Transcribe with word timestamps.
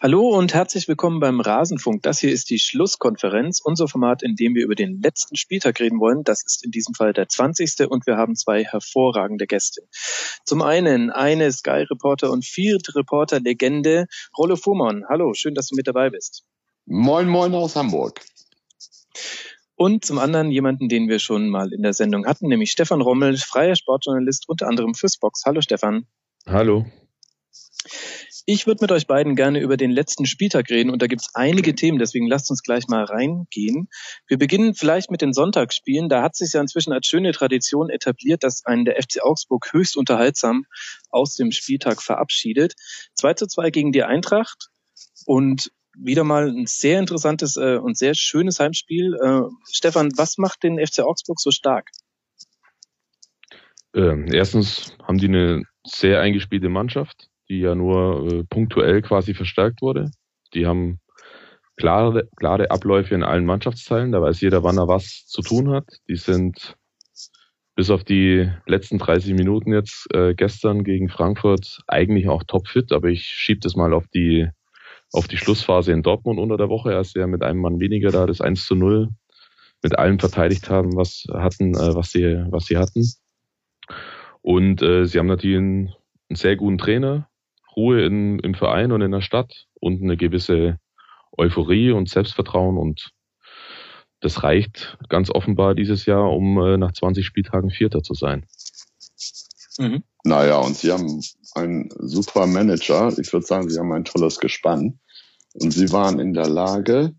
Hallo 0.00 0.28
und 0.28 0.54
herzlich 0.54 0.86
willkommen 0.86 1.18
beim 1.18 1.40
Rasenfunk. 1.40 2.04
Das 2.04 2.20
hier 2.20 2.30
ist 2.30 2.50
die 2.50 2.60
Schlusskonferenz, 2.60 3.60
unser 3.60 3.88
Format, 3.88 4.22
in 4.22 4.36
dem 4.36 4.54
wir 4.54 4.62
über 4.62 4.76
den 4.76 5.02
letzten 5.02 5.34
Spieltag 5.34 5.80
reden 5.80 5.98
wollen. 5.98 6.22
Das 6.22 6.44
ist 6.46 6.64
in 6.64 6.70
diesem 6.70 6.94
Fall 6.94 7.12
der 7.12 7.28
20. 7.28 7.90
und 7.90 8.06
wir 8.06 8.16
haben 8.16 8.36
zwei 8.36 8.62
hervorragende 8.62 9.48
Gäste. 9.48 9.82
Zum 10.44 10.62
einen 10.62 11.10
eine 11.10 11.50
Sky-Reporter 11.50 12.30
und 12.30 12.44
Field-Reporter-Legende, 12.44 14.06
Rollo 14.38 14.54
Fuhrmann. 14.54 15.02
Hallo, 15.08 15.34
schön, 15.34 15.54
dass 15.54 15.66
du 15.66 15.74
mit 15.74 15.88
dabei 15.88 16.10
bist. 16.10 16.44
Moin, 16.86 17.28
moin 17.28 17.52
aus 17.54 17.74
Hamburg. 17.74 18.20
Und 19.74 20.04
zum 20.04 20.20
anderen 20.20 20.52
jemanden, 20.52 20.88
den 20.88 21.08
wir 21.08 21.18
schon 21.18 21.48
mal 21.48 21.72
in 21.72 21.82
der 21.82 21.92
Sendung 21.92 22.24
hatten, 22.24 22.46
nämlich 22.46 22.70
Stefan 22.70 23.00
Rommel, 23.00 23.36
freier 23.36 23.74
Sportjournalist, 23.74 24.48
unter 24.48 24.68
anderem 24.68 24.94
fürs 24.94 25.18
Box. 25.18 25.42
Hallo 25.44 25.60
Stefan. 25.60 26.06
Hallo. 26.46 26.86
Ich 28.50 28.66
würde 28.66 28.78
mit 28.80 28.92
euch 28.92 29.06
beiden 29.06 29.36
gerne 29.36 29.60
über 29.60 29.76
den 29.76 29.90
letzten 29.90 30.24
Spieltag 30.24 30.70
reden 30.70 30.88
und 30.88 31.02
da 31.02 31.06
gibt 31.06 31.20
es 31.20 31.34
einige 31.34 31.74
Themen, 31.74 31.98
deswegen 31.98 32.26
lasst 32.26 32.48
uns 32.48 32.62
gleich 32.62 32.88
mal 32.88 33.04
reingehen. 33.04 33.90
Wir 34.26 34.38
beginnen 34.38 34.74
vielleicht 34.74 35.10
mit 35.10 35.20
den 35.20 35.34
Sonntagsspielen. 35.34 36.08
Da 36.08 36.22
hat 36.22 36.34
sich 36.34 36.54
ja 36.54 36.62
inzwischen 36.62 36.94
als 36.94 37.06
schöne 37.06 37.32
Tradition 37.32 37.90
etabliert, 37.90 38.42
dass 38.42 38.64
einen 38.64 38.86
der 38.86 38.94
FC 38.94 39.22
Augsburg 39.22 39.70
höchst 39.74 39.98
unterhaltsam 39.98 40.64
aus 41.10 41.34
dem 41.34 41.52
Spieltag 41.52 42.00
verabschiedet. 42.00 42.72
2 43.16 43.34
zu 43.34 43.48
2 43.48 43.68
gegen 43.68 43.92
die 43.92 44.02
Eintracht 44.02 44.68
und 45.26 45.70
wieder 45.94 46.24
mal 46.24 46.48
ein 46.48 46.64
sehr 46.66 47.00
interessantes 47.00 47.58
äh, 47.58 47.76
und 47.76 47.98
sehr 47.98 48.14
schönes 48.14 48.60
Heimspiel. 48.60 49.14
Äh, 49.22 49.42
Stefan, 49.70 50.10
was 50.16 50.38
macht 50.38 50.62
den 50.62 50.78
FC 50.78 51.00
Augsburg 51.00 51.38
so 51.38 51.50
stark? 51.50 51.90
Ähm, 53.94 54.26
erstens 54.32 54.96
haben 55.06 55.18
die 55.18 55.28
eine 55.28 55.64
sehr 55.84 56.22
eingespielte 56.22 56.70
Mannschaft 56.70 57.28
die 57.48 57.60
ja 57.60 57.74
nur 57.74 58.30
äh, 58.30 58.44
punktuell 58.44 59.02
quasi 59.02 59.34
verstärkt 59.34 59.82
wurde. 59.82 60.10
Die 60.54 60.66
haben 60.66 61.00
klare, 61.76 62.28
klare 62.36 62.70
Abläufe 62.70 63.14
in 63.14 63.22
allen 63.22 63.46
Mannschaftsteilen, 63.46 64.12
da 64.12 64.20
weiß 64.20 64.40
jeder, 64.40 64.62
wann 64.62 64.78
er 64.78 64.88
was 64.88 65.26
zu 65.26 65.42
tun 65.42 65.70
hat. 65.70 65.86
Die 66.08 66.16
sind 66.16 66.76
bis 67.74 67.90
auf 67.90 68.02
die 68.02 68.50
letzten 68.66 68.98
30 68.98 69.34
Minuten 69.34 69.72
jetzt 69.72 70.12
äh, 70.12 70.34
gestern 70.34 70.82
gegen 70.82 71.08
Frankfurt 71.08 71.80
eigentlich 71.86 72.28
auch 72.28 72.42
topfit, 72.42 72.92
aber 72.92 73.08
ich 73.08 73.26
schiebe 73.26 73.60
das 73.60 73.76
mal 73.76 73.94
auf 73.94 74.08
die 74.08 74.48
auf 75.12 75.28
die 75.28 75.38
Schlussphase 75.38 75.92
in 75.92 76.02
Dortmund 76.02 76.38
unter 76.38 76.56
der 76.56 76.68
Woche, 76.68 76.94
als 76.94 77.12
sie 77.12 77.20
ja 77.20 77.26
mit 77.26 77.42
einem 77.42 77.60
Mann 77.60 77.80
weniger 77.80 78.10
da 78.10 78.26
das 78.26 78.40
1 78.40 78.66
zu 78.66 78.74
0 78.74 79.08
mit 79.82 79.98
allem 79.98 80.18
verteidigt 80.18 80.68
haben, 80.70 80.96
was 80.96 81.24
hatten, 81.32 81.74
äh, 81.74 81.94
was 81.94 82.10
sie, 82.10 82.44
was 82.50 82.66
sie 82.66 82.76
hatten. 82.76 83.06
Und 84.42 84.82
äh, 84.82 85.06
sie 85.06 85.18
haben 85.18 85.26
natürlich 85.26 85.58
einen, 85.58 85.94
einen 86.28 86.36
sehr 86.36 86.56
guten 86.56 86.78
Trainer, 86.78 87.27
Ruhe 87.78 88.04
in, 88.04 88.40
im 88.40 88.54
Verein 88.54 88.90
und 88.90 89.00
in 89.02 89.12
der 89.12 89.20
Stadt 89.20 89.66
und 89.80 90.02
eine 90.02 90.16
gewisse 90.16 90.80
Euphorie 91.36 91.92
und 91.92 92.08
Selbstvertrauen 92.08 92.76
und 92.76 93.12
das 94.20 94.42
reicht 94.42 94.98
ganz 95.08 95.30
offenbar 95.30 95.76
dieses 95.76 96.04
Jahr, 96.04 96.32
um 96.32 96.58
äh, 96.58 96.76
nach 96.76 96.92
20 96.92 97.24
Spieltagen 97.24 97.70
Vierter 97.70 98.02
zu 98.02 98.14
sein. 98.14 98.46
Mhm. 99.78 100.02
Naja, 100.24 100.58
und 100.58 100.76
sie 100.76 100.90
haben 100.90 101.22
einen 101.54 101.88
super 102.00 102.48
Manager. 102.48 103.16
Ich 103.16 103.32
würde 103.32 103.46
sagen, 103.46 103.70
sie 103.70 103.78
haben 103.78 103.92
ein 103.92 104.04
tolles 104.04 104.40
Gespann. 104.40 104.98
Und 105.54 105.70
sie 105.70 105.92
waren 105.92 106.18
in 106.18 106.34
der 106.34 106.48
Lage, 106.48 107.14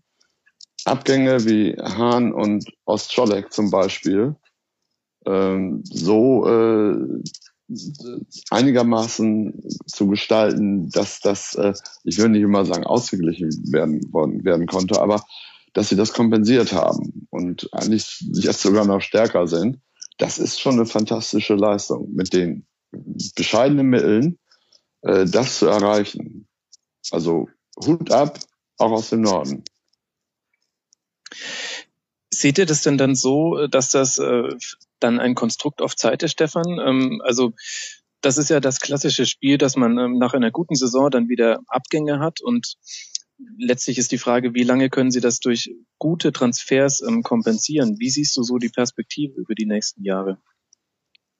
Abgänge 0.84 1.46
wie 1.46 1.74
Hahn 1.80 2.34
und 2.34 2.70
Ostscholek 2.84 3.50
zum 3.50 3.70
Beispiel 3.70 4.36
ähm, 5.26 5.82
so 5.84 6.46
äh, 6.46 7.22
einigermaßen 8.50 9.62
zu 9.86 10.08
gestalten, 10.08 10.90
dass 10.90 11.20
das, 11.20 11.54
äh, 11.54 11.72
ich 12.04 12.18
will 12.18 12.28
nicht 12.28 12.42
immer 12.42 12.64
sagen, 12.64 12.84
ausgeglichen 12.84 13.50
werden, 13.72 14.00
werden 14.12 14.66
konnte, 14.66 15.00
aber 15.00 15.24
dass 15.72 15.88
sie 15.88 15.96
das 15.96 16.12
kompensiert 16.12 16.72
haben 16.72 17.26
und 17.30 17.72
eigentlich 17.72 18.24
jetzt 18.32 18.60
sogar 18.60 18.84
noch 18.84 19.00
stärker 19.00 19.46
sind. 19.46 19.80
Das 20.18 20.38
ist 20.38 20.60
schon 20.60 20.74
eine 20.74 20.86
fantastische 20.86 21.54
Leistung, 21.54 22.12
mit 22.12 22.32
den 22.32 22.66
bescheidenen 23.36 23.86
Mitteln 23.86 24.38
äh, 25.02 25.24
das 25.24 25.58
zu 25.58 25.66
erreichen. 25.66 26.48
Also 27.10 27.48
Hut 27.84 28.10
ab, 28.10 28.38
auch 28.78 28.90
aus 28.90 29.10
dem 29.10 29.22
Norden. 29.22 29.64
Seht 32.32 32.58
ihr 32.58 32.66
das 32.66 32.82
denn 32.82 32.98
dann 32.98 33.14
so, 33.14 33.66
dass 33.68 33.90
das 33.90 34.18
äh, 34.18 34.48
dann 35.00 35.20
ein 35.20 35.34
Konstrukt 35.34 35.82
auf 35.82 35.96
Zeit 35.96 36.28
Stefan? 36.30 36.78
Ähm, 36.78 37.22
also 37.24 37.52
das 38.20 38.38
ist 38.38 38.50
ja 38.50 38.60
das 38.60 38.80
klassische 38.80 39.26
Spiel, 39.26 39.58
dass 39.58 39.76
man 39.76 39.98
ähm, 39.98 40.18
nach 40.18 40.34
einer 40.34 40.50
guten 40.50 40.74
Saison 40.74 41.10
dann 41.10 41.28
wieder 41.28 41.60
Abgänge 41.68 42.18
hat 42.20 42.40
und 42.40 42.76
letztlich 43.58 43.98
ist 43.98 44.12
die 44.12 44.18
Frage, 44.18 44.54
wie 44.54 44.62
lange 44.62 44.90
können 44.90 45.10
Sie 45.10 45.20
das 45.20 45.40
durch 45.40 45.70
gute 45.98 46.32
Transfers 46.32 47.02
ähm, 47.02 47.22
kompensieren? 47.22 47.96
Wie 47.98 48.10
siehst 48.10 48.36
du 48.36 48.42
so 48.42 48.58
die 48.58 48.68
Perspektive 48.68 49.40
über 49.40 49.54
die 49.54 49.66
nächsten 49.66 50.04
Jahre? 50.04 50.38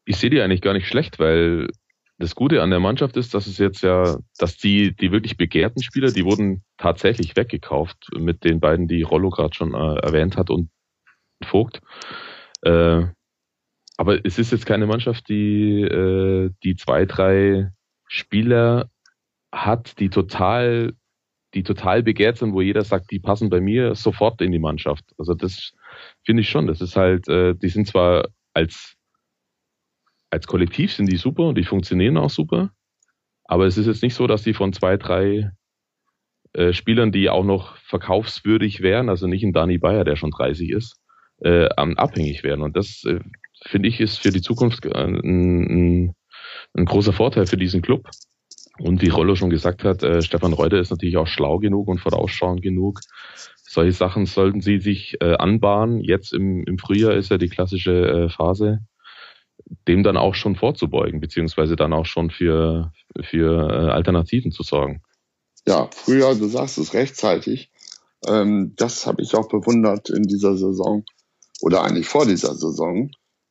Ich 0.05 0.17
sehe 0.17 0.31
die 0.31 0.41
eigentlich 0.41 0.63
gar 0.63 0.73
nicht 0.73 0.89
schlecht, 0.89 1.19
weil 1.19 1.69
das 2.19 2.35
Gute 2.35 2.63
an 2.63 2.71
der 2.71 2.81
Mannschaft 2.81 3.17
ist, 3.17 3.35
dass 3.35 3.47
es 3.47 3.59
jetzt 3.59 3.83
ja, 3.83 4.19
dass 4.39 4.57
die, 4.57 4.95
die 4.95 5.13
wirklich 5.13 5.37
begehrten 5.37 5.83
Spieler, 5.83 6.11
die 6.11 6.25
wurden 6.25 6.63
tatsächlich 6.77 7.37
weggekauft 7.37 8.09
mit 8.19 8.45
den 8.45 8.61
beiden, 8.61 8.89
die 8.89 9.03
Rollo 9.03 9.31
gerade 9.31 9.55
schon 9.55 9.75
äh, 9.75 10.01
erwähnt 10.01 10.37
hat 10.37 10.51
und 10.51 10.71
Vogt. 11.43 11.81
Äh, 12.63 13.07
aber 14.01 14.25
es 14.25 14.39
ist 14.39 14.51
jetzt 14.51 14.65
keine 14.65 14.87
Mannschaft, 14.87 15.29
die, 15.29 15.83
äh, 15.83 16.51
die 16.65 16.75
zwei, 16.75 17.05
drei 17.05 17.71
Spieler 18.07 18.89
hat, 19.53 20.01
die 20.01 20.09
total, 20.09 20.95
die 21.53 21.65
total 21.65 22.03
begehrt 22.03 22.39
sind, 22.39 22.55
wo 22.55 22.63
jeder 22.63 22.83
sagt, 22.83 23.11
die 23.11 23.19
passen 23.19 23.51
bei 23.51 23.61
mir 23.61 23.95
sofort 23.95 24.41
in 24.41 24.53
die 24.53 24.59
Mannschaft. 24.59 25.05
Also 25.19 25.35
das 25.35 25.75
finde 26.25 26.41
ich 26.41 26.49
schon. 26.49 26.67
Das 26.67 26.81
ist 26.81 26.97
halt, 26.97 27.29
äh, 27.29 27.55
die 27.55 27.69
sind 27.69 27.89
zwar 27.89 28.29
als, 28.55 28.97
als 30.31 30.47
Kollektiv 30.47 30.95
sind 30.95 31.13
die 31.13 31.19
super 31.19 31.49
und 31.49 31.59
die 31.59 31.65
funktionieren 31.65 32.17
auch 32.17 32.31
super. 32.31 32.71
Aber 33.45 33.67
es 33.67 33.77
ist 33.77 33.87
jetzt 33.87 34.03
nicht 34.03 34.15
so, 34.15 34.27
dass 34.27 34.43
die 34.43 34.55
von 34.55 34.73
zwei, 34.73 34.97
drei 34.97 35.53
äh, 36.55 36.73
Spielern, 36.73 37.13
die 37.13 37.29
auch 37.29 37.45
noch 37.45 37.77
verkaufswürdig 37.77 38.81
wären, 38.81 39.11
also 39.11 39.27
nicht 39.27 39.43
ein 39.43 39.53
Dani 39.53 39.77
Bayer, 39.77 40.05
der 40.05 40.17
schon 40.17 40.31
30 40.31 40.71
ist, 40.71 40.97
äh, 41.43 41.69
abhängig 41.77 42.45
werden. 42.45 42.63
Und 42.63 42.79
das 42.79 43.05
äh, 43.05 43.21
finde 43.67 43.89
ich 43.89 44.01
ist 44.01 44.19
für 44.19 44.31
die 44.31 44.43
Zukunft 44.43 44.87
ein, 44.87 45.17
ein, 45.17 46.15
ein, 46.75 46.85
großer 46.85 47.13
Vorteil 47.13 47.47
für 47.47 47.57
diesen 47.57 47.83
Club. 47.83 48.09
Und 48.79 49.03
wie 49.03 49.09
Rollo 49.09 49.35
schon 49.35 49.51
gesagt 49.51 49.85
hat, 49.85 50.03
äh, 50.03 50.23
Stefan 50.23 50.55
Reuter 50.55 50.79
ist 50.79 50.91
natürlich 50.91 51.19
auch 51.19 51.27
schlau 51.27 51.59
genug 51.59 51.89
und 51.89 52.01
vorausschauend 52.01 52.63
genug. 52.63 53.01
Solche 53.57 53.93
Sachen 53.93 54.27
sollten 54.27 54.63
sie 54.63 54.81
sich 54.81 55.17
äh, 55.21 55.35
anbahnen. 55.35 56.01
Jetzt 56.01 56.33
im, 56.33 56.65
im 56.65 56.79
Frühjahr 56.79 57.15
ist 57.15 57.31
ja 57.31 57.39
die 57.39 57.49
klassische 57.49 57.93
äh, 57.93 58.29
Phase, 58.31 58.81
dem 59.87 60.03
dann 60.03 60.17
auch 60.17 60.35
schon 60.35 60.57
vorzubeugen, 60.57 61.21
beziehungsweise 61.21 61.77
dann 61.77 61.93
auch 61.93 62.07
schon 62.07 62.31
für, 62.31 62.93
für 63.21 63.69
äh, 63.69 63.91
Alternativen 63.91 64.51
zu 64.51 64.63
sorgen. 64.63 65.03
Ja, 65.67 65.89
früher, 65.93 66.35
du 66.35 66.47
sagst 66.47 66.79
es 66.79 66.95
rechtzeitig. 66.95 67.71
Ähm, 68.27 68.75
das 68.77 69.07
habe 69.07 69.23
ich 69.23 69.35
auch 69.35 69.49
bewundert 69.49 70.11
in 70.11 70.23
dieser 70.23 70.57
Saison 70.57 71.05
oder 71.61 71.85
eigentlich 71.85 72.09
vor 72.09 72.27
dieser 72.27 72.55
Saison 72.55 73.11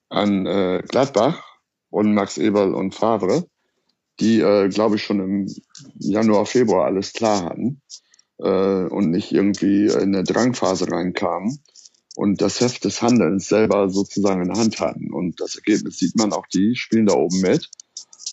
an 0.10 0.46
äh, 0.46 0.84
Gladbach 0.88 1.44
und 1.90 2.14
Max 2.14 2.38
Eberl 2.38 2.74
und 2.74 2.94
Favre, 2.94 3.46
die, 4.20 4.40
äh, 4.42 4.70
glaube 4.70 4.98
ich, 4.98 5.04
schon 5.04 5.20
im 5.20 5.56
Januar, 5.98 6.46
Februar 6.46 6.86
alles 6.86 7.14
klar 7.14 7.46
hatten 7.46 7.82
äh, 8.40 8.86
und 8.86 9.12
nicht 9.12 9.32
irgendwie 9.32 9.86
in 9.86 10.16
eine 10.16 10.24
Drangphase 10.24 10.92
reinkamen 10.92 11.60
und 12.16 12.42
das 12.42 12.60
Heft 12.60 12.84
des 12.84 13.02
Handelns 13.02 13.48
selber 13.48 13.90
sozusagen 13.90 14.42
in 14.42 14.50
der 14.50 14.58
Hand 14.58 14.80
hatten. 14.80 15.14
Und 15.14 15.40
das 15.40 15.56
Ergebnis 15.56 16.00
sieht 16.00 16.18
man, 16.18 16.34
auch 16.34 16.48
die 16.48 16.76
spielen 16.76 17.06
da 17.06 17.14
oben 17.14 17.40
mit. 17.42 17.70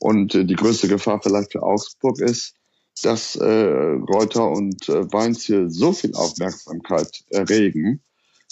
Und 0.00 0.34
äh, 0.34 0.44
die 0.44 0.56
größte 0.56 0.88
Gefahr 0.88 1.20
vielleicht 1.22 1.52
für 1.52 1.62
Augsburg 1.62 2.20
ist, 2.20 2.54
dass 3.02 3.36
äh, 3.36 3.44
Reuter 3.44 4.50
und 4.50 4.88
äh, 4.88 5.12
Weinz 5.12 5.44
hier 5.44 5.70
so 5.70 5.92
viel 5.92 6.14
Aufmerksamkeit 6.14 7.24
erregen, 7.30 8.00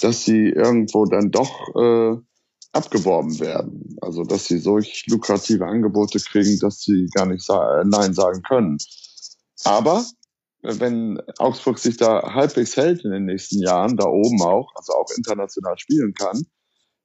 dass 0.00 0.24
sie 0.24 0.50
irgendwo 0.50 1.06
dann 1.06 1.30
doch 1.30 1.74
äh, 1.74 2.16
abgeworben 2.74 3.38
werden. 3.40 3.96
Also 4.00 4.24
dass 4.24 4.46
sie 4.46 4.58
solch 4.58 5.06
lukrative 5.06 5.66
Angebote 5.66 6.18
kriegen, 6.18 6.58
dass 6.58 6.80
sie 6.80 7.08
gar 7.14 7.26
nicht 7.26 7.44
sa 7.44 7.80
äh, 7.80 7.84
Nein 7.84 8.14
sagen 8.14 8.42
können. 8.42 8.78
Aber 9.64 10.04
äh, 10.62 10.74
wenn 10.78 11.20
Augsburg 11.38 11.78
sich 11.78 11.96
da 11.96 12.34
halbwegs 12.34 12.76
hält 12.76 13.04
in 13.04 13.12
den 13.12 13.24
nächsten 13.24 13.62
Jahren, 13.62 13.96
da 13.96 14.06
oben 14.06 14.42
auch, 14.42 14.72
also 14.74 14.92
auch 14.94 15.06
international 15.16 15.78
spielen 15.78 16.14
kann, 16.14 16.44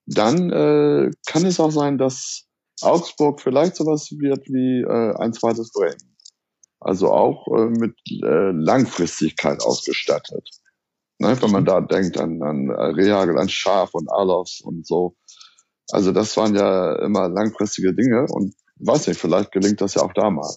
dann 0.06 0.50
äh, 0.50 1.12
kann 1.28 1.46
es 1.46 1.60
auch 1.60 1.72
sein, 1.72 1.98
dass 1.98 2.46
Augsburg 2.82 3.42
vielleicht 3.42 3.76
sowas 3.76 4.10
wird 4.12 4.48
wie 4.48 4.82
äh, 4.82 5.16
ein 5.22 5.34
zweites 5.34 5.72
Bremen. 5.72 6.16
Also 6.80 7.12
auch 7.12 7.46
äh, 7.48 7.70
mit 7.70 7.96
äh, 8.24 8.52
Langfristigkeit 8.52 9.62
ausgestattet. 9.62 10.50
Ne, 11.22 11.38
wenn 11.42 11.52
man 11.52 11.66
da 11.66 11.82
denkt 11.82 12.18
an, 12.18 12.42
an 12.42 12.72
Reagel, 12.72 13.38
an 13.38 13.50
Schaf 13.50 13.94
und 13.94 14.10
Alos 14.10 14.62
und 14.64 14.88
so. 14.88 15.18
Also 15.92 16.12
das 16.12 16.36
waren 16.38 16.56
ja 16.56 16.96
immer 17.04 17.30
langfristige 17.30 17.94
Dinge 17.94 18.26
und 18.30 18.54
weiß 18.78 19.08
nicht, 19.08 19.20
vielleicht 19.20 19.52
gelingt 19.52 19.82
das 19.82 19.96
ja 19.96 20.04
auch 20.04 20.14
da 20.14 20.30
mal. 20.30 20.50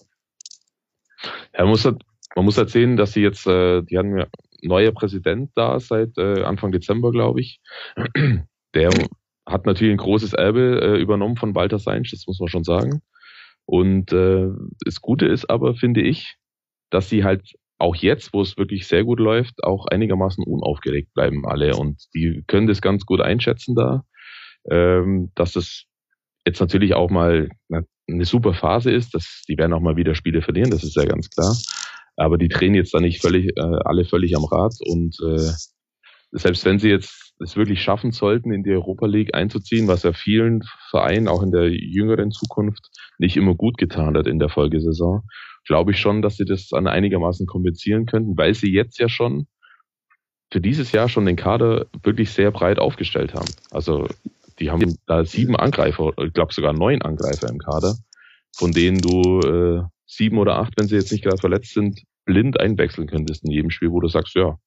Er 1.51 1.65
muss 1.65 1.85
halt 1.85 2.03
man 2.35 2.45
muss 2.45 2.57
erzählen, 2.57 2.97
dass 2.97 3.13
sie 3.13 3.21
jetzt, 3.21 3.45
äh, 3.47 3.81
die 3.83 3.97
haben 3.97 4.17
ja 4.17 4.27
neuer 4.61 4.91
Präsident 4.91 5.51
da 5.55 5.79
seit 5.79 6.17
äh, 6.17 6.43
Anfang 6.43 6.71
Dezember, 6.71 7.11
glaube 7.11 7.41
ich. 7.41 7.59
Der 8.73 8.89
hat 9.45 9.65
natürlich 9.65 9.93
ein 9.93 9.97
großes 9.97 10.33
Erbe 10.33 10.81
äh, 10.81 11.01
übernommen 11.01 11.35
von 11.35 11.53
Walter 11.53 11.79
Seinsch, 11.79 12.11
das 12.11 12.25
muss 12.27 12.39
man 12.39 12.49
schon 12.49 12.63
sagen. 12.63 13.01
Und 13.65 14.11
äh, 14.13 14.47
das 14.83 15.01
Gute 15.01 15.27
ist 15.27 15.49
aber, 15.49 15.75
finde 15.75 16.01
ich, 16.01 16.37
dass 16.89 17.09
sie 17.09 17.23
halt 17.23 17.53
auch 17.77 17.95
jetzt, 17.95 18.33
wo 18.33 18.41
es 18.41 18.57
wirklich 18.57 18.87
sehr 18.87 19.03
gut 19.03 19.19
läuft, 19.19 19.63
auch 19.63 19.85
einigermaßen 19.87 20.43
unaufgeregt 20.43 21.13
bleiben 21.13 21.45
alle. 21.45 21.75
Und 21.75 22.03
die 22.15 22.43
können 22.47 22.67
das 22.67 22.81
ganz 22.81 23.05
gut 23.05 23.21
einschätzen 23.21 23.75
da, 23.75 24.05
ähm, 24.69 25.31
dass 25.35 25.55
es 25.55 25.85
jetzt 26.45 26.59
natürlich 26.59 26.93
auch 26.93 27.09
mal 27.09 27.49
eine 28.07 28.25
super 28.25 28.53
Phase 28.53 28.91
ist. 28.91 29.13
Dass, 29.13 29.43
die 29.47 29.57
werden 29.57 29.73
auch 29.73 29.81
mal 29.81 29.95
wieder 29.95 30.15
Spiele 30.15 30.41
verlieren, 30.41 30.71
das 30.71 30.83
ist 30.83 30.95
ja 30.95 31.05
ganz 31.05 31.29
klar. 31.29 31.55
Aber 32.15 32.37
die 32.37 32.47
drehen 32.47 32.75
jetzt 32.75 32.93
da 32.93 32.99
nicht 32.99 33.21
völlig, 33.21 33.57
äh, 33.57 33.61
alle 33.85 34.05
völlig 34.05 34.35
am 34.35 34.45
Rad. 34.45 34.73
Und 34.85 35.17
äh, 35.25 35.51
selbst 36.31 36.65
wenn 36.65 36.79
sie 36.79 36.89
jetzt 36.89 37.23
es 37.39 37.55
wirklich 37.55 37.81
schaffen 37.81 38.11
sollten, 38.11 38.51
in 38.51 38.63
die 38.63 38.71
Europa 38.71 39.05
League 39.05 39.33
einzuziehen, 39.35 39.87
was 39.87 40.03
ja 40.03 40.13
vielen 40.13 40.63
Vereinen 40.89 41.27
auch 41.27 41.41
in 41.41 41.51
der 41.51 41.69
jüngeren 41.69 42.31
Zukunft 42.31 42.89
nicht 43.17 43.37
immer 43.37 43.55
gut 43.55 43.77
getan 43.77 44.15
hat 44.15 44.27
in 44.27 44.39
der 44.39 44.49
Folgesaison, 44.49 45.23
glaube 45.65 45.91
ich 45.91 45.99
schon, 45.99 46.21
dass 46.21 46.37
sie 46.37 46.45
das 46.45 46.67
dann 46.69 46.87
einigermaßen 46.87 47.47
kompensieren 47.47 48.05
könnten, 48.05 48.37
weil 48.37 48.53
sie 48.53 48.71
jetzt 48.71 48.99
ja 48.99 49.09
schon 49.09 49.47
für 50.51 50.61
dieses 50.61 50.91
Jahr 50.91 51.09
schon 51.09 51.25
den 51.25 51.35
Kader 51.35 51.87
wirklich 52.03 52.29
sehr 52.31 52.51
breit 52.51 52.77
aufgestellt 52.77 53.33
haben. 53.33 53.49
Also 53.71 54.07
die 54.63 54.71
haben 54.71 54.97
da 55.07 55.25
sieben 55.25 55.57
Angreifer, 55.57 56.13
ich 56.25 56.33
glaube 56.33 56.53
sogar 56.53 56.71
neun 56.71 57.01
Angreifer 57.01 57.49
im 57.49 57.59
Kader, 57.59 57.97
von 58.55 58.71
denen 58.71 58.99
du 58.99 59.39
äh, 59.41 59.83
sieben 60.05 60.37
oder 60.37 60.57
acht, 60.57 60.73
wenn 60.77 60.87
sie 60.87 60.95
jetzt 60.95 61.11
nicht 61.11 61.23
gerade 61.23 61.37
verletzt 61.37 61.73
sind, 61.73 62.01
blind 62.25 62.59
einwechseln 62.59 63.07
könntest 63.07 63.43
in 63.43 63.51
jedem 63.51 63.71
Spiel, 63.71 63.91
wo 63.91 63.99
du 63.99 64.07
sagst, 64.07 64.35
ja, 64.35 64.57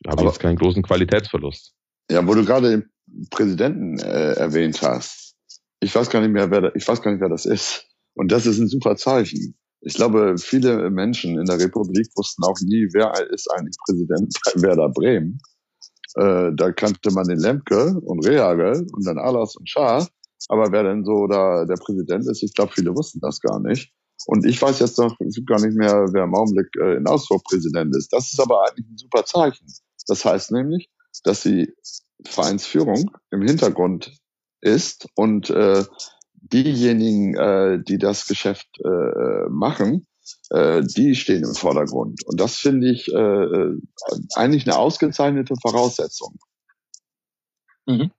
da 0.00 0.12
habe 0.12 0.22
ich 0.22 0.28
jetzt 0.28 0.40
keinen 0.40 0.56
großen 0.56 0.82
Qualitätsverlust. 0.82 1.74
Ja, 2.10 2.26
wo 2.26 2.34
du 2.34 2.44
gerade 2.46 2.70
den 2.70 3.28
Präsidenten 3.30 3.98
äh, 3.98 4.32
erwähnt 4.32 4.80
hast. 4.80 5.34
Ich 5.80 5.94
weiß 5.94 6.08
gar 6.08 6.20
nicht 6.20 6.32
mehr, 6.32 6.50
wer 6.50 6.62
da, 6.62 6.70
ich 6.74 6.88
weiß 6.88 7.02
gar 7.02 7.10
nicht, 7.10 7.20
wer 7.20 7.28
das 7.28 7.44
ist. 7.44 7.86
Und 8.14 8.32
das 8.32 8.46
ist 8.46 8.58
ein 8.58 8.68
super 8.68 8.96
Zeichen. 8.96 9.54
Ich 9.82 9.94
glaube, 9.94 10.36
viele 10.38 10.90
Menschen 10.90 11.38
in 11.38 11.44
der 11.44 11.58
Republik 11.58 12.06
wussten 12.16 12.42
auch 12.44 12.58
nie, 12.62 12.88
wer 12.92 13.12
ist 13.30 13.50
eigentlich 13.50 13.76
Präsident 13.86 14.34
bei 14.44 14.62
Werder 14.62 14.88
Bremen. 14.88 15.40
Äh, 16.16 16.50
da 16.54 16.72
kannte 16.72 17.12
man 17.12 17.26
den 17.26 17.38
Lemke 17.38 18.00
und 18.04 18.26
Rehagel 18.26 18.86
und 18.92 19.06
dann 19.06 19.18
Alas 19.18 19.56
und 19.56 19.68
Schar. 19.68 20.08
Aber 20.48 20.72
wer 20.72 20.82
denn 20.82 21.04
so 21.04 21.26
da 21.26 21.64
der 21.64 21.76
Präsident 21.76 22.26
ist, 22.28 22.42
ich 22.42 22.54
glaube, 22.54 22.72
viele 22.74 22.94
wussten 22.94 23.20
das 23.20 23.40
gar 23.40 23.60
nicht. 23.60 23.92
Und 24.26 24.44
ich 24.44 24.60
weiß 24.60 24.80
jetzt 24.80 24.98
noch 24.98 25.16
gar 25.46 25.60
nicht 25.60 25.76
mehr, 25.76 26.06
wer 26.12 26.24
im 26.24 26.34
Augenblick 26.34 26.68
äh, 26.80 26.96
in 26.96 27.06
Augsburg 27.06 27.42
Präsident 27.44 27.96
ist. 27.96 28.12
Das 28.12 28.32
ist 28.32 28.40
aber 28.40 28.68
eigentlich 28.68 28.86
ein 28.86 28.98
super 28.98 29.24
Zeichen. 29.24 29.66
Das 30.06 30.24
heißt 30.24 30.52
nämlich, 30.52 30.90
dass 31.24 31.42
die 31.42 31.72
Vereinsführung 32.26 33.10
im 33.30 33.42
Hintergrund 33.42 34.16
ist 34.60 35.08
und 35.14 35.48
äh, 35.50 35.84
diejenigen, 36.34 37.34
äh, 37.34 37.82
die 37.82 37.98
das 37.98 38.26
Geschäft 38.26 38.68
äh, 38.84 39.48
machen, 39.48 40.06
äh, 40.50 40.82
die 40.82 41.14
stehen 41.14 41.44
im 41.44 41.54
Vordergrund. 41.54 42.24
Und 42.26 42.40
das 42.40 42.56
finde 42.56 42.90
ich 42.90 43.08
äh, 43.08 43.18
äh 43.18 43.76
eigentlich 44.34 44.66
eine 44.66 44.76
ausgezeichnete 44.76 45.54
Voraussetzung. 45.60 46.36
Mhm. 47.86 48.10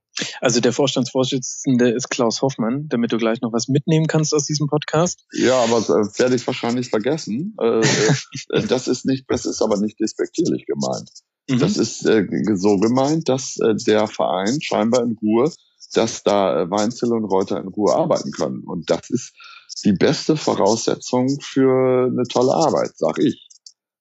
Also 0.41 0.59
der 0.59 0.73
Vorstandsvorsitzende 0.73 1.89
ist 1.89 2.09
Klaus 2.09 2.41
Hoffmann, 2.41 2.87
damit 2.89 3.11
du 3.11 3.17
gleich 3.17 3.41
noch 3.41 3.53
was 3.53 3.67
mitnehmen 3.67 4.07
kannst 4.07 4.33
aus 4.33 4.45
diesem 4.45 4.67
Podcast. 4.67 5.25
Ja, 5.31 5.63
aber 5.63 5.77
äh, 5.77 6.19
werde 6.19 6.35
ich 6.35 6.45
wahrscheinlich 6.45 6.89
vergessen. 6.89 7.55
Äh, 7.61 7.79
äh, 7.79 8.67
das 8.67 8.87
ist 8.87 9.05
nicht, 9.05 9.25
das 9.29 9.45
ist 9.45 9.61
aber 9.61 9.77
nicht 9.77 9.99
despektierlich 9.99 10.65
gemeint. 10.65 11.09
Mhm. 11.49 11.59
Das 11.59 11.77
ist 11.77 12.05
äh, 12.05 12.27
so 12.55 12.77
gemeint, 12.77 13.29
dass 13.29 13.57
äh, 13.57 13.75
der 13.75 14.07
Verein 14.07 14.61
scheinbar 14.61 15.03
in 15.03 15.17
Ruhe, 15.21 15.51
dass 15.93 16.23
da 16.23 16.61
äh, 16.61 16.69
Weinzel 16.69 17.13
und 17.13 17.25
Reuter 17.25 17.59
in 17.59 17.67
Ruhe 17.67 17.95
arbeiten 17.95 18.31
können. 18.31 18.63
Und 18.63 18.89
das 18.89 19.09
ist 19.09 19.33
die 19.85 19.93
beste 19.93 20.35
Voraussetzung 20.35 21.39
für 21.41 22.07
eine 22.07 22.23
tolle 22.23 22.53
Arbeit, 22.53 22.91
sag 22.95 23.19
ich. 23.19 23.47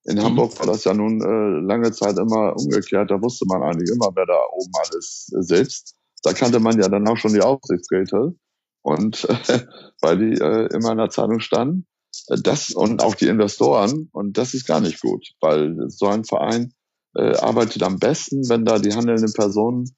In 0.04 0.16
mhm. 0.16 0.22
Hamburg 0.22 0.58
war 0.58 0.66
das 0.66 0.84
ja 0.84 0.94
nun 0.94 1.20
äh, 1.20 1.66
lange 1.66 1.92
Zeit 1.92 2.18
immer 2.18 2.56
umgekehrt. 2.56 3.10
Da 3.10 3.20
wusste 3.20 3.44
man 3.46 3.62
eigentlich 3.62 3.90
immer, 3.90 4.10
wer 4.14 4.26
da 4.26 4.38
oben 4.52 4.72
alles 4.84 5.30
äh, 5.36 5.42
sitzt. 5.42 5.94
Da 6.22 6.32
kannte 6.32 6.60
man 6.60 6.78
ja 6.78 6.88
dann 6.88 7.06
auch 7.08 7.16
schon 7.16 7.32
die 7.32 7.42
Aufsichtsräte 7.42 8.34
und 8.82 9.24
äh, 9.28 9.60
weil 10.00 10.18
die 10.18 10.40
äh, 10.40 10.74
immer 10.74 10.92
in 10.92 10.98
der 10.98 11.10
Zeitung 11.10 11.40
standen. 11.40 11.86
Das 12.28 12.70
und 12.70 13.02
auch 13.04 13.14
die 13.14 13.28
Investoren 13.28 14.08
und 14.12 14.36
das 14.36 14.52
ist 14.54 14.66
gar 14.66 14.80
nicht 14.80 15.00
gut, 15.00 15.28
weil 15.40 15.76
so 15.88 16.06
ein 16.06 16.24
Verein 16.24 16.74
äh, 17.14 17.36
arbeitet 17.36 17.84
am 17.84 17.98
besten, 17.98 18.48
wenn 18.48 18.64
da 18.64 18.78
die 18.80 18.92
handelnden 18.92 19.32
Personen 19.32 19.94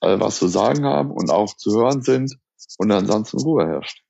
äh, 0.00 0.18
was 0.18 0.38
zu 0.38 0.48
sagen 0.48 0.84
haben 0.84 1.10
und 1.10 1.30
auch 1.30 1.54
zu 1.54 1.72
hören 1.78 2.02
sind 2.02 2.34
und 2.78 2.90
ansonsten 2.90 3.38
Ruhe 3.40 3.66
herrscht. 3.66 4.02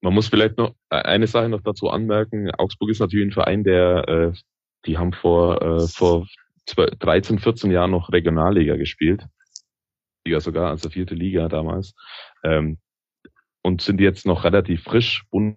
Man 0.00 0.14
muss 0.14 0.28
vielleicht 0.28 0.56
noch 0.58 0.74
äh, 0.90 0.96
eine 0.96 1.26
Sache 1.26 1.48
noch 1.48 1.62
dazu 1.62 1.88
anmerken. 1.88 2.50
Augsburg 2.52 2.90
ist 2.90 3.00
natürlich 3.00 3.28
ein 3.28 3.32
Verein, 3.32 3.64
der, 3.64 4.08
äh, 4.08 4.32
die 4.86 4.98
haben 4.98 5.12
vor, 5.12 5.60
äh, 5.62 5.86
vor 5.88 6.26
13, 6.66 7.38
14 7.38 7.70
Jahren 7.70 7.90
noch 7.90 8.10
Regionalliga 8.10 8.76
gespielt. 8.76 9.26
Liga 10.24 10.40
sogar, 10.40 10.70
also 10.70 10.90
vierte 10.90 11.14
Liga 11.14 11.48
damals. 11.48 11.94
Ähm, 12.44 12.78
und 13.62 13.82
sind 13.82 14.00
jetzt 14.00 14.26
noch 14.26 14.44
relativ 14.44 14.84
frisch. 14.84 15.24
Und 15.30 15.56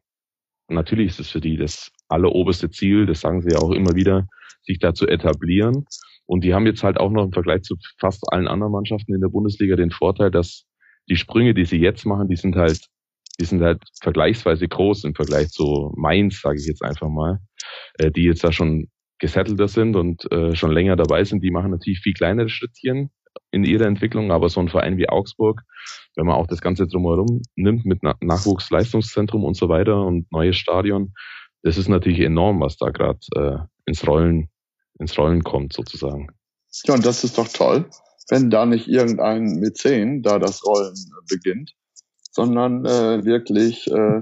natürlich 0.68 1.08
ist 1.08 1.20
es 1.20 1.32
für 1.32 1.42
die 1.42 1.58
das 1.58 1.92
alleroberste 2.08 2.70
Ziel, 2.70 3.06
das 3.06 3.22
sagen 3.22 3.42
sie 3.42 3.52
ja 3.52 3.60
auch 3.60 3.72
immer 3.72 3.96
wieder, 3.96 4.28
sich 4.64 4.80
da 4.80 4.94
zu 4.94 5.08
etablieren. 5.08 5.86
Und 6.26 6.44
die 6.44 6.54
haben 6.54 6.66
jetzt 6.66 6.84
halt 6.84 6.98
auch 6.98 7.12
noch 7.12 7.26
im 7.26 7.34
Vergleich 7.34 7.64
zu 7.64 7.76
fast 8.00 8.24
allen 8.32 8.48
anderen 8.48 8.72
Mannschaften 8.72 9.14
in 9.14 9.22
der 9.22 9.30
Bundesliga 9.30 9.76
den 9.76 9.92
Vorteil, 9.92 10.32
dass 10.32 10.66
die 11.10 11.18
Sprünge, 11.18 11.54
die 11.54 11.66
sie 11.66 11.78
jetzt 11.78 12.06
machen, 12.06 12.30
die 12.30 12.38
sind 12.38 12.56
halt, 12.56 12.88
die 13.40 13.46
sind 13.46 13.62
halt 13.62 13.84
vergleichsweise 14.02 14.68
groß 14.68 15.06
im 15.06 15.16
Vergleich 15.16 15.50
zu 15.50 15.92
Mainz, 15.96 16.42
sage 16.42 16.60
ich 16.60 16.68
jetzt 16.68 16.84
einfach 16.84 17.10
mal, 17.10 17.40
äh, 17.98 18.12
die 18.12 18.24
jetzt 18.24 18.44
da 18.44 18.52
schon 18.52 18.90
gesettelter 19.20 19.68
sind 19.68 19.96
und 19.96 20.30
äh, 20.32 20.56
schon 20.56 20.72
länger 20.72 20.96
dabei 20.96 21.24
sind. 21.24 21.44
Die 21.44 21.52
machen 21.52 21.72
natürlich 21.72 22.00
viel 22.00 22.14
kleinere 22.14 22.50
Schrittchen 22.50 23.10
in 23.52 23.64
ihrer 23.64 23.86
Entwicklung, 23.86 24.32
aber 24.32 24.50
so 24.50 24.60
ein 24.60 24.70
Verein 24.70 24.98
wie 24.98 25.10
Augsburg, 25.10 25.62
wenn 26.16 26.26
man 26.26 26.36
auch 26.36 26.48
das 26.48 26.62
Ganze 26.62 26.88
drumherum 26.88 27.42
nimmt 27.56 27.86
mit 27.86 28.04
Nachwuchsleistungszentrum 28.04 29.44
und 29.44 29.56
so 29.56 29.70
weiter 29.70 30.06
und 30.06 30.32
neues 30.32 30.58
Stadion, 30.58 31.14
das 31.64 31.78
ist 31.78 31.88
natürlich 31.88 32.20
enorm, 32.20 32.60
was 32.60 32.78
da 32.78 32.90
gerade 32.90 33.20
äh, 33.36 33.58
ins 33.86 34.06
Rollen 34.06 34.50
ins 35.00 35.18
Rollen 35.18 35.44
kommt 35.44 35.74
sozusagen. 35.74 36.28
Ja, 36.86 36.96
und 36.96 37.06
das 37.06 37.24
ist 37.24 37.38
doch 37.38 37.48
toll, 37.48 37.90
wenn 38.30 38.50
da 38.50 38.66
nicht 38.66 38.88
irgendein 38.88 39.60
Mäzen 39.60 40.22
da 40.24 40.40
das 40.40 40.66
Rollen 40.66 40.96
beginnt, 41.30 41.74
sondern 42.34 42.86
äh, 42.86 43.24
wirklich 43.24 43.88
äh, 43.88 44.22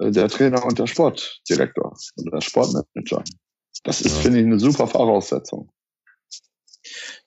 der 0.00 0.28
Trainer 0.28 0.64
und 0.64 0.78
der 0.78 0.86
Sportdirektor 0.86 1.96
oder 2.16 2.30
der 2.30 2.40
Sportmanager. 2.40 3.24
Das 3.84 4.00
ist, 4.00 4.16
ja. 4.16 4.22
finde 4.22 4.40
ich, 4.40 4.46
eine 4.46 4.58
super 4.58 4.86
Voraussetzung. 4.86 5.70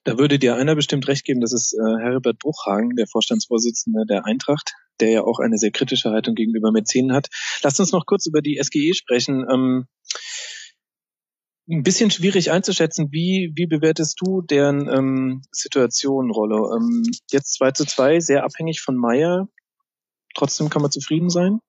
Da 0.04 0.18
würde 0.18 0.40
dir 0.40 0.56
einer 0.56 0.76
bestimmt 0.76 1.08
recht 1.08 1.26
geben, 1.26 1.42
das 1.42 1.54
ist 1.54 1.74
äh, 1.74 2.02
Herbert 2.02 2.40
Bruchhagen, 2.40 2.96
der 2.96 3.08
Vorstandsvorsitzende 3.08 4.06
der 4.10 4.26
Eintracht, 4.26 4.74
der 5.00 5.12
ja 5.12 5.22
auch 5.22 5.40
eine 5.40 5.58
sehr 5.58 5.72
kritische 5.72 6.10
Haltung 6.10 6.34
gegenüber 6.34 6.72
Mäzenen 6.72 7.14
hat. 7.14 7.28
Lasst 7.62 7.80
uns 7.80 7.92
noch 7.92 8.06
kurz 8.06 8.26
über 8.26 8.42
die 8.42 8.60
SGE 8.62 8.96
sprechen. 8.96 9.46
Ähm, 9.52 9.88
ein 11.70 11.84
bisschen 11.84 12.10
schwierig 12.10 12.52
einzuschätzen. 12.52 13.10
Wie, 13.12 13.52
wie 13.56 13.68
bewertest 13.68 14.20
du 14.20 14.42
deren 14.42 14.90
ähm, 14.90 15.42
Situation, 15.52 16.32
Rollo? 16.32 16.76
Ähm, 16.76 17.04
jetzt 17.32 17.54
2 17.54 17.72
zu 17.72 17.86
2, 17.86 18.20
sehr 18.20 18.44
abhängig 18.44 18.82
von 18.82 18.96
Meier. 18.96 19.48
Trotzdem 20.36 20.70
kann 20.70 20.82
man 20.82 20.92
zufrieden 20.92 21.30
sein? 21.30 21.60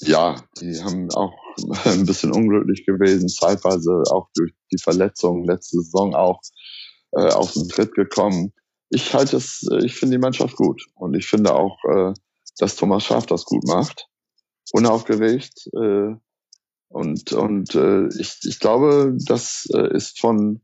Ja, 0.00 0.36
die 0.60 0.82
haben 0.82 1.10
auch 1.12 1.34
ein 1.84 2.06
bisschen 2.06 2.32
unglücklich 2.32 2.84
gewesen, 2.86 3.28
zeitweise 3.28 4.02
auch 4.10 4.28
durch 4.34 4.52
die 4.72 4.78
Verletzungen 4.78 5.44
letzte 5.44 5.78
Saison 5.78 6.14
auch 6.14 6.40
äh, 7.12 7.30
auf 7.32 7.52
den 7.52 7.68
Tritt 7.68 7.94
gekommen. 7.94 8.52
Ich 8.90 9.14
halte 9.14 9.36
es, 9.36 9.66
ich 9.82 9.94
finde 9.94 10.16
die 10.16 10.22
Mannschaft 10.22 10.56
gut 10.56 10.86
und 10.94 11.14
ich 11.14 11.26
finde 11.26 11.54
auch, 11.54 11.78
äh, 11.84 12.12
dass 12.58 12.76
Thomas 12.76 13.04
Schaaf 13.04 13.26
das 13.26 13.44
gut 13.44 13.66
macht, 13.66 14.06
unaufgeregt, 14.72 15.68
äh, 15.74 16.14
und, 16.88 17.32
und 17.32 17.74
äh, 17.74 18.08
ich, 18.18 18.38
ich 18.44 18.60
glaube, 18.60 19.16
das 19.26 19.66
äh, 19.74 19.94
ist 19.94 20.20
von, 20.20 20.62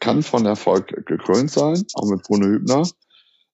kann 0.00 0.22
von 0.22 0.46
Erfolg 0.46 0.88
gekrönt 1.06 1.50
sein, 1.50 1.84
auch 1.94 2.08
mit 2.08 2.22
Bruno 2.22 2.46
Hübner. 2.46 2.88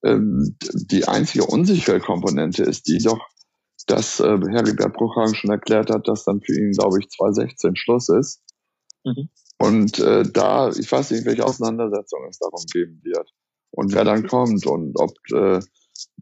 Ähm, 0.07 0.57
die 0.91 1.07
einzige 1.09 1.45
unsichere 1.45 2.01
Komponente 2.01 2.63
ist 2.63 2.87
die 2.89 2.99
doch, 2.99 3.21
dass 3.87 4.21
äh, 4.21 4.25
Heribert 4.25 4.95
Bruchhagen 4.95 5.35
schon 5.35 5.51
erklärt 5.51 5.91
hat, 5.91 6.09
dass 6.09 6.25
dann 6.25 6.41
für 6.41 6.59
ihn, 6.59 6.73
glaube 6.73 6.99
ich, 7.01 7.09
2016 7.09 7.77
Schluss 7.77 8.09
ist. 8.09 8.43
Mhm. 9.05 9.29
Und 9.59 9.99
äh, 9.99 10.25
da, 10.31 10.71
ich 10.71 10.91
weiß 10.91 11.13
nicht, 11.13 11.25
welche 11.25 11.45
Auseinandersetzung 11.45 12.27
es 12.29 12.39
darum 12.39 12.63
geben 12.73 13.01
wird. 13.05 13.31
Und 13.71 13.93
wer 13.95 14.05
dann 14.05 14.27
kommt 14.27 14.67
und 14.67 14.99
ob 14.99 15.13
äh, 15.33 15.61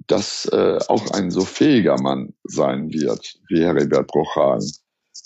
das 0.06 0.46
äh, 0.52 0.78
auch 0.88 1.10
ein 1.12 1.30
so 1.30 1.42
fähiger 1.42 2.00
Mann 2.00 2.34
sein 2.44 2.92
wird 2.92 3.38
wie 3.48 3.64
Heribert 3.64 4.06
Bruchhagen. 4.08 4.70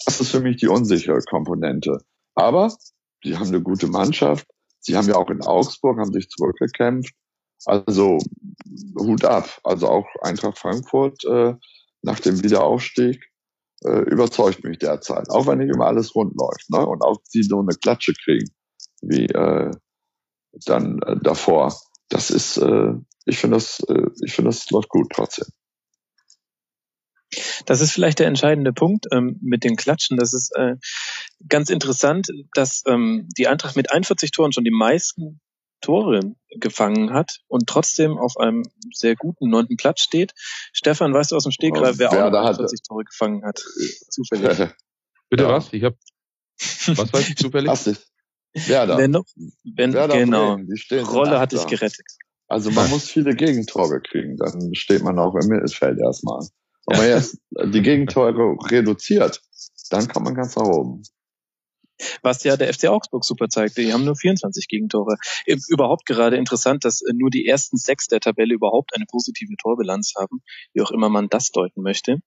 Das 0.04 0.20
ist 0.20 0.30
für 0.30 0.40
mich 0.40 0.56
die 0.56 0.68
unsichere 0.68 1.20
Komponente. 1.28 1.98
Aber 2.34 2.74
sie 3.22 3.36
haben 3.36 3.48
eine 3.48 3.62
gute 3.62 3.88
Mannschaft. 3.88 4.46
Sie 4.80 4.96
haben 4.96 5.08
ja 5.08 5.16
auch 5.16 5.30
in 5.30 5.42
Augsburg, 5.42 5.98
haben 5.98 6.12
sich 6.12 6.28
zurückgekämpft. 6.28 7.14
Also 7.64 8.18
Hut 8.98 9.24
ab. 9.24 9.60
Also 9.64 9.88
auch 9.88 10.06
Eintracht 10.22 10.58
Frankfurt 10.58 11.24
äh, 11.24 11.54
nach 12.02 12.20
dem 12.20 12.42
Wiederaufstieg 12.42 13.22
äh, 13.84 14.00
überzeugt 14.10 14.64
mich 14.64 14.78
derzeit. 14.78 15.30
Auch 15.30 15.46
wenn 15.46 15.58
nicht 15.58 15.74
immer 15.74 15.86
alles 15.86 16.14
rund 16.14 16.34
läuft. 16.38 16.70
Ne? 16.70 16.86
Und 16.86 17.02
auch 17.02 17.18
sie 17.24 17.42
so 17.42 17.60
eine 17.60 17.76
Klatsche 17.80 18.12
kriegen 18.14 18.48
wie 19.00 19.26
äh, 19.26 19.70
dann 20.66 21.00
äh, 21.02 21.16
davor. 21.22 21.74
Das 22.08 22.30
ist, 22.30 22.56
äh, 22.56 22.94
ich 23.26 23.38
finde 23.38 23.56
das, 23.56 23.80
äh, 23.88 24.06
ich 24.24 24.32
finde 24.32 24.50
das 24.50 24.70
läuft 24.70 24.88
gut 24.88 25.08
trotzdem. 25.12 25.46
Das 27.66 27.82
ist 27.82 27.92
vielleicht 27.92 28.18
der 28.18 28.26
entscheidende 28.26 28.72
Punkt 28.72 29.06
ähm, 29.12 29.38
mit 29.42 29.62
den 29.62 29.76
Klatschen. 29.76 30.16
Das 30.16 30.32
ist 30.32 30.50
äh, 30.56 30.76
ganz 31.46 31.68
interessant, 31.68 32.28
dass 32.54 32.82
ähm, 32.86 33.28
die 33.36 33.46
Eintracht 33.46 33.76
mit 33.76 33.92
41 33.92 34.30
Toren 34.30 34.52
schon 34.52 34.64
die 34.64 34.70
meisten 34.70 35.40
Tore 35.80 36.34
gefangen 36.60 37.12
hat 37.12 37.40
und 37.46 37.66
trotzdem 37.66 38.18
auf 38.18 38.36
einem 38.36 38.64
sehr 38.92 39.16
guten 39.16 39.48
neunten 39.48 39.76
Platz 39.76 40.00
steht. 40.00 40.32
Stefan, 40.72 41.14
weißt 41.14 41.32
du 41.32 41.36
aus 41.36 41.44
dem 41.44 41.52
Stegreif, 41.52 41.98
wer, 41.98 42.10
wer 42.12 42.26
auch 42.26 42.46
41 42.46 42.82
Tore 42.82 43.04
gefangen 43.04 43.44
hat? 43.44 43.58
Zufällig. 44.10 44.70
Bitte 45.30 45.44
ja. 45.44 45.50
was? 45.50 45.72
Ich 45.72 45.84
habe 45.84 45.96
was 46.86 47.12
weiß 47.12 47.28
ich 47.28 47.36
zufällig? 47.36 47.70
Hast 47.70 48.08
Werder. 48.66 48.96
Wenn, 48.96 49.10
noch, 49.12 49.24
wenn, 49.76 49.92
Werder 49.92 50.16
genau. 50.16 50.56
Bremen, 50.56 51.06
Rolle 51.06 51.38
hat 51.38 51.52
dich 51.52 51.66
gerettet. 51.66 52.06
Also 52.48 52.70
man 52.70 52.88
muss 52.88 53.08
viele 53.08 53.34
Gegentore 53.34 54.00
kriegen, 54.00 54.36
dann 54.36 54.74
steht 54.74 55.02
man 55.02 55.18
auch 55.18 55.34
im 55.34 55.48
Mittelfeld 55.48 55.98
erstmal. 55.98 56.46
Wenn 56.86 56.98
man 56.98 57.08
jetzt 57.08 57.38
die 57.66 57.82
Gegentore 57.82 58.56
reduziert, 58.70 59.42
dann 59.90 60.08
kann 60.08 60.22
man 60.22 60.34
ganz 60.34 60.56
nach 60.56 60.64
oben. 60.64 61.02
Was 62.22 62.44
ja 62.44 62.56
der 62.56 62.72
FC 62.72 62.86
Augsburg 62.86 63.24
super 63.24 63.48
zeigte. 63.48 63.82
Die 63.82 63.92
haben 63.92 64.04
nur 64.04 64.16
24 64.16 64.68
Gegentore. 64.68 65.16
Überhaupt 65.68 66.06
gerade 66.06 66.36
interessant, 66.36 66.84
dass 66.84 67.00
äh, 67.02 67.12
nur 67.14 67.30
die 67.30 67.46
ersten 67.46 67.76
sechs 67.76 68.06
der 68.06 68.20
Tabelle 68.20 68.54
überhaupt 68.54 68.94
eine 68.94 69.04
positive 69.10 69.54
Torbilanz 69.60 70.14
haben, 70.18 70.40
wie 70.74 70.82
auch 70.82 70.90
immer 70.90 71.08
man 71.08 71.28
das 71.28 71.50
deuten 71.50 71.82
möchte. 71.82 72.18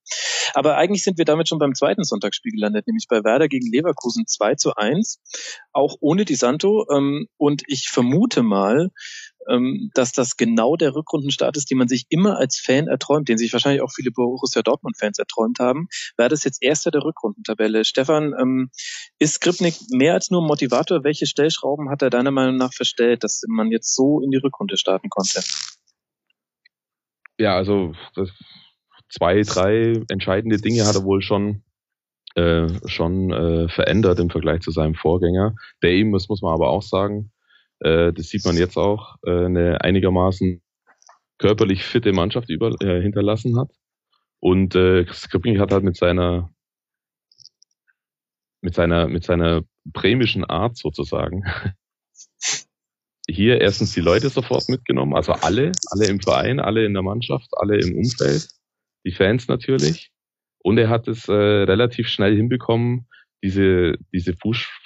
Aber 0.53 0.77
eigentlich 0.77 1.03
sind 1.03 1.17
wir 1.17 1.25
damit 1.25 1.47
schon 1.47 1.59
beim 1.59 1.73
zweiten 1.73 2.03
Sonntagsspiel 2.03 2.51
gelandet, 2.51 2.87
nämlich 2.87 3.05
bei 3.09 3.23
Werder 3.23 3.47
gegen 3.47 3.71
Leverkusen 3.71 4.25
2 4.27 4.55
zu 4.55 4.75
1, 4.75 5.19
auch 5.71 5.95
ohne 5.99 6.25
die 6.25 6.35
Santo. 6.35 6.85
Ähm, 6.91 7.27
und 7.37 7.63
ich 7.67 7.89
vermute 7.89 8.43
mal, 8.43 8.89
dass 9.93 10.11
das 10.11 10.37
genau 10.37 10.75
der 10.75 10.95
Rückrundenstart 10.95 11.57
ist, 11.57 11.71
den 11.71 11.77
man 11.77 11.87
sich 11.87 12.05
immer 12.09 12.37
als 12.37 12.59
Fan 12.59 12.87
erträumt, 12.87 13.27
den 13.27 13.37
sich 13.37 13.51
wahrscheinlich 13.53 13.81
auch 13.81 13.91
viele 13.91 14.11
Borussia 14.11 14.61
Dortmund-Fans 14.61 15.17
erträumt 15.19 15.59
haben. 15.59 15.87
Wäre 16.17 16.29
das 16.29 16.43
jetzt 16.43 16.61
erster 16.61 16.91
der 16.91 17.03
Rückrundentabelle? 17.03 17.83
Stefan, 17.83 18.33
ähm, 18.39 18.69
ist 19.19 19.35
Skripnik 19.35 19.75
mehr 19.89 20.13
als 20.13 20.29
nur 20.29 20.41
Motivator? 20.45 21.03
Welche 21.03 21.25
Stellschrauben 21.25 21.89
hat 21.89 22.01
er 22.01 22.09
deiner 22.09 22.31
Meinung 22.31 22.57
nach 22.57 22.73
verstellt, 22.73 23.23
dass 23.23 23.41
man 23.47 23.71
jetzt 23.71 23.95
so 23.95 24.21
in 24.21 24.31
die 24.31 24.37
Rückrunde 24.37 24.77
starten 24.77 25.09
konnte? 25.09 25.41
Ja, 27.39 27.55
also 27.55 27.93
zwei, 29.09 29.41
drei 29.41 30.03
entscheidende 30.09 30.57
Dinge 30.57 30.85
hat 30.85 30.95
er 30.95 31.03
wohl 31.03 31.21
schon 31.21 31.63
äh, 32.35 32.67
schon 32.87 33.31
äh, 33.31 33.67
verändert 33.67 34.19
im 34.19 34.29
Vergleich 34.29 34.61
zu 34.61 34.71
seinem 34.71 34.95
Vorgänger. 34.95 35.55
Der 35.83 35.91
ihm, 35.91 36.13
das 36.13 36.29
muss 36.29 36.41
man 36.41 36.53
aber 36.53 36.69
auch 36.69 36.83
sagen, 36.83 37.31
äh, 37.81 38.13
das 38.13 38.27
sieht 38.27 38.45
man 38.45 38.57
jetzt 38.57 38.77
auch, 38.77 39.17
äh, 39.25 39.45
eine 39.45 39.81
einigermaßen 39.81 40.61
körperlich 41.37 41.83
fitte 41.83 42.13
Mannschaft 42.13 42.49
über, 42.49 42.75
äh, 42.81 43.01
hinterlassen 43.01 43.59
hat. 43.59 43.71
Und 44.39 44.75
äh, 44.75 45.05
Skripnik 45.11 45.59
hat 45.59 45.71
halt 45.71 45.83
mit 45.83 45.97
seiner 45.97 46.51
mit 48.61 48.75
seiner 48.75 49.07
mit 49.07 49.23
seiner 49.23 49.63
bremischen 49.85 50.45
Art 50.45 50.77
sozusagen 50.77 51.43
hier 53.27 53.61
erstens 53.61 53.93
die 53.93 54.01
Leute 54.01 54.29
sofort 54.29 54.69
mitgenommen, 54.69 55.15
also 55.15 55.33
alle, 55.33 55.71
alle 55.89 56.07
im 56.07 56.19
Verein, 56.19 56.59
alle 56.59 56.85
in 56.85 56.93
der 56.93 57.03
Mannschaft, 57.03 57.49
alle 57.57 57.79
im 57.79 57.95
Umfeld, 57.95 58.47
die 59.05 59.11
Fans 59.11 59.47
natürlich. 59.47 60.11
Und 60.63 60.77
er 60.77 60.89
hat 60.89 61.07
es 61.07 61.27
äh, 61.27 61.33
relativ 61.33 62.07
schnell 62.07 62.35
hinbekommen, 62.35 63.07
diese, 63.43 63.95
diese 64.13 64.35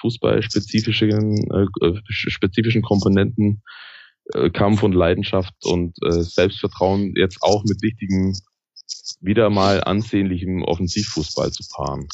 fußballspezifischen 0.01 1.51
äh, 1.51 1.65
äh, 1.85 2.01
spezifischen 2.07 2.81
Komponenten, 2.81 3.61
äh, 4.33 4.49
Kampf 4.49 4.83
und 4.83 4.93
Leidenschaft 4.93 5.53
und 5.63 5.95
äh, 6.03 6.23
Selbstvertrauen 6.23 7.13
jetzt 7.15 7.41
auch 7.41 7.63
mit 7.65 7.81
wichtigem, 7.81 8.33
wieder 9.19 9.49
mal 9.49 9.83
ansehnlichem 9.83 10.63
Offensivfußball 10.63 11.51
zu 11.51 11.63
paaren. 11.75 12.07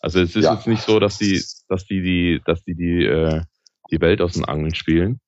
Also 0.00 0.20
es 0.20 0.34
ist 0.34 0.44
ja. 0.44 0.54
jetzt 0.54 0.66
nicht 0.66 0.82
so, 0.82 0.98
dass 0.98 1.18
die, 1.18 1.42
dass 1.68 1.84
die, 1.86 2.02
die, 2.02 2.40
dass 2.44 2.64
die 2.64 2.74
die, 2.74 3.04
äh, 3.04 3.42
die 3.90 4.00
Welt 4.00 4.20
aus 4.20 4.32
den 4.32 4.44
Angeln 4.44 4.74
spielen, 4.74 5.20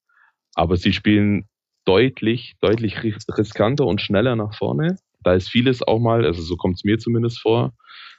aber 0.54 0.76
sie 0.76 0.92
spielen 0.92 1.46
deutlich, 1.84 2.54
deutlich 2.60 3.02
riskanter 3.02 3.86
und 3.86 4.00
schneller 4.00 4.36
nach 4.36 4.56
vorne. 4.56 4.96
Da 5.22 5.34
ist 5.34 5.48
vieles 5.48 5.82
auch 5.82 6.00
mal, 6.00 6.24
also 6.24 6.42
so 6.42 6.56
kommt 6.56 6.76
es 6.76 6.84
mir 6.84 6.98
zumindest 6.98 7.40
vor, 7.40 7.74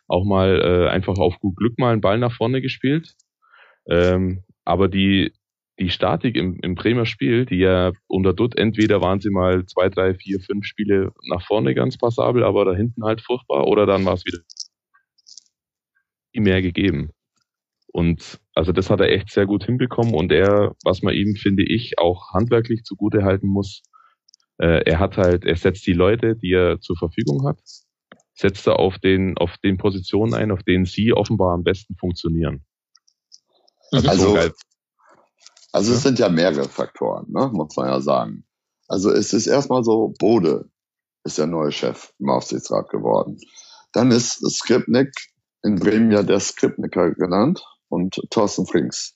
auch 0.08 0.26
mal 0.26 0.62
äh, 0.62 0.90
einfach 0.90 1.18
auf 1.18 1.40
gut 1.40 1.56
Glück 1.58 1.78
mal 1.80 1.92
einen 1.92 2.02
Ball 2.02 2.18
nach 2.18 2.36
vorne 2.36 2.62
gespielt. 2.62 3.16
Ähm, 3.90 4.44
aber 4.64 4.88
die, 4.88 5.34
die 5.80 5.90
Statik 5.90 6.36
im, 6.36 6.60
im 6.62 6.76
Bremer 6.76 7.06
Spiel, 7.06 7.46
die 7.46 7.58
ja 7.58 7.92
unter 8.08 8.34
Dutt, 8.34 8.58
entweder 8.58 9.02
waren 9.02 9.20
sie 9.20 9.30
mal 9.30 9.66
zwei, 9.66 9.90
drei, 9.90 10.14
vier, 10.16 10.40
fünf 10.40 10.66
Spiele 10.66 11.12
nach 11.30 11.46
vorne 11.46 11.76
ganz 11.76 11.98
passabel, 11.98 12.44
aber 12.44 12.66
da 12.66 12.74
hinten 12.74 13.04
halt 13.04 13.22
furchtbar, 13.22 13.68
oder 13.68 13.86
dann 13.86 14.06
war 14.06 14.14
es 14.14 14.26
wieder 14.26 14.40
mehr 16.34 16.62
gegeben. 16.62 17.12
Und 17.88 18.42
also 18.54 18.74
das 18.74 18.90
hat 18.90 19.00
er 19.00 19.10
echt 19.10 19.32
sehr 19.32 19.46
gut 19.46 19.64
hinbekommen 19.66 20.14
und 20.14 20.32
er, 20.32 20.76
was 20.84 21.02
man 21.02 21.14
ihm, 21.14 21.36
finde 21.36 21.64
ich, 21.64 21.98
auch 21.98 22.34
handwerklich 22.34 22.84
zugute 22.84 23.24
halten 23.24 23.48
muss, 23.48 23.84
äh, 24.58 24.84
er 24.86 25.00
hat 25.00 25.18
halt, 25.18 25.46
er 25.46 25.56
setzt 25.56 25.88
die 25.88 25.94
Leute, 25.94 26.36
die 26.36 26.52
er 26.52 26.80
zur 26.82 26.98
Verfügung 26.98 27.48
hat, 27.48 27.60
setzt 28.36 28.68
er 28.68 28.80
auf 28.80 29.00
den, 29.00 29.38
auf 29.38 29.58
den 29.64 29.78
Positionen 29.78 30.34
ein, 30.34 30.52
auf 30.52 30.64
denen 30.64 30.86
sie 30.86 31.14
offenbar 31.14 31.54
am 31.54 31.64
besten 31.64 31.96
funktionieren. 31.96 32.66
Also, 33.92 34.10
also, 34.10 34.54
also 35.72 35.94
es 35.94 36.04
sind 36.04 36.20
ja 36.20 36.30
mehrere 36.30 36.68
Faktoren, 36.68 37.32
ne, 37.32 37.50
muss 37.54 37.76
man 37.76 37.88
ja 37.88 38.02
sagen. 38.02 38.46
Also 38.88 39.12
es 39.12 39.34
ist 39.34 39.48
erstmal 39.48 39.84
so, 39.84 40.14
Bode 40.20 40.70
ist 41.24 41.38
der 41.38 41.48
neue 41.48 41.72
Chef 41.72 42.14
im 42.20 42.30
Aufsichtsrat 42.30 42.90
geworden. 42.90 43.40
Dann 43.94 44.12
ist 44.12 44.40
Skripnik 44.50 45.12
in 45.64 45.76
Bremen 45.76 46.12
ja 46.12 46.22
der 46.22 46.40
Skripniker 46.40 47.12
genannt 47.12 47.66
und 47.90 48.20
Thorsten 48.30 48.68
Frings. 48.68 49.16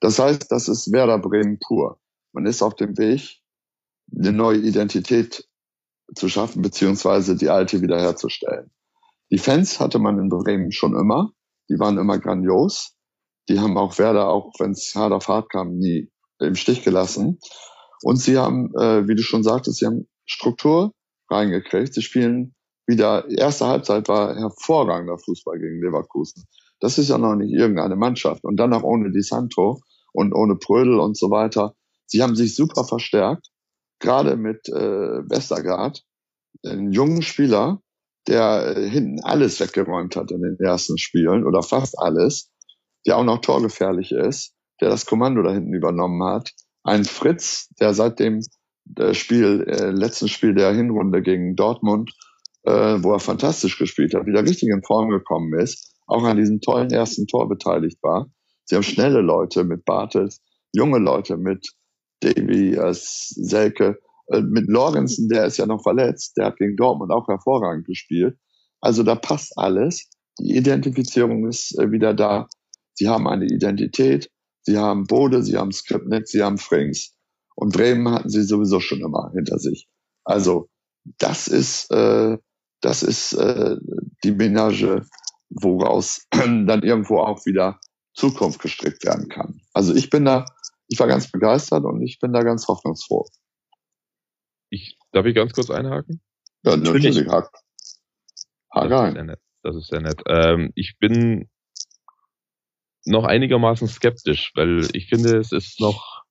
Das 0.00 0.18
heißt, 0.18 0.50
das 0.50 0.68
ist 0.68 0.92
Werder 0.92 1.18
Bremen 1.18 1.58
pur. 1.58 1.98
Man 2.32 2.46
ist 2.46 2.62
auf 2.62 2.74
dem 2.74 2.96
Weg, 2.96 3.40
eine 4.14 4.32
neue 4.32 4.58
Identität 4.58 5.48
zu 6.14 6.28
schaffen, 6.28 6.62
beziehungsweise 6.62 7.36
die 7.36 7.48
alte 7.48 7.82
wiederherzustellen. 7.82 8.70
Die 9.30 9.38
Fans 9.38 9.78
hatte 9.78 9.98
man 9.98 10.18
in 10.18 10.28
Bremen 10.28 10.72
schon 10.72 10.94
immer. 10.96 11.30
Die 11.68 11.78
waren 11.78 11.98
immer 11.98 12.18
grandios. 12.18 12.96
Die 13.48 13.60
haben 13.60 13.76
auch 13.78 13.98
Werder, 13.98 14.28
auch 14.28 14.52
wenn 14.58 14.72
es 14.72 14.92
hart 14.94 15.12
auf 15.12 15.28
hart 15.28 15.50
kam, 15.50 15.76
nie 15.76 16.10
im 16.40 16.54
Stich 16.54 16.82
gelassen. 16.82 17.38
Und 18.02 18.16
sie 18.16 18.38
haben, 18.38 18.74
äh, 18.76 19.06
wie 19.06 19.14
du 19.14 19.22
schon 19.22 19.42
sagtest, 19.42 19.78
sie 19.78 19.86
haben 19.86 20.08
Struktur 20.24 20.92
reingekriegt. 21.30 21.94
Sie 21.94 22.02
spielen 22.02 22.54
wieder, 22.86 23.28
erste 23.28 23.66
Halbzeit 23.66 24.08
war 24.08 24.34
hervorragender 24.34 25.18
Fußball 25.18 25.58
gegen 25.58 25.82
Leverkusen. 25.82 26.44
Das 26.80 26.98
ist 26.98 27.10
ja 27.10 27.18
noch 27.18 27.36
nicht 27.36 27.52
irgendeine 27.52 27.96
Mannschaft. 27.96 28.44
Und 28.44 28.56
dann 28.56 28.72
auch 28.72 28.82
ohne 28.82 29.12
Di 29.12 29.22
Santo 29.22 29.80
und 30.12 30.34
ohne 30.34 30.56
Prödel 30.56 30.98
und 30.98 31.16
so 31.16 31.30
weiter. 31.30 31.74
Sie 32.06 32.22
haben 32.22 32.34
sich 32.34 32.56
super 32.56 32.84
verstärkt 32.84 33.46
gerade 34.00 34.36
mit 34.36 34.68
äh, 34.68 34.74
Westergaard, 35.30 36.02
einen 36.64 36.92
jungen 36.92 37.22
Spieler, 37.22 37.80
der 38.26 38.76
äh, 38.76 38.88
hinten 38.88 39.22
alles 39.22 39.60
weggeräumt 39.60 40.16
hat 40.16 40.30
in 40.30 40.42
den 40.42 40.56
ersten 40.58 40.98
Spielen 40.98 41.46
oder 41.46 41.62
fast 41.62 41.98
alles, 41.98 42.50
der 43.06 43.16
auch 43.16 43.24
noch 43.24 43.40
torgefährlich 43.40 44.12
ist, 44.12 44.54
der 44.80 44.88
das 44.88 45.06
Kommando 45.06 45.42
da 45.42 45.52
hinten 45.52 45.74
übernommen 45.74 46.22
hat. 46.24 46.50
Ein 46.82 47.04
Fritz, 47.04 47.68
der 47.80 47.94
seit 47.94 48.18
dem 48.18 48.40
äh, 48.96 49.14
Spiel, 49.14 49.64
äh, 49.68 49.90
letzten 49.90 50.28
Spiel 50.28 50.54
der 50.54 50.72
Hinrunde 50.72 51.22
gegen 51.22 51.56
Dortmund, 51.56 52.12
äh, 52.64 52.98
wo 53.02 53.12
er 53.12 53.20
fantastisch 53.20 53.78
gespielt 53.78 54.14
hat, 54.14 54.26
wieder 54.26 54.42
richtig 54.42 54.68
in 54.68 54.82
Form 54.82 55.10
gekommen 55.10 55.58
ist, 55.58 55.94
auch 56.06 56.24
an 56.24 56.36
diesem 56.36 56.60
tollen 56.60 56.90
ersten 56.90 57.26
Tor 57.26 57.48
beteiligt 57.48 57.98
war. 58.02 58.26
Sie 58.64 58.76
haben 58.76 58.82
schnelle 58.82 59.20
Leute 59.20 59.64
mit 59.64 59.84
Bartels, 59.84 60.40
junge 60.72 60.98
Leute 60.98 61.36
mit 61.36 61.72
Davy, 62.20 62.74
äh, 62.74 62.92
Selke, 62.92 63.98
mit 64.42 64.68
Lorenzen, 64.68 65.28
der 65.28 65.46
ist 65.46 65.56
ja 65.56 65.66
noch 65.66 65.82
verletzt, 65.82 66.36
der 66.36 66.46
hat 66.46 66.56
gegen 66.56 66.76
Dortmund 66.76 67.10
auch 67.10 67.26
hervorragend 67.26 67.84
gespielt. 67.84 68.38
Also 68.80 69.02
da 69.02 69.14
passt 69.14 69.52
alles. 69.56 70.08
Die 70.38 70.56
Identifizierung 70.56 71.48
ist 71.48 71.78
äh, 71.78 71.90
wieder 71.90 72.14
da. 72.14 72.48
Sie 72.94 73.08
haben 73.08 73.28
eine 73.28 73.46
Identität. 73.46 74.30
Sie 74.62 74.78
haben 74.78 75.04
Bode, 75.06 75.42
sie 75.42 75.56
haben 75.56 75.72
Skripnet, 75.72 76.28
sie 76.28 76.42
haben 76.42 76.58
Frings. 76.58 77.14
Und 77.54 77.72
Bremen 77.72 78.10
hatten 78.10 78.30
sie 78.30 78.42
sowieso 78.42 78.80
schon 78.80 79.00
immer 79.00 79.30
hinter 79.34 79.58
sich. 79.58 79.88
Also 80.24 80.68
das 81.18 81.48
ist, 81.48 81.90
äh, 81.90 82.38
das 82.80 83.02
ist 83.02 83.34
äh, 83.34 83.76
die 84.24 84.32
Menage, 84.32 85.06
woraus 85.50 86.26
dann 86.30 86.82
irgendwo 86.82 87.18
auch 87.18 87.44
wieder 87.46 87.80
Zukunft 88.14 88.60
gestrickt 88.60 89.04
werden 89.04 89.28
kann. 89.28 89.60
Also 89.72 89.94
ich 89.94 90.10
bin 90.10 90.24
da, 90.24 90.46
ich 90.90 90.98
war 90.98 91.06
ganz 91.06 91.30
begeistert 91.30 91.84
und 91.84 92.02
ich 92.02 92.18
bin 92.18 92.32
da 92.32 92.42
ganz 92.42 92.66
hoffnungsfroh. 92.66 93.24
Ich, 94.70 94.98
darf 95.12 95.24
ich 95.24 95.34
ganz 95.36 95.52
kurz 95.52 95.70
einhaken? 95.70 96.20
Ja, 96.64 96.76
natürlich. 96.76 97.16
Hack. 97.28 97.50
Hack 98.72 98.90
das, 98.90 99.08
ist 99.08 99.14
sehr 99.14 99.24
nett. 99.24 99.40
das 99.62 99.76
ist 99.76 99.86
sehr 99.86 100.00
nett. 100.00 100.22
Ähm, 100.26 100.72
ich 100.74 100.98
bin 100.98 101.48
noch 103.04 103.24
einigermaßen 103.24 103.86
skeptisch, 103.86 104.52
weil 104.56 104.88
ich 104.92 105.08
finde, 105.08 105.38
es 105.38 105.52
ist 105.52 105.80
noch, 105.80 106.24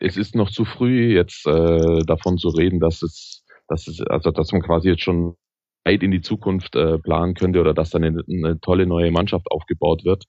es 0.00 0.16
ist 0.16 0.34
noch 0.34 0.50
zu 0.50 0.64
früh, 0.64 1.14
jetzt 1.14 1.46
äh, 1.46 2.02
davon 2.04 2.38
zu 2.38 2.48
reden, 2.48 2.80
dass 2.80 3.02
es, 3.02 3.44
dass 3.68 3.86
es, 3.86 4.00
also 4.00 4.32
dass 4.32 4.50
man 4.50 4.62
quasi 4.62 4.88
jetzt 4.88 5.02
schon 5.02 5.36
weit 5.84 6.02
in 6.02 6.10
die 6.10 6.20
Zukunft 6.20 6.76
äh, 6.76 6.98
planen 6.98 7.34
könnte 7.34 7.60
oder 7.60 7.74
dass 7.74 7.90
dann 7.90 8.04
eine, 8.04 8.22
eine 8.28 8.60
tolle 8.60 8.86
neue 8.86 9.10
Mannschaft 9.10 9.46
aufgebaut 9.50 10.04
wird. 10.04 10.24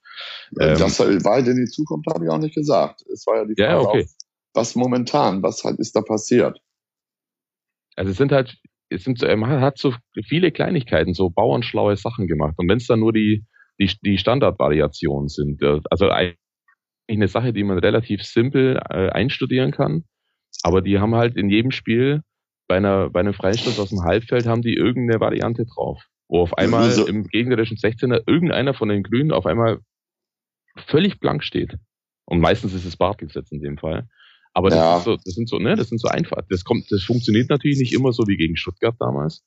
Ähm, 0.59 0.77
das 0.77 0.99
weit 0.99 1.47
in 1.47 1.57
die 1.57 1.69
Zukunft 1.69 2.07
habe 2.07 2.25
ich 2.25 2.31
auch 2.31 2.39
nicht 2.39 2.55
gesagt. 2.55 3.03
Es 3.11 3.25
war 3.27 3.37
ja 3.37 3.45
die 3.45 3.55
Frage, 3.55 3.71
ja, 3.71 3.79
okay. 3.79 4.03
auf, 4.03 4.11
was 4.53 4.75
momentan, 4.75 5.43
was 5.43 5.63
halt 5.63 5.79
ist 5.79 5.95
da 5.95 6.01
passiert? 6.01 6.59
Also 7.95 8.11
es 8.11 8.17
sind 8.17 8.31
halt, 8.31 8.57
es 8.89 9.03
sind, 9.03 9.21
man 9.21 9.61
hat 9.61 9.77
so 9.77 9.93
viele 10.25 10.51
Kleinigkeiten, 10.51 11.13
so 11.13 11.29
bauernschlaue 11.29 11.95
Sachen 11.97 12.27
gemacht. 12.27 12.55
Und 12.57 12.69
wenn 12.69 12.77
es 12.77 12.87
dann 12.87 12.99
nur 12.99 13.13
die, 13.13 13.45
die, 13.79 13.91
die 14.03 14.17
Standardvariationen 14.17 15.27
sind, 15.27 15.61
äh, 15.61 15.79
also 15.89 16.09
eigentlich 16.09 16.37
eine 17.09 17.27
Sache, 17.27 17.51
die 17.51 17.63
man 17.63 17.77
relativ 17.77 18.23
simpel 18.23 18.81
äh, 18.89 19.09
einstudieren 19.09 19.71
kann, 19.71 20.05
aber 20.63 20.81
die 20.81 20.99
haben 20.99 21.15
halt 21.15 21.35
in 21.35 21.49
jedem 21.49 21.71
Spiel 21.71 22.21
bei 22.71 22.77
einer 22.77 23.09
bei 23.09 23.19
einem 23.19 23.33
Freistoß 23.33 23.81
aus 23.81 23.89
dem 23.89 24.03
Halbfeld 24.03 24.45
haben 24.45 24.61
die 24.61 24.75
irgendeine 24.75 25.19
Variante 25.19 25.65
drauf, 25.65 26.05
wo 26.29 26.39
auf 26.39 26.57
einmal 26.57 26.83
also, 26.83 27.05
im 27.05 27.27
gegnerischen 27.27 27.75
16er 27.75 28.23
irgendeiner 28.25 28.73
von 28.73 28.87
den 28.87 29.03
Grünen 29.03 29.33
auf 29.33 29.45
einmal 29.45 29.79
völlig 30.87 31.19
blank 31.19 31.43
steht. 31.43 31.75
Und 32.23 32.39
meistens 32.39 32.73
ist 32.73 32.85
es 32.85 32.95
Bartels 32.95 33.33
jetzt 33.33 33.51
in 33.51 33.61
dem 33.61 33.77
Fall. 33.77 34.07
Aber 34.53 34.69
das, 34.69 34.77
ja. 34.77 34.99
so, 35.01 35.17
das 35.17 35.33
sind 35.33 35.49
so, 35.49 35.59
ne, 35.59 35.75
das 35.75 35.89
sind 35.89 35.99
so 35.99 36.07
einfach. 36.07 36.37
Das 36.47 36.63
kommt, 36.63 36.89
das 36.89 37.03
funktioniert 37.03 37.49
natürlich 37.49 37.77
nicht 37.77 37.91
immer 37.91 38.13
so 38.13 38.23
wie 38.25 38.37
gegen 38.37 38.55
Stuttgart 38.55 38.95
damals. 38.99 39.43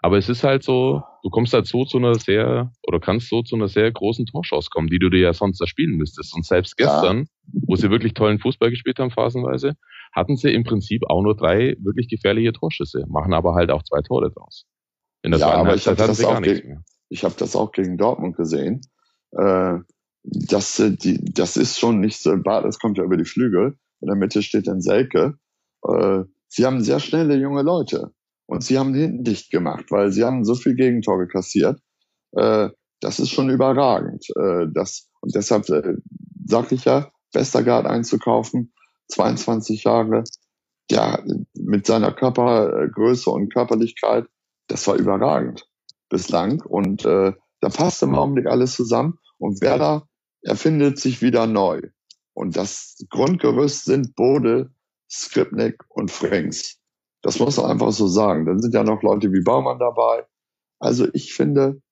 Aber 0.00 0.16
es 0.16 0.28
ist 0.28 0.44
halt 0.44 0.62
so, 0.62 1.02
du 1.24 1.30
kommst 1.30 1.52
halt 1.54 1.66
so 1.66 1.84
zu 1.84 1.98
einer 1.98 2.14
sehr, 2.14 2.70
oder 2.86 3.00
kannst 3.00 3.28
so 3.28 3.42
zu 3.42 3.56
einer 3.56 3.66
sehr 3.66 3.90
großen 3.90 4.26
Torschance 4.26 4.70
kommen, 4.70 4.86
die 4.86 5.00
du 5.00 5.10
dir 5.10 5.18
ja 5.18 5.34
sonst 5.34 5.60
erspielen 5.60 5.96
müsstest. 5.96 6.32
Und 6.32 6.46
selbst 6.46 6.76
gestern, 6.76 7.18
ja. 7.18 7.60
wo 7.66 7.74
sie 7.74 7.90
wirklich 7.90 8.14
tollen 8.14 8.38
Fußball 8.38 8.70
gespielt 8.70 9.00
haben, 9.00 9.10
phasenweise, 9.10 9.74
hatten 10.12 10.36
sie 10.36 10.52
im 10.52 10.64
Prinzip 10.64 11.02
auch 11.08 11.22
nur 11.22 11.36
drei 11.36 11.76
wirklich 11.80 12.08
gefährliche 12.08 12.52
Torschüsse, 12.52 13.04
machen 13.08 13.32
aber 13.32 13.54
halt 13.54 13.70
auch 13.70 13.82
zwei 13.82 14.00
Tore 14.00 14.30
draus. 14.30 14.66
In 15.22 15.32
der 15.32 15.40
ja, 15.40 15.50
aber 15.52 15.74
ich 15.74 15.86
habe 15.86 15.96
das, 15.96 16.24
auch 16.24 16.42
gegen, 16.42 16.84
ich 17.08 17.24
hab 17.24 17.36
das 17.36 17.56
auch 17.56 17.72
gegen 17.72 17.96
Dortmund 17.96 18.36
gesehen. 18.36 18.80
Äh, 19.32 19.78
das, 20.22 20.78
äh, 20.78 20.92
die, 20.92 21.24
das 21.32 21.56
ist 21.56 21.78
schon 21.78 22.00
nicht 22.00 22.20
so, 22.20 22.36
das 22.36 22.78
kommt 22.78 22.98
ja 22.98 23.04
über 23.04 23.16
die 23.16 23.24
Flügel. 23.24 23.78
In 24.00 24.06
der 24.06 24.16
Mitte 24.16 24.42
steht 24.42 24.68
dann 24.68 24.80
Selke. 24.80 25.34
Äh, 25.86 26.24
sie 26.48 26.66
haben 26.66 26.82
sehr 26.82 27.00
schnelle 27.00 27.36
junge 27.36 27.62
Leute. 27.62 28.12
Und 28.46 28.64
sie 28.64 28.78
haben 28.78 28.94
hinten 28.94 29.24
dicht 29.24 29.50
gemacht, 29.50 29.86
weil 29.90 30.10
sie 30.10 30.24
haben 30.24 30.44
so 30.44 30.54
viel 30.54 30.74
Gegentore 30.74 31.26
kassiert. 31.26 31.80
Äh, 32.32 32.70
das 33.00 33.20
ist 33.20 33.30
schon 33.30 33.50
überragend. 33.50 34.24
Äh, 34.36 34.66
das, 34.72 35.08
und 35.20 35.34
deshalb 35.34 35.68
äh, 35.68 35.94
sag 36.46 36.72
ich 36.72 36.84
ja, 36.84 37.10
Westergaard 37.34 37.86
einzukaufen, 37.86 38.72
22 39.08 39.84
Jahre, 39.84 40.24
ja, 40.90 41.22
mit 41.54 41.86
seiner 41.86 42.12
Körpergröße 42.12 43.30
und 43.30 43.52
Körperlichkeit, 43.52 44.26
das 44.68 44.86
war 44.86 44.96
überragend 44.96 45.68
bislang. 46.08 46.62
Und 46.62 47.04
äh, 47.04 47.32
da 47.60 47.68
passt 47.68 48.02
im 48.02 48.14
Augenblick 48.14 48.46
alles 48.46 48.74
zusammen. 48.74 49.18
Und 49.38 49.60
Werder 49.60 50.08
erfindet 50.42 50.98
sich 50.98 51.22
wieder 51.22 51.46
neu. 51.46 51.82
Und 52.32 52.56
das 52.56 52.96
Grundgerüst 53.10 53.84
sind 53.84 54.14
Bode, 54.14 54.72
Skripnik 55.10 55.84
und 55.88 56.10
Frings. 56.10 56.78
Das 57.22 57.38
muss 57.40 57.56
man 57.56 57.70
einfach 57.70 57.92
so 57.92 58.06
sagen. 58.06 58.46
Dann 58.46 58.60
sind 58.60 58.74
ja 58.74 58.84
noch 58.84 59.02
Leute 59.02 59.32
wie 59.32 59.42
Baumann 59.42 59.78
dabei. 59.78 60.26
Also 60.78 61.08
ich 61.12 61.34
finde, 61.34 61.82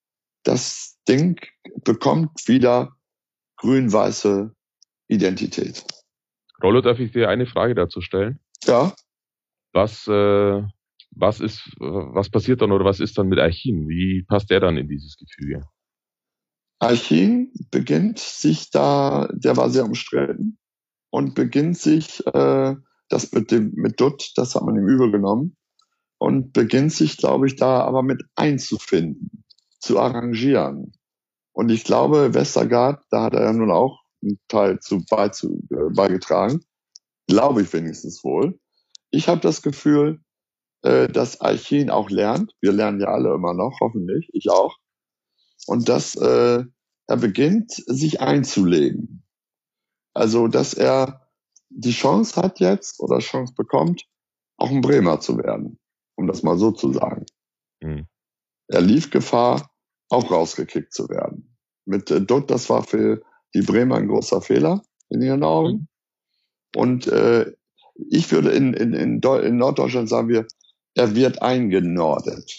das 0.43 0.97
Ding 1.07 1.39
bekommt 1.83 2.47
wieder 2.47 2.95
grün-weiße 3.57 4.53
Identität. 5.07 5.85
Rollo, 6.63 6.81
darf 6.81 6.99
ich 6.99 7.11
dir 7.11 7.29
eine 7.29 7.45
Frage 7.45 7.75
dazu 7.75 8.01
stellen? 8.01 8.39
Ja. 8.63 8.93
Was, 9.73 10.07
äh, 10.07 10.63
was 11.11 11.39
ist, 11.39 11.69
was 11.79 12.29
passiert 12.29 12.61
dann 12.61 12.71
oder 12.71 12.85
was 12.85 12.99
ist 12.99 13.17
dann 13.17 13.27
mit 13.27 13.39
Archin? 13.39 13.87
Wie 13.87 14.23
passt 14.27 14.49
der 14.49 14.59
dann 14.59 14.77
in 14.77 14.87
dieses 14.87 15.17
Gefüge? 15.17 15.67
Archin 16.79 17.51
beginnt 17.71 18.19
sich 18.19 18.69
da, 18.69 19.27
der 19.33 19.57
war 19.57 19.69
sehr 19.69 19.85
umstritten 19.85 20.57
und 21.09 21.35
beginnt 21.35 21.77
sich 21.77 22.25
äh, 22.27 22.75
das 23.09 23.31
mit 23.31 23.51
dem 23.51 23.71
mit 23.73 23.99
Dutt, 23.99 24.31
das 24.35 24.55
hat 24.55 24.63
man 24.63 24.75
ihm 24.75 24.87
übel 24.87 25.11
genommen 25.11 25.55
und 26.17 26.53
beginnt 26.53 26.91
sich, 26.91 27.17
glaube 27.17 27.47
ich, 27.47 27.55
da 27.55 27.81
aber 27.81 28.03
mit 28.03 28.23
einzufinden, 28.35 29.43
zu 29.79 29.99
arrangieren. 29.99 30.93
Und 31.53 31.69
ich 31.69 31.83
glaube, 31.83 32.33
Westergaard, 32.33 33.03
da 33.09 33.23
hat 33.23 33.33
er 33.33 33.43
ja 33.43 33.53
nun 33.53 33.71
auch 33.71 34.03
einen 34.21 34.39
Teil 34.47 34.79
zu, 34.79 35.03
beizu, 35.09 35.61
äh, 35.71 35.93
beigetragen, 35.93 36.63
glaube 37.27 37.61
ich 37.61 37.73
wenigstens 37.73 38.23
wohl. 38.23 38.59
Ich 39.11 39.27
habe 39.27 39.41
das 39.41 39.61
Gefühl, 39.61 40.21
äh, 40.83 41.07
dass 41.07 41.41
Archin 41.41 41.89
auch 41.89 42.09
lernt. 42.09 42.53
Wir 42.61 42.71
lernen 42.71 42.99
ja 42.99 43.07
alle 43.07 43.33
immer 43.33 43.53
noch, 43.53 43.77
hoffentlich, 43.81 44.29
ich 44.33 44.49
auch. 44.49 44.77
Und 45.65 45.89
dass 45.89 46.15
äh, 46.15 46.63
er 47.07 47.17
beginnt, 47.17 47.71
sich 47.71 48.21
einzulegen. 48.21 49.23
Also, 50.13 50.47
dass 50.47 50.73
er 50.73 51.27
die 51.69 51.91
Chance 51.91 52.41
hat 52.41 52.59
jetzt 52.59 52.99
oder 52.99 53.19
Chance 53.19 53.53
bekommt, 53.55 54.05
auch 54.57 54.69
ein 54.69 54.81
Bremer 54.81 55.19
zu 55.19 55.37
werden, 55.37 55.79
um 56.15 56.27
das 56.27 56.43
mal 56.43 56.57
so 56.57 56.71
zu 56.71 56.91
sagen. 56.93 57.25
Mhm. 57.81 58.07
Er 58.67 58.81
lief 58.81 59.09
Gefahr, 59.11 59.69
auch 60.09 60.31
rausgekickt 60.31 60.93
zu 60.93 61.09
werden. 61.09 61.57
Mit 61.85 62.11
äh, 62.11 62.21
Dutt, 62.21 62.49
das 62.49 62.69
war 62.69 62.83
für 62.83 63.21
die 63.53 63.61
Bremer 63.61 63.95
ein 63.95 64.07
großer 64.07 64.41
Fehler 64.41 64.83
in 65.09 65.21
ihren 65.21 65.43
Augen. 65.43 65.71
Mhm. 65.71 65.87
Und 66.75 67.07
äh, 67.07 67.51
ich 68.09 68.31
würde 68.31 68.51
in, 68.51 68.73
in, 68.73 68.93
in, 68.93 69.21
in 69.21 69.57
Norddeutschland 69.57 70.09
sagen 70.09 70.29
wir, 70.29 70.45
er 70.95 71.15
wird 71.15 71.41
eingenordet. 71.41 72.51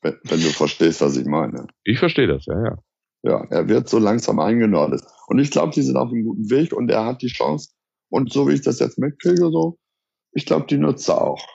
Wenn, 0.00 0.18
wenn 0.24 0.40
du 0.40 0.48
verstehst, 0.50 1.00
was 1.00 1.16
ich 1.16 1.26
meine. 1.26 1.66
Ich 1.84 1.98
verstehe 1.98 2.26
das, 2.26 2.46
ja, 2.46 2.62
ja. 2.62 2.78
Ja, 3.24 3.44
er 3.50 3.68
wird 3.68 3.88
so 3.88 3.98
langsam 3.98 4.40
eingenordet. 4.40 5.04
Und 5.28 5.38
ich 5.38 5.52
glaube, 5.52 5.72
die 5.72 5.82
sind 5.82 5.96
auf 5.96 6.10
einem 6.10 6.24
guten 6.24 6.50
Weg 6.50 6.72
und 6.72 6.90
er 6.90 7.04
hat 7.04 7.22
die 7.22 7.28
Chance. 7.28 7.70
Und 8.08 8.32
so 8.32 8.48
wie 8.48 8.54
ich 8.54 8.62
das 8.62 8.80
jetzt 8.80 8.98
mitkriege, 8.98 9.48
so, 9.50 9.78
ich 10.32 10.44
glaube, 10.44 10.66
die 10.66 10.76
nutzt 10.76 11.08
er 11.08 11.22
auch. 11.22 11.46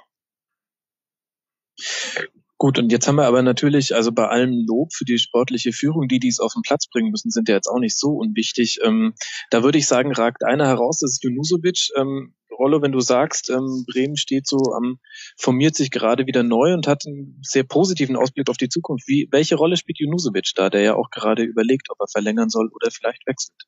Gut, 2.59 2.79
und 2.79 2.91
jetzt 2.91 3.07
haben 3.07 3.17
wir 3.17 3.27
aber 3.27 3.43
natürlich, 3.43 3.93
also 3.93 4.11
bei 4.11 4.27
allem 4.27 4.65
Lob 4.67 4.91
für 4.91 5.05
die 5.05 5.19
sportliche 5.19 5.73
Führung, 5.73 6.07
die 6.07 6.19
dies 6.19 6.39
auf 6.39 6.53
den 6.53 6.63
Platz 6.63 6.87
bringen 6.87 7.11
müssen, 7.11 7.29
sind 7.29 7.49
ja 7.49 7.55
jetzt 7.55 7.67
auch 7.67 7.79
nicht 7.79 7.97
so 7.97 8.13
unwichtig. 8.13 8.79
Ähm, 8.83 9.13
da 9.51 9.61
würde 9.61 9.77
ich 9.77 9.85
sagen, 9.85 10.11
ragt 10.11 10.43
einer 10.43 10.65
heraus, 10.65 10.99
das 10.99 11.11
ist 11.11 11.23
Junusovic. 11.23 11.89
Ähm, 11.95 12.33
Rollo, 12.57 12.81
wenn 12.81 12.91
du 12.91 12.99
sagst, 12.99 13.51
ähm, 13.51 13.85
Bremen 13.87 14.17
steht 14.17 14.47
so 14.47 14.57
am, 14.73 14.97
formiert 15.37 15.75
sich 15.75 15.91
gerade 15.91 16.25
wieder 16.25 16.41
neu 16.41 16.73
und 16.73 16.87
hat 16.87 17.03
einen 17.05 17.39
sehr 17.43 17.63
positiven 17.63 18.15
Ausblick 18.15 18.49
auf 18.49 18.57
die 18.57 18.69
Zukunft. 18.69 19.07
Wie, 19.07 19.27
welche 19.31 19.55
Rolle 19.55 19.77
spielt 19.77 19.99
Junusovic 19.99 20.51
da, 20.55 20.71
der 20.71 20.81
ja 20.81 20.95
auch 20.95 21.11
gerade 21.11 21.43
überlegt, 21.43 21.91
ob 21.91 21.99
er 21.99 22.07
verlängern 22.07 22.49
soll 22.49 22.69
oder 22.73 22.89
vielleicht 22.89 23.27
wechselt? 23.27 23.67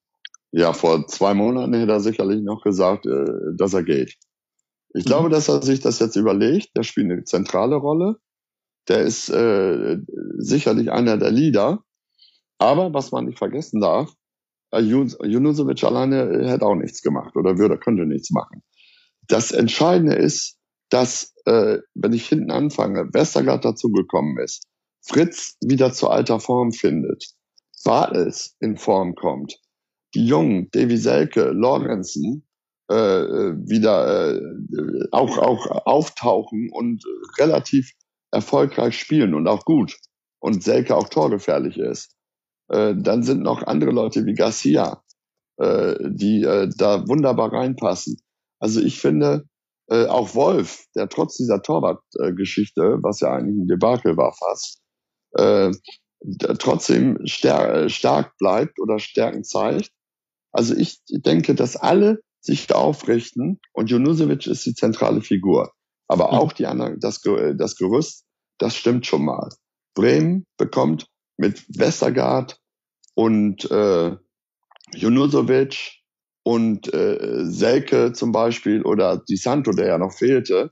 Ja, 0.51 0.73
vor 0.73 1.05
zwei 1.05 1.35
Monaten 1.35 1.75
hätte 1.75 1.91
er 1.91 1.99
sicherlich 1.99 2.41
noch 2.41 2.63
gesagt, 2.63 3.05
äh, 3.05 3.25
dass 3.55 3.73
er 3.73 3.83
geht. 3.83 4.15
Ich 4.95 5.05
mhm. 5.05 5.09
glaube, 5.09 5.29
dass 5.29 5.47
er 5.47 5.61
sich 5.61 5.79
das 5.79 5.99
jetzt 5.99 6.15
überlegt. 6.15 6.75
Der 6.75 6.81
spielt 6.81 7.11
eine 7.11 7.23
zentrale 7.23 7.75
Rolle. 7.75 8.17
Der 8.89 9.01
ist 9.01 9.29
äh, 9.29 9.97
sicherlich 10.37 10.91
einer 10.91 11.17
der 11.17 11.31
Leader. 11.31 11.83
Aber 12.57 12.93
was 12.93 13.11
man 13.11 13.25
nicht 13.25 13.37
vergessen 13.37 13.79
darf, 13.79 14.13
äh, 14.71 14.81
Junusovic 14.81 15.83
alleine 15.83 16.47
hätte 16.49 16.65
auch 16.65 16.75
nichts 16.75 17.01
gemacht 17.01 17.35
oder 17.35 17.57
würde, 17.57 17.77
könnte 17.77 18.05
nichts 18.05 18.31
machen. 18.31 18.63
Das 19.27 19.51
Entscheidende 19.51 20.15
ist, 20.15 20.57
dass, 20.89 21.33
äh, 21.45 21.77
wenn 21.93 22.13
ich 22.13 22.27
hinten 22.27 22.51
anfange, 22.51 23.07
Westergaard 23.13 23.63
dazugekommen 23.63 24.37
ist, 24.43 24.63
Fritz 25.01 25.55
wieder 25.61 25.93
zu 25.93 26.09
alter 26.09 26.39
Form 26.39 26.71
findet, 26.71 27.25
Bartels 27.83 28.55
in 28.59 28.77
Form 28.77 29.15
kommt, 29.15 29.59
die 30.15 30.25
Jungen, 30.25 30.69
Davy 30.71 30.97
Selke, 30.97 31.51
Lorenzen, 31.51 32.47
äh, 32.89 32.95
wieder 32.95 34.35
äh, 34.35 35.07
auch, 35.11 35.37
auch 35.37 35.85
auftauchen 35.85 36.69
und 36.71 37.03
relativ 37.37 37.91
erfolgreich 38.31 38.97
spielen 38.97 39.33
und 39.33 39.47
auch 39.47 39.65
gut 39.65 39.97
und 40.39 40.63
Selke 40.63 40.95
auch 40.95 41.09
torgefährlich 41.09 41.77
ist. 41.77 42.15
Äh, 42.69 42.95
dann 42.97 43.23
sind 43.23 43.41
noch 43.41 43.63
andere 43.63 43.91
Leute 43.91 44.25
wie 44.25 44.33
Garcia, 44.33 45.03
äh, 45.57 45.95
die 46.01 46.43
äh, 46.43 46.69
da 46.75 47.07
wunderbar 47.07 47.51
reinpassen. 47.51 48.17
Also 48.59 48.81
ich 48.81 48.99
finde, 48.99 49.45
äh, 49.89 50.05
auch 50.05 50.35
Wolf, 50.35 50.85
der 50.95 51.09
trotz 51.09 51.37
dieser 51.37 51.61
Torwartgeschichte, 51.61 52.99
was 53.01 53.21
ja 53.21 53.33
eigentlich 53.33 53.57
ein 53.57 53.67
Debakel 53.67 54.17
war 54.17 54.33
fast, 54.33 54.81
äh, 55.33 55.71
trotzdem 56.59 57.19
stär 57.25 57.89
stark 57.89 58.37
bleibt 58.37 58.79
oder 58.79 58.99
Stärken 58.99 59.43
zeigt. 59.43 59.91
Also 60.51 60.75
ich 60.75 60.99
denke, 61.09 61.55
dass 61.55 61.75
alle 61.75 62.21
sich 62.41 62.73
aufrichten 62.73 63.59
und 63.73 63.89
Junusovic 63.89 64.47
ist 64.47 64.65
die 64.65 64.73
zentrale 64.73 65.21
Figur. 65.21 65.71
Aber 66.09 66.27
mhm. 66.27 66.39
auch 66.39 66.51
die 66.51 66.65
anderen, 66.65 66.99
das, 66.99 67.21
das 67.21 67.75
Gerüst, 67.77 68.25
das 68.57 68.75
stimmt 68.75 69.05
schon 69.05 69.23
mal. 69.23 69.49
Bremen 69.95 70.45
bekommt 70.57 71.07
mit 71.37 71.65
Westergaard 71.69 72.59
und 73.15 73.69
äh, 73.71 74.17
Junusovic 74.93 75.99
und 76.43 76.93
äh, 76.93 77.45
Selke 77.45 78.11
zum 78.13 78.31
Beispiel 78.31 78.81
oder 78.81 79.17
Di 79.17 79.37
Santo, 79.37 79.71
der 79.71 79.87
ja 79.87 79.97
noch 79.97 80.13
fehlte, 80.13 80.71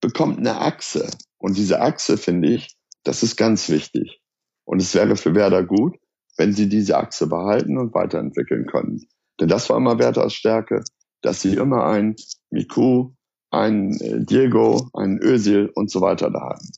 bekommt 0.00 0.38
eine 0.38 0.60
Achse. 0.60 1.10
Und 1.38 1.56
diese 1.56 1.80
Achse, 1.80 2.16
finde 2.16 2.48
ich, 2.48 2.76
das 3.04 3.22
ist 3.22 3.36
ganz 3.36 3.68
wichtig. 3.68 4.20
Und 4.64 4.80
es 4.80 4.94
wäre 4.94 5.16
für 5.16 5.34
Werder 5.34 5.64
gut, 5.64 5.96
wenn 6.36 6.52
sie 6.52 6.68
diese 6.68 6.96
Achse 6.98 7.26
behalten 7.26 7.78
und 7.78 7.94
weiterentwickeln 7.94 8.66
können. 8.66 9.06
Denn 9.40 9.48
das 9.48 9.68
war 9.70 9.76
immer 9.76 9.98
Werders 9.98 10.34
Stärke, 10.34 10.82
dass 11.22 11.42
sie 11.42 11.54
immer 11.54 11.86
ein 11.86 12.16
Miku, 12.50 13.12
ein 13.50 13.98
äh, 14.00 14.24
Diego, 14.24 14.88
ein 14.92 15.18
Özil 15.22 15.70
und 15.74 15.90
so 15.90 16.00
weiter 16.00 16.30
da 16.30 16.50
hatten. 16.50 16.70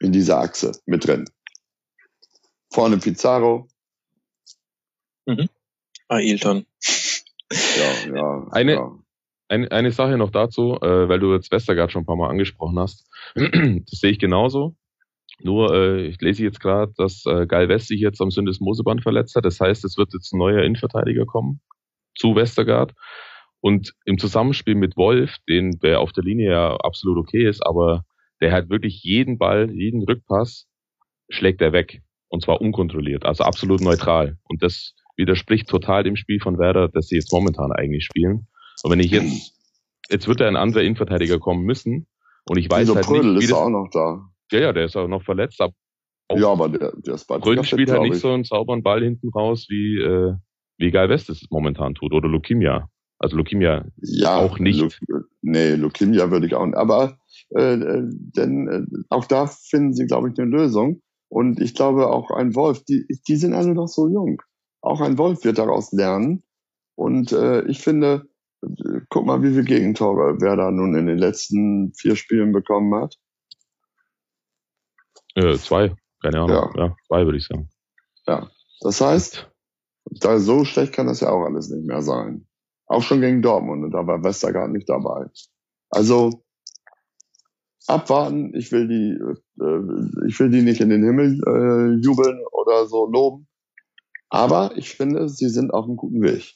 In 0.00 0.12
dieser 0.12 0.38
Achse 0.38 0.72
mit 0.84 1.06
drin. 1.06 1.24
Vorne 2.72 2.98
Pizarro. 2.98 3.68
Mhm. 5.26 5.48
Ailton. 6.08 6.66
Ja, 7.50 8.14
ja. 8.14 8.46
Eine, 8.50 8.72
ja. 8.74 8.98
Eine, 9.48 9.70
eine 9.70 9.92
Sache 9.92 10.18
noch 10.18 10.30
dazu, 10.30 10.76
äh, 10.82 11.08
weil 11.08 11.20
du 11.20 11.32
jetzt 11.32 11.50
Westergaard 11.52 11.92
schon 11.92 12.02
ein 12.02 12.06
paar 12.06 12.16
Mal 12.16 12.30
angesprochen 12.30 12.78
hast. 12.78 13.08
das 13.34 14.00
sehe 14.00 14.10
ich 14.10 14.18
genauso. 14.18 14.76
Nur, 15.40 15.74
äh, 15.74 16.06
ich 16.06 16.20
lese 16.20 16.42
jetzt 16.42 16.60
gerade, 16.60 16.92
dass 16.96 17.24
äh, 17.26 17.46
Geil 17.46 17.68
West 17.68 17.88
sich 17.88 18.00
jetzt 18.00 18.20
am 18.20 18.30
Syndesmoseband 18.30 19.02
verletzt 19.02 19.36
hat. 19.36 19.44
Das 19.44 19.60
heißt, 19.60 19.84
es 19.84 19.96
wird 19.96 20.12
jetzt 20.14 20.32
ein 20.32 20.38
neuer 20.38 20.62
Innenverteidiger 20.62 21.26
kommen 21.26 21.60
zu 22.16 22.34
Westergaard. 22.34 22.92
Und 23.66 23.94
im 24.04 24.16
Zusammenspiel 24.16 24.76
mit 24.76 24.96
Wolf, 24.96 25.38
den 25.48 25.80
der 25.80 25.98
auf 25.98 26.12
der 26.12 26.22
Linie 26.22 26.52
ja 26.52 26.76
absolut 26.76 27.18
okay 27.18 27.48
ist, 27.48 27.66
aber 27.66 28.04
der 28.40 28.52
hat 28.52 28.70
wirklich 28.70 29.02
jeden 29.02 29.38
Ball, 29.38 29.72
jeden 29.72 30.04
Rückpass 30.04 30.68
schlägt 31.30 31.60
er 31.60 31.72
weg. 31.72 32.00
Und 32.28 32.44
zwar 32.44 32.60
unkontrolliert, 32.60 33.24
also 33.24 33.42
absolut 33.42 33.80
neutral. 33.80 34.36
Und 34.44 34.62
das 34.62 34.94
widerspricht 35.16 35.68
total 35.68 36.04
dem 36.04 36.14
Spiel 36.14 36.38
von 36.38 36.60
Werder, 36.60 36.88
das 36.88 37.08
sie 37.08 37.16
jetzt 37.16 37.32
momentan 37.32 37.72
eigentlich 37.72 38.04
spielen. 38.04 38.46
Und 38.84 38.92
wenn 38.92 39.00
ich 39.00 39.10
jetzt, 39.10 39.52
jetzt 40.10 40.28
wird 40.28 40.38
da 40.38 40.46
ein 40.46 40.54
anderer 40.54 40.84
Innenverteidiger 40.84 41.40
kommen 41.40 41.64
müssen. 41.64 42.06
Und 42.48 42.58
ich 42.58 42.70
weiß 42.70 42.82
Dieser 42.82 42.94
halt 42.94 43.06
Prödel 43.06 43.34
nicht, 43.34 43.46
ist 43.46 43.52
auch 43.52 43.68
noch 43.68 43.88
da. 43.90 44.30
Ja, 44.52 44.60
ja, 44.60 44.72
der 44.72 44.84
ist 44.84 44.94
auch 44.94 45.08
noch 45.08 45.24
verletzt. 45.24 45.60
Aber 45.60 45.74
ja, 46.36 46.52
aber 46.52 46.68
der, 46.68 46.92
der 47.04 47.14
ist 47.14 47.26
bald 47.26 47.42
Brünn 47.42 47.64
spielt 47.64 47.90
halt 47.90 48.02
nicht 48.02 48.20
so 48.20 48.30
einen 48.30 48.44
sauberen 48.44 48.84
Ball 48.84 49.02
hinten 49.02 49.28
raus, 49.30 49.66
wie, 49.68 49.98
äh, 50.00 50.34
wie 50.78 50.92
Guy 50.92 51.08
West 51.08 51.30
es 51.30 51.44
momentan 51.50 51.96
tut. 51.96 52.12
Oder 52.12 52.28
Lukimia. 52.28 52.88
Also 53.18 53.36
Lukimia 53.36 53.86
ja, 53.96 54.36
auch 54.36 54.58
nicht. 54.58 54.80
Lu 54.80 55.20
nee, 55.42 55.74
Lukimia 55.74 56.30
würde 56.30 56.46
ich 56.46 56.54
auch 56.54 56.66
nicht. 56.66 56.76
Aber 56.76 57.18
äh, 57.54 57.74
äh, 57.74 58.02
denn 58.10 58.68
äh, 58.68 59.04
auch 59.08 59.24
da 59.24 59.46
finden 59.46 59.94
sie, 59.94 60.06
glaube 60.06 60.28
ich, 60.28 60.38
eine 60.38 60.50
Lösung. 60.50 61.02
Und 61.28 61.60
ich 61.60 61.74
glaube 61.74 62.08
auch 62.08 62.30
ein 62.30 62.54
Wolf, 62.54 62.84
die, 62.84 63.06
die 63.26 63.36
sind 63.36 63.54
alle 63.54 63.74
noch 63.74 63.88
so 63.88 64.08
jung. 64.08 64.42
Auch 64.80 65.00
ein 65.00 65.18
Wolf 65.18 65.44
wird 65.44 65.58
daraus 65.58 65.92
lernen. 65.92 66.44
Und 66.94 67.32
äh, 67.32 67.62
ich 67.62 67.80
finde, 67.80 68.28
guck 69.08 69.26
mal, 69.26 69.42
wie 69.42 69.50
viele 69.50 69.64
Gegentore 69.64 70.36
wer 70.40 70.56
da 70.56 70.70
nun 70.70 70.94
in 70.94 71.06
den 71.06 71.18
letzten 71.18 71.92
vier 71.94 72.16
Spielen 72.16 72.52
bekommen 72.52 72.94
hat. 72.94 73.16
Äh, 75.34 75.56
zwei, 75.56 75.94
keine 76.22 76.40
Ahnung. 76.40 76.72
Ja. 76.76 76.86
ja, 76.86 76.96
zwei 77.06 77.24
würde 77.24 77.38
ich 77.38 77.46
sagen. 77.46 77.68
Ja, 78.26 78.50
das 78.80 79.00
heißt, 79.00 79.50
da 80.20 80.38
so 80.38 80.64
schlecht 80.64 80.92
kann 80.92 81.06
das 81.06 81.20
ja 81.20 81.30
auch 81.30 81.44
alles 81.44 81.68
nicht 81.68 81.86
mehr 81.86 82.02
sein. 82.02 82.45
Auch 82.86 83.02
schon 83.02 83.20
gegen 83.20 83.42
Dortmund 83.42 83.84
und 83.84 83.90
da 83.92 84.06
war 84.06 84.22
Westergaard 84.22 84.70
nicht 84.70 84.88
dabei. 84.88 85.26
Also 85.90 86.44
abwarten. 87.86 88.54
Ich 88.54 88.72
will 88.72 88.88
die, 88.88 89.18
äh, 89.62 90.28
ich 90.28 90.38
will 90.38 90.50
die 90.50 90.62
nicht 90.62 90.80
in 90.80 90.90
den 90.90 91.04
Himmel 91.04 91.40
äh, 91.46 92.00
jubeln 92.02 92.40
oder 92.52 92.86
so 92.86 93.06
loben. 93.06 93.48
Aber 94.28 94.76
ich 94.76 94.90
finde, 94.90 95.28
sie 95.28 95.48
sind 95.48 95.72
auf 95.72 95.84
einem 95.84 95.96
guten 95.96 96.22
Weg. 96.22 96.54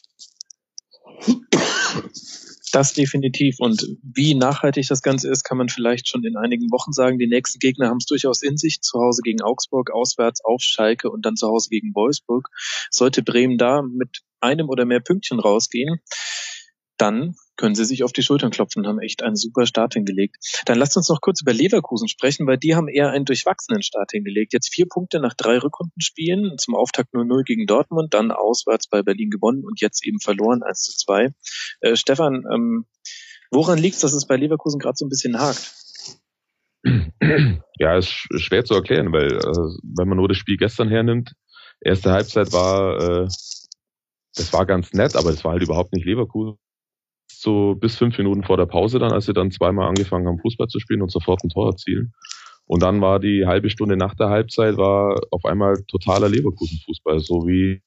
Das 2.73 2.93
definitiv. 2.93 3.57
Und 3.59 3.85
wie 4.03 4.35
nachhaltig 4.35 4.87
das 4.89 5.03
Ganze 5.03 5.31
ist, 5.31 5.45
kann 5.45 5.59
man 5.59 5.69
vielleicht 5.69 6.09
schon 6.09 6.25
in 6.25 6.37
einigen 6.37 6.71
Wochen 6.71 6.93
sagen. 6.93 7.19
Die 7.19 7.27
nächsten 7.27 7.59
Gegner 7.59 7.89
haben 7.89 7.99
es 7.99 8.07
durchaus 8.07 8.43
in 8.43 8.57
sich. 8.57 8.81
Zu 8.81 9.01
Hause 9.01 9.23
gegen 9.23 9.43
Augsburg, 9.43 9.91
auswärts 9.91 10.45
auf 10.45 10.61
Schalke 10.61 11.11
und 11.11 11.27
dann 11.27 11.37
zu 11.37 11.49
Hause 11.49 11.69
gegen 11.71 11.95
Wolfsburg. 11.95 12.49
Sollte 12.91 13.23
Bremen 13.23 13.59
da 13.59 13.83
mit 13.83 14.23
einem 14.41 14.69
oder 14.69 14.85
mehr 14.85 15.01
Pünktchen 15.01 15.41
rausgehen, 15.41 16.01
dann 16.97 17.35
können 17.61 17.75
sie 17.75 17.85
sich 17.85 18.03
auf 18.03 18.13
die 18.13 18.23
Schultern 18.23 18.51
klopfen 18.51 18.87
haben 18.87 19.01
echt 19.01 19.23
einen 19.23 19.37
super 19.37 19.67
Start 19.67 19.93
hingelegt. 19.93 20.37
Dann 20.65 20.79
lasst 20.79 20.97
uns 20.97 21.11
noch 21.11 21.21
kurz 21.21 21.43
über 21.43 21.53
Leverkusen 21.53 22.09
sprechen, 22.09 22.47
weil 22.47 22.57
die 22.57 22.75
haben 22.75 22.89
eher 22.89 23.11
einen 23.11 23.27
durchwachsenen 23.27 23.83
Start 23.83 24.13
hingelegt. 24.13 24.55
Jetzt 24.55 24.73
vier 24.73 24.87
Punkte 24.89 25.21
nach 25.21 25.35
drei 25.35 25.59
Rückrundenspielen, 25.59 26.57
zum 26.57 26.75
Auftakt 26.75 27.13
0-0 27.13 27.45
gegen 27.45 27.67
Dortmund, 27.67 28.15
dann 28.15 28.31
auswärts 28.33 28.89
bei 28.89 29.03
Berlin 29.03 29.29
gewonnen 29.29 29.63
und 29.65 29.81
jetzt 29.83 30.07
eben 30.07 30.21
verloren 30.21 30.63
1 30.63 30.83
zu 30.83 30.97
2. 30.97 31.29
Äh, 31.81 31.97
Stefan, 31.97 32.45
ähm, 32.51 32.87
woran 33.51 33.79
liegt 33.79 33.97
es, 33.97 34.01
dass 34.01 34.15
es 34.15 34.27
bei 34.27 34.37
Leverkusen 34.37 34.81
gerade 34.81 34.97
so 34.97 35.05
ein 35.05 35.11
bisschen 35.11 35.39
hakt? 35.39 35.75
Ja, 37.79 37.97
ist 37.97 38.11
schwer 38.11 38.65
zu 38.65 38.75
erklären, 38.75 39.11
weil 39.13 39.33
äh, 39.33 39.79
wenn 39.97 40.09
man 40.09 40.17
nur 40.17 40.29
das 40.29 40.37
Spiel 40.37 40.59
gestern 40.59 40.89
hernimmt, 40.89 41.33
erste 41.81 42.13
Halbzeit 42.13 42.53
war, 42.53 42.99
äh, 42.99 43.29
das 44.35 44.53
war 44.53 44.67
ganz 44.67 44.93
nett, 44.93 45.17
aber 45.17 45.31
es 45.31 45.45
war 45.45 45.53
halt 45.53 45.63
überhaupt 45.63 45.95
nicht 45.95 46.05
Leverkusen 46.05 46.59
so 47.41 47.75
bis 47.75 47.97
fünf 47.97 48.19
Minuten 48.19 48.45
vor 48.45 48.57
der 48.57 48.67
Pause 48.67 48.99
dann, 48.99 49.13
als 49.13 49.27
sie 49.27 49.33
dann 49.33 49.51
zweimal 49.51 49.89
angefangen 49.89 50.27
haben, 50.27 50.41
Fußball 50.41 50.69
zu 50.69 50.79
spielen 50.79 51.03
und 51.03 51.11
sofort 51.11 51.43
ein 51.43 51.49
Tor 51.49 51.71
erzielen. 51.71 52.13
Und 52.67 52.83
dann 52.83 53.01
war 53.01 53.19
die 53.19 53.47
halbe 53.47 53.71
Stunde 53.71 53.97
nach 53.97 54.15
der 54.15 54.29
Halbzeit 54.29 54.77
war 54.77 55.21
auf 55.31 55.45
einmal 55.45 55.83
totaler 55.89 56.29
Leverkusen-Fußball, 56.29 57.19
so 57.19 57.47
wie 57.47 57.83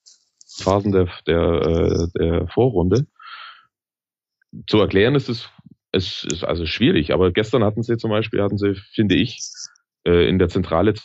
Phasen 0.57 0.91
der, 0.91 1.09
der, 1.25 1.37
äh, 1.37 2.07
der 2.19 2.47
Vorrunde. 2.49 3.07
Zu 4.67 4.79
erklären 4.79 5.15
ist 5.15 5.29
es, 5.29 5.49
es 5.91 6.25
ist 6.25 6.43
also 6.43 6.65
schwierig, 6.65 7.13
aber 7.13 7.31
gestern 7.31 7.63
hatten 7.63 7.83
sie 7.83 7.97
zum 7.97 8.11
Beispiel, 8.11 8.41
hatten 8.41 8.57
sie, 8.57 8.75
finde 8.93 9.15
ich, 9.15 9.39
äh, 10.05 10.27
in 10.27 10.37
der 10.37 10.49
Zentrale 10.49 10.95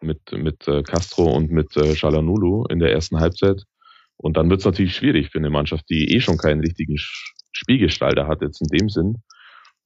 mit, 0.00 0.20
mit 0.32 0.68
äh, 0.68 0.82
Castro 0.82 1.32
und 1.32 1.50
mit 1.50 1.72
Shalanulu 1.72 2.66
in 2.66 2.78
der 2.78 2.92
ersten 2.92 3.18
Halbzeit. 3.18 3.64
Und 4.16 4.36
dann 4.36 4.48
wird 4.50 4.60
es 4.60 4.66
natürlich 4.66 4.94
schwierig 4.94 5.30
für 5.30 5.38
eine 5.38 5.50
Mannschaft, 5.50 5.84
die 5.90 6.14
eh 6.14 6.20
schon 6.20 6.38
keinen 6.38 6.60
richtigen 6.60 6.96
Spielgestalter 7.54 8.26
hat 8.26 8.42
jetzt 8.42 8.60
in 8.60 8.68
dem 8.68 8.88
Sinn, 8.88 9.22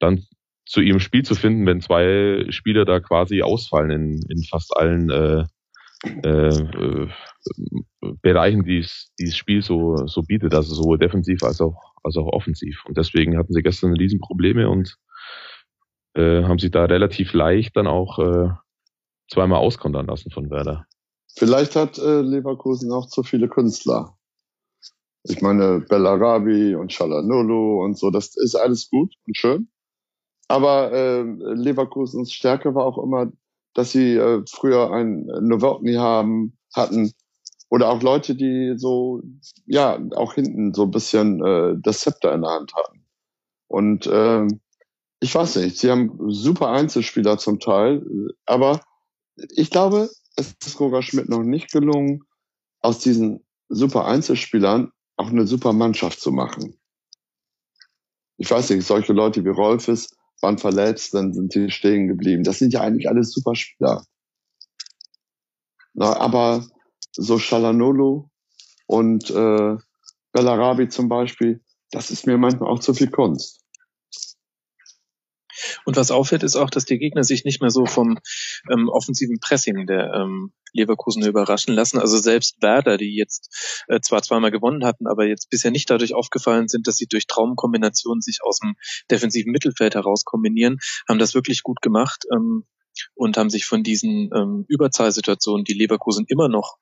dann 0.01 0.25
zu 0.67 0.81
ihrem 0.81 1.01
Spiel 1.01 1.25
zu 1.25 1.35
finden, 1.35 1.67
wenn 1.67 1.81
zwei 1.81 2.47
Spieler 2.51 2.85
da 2.85 3.01
quasi 3.01 3.43
ausfallen 3.43 3.91
in, 3.91 4.21
in 4.29 4.45
fast 4.45 4.77
allen 4.77 5.11
äh, 5.11 5.45
äh, 6.25 6.49
äh, 6.49 7.09
Bereichen, 8.23 8.65
die 8.65 8.79
es 8.79 9.13
dieses 9.19 9.37
Spiel 9.37 9.63
so, 9.63 10.07
so 10.07 10.23
bietet, 10.23 10.55
also 10.55 10.75
sowohl 10.75 10.99
defensiv 10.99 11.43
als 11.43 11.61
auch, 11.61 11.95
als 12.05 12.17
auch 12.17 12.27
offensiv. 12.27 12.85
Und 12.87 12.97
deswegen 12.97 13.39
hatten 13.39 13.53
sie 13.53 13.63
gestern 13.63 13.95
riesen 13.95 14.21
Probleme 14.21 14.69
und 14.69 14.97
äh, 16.15 16.45
haben 16.45 16.59
sich 16.59 16.71
da 16.71 16.85
relativ 16.85 17.33
leicht 17.33 17.77
dann 17.77 17.87
auch 17.87 18.19
äh, 18.19 18.51
zweimal 19.31 19.59
auskontern 19.59 20.07
lassen 20.07 20.31
von 20.31 20.51
Werder. 20.51 20.87
Vielleicht 21.35 21.77
hat 21.77 21.99
äh, 21.99 22.21
Leverkusen 22.21 22.93
auch 22.93 23.07
zu 23.07 23.23
viele 23.23 23.49
Künstler. 23.49 24.18
Ich 25.29 25.43
meine, 25.43 25.81
Bellarabi 25.81 26.75
und 26.75 26.93
Shalanulu 26.93 27.85
und 27.85 27.99
so, 27.99 28.11
das 28.11 28.35
ist 28.37 28.55
alles 28.55 28.89
gut 28.89 29.15
und 29.27 29.37
schön. 29.37 29.69
Aber 30.49 30.91
äh, 30.93 31.23
Leverkusens 31.23 32.33
Stärke 32.33 32.75
war 32.75 32.87
auch 32.87 32.97
immer, 32.97 33.31
dass 33.75 33.93
sie 33.93 34.15
äh, 34.15 34.43
früher 34.51 34.91
ein 34.91 35.27
Novotny 35.43 35.95
haben, 35.95 36.57
hatten. 36.75 37.13
Oder 37.69 37.91
auch 37.91 38.03
Leute, 38.03 38.35
die 38.35 38.75
so, 38.79 39.21
ja, 39.67 39.99
auch 40.17 40.33
hinten 40.33 40.73
so 40.73 40.85
ein 40.85 40.91
bisschen 40.91 41.45
äh, 41.45 41.75
das 41.79 42.01
Zepter 42.01 42.33
in 42.33 42.41
der 42.41 42.51
Hand 42.53 42.73
hatten. 42.75 43.05
Und 43.67 44.07
äh, 44.07 44.47
ich 45.21 45.35
weiß 45.35 45.57
nicht, 45.57 45.79
sie 45.79 45.91
haben 45.91 46.19
super 46.31 46.71
Einzelspieler 46.71 47.37
zum 47.37 47.61
Teil, 47.61 48.03
aber 48.47 48.81
ich 49.51 49.71
glaube, 49.71 50.09
es 50.37 50.55
ist 50.65 50.81
Roger 50.81 51.03
Schmidt 51.03 51.29
noch 51.29 51.43
nicht 51.43 51.71
gelungen, 51.71 52.23
aus 52.81 53.01
diesen 53.01 53.45
super 53.69 54.07
Einzelspielern 54.07 54.93
auch 55.19 55.29
eine 55.29 55.47
super 55.47 55.73
Mannschaft 55.73 56.21
zu 56.21 56.33
machen. 56.33 56.79
Ich 58.37 58.51
weiß 58.51 58.71
nicht, 58.71 58.87
solche 58.87 59.13
Leute 59.13 59.45
wie 59.45 59.49
Rolfes 59.49 60.17
waren 60.41 60.59
verletzt, 60.59 61.15
dann 61.15 61.35
sind 61.35 61.53
sie 61.53 61.71
stehen 61.71 62.07
geblieben. 62.07 62.45
Das 62.45 62.59
sind 62.59 62.73
ja 62.73 62.81
eigentlich 62.81 63.09
alles 63.09 63.33
super 63.33 63.55
Spieler. 63.55 64.05
Na, 65.95 66.17
aber 66.19 66.65
so 67.13 67.39
Shalanolo 67.39 68.31
und 68.87 69.31
äh, 69.31 69.77
Bellarabi 70.33 70.89
zum 70.89 71.09
Beispiel, 71.09 71.65
das 71.91 72.11
ist 72.11 72.27
mir 72.27 72.39
manchmal 72.39 72.71
auch 72.71 72.79
zu 72.79 72.95
viel 72.95 73.11
Kunst. 73.11 73.58
Und 75.85 75.97
was 75.97 76.11
auffällt, 76.11 76.43
ist 76.43 76.57
auch, 76.57 76.71
dass 76.71 76.85
die 76.85 76.99
Gegner 76.99 77.25
sich 77.25 77.45
nicht 77.45 77.61
mehr 77.61 77.71
so 77.71 77.87
vom 77.87 78.19
ähm, 78.71 78.89
offensiven 78.89 79.39
Pressing 79.41 79.87
der 79.87 80.13
ähm, 80.15 80.53
Leverkusen 80.73 81.25
überraschen 81.25 81.75
lassen. 81.75 81.99
Also 81.99 82.19
selbst 82.19 82.61
Werder, 82.61 82.97
die 82.99 83.17
jetzt 83.17 83.85
äh, 83.89 84.01
zwar 84.01 84.23
zweimal 84.23 84.51
gewonnen 84.51 84.85
hatten, 84.85 85.07
aber 85.07 85.27
jetzt 85.27 85.51
bisher 85.51 85.71
nicht 85.71 85.91
dadurch 85.91 86.15
aufgefallen 86.15 86.69
sind, 86.69 86.87
dass 86.87 86.97
sie 86.97 87.07
durch 87.07 87.27
Traumkombinationen 87.27 88.21
sich 88.21 88.39
aus 88.43 88.59
dem 88.59 88.75
defensiven 89.11 89.53
Mittelfeld 89.53 89.95
heraus 89.95 90.25
kombinieren, 90.25 90.79
haben 91.09 91.19
das 91.19 91.35
wirklich 91.35 91.63
gut 91.63 91.81
gemacht 91.81 92.25
ähm, 92.35 92.65
und 93.15 93.37
haben 93.37 93.51
sich 93.51 93.65
von 93.65 93.83
diesen 93.83 94.31
ähm, 94.35 94.65
Überzahlsituationen, 94.69 95.65
die 95.65 95.75
Leverkusen 95.75 96.27
immer 96.29 96.49
noch 96.49 96.77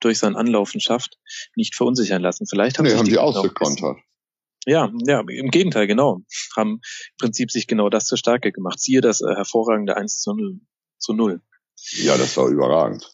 durch 0.00 0.18
sein 0.18 0.36
Anlaufen 0.36 0.80
schafft, 0.80 1.18
nicht 1.54 1.74
verunsichern 1.74 2.22
lassen. 2.22 2.46
Vielleicht 2.46 2.78
haben, 2.78 2.86
nee, 2.86 2.94
haben 2.94 3.04
die 3.04 3.12
die 3.12 3.18
ausgekontert. 3.18 3.98
Ja, 4.66 4.92
ja, 5.06 5.20
im 5.20 5.50
Gegenteil, 5.50 5.86
genau. 5.86 6.20
Haben 6.56 6.70
im 6.70 6.80
Prinzip 7.18 7.50
sich 7.50 7.66
genau 7.66 7.88
das 7.88 8.06
zur 8.06 8.18
Stärke 8.18 8.52
gemacht. 8.52 8.80
Siehe 8.80 9.00
das 9.00 9.20
äh, 9.20 9.34
hervorragende 9.34 9.96
1 9.96 10.20
zu 10.20 10.34
0. 10.34 10.60
Zu 10.98 11.14
0. 11.14 11.40
Ja, 12.04 12.16
das 12.16 12.36
war 12.36 12.48
überragend. 12.48 13.12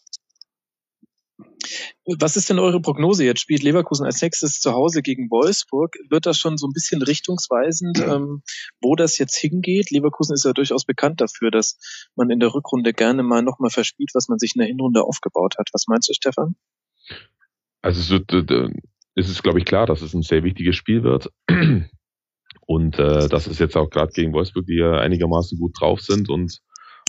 Was 2.17 2.35
ist 2.35 2.49
denn 2.49 2.59
eure 2.59 2.81
Prognose? 2.81 3.23
Jetzt 3.23 3.41
spielt 3.41 3.63
Leverkusen 3.63 4.05
als 4.05 4.21
nächstes 4.21 4.59
zu 4.59 4.73
Hause 4.73 5.01
gegen 5.01 5.29
Wolfsburg. 5.29 5.95
Wird 6.09 6.25
das 6.25 6.37
schon 6.37 6.57
so 6.57 6.67
ein 6.67 6.73
bisschen 6.73 7.01
richtungsweisend, 7.01 7.99
ähm, 7.99 8.41
wo 8.81 8.95
das 8.95 9.17
jetzt 9.17 9.35
hingeht? 9.35 9.91
Leverkusen 9.91 10.33
ist 10.33 10.45
ja 10.45 10.53
durchaus 10.53 10.85
bekannt 10.85 11.21
dafür, 11.21 11.51
dass 11.51 11.77
man 12.15 12.29
in 12.29 12.39
der 12.39 12.53
Rückrunde 12.53 12.93
gerne 12.93 13.23
mal 13.23 13.41
nochmal 13.41 13.69
verspielt, 13.69 14.11
was 14.13 14.27
man 14.27 14.39
sich 14.39 14.55
in 14.55 14.59
der 14.59 14.67
Hinrunde 14.67 15.03
aufgebaut 15.03 15.55
hat. 15.59 15.69
Was 15.73 15.85
meinst 15.87 16.09
du, 16.09 16.13
Stefan? 16.13 16.55
Also 17.81 18.01
es 18.01 18.09
wird, 18.09 18.31
äh, 18.33 18.69
ist 19.15 19.29
es, 19.29 19.43
glaube 19.43 19.59
ich, 19.59 19.65
klar, 19.65 19.85
dass 19.85 20.01
es 20.01 20.13
ein 20.13 20.21
sehr 20.21 20.43
wichtiges 20.43 20.75
Spiel 20.75 21.03
wird. 21.03 21.29
Und 22.65 22.99
äh, 22.99 23.27
das 23.27 23.47
ist 23.47 23.59
jetzt 23.59 23.75
auch 23.75 23.89
gerade 23.89 24.11
gegen 24.11 24.33
Wolfsburg, 24.33 24.65
die 24.65 24.77
ja 24.77 24.93
einigermaßen 24.93 25.57
gut 25.57 25.79
drauf 25.79 26.01
sind 26.01 26.29
und 26.29 26.59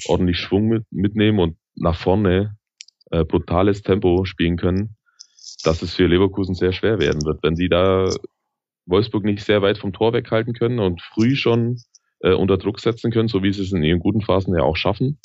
ordentlich 0.07 0.39
Schwung 0.39 0.69
mit, 0.69 0.85
mitnehmen 0.91 1.39
und 1.39 1.57
nach 1.75 1.97
vorne 1.97 2.57
äh, 3.11 3.25
brutales 3.25 3.83
Tempo 3.83 4.25
spielen 4.25 4.57
können, 4.57 4.97
dass 5.63 5.83
es 5.83 5.95
für 5.95 6.07
Leverkusen 6.07 6.55
sehr 6.55 6.73
schwer 6.73 6.99
werden 6.99 7.25
wird. 7.25 7.43
Wenn 7.43 7.57
sie 7.57 7.69
da 7.69 8.09
Wolfsburg 8.87 9.25
nicht 9.25 9.45
sehr 9.45 9.63
weit 9.63 9.79
vom 9.79 9.93
Tor 9.93 10.13
weghalten 10.13 10.55
können 10.55 10.79
und 10.79 11.03
früh 11.03 11.37
schon 11.37 11.77
äh, 12.21 12.33
unter 12.33 12.57
Druck 12.57 12.81
setzen 12.81 13.11
können, 13.11 13.29
so 13.29 13.43
wie 13.43 13.53
sie 13.53 13.63
es 13.63 13.73
in 13.73 13.83
ihren 13.83 14.01
guten 14.01 14.23
Phasen 14.23 14.55
ja 14.55 14.63
auch 14.63 14.77
schaffen, 14.77 15.19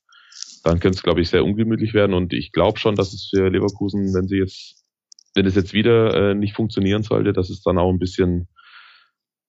dann 0.63 0.79
könnte 0.79 0.97
es, 0.97 1.03
glaube 1.03 1.21
ich, 1.21 1.29
sehr 1.29 1.43
ungemütlich 1.43 1.93
werden. 1.93 2.13
Und 2.13 2.33
ich 2.33 2.51
glaube 2.51 2.79
schon, 2.79 2.95
dass 2.95 3.13
es 3.13 3.29
für 3.33 3.49
Leverkusen, 3.49 4.13
wenn 4.13 4.27
sie 4.27 4.37
jetzt, 4.37 4.84
wenn 5.35 5.45
es 5.45 5.55
jetzt 5.55 5.73
wieder 5.73 6.31
äh, 6.31 6.35
nicht 6.35 6.55
funktionieren 6.55 7.03
sollte, 7.03 7.33
dass 7.33 7.49
es 7.49 7.61
dann 7.61 7.77
auch 7.77 7.89
ein 7.91 7.99
bisschen 7.99 8.47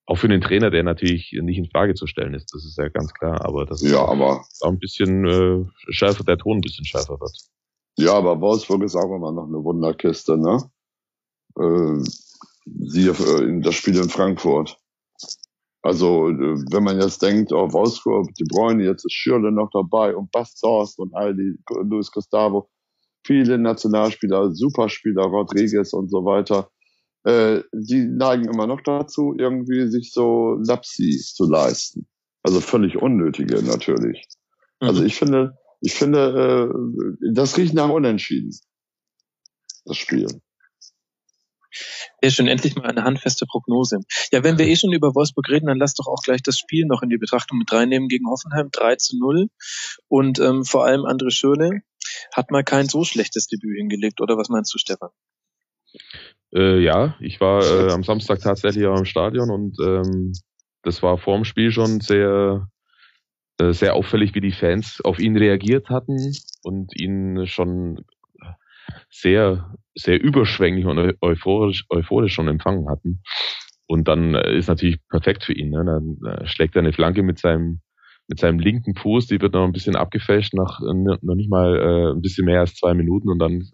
auch 0.06 0.16
für 0.16 0.28
den 0.28 0.40
Trainer, 0.40 0.70
der 0.70 0.84
natürlich 0.84 1.32
nicht 1.42 1.58
in 1.58 1.70
Frage 1.70 1.94
zu 1.94 2.06
stellen 2.06 2.34
ist, 2.34 2.54
das 2.54 2.64
ist 2.64 2.78
ja 2.78 2.88
ganz 2.88 3.12
klar, 3.14 3.44
aber 3.44 3.66
das 3.66 3.82
Ja, 3.82 4.04
ist 4.04 4.08
aber, 4.10 4.44
auch 4.60 4.68
ein 4.68 4.78
bisschen 4.78 5.24
äh, 5.26 5.66
schärfer, 5.92 6.24
der 6.24 6.38
Ton 6.38 6.58
ein 6.58 6.60
bisschen 6.60 6.84
schärfer 6.84 7.18
wird. 7.20 7.36
ja, 7.98 8.14
aber 8.14 8.40
Wolfsburg 8.40 8.82
ist 8.84 8.96
auch 8.96 9.14
immer 9.16 9.32
noch 9.32 9.46
eine 9.48 9.62
Wunderkiste, 9.64 10.38
ne? 10.38 10.70
Äh, 11.58 12.02
siehe 12.66 13.10
äh, 13.12 13.60
das 13.62 13.74
Spiel 13.74 13.96
in 13.96 14.08
Frankfurt. 14.10 14.78
Also, 15.82 16.28
äh, 16.30 16.64
wenn 16.72 16.84
man 16.84 17.00
jetzt 17.00 17.22
denkt, 17.22 17.52
oh, 17.52 17.72
Wolfsburg, 17.72 18.34
die 18.34 18.44
Bräune, 18.44 18.84
jetzt 18.84 19.04
ist 19.04 19.12
Schürle 19.14 19.52
noch 19.52 19.70
dabei 19.72 20.16
und 20.16 20.30
Bastos 20.32 20.98
und 20.98 21.14
all 21.14 21.34
die, 21.36 21.56
Luis 21.84 22.10
Gustavo, 22.10 22.70
viele 23.26 23.58
Nationalspieler, 23.58 24.54
Superspieler, 24.54 25.24
Rodriguez 25.24 25.92
und 25.92 26.10
so 26.10 26.24
weiter, 26.24 26.70
äh, 27.24 27.62
die 27.72 28.06
neigen 28.06 28.44
immer 28.48 28.66
noch 28.66 28.80
dazu, 28.82 29.34
irgendwie 29.36 29.88
sich 29.88 30.12
so 30.12 30.54
Lapsis 30.64 31.34
zu 31.34 31.48
leisten. 31.50 32.06
Also 32.42 32.60
völlig 32.60 32.96
unnötige 32.96 33.62
natürlich. 33.62 34.26
Also 34.78 35.00
Mhm. 35.00 35.06
ich 35.06 35.16
finde, 35.16 35.58
ich 35.80 35.94
finde, 35.94 36.70
äh, 36.72 37.32
das 37.32 37.56
riecht 37.58 37.74
nach 37.74 37.88
Unentschieden. 37.90 38.50
Das 39.84 39.96
Spiel. 39.96 40.26
Sehr 42.22 42.30
schön, 42.30 42.48
endlich 42.48 42.76
mal 42.76 42.86
eine 42.86 43.04
handfeste 43.04 43.46
Prognose. 43.46 44.00
Ja, 44.32 44.42
wenn 44.44 44.58
wir 44.58 44.66
eh 44.66 44.76
schon 44.76 44.92
über 44.92 45.14
Wolfsburg 45.14 45.48
reden, 45.48 45.66
dann 45.66 45.78
lass 45.78 45.94
doch 45.94 46.06
auch 46.06 46.22
gleich 46.22 46.42
das 46.42 46.58
Spiel 46.58 46.86
noch 46.86 47.02
in 47.02 47.08
die 47.08 47.18
Betrachtung 47.18 47.58
mit 47.58 47.72
reinnehmen 47.72 48.08
gegen 48.08 48.28
Hoffenheim, 48.28 48.70
3 48.72 48.96
zu 48.96 49.18
0. 49.18 49.48
Und 50.08 50.38
ähm, 50.38 50.64
vor 50.64 50.84
allem 50.84 51.02
André 51.02 51.30
Schürle 51.30 51.82
hat 52.32 52.50
mal 52.50 52.64
kein 52.64 52.88
so 52.88 53.04
schlechtes 53.04 53.46
Debüt 53.48 53.76
hingelegt, 53.76 54.20
oder 54.20 54.36
was 54.36 54.48
meinst 54.48 54.72
du, 54.74 54.78
Stefan? 54.78 55.10
Äh, 56.54 56.78
ja, 56.78 57.16
ich 57.20 57.40
war 57.40 57.62
äh, 57.62 57.92
am 57.92 58.04
Samstag 58.04 58.40
tatsächlich 58.40 58.86
auch 58.86 58.98
im 58.98 59.04
Stadion 59.04 59.50
und 59.50 59.76
ähm, 59.80 60.32
das 60.82 61.02
war 61.02 61.18
vor 61.18 61.36
dem 61.36 61.44
Spiel 61.44 61.72
schon 61.72 62.00
sehr, 62.00 62.68
äh, 63.58 63.72
sehr 63.72 63.94
auffällig, 63.94 64.34
wie 64.34 64.40
die 64.40 64.52
Fans 64.52 65.00
auf 65.02 65.18
ihn 65.18 65.36
reagiert 65.36 65.90
hatten 65.90 66.32
und 66.62 66.98
ihn 66.98 67.46
schon 67.46 68.04
sehr, 69.10 69.74
sehr 69.94 70.22
überschwänglich 70.22 70.86
und 70.86 70.98
eu- 70.98 71.14
euphorisch, 71.20 71.84
euphorisch 71.90 72.34
schon 72.34 72.48
empfangen 72.48 72.88
hatten. 72.88 73.22
Und 73.86 74.08
dann 74.08 74.34
äh, 74.34 74.56
ist 74.56 74.68
natürlich 74.68 74.98
perfekt 75.08 75.44
für 75.44 75.52
ihn. 75.52 75.70
Ne? 75.70 75.84
Dann 75.84 76.18
äh, 76.32 76.46
schlägt 76.46 76.74
er 76.76 76.80
eine 76.80 76.92
Flanke 76.92 77.22
mit 77.22 77.38
seinem 77.38 77.80
mit 78.28 78.40
seinem 78.40 78.58
linken 78.58 78.96
Fuß, 78.96 79.28
die 79.28 79.40
wird 79.40 79.54
noch 79.54 79.62
ein 79.64 79.70
bisschen 79.72 79.94
abgefälscht 79.94 80.52
nach 80.52 80.80
äh, 80.80 80.92
noch 80.92 81.34
nicht 81.36 81.48
mal 81.48 81.76
äh, 81.76 82.10
ein 82.12 82.20
bisschen 82.22 82.44
mehr 82.44 82.58
als 82.58 82.74
zwei 82.74 82.92
Minuten 82.92 83.28
und 83.28 83.38
dann 83.38 83.68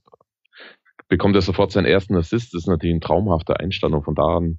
bekommt 1.09 1.35
er 1.37 1.43
sofort 1.43 1.73
seinen 1.73 1.87
ersten 1.87 2.15
Assist. 2.17 2.53
Das 2.53 2.63
ist 2.63 2.69
natürlich 2.69 2.95
ein 2.97 3.01
traumhafter 3.01 3.61
Einstand 3.61 3.95
und 3.95 4.05
von 4.05 4.15
da 4.15 4.25
an 4.37 4.59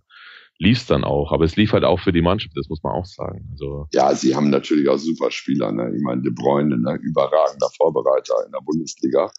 lief 0.59 0.77
es 0.79 0.85
dann 0.85 1.03
auch. 1.03 1.31
Aber 1.31 1.45
es 1.45 1.55
lief 1.55 1.73
halt 1.73 1.83
auch 1.83 1.99
für 1.99 2.11
die 2.11 2.21
Mannschaft, 2.21 2.55
das 2.57 2.69
muss 2.69 2.81
man 2.83 2.93
auch 2.93 3.05
sagen. 3.05 3.49
Also 3.51 3.87
Ja, 3.93 4.13
sie 4.15 4.35
haben 4.35 4.49
natürlich 4.49 4.87
auch 4.89 4.97
super 4.97 5.31
Spieler. 5.31 5.71
Ne? 5.71 5.91
Ich 5.95 6.01
meine, 6.03 6.21
De 6.21 6.31
Bruyne, 6.33 6.77
ne? 6.77 6.97
überragender 7.01 7.69
Vorbereiter 7.77 8.33
in 8.45 8.51
der 8.51 8.61
Bundesliga. 8.65 9.31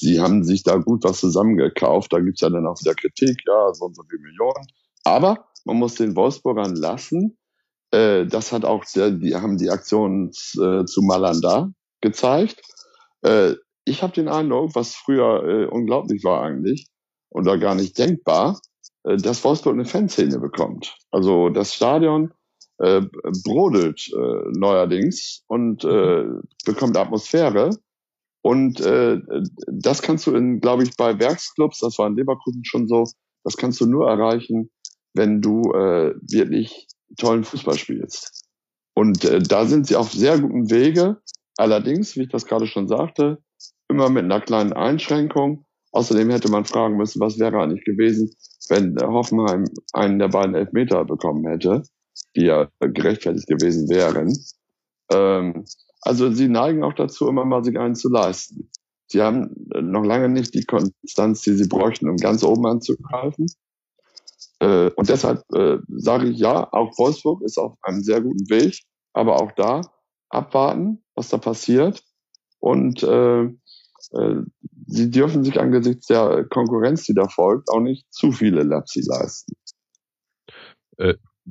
Sie 0.00 0.20
haben 0.20 0.44
sich 0.44 0.62
da 0.62 0.76
gut 0.76 1.04
was 1.04 1.20
zusammengekauft. 1.20 2.12
Da 2.12 2.20
gibt's 2.20 2.40
ja 2.40 2.50
dann 2.50 2.66
auch 2.66 2.80
wieder 2.80 2.94
Kritik, 2.94 3.42
ja, 3.46 3.72
so 3.74 3.86
und 3.86 3.96
so 3.96 4.02
viele 4.08 4.22
Millionen. 4.22 4.66
Aber 5.04 5.48
man 5.64 5.76
muss 5.76 5.94
den 5.94 6.16
Wolfsburgern 6.16 6.74
lassen. 6.74 7.38
Äh, 7.90 8.26
das 8.26 8.52
hat 8.52 8.64
auch, 8.64 8.84
der, 8.94 9.10
die 9.10 9.34
haben 9.34 9.58
die 9.58 9.70
Aktion 9.70 10.30
äh, 10.30 10.84
zu 10.84 11.02
Malanda 11.02 11.70
gezeigt. 12.00 12.62
Äh, 13.22 13.54
ich 13.84 14.02
habe 14.02 14.12
den 14.12 14.28
Eindruck, 14.28 14.74
was 14.74 14.94
früher 14.94 15.44
äh, 15.44 15.64
unglaublich 15.66 16.24
war 16.24 16.42
eigentlich 16.42 16.88
oder 17.30 17.58
gar 17.58 17.74
nicht 17.74 17.98
denkbar, 17.98 18.60
äh, 19.04 19.16
dass 19.16 19.44
Wolfsburg 19.44 19.74
eine 19.74 19.84
Fanszene 19.84 20.38
bekommt. 20.38 20.96
Also 21.10 21.48
das 21.48 21.74
Stadion 21.74 22.32
äh, 22.78 23.02
brodelt 23.44 24.10
neuerdings 24.52 25.44
und 25.46 25.84
äh, 25.84 26.24
bekommt 26.64 26.96
Atmosphäre. 26.96 27.70
Und 28.42 28.80
äh, 28.80 29.18
das 29.66 30.02
kannst 30.02 30.26
du 30.26 30.34
in, 30.34 30.60
glaube 30.60 30.82
ich, 30.82 30.96
bei 30.96 31.18
Werksclubs, 31.18 31.78
das 31.80 31.98
war 31.98 32.06
in 32.06 32.16
Leverkusen 32.16 32.64
schon 32.64 32.88
so, 32.88 33.04
das 33.44 33.56
kannst 33.56 33.80
du 33.80 33.86
nur 33.86 34.08
erreichen, 34.08 34.70
wenn 35.14 35.40
du 35.40 35.72
äh, 35.72 36.14
wirklich 36.22 36.86
tollen 37.18 37.44
Fußball 37.44 37.76
spielst. 37.76 38.46
Und 38.94 39.24
äh, 39.24 39.40
da 39.40 39.66
sind 39.66 39.86
sie 39.86 39.96
auf 39.96 40.12
sehr 40.12 40.38
guten 40.38 40.70
Wege. 40.70 41.20
Allerdings, 41.56 42.16
wie 42.16 42.22
ich 42.22 42.28
das 42.28 42.46
gerade 42.46 42.66
schon 42.66 42.88
sagte, 42.88 43.38
immer 43.88 44.08
mit 44.08 44.24
einer 44.24 44.40
kleinen 44.40 44.72
Einschränkung. 44.72 45.64
Außerdem 45.92 46.30
hätte 46.30 46.50
man 46.50 46.64
fragen 46.64 46.96
müssen, 46.96 47.20
was 47.20 47.38
wäre 47.38 47.60
eigentlich 47.60 47.84
gewesen, 47.84 48.30
wenn 48.68 48.96
Hoffenheim 49.02 49.64
einen 49.92 50.18
der 50.18 50.28
beiden 50.28 50.54
Elfmeter 50.54 51.04
bekommen 51.04 51.46
hätte, 51.48 51.82
die 52.36 52.44
ja 52.44 52.68
gerechtfertigt 52.78 53.48
gewesen 53.48 53.88
wären. 53.88 54.38
Ähm, 55.10 55.64
also 56.00 56.30
sie 56.30 56.48
neigen 56.48 56.82
auch 56.82 56.94
dazu, 56.94 57.28
immer 57.28 57.44
mal 57.44 57.64
sich 57.64 57.78
einen 57.78 57.94
zu 57.94 58.08
leisten. 58.08 58.70
Sie 59.06 59.20
haben 59.22 59.54
noch 59.80 60.04
lange 60.04 60.28
nicht 60.28 60.54
die 60.54 60.64
Konstanz, 60.64 61.42
die 61.42 61.54
sie 61.54 61.68
bräuchten, 61.68 62.08
um 62.08 62.16
ganz 62.16 62.44
oben 62.44 62.66
anzugreifen. 62.66 63.46
Äh, 64.60 64.90
und 64.90 65.08
deshalb 65.08 65.42
äh, 65.52 65.78
sage 65.88 66.28
ich 66.28 66.38
ja, 66.38 66.72
auch 66.72 66.96
Wolfsburg 66.96 67.42
ist 67.42 67.58
auf 67.58 67.74
einem 67.82 68.02
sehr 68.02 68.20
guten 68.20 68.48
Weg, 68.48 68.80
aber 69.12 69.40
auch 69.42 69.52
da 69.52 69.80
abwarten, 70.28 71.02
was 71.14 71.28
da 71.28 71.38
passiert. 71.38 72.02
Und 72.60 73.02
äh, 73.02 73.48
sie 74.86 75.10
dürfen 75.10 75.44
sich 75.44 75.60
angesichts 75.60 76.06
der 76.06 76.44
Konkurrenz, 76.48 77.04
die 77.04 77.14
da 77.14 77.28
folgt, 77.28 77.70
auch 77.70 77.80
nicht 77.80 78.12
zu 78.12 78.32
viele 78.32 78.62
Lapsi 78.62 79.02
leisten. 79.06 79.54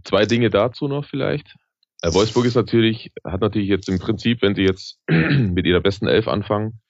zwei 0.04 0.26
Dinge 0.26 0.50
dazu 0.50 0.88
noch 0.88 1.06
vielleicht. 1.06 1.56
Äh, 2.02 2.14
Wolfsburg 2.14 2.46
ist 2.46 2.56
natürlich, 2.56 3.12
hat 3.26 3.42
natürlich 3.42 3.70
jetzt 3.70 3.90
im 3.90 4.00
Prinzip, 4.00 4.42
wenn 4.42 4.56
sie 4.56 4.64
jetzt 4.64 5.00
mit 5.08 5.66
ihrer 5.66 5.82
besten 5.82 6.08
Elf 6.08 6.28
anfangen, 6.28 6.82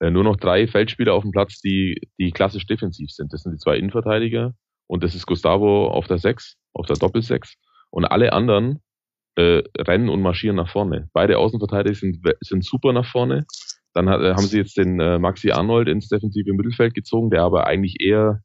äh, 0.00 0.10
nur 0.10 0.24
noch 0.24 0.36
drei 0.36 0.66
Feldspieler 0.66 1.14
auf 1.14 1.22
dem 1.22 1.32
Platz, 1.32 1.60
die, 1.60 2.00
die 2.18 2.30
klassisch 2.30 2.66
defensiv 2.66 3.10
sind. 3.10 3.32
Das 3.32 3.42
sind 3.42 3.52
die 3.52 3.58
zwei 3.58 3.76
Innenverteidiger 3.76 4.54
und 4.86 5.02
das 5.02 5.14
ist 5.14 5.26
Gustavo 5.26 5.88
auf 5.88 6.06
der 6.06 6.18
Sechs, 6.18 6.56
auf 6.72 6.86
der 6.86 6.96
Doppelsechs. 6.96 7.54
Und 7.90 8.04
alle 8.04 8.32
anderen 8.32 8.82
äh, 9.36 9.62
rennen 9.78 10.08
und 10.08 10.22
marschieren 10.22 10.56
nach 10.56 10.70
vorne. 10.70 11.08
Beide 11.12 11.38
Außenverteidiger 11.38 11.94
sind, 11.94 12.18
sind 12.40 12.64
super 12.64 12.92
nach 12.92 13.10
vorne. 13.10 13.46
Dann 13.92 14.08
äh, 14.08 14.34
haben 14.34 14.46
sie 14.46 14.58
jetzt 14.58 14.76
den 14.76 15.00
äh, 15.00 15.18
Maxi 15.18 15.50
Arnold 15.50 15.88
ins 15.88 16.08
defensive 16.08 16.52
Mittelfeld 16.52 16.94
gezogen, 16.94 17.30
der 17.30 17.42
aber 17.42 17.66
eigentlich 17.66 18.00
eher 18.00 18.42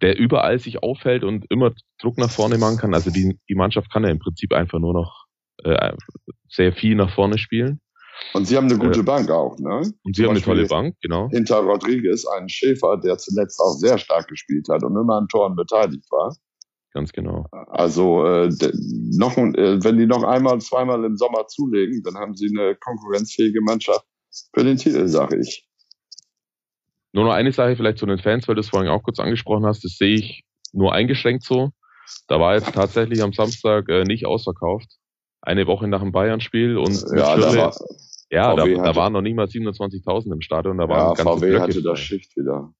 der 0.00 0.18
überall 0.18 0.58
sich 0.58 0.82
aufhält 0.82 1.24
und 1.24 1.44
immer 1.50 1.72
Druck 2.00 2.18
nach 2.18 2.30
vorne 2.30 2.58
machen 2.58 2.78
kann. 2.78 2.94
Also 2.94 3.10
die, 3.10 3.38
die 3.48 3.54
Mannschaft 3.54 3.92
kann 3.92 4.04
ja 4.04 4.10
im 4.10 4.18
Prinzip 4.18 4.52
einfach 4.52 4.78
nur 4.78 4.94
noch 4.94 5.26
äh, 5.62 5.92
sehr 6.48 6.72
viel 6.72 6.94
nach 6.94 7.14
vorne 7.14 7.38
spielen. 7.38 7.80
Und 8.32 8.46
sie 8.46 8.56
haben 8.56 8.66
eine 8.66 8.78
gute 8.78 9.00
äh, 9.00 9.02
Bank 9.02 9.30
auch, 9.30 9.58
ne? 9.58 9.78
Und 9.78 10.16
sie 10.16 10.22
Zum 10.22 10.26
haben 10.26 10.36
eine 10.36 10.42
tolle 10.44 10.66
Bank, 10.66 10.96
genau. 11.02 11.28
Hinter 11.30 11.58
Rodriguez 11.58 12.24
einen 12.26 12.48
Schäfer, 12.48 12.96
der 12.96 13.18
zuletzt 13.18 13.60
auch 13.60 13.74
sehr 13.74 13.98
stark 13.98 14.28
gespielt 14.28 14.68
hat 14.70 14.84
und 14.84 14.96
immer 14.96 15.16
an 15.16 15.28
Toren 15.28 15.56
beteiligt 15.56 16.06
war. 16.10 16.34
Ganz 16.92 17.12
genau. 17.12 17.46
Also 17.50 18.24
äh, 18.24 18.48
noch, 19.16 19.36
äh, 19.36 19.82
wenn 19.82 19.98
die 19.98 20.06
noch 20.06 20.22
einmal, 20.22 20.60
zweimal 20.60 21.04
im 21.04 21.16
Sommer 21.16 21.48
zulegen, 21.48 22.02
dann 22.04 22.14
haben 22.14 22.36
sie 22.36 22.48
eine 22.56 22.76
konkurrenzfähige 22.76 23.60
Mannschaft 23.62 24.06
für 24.54 24.62
den 24.62 24.76
Titel, 24.76 25.08
sage 25.08 25.40
ich. 25.40 25.66
Nur 27.14 27.24
noch 27.24 27.32
eine 27.32 27.52
Sache 27.52 27.76
vielleicht 27.76 27.98
zu 27.98 28.06
den 28.06 28.18
Fans, 28.18 28.48
weil 28.48 28.56
du 28.56 28.60
es 28.60 28.68
vorhin 28.68 28.90
auch 28.90 29.04
kurz 29.04 29.20
angesprochen 29.20 29.64
hast, 29.66 29.84
das 29.84 29.96
sehe 29.96 30.16
ich 30.16 30.44
nur 30.72 30.92
eingeschränkt 30.92 31.44
so. 31.44 31.70
Da 32.26 32.40
war 32.40 32.54
jetzt 32.54 32.74
tatsächlich 32.74 33.22
am 33.22 33.32
Samstag 33.32 33.88
äh, 33.88 34.02
nicht 34.02 34.26
ausverkauft. 34.26 34.88
Eine 35.40 35.68
Woche 35.68 35.86
nach 35.86 36.00
dem 36.00 36.10
Bayern-Spiel 36.10 36.76
und 36.76 37.04
ja, 37.14 37.36
da 37.36 37.56
war, 37.56 37.74
ja, 38.30 38.56
da, 38.56 38.66
da, 38.66 38.96
waren 38.96 39.12
noch 39.12 39.20
nicht 39.20 39.36
mal 39.36 39.46
27.000 39.46 40.32
im 40.32 40.40
Stadion. 40.40 40.76
Da 40.76 40.88
waren 40.88 41.16
ja, 41.16 41.22
VW 41.22 41.46
Blöcke 41.46 41.62
hatte 41.62 41.82
da 41.82 41.94
Schicht 41.94 42.36
wieder. 42.36 42.74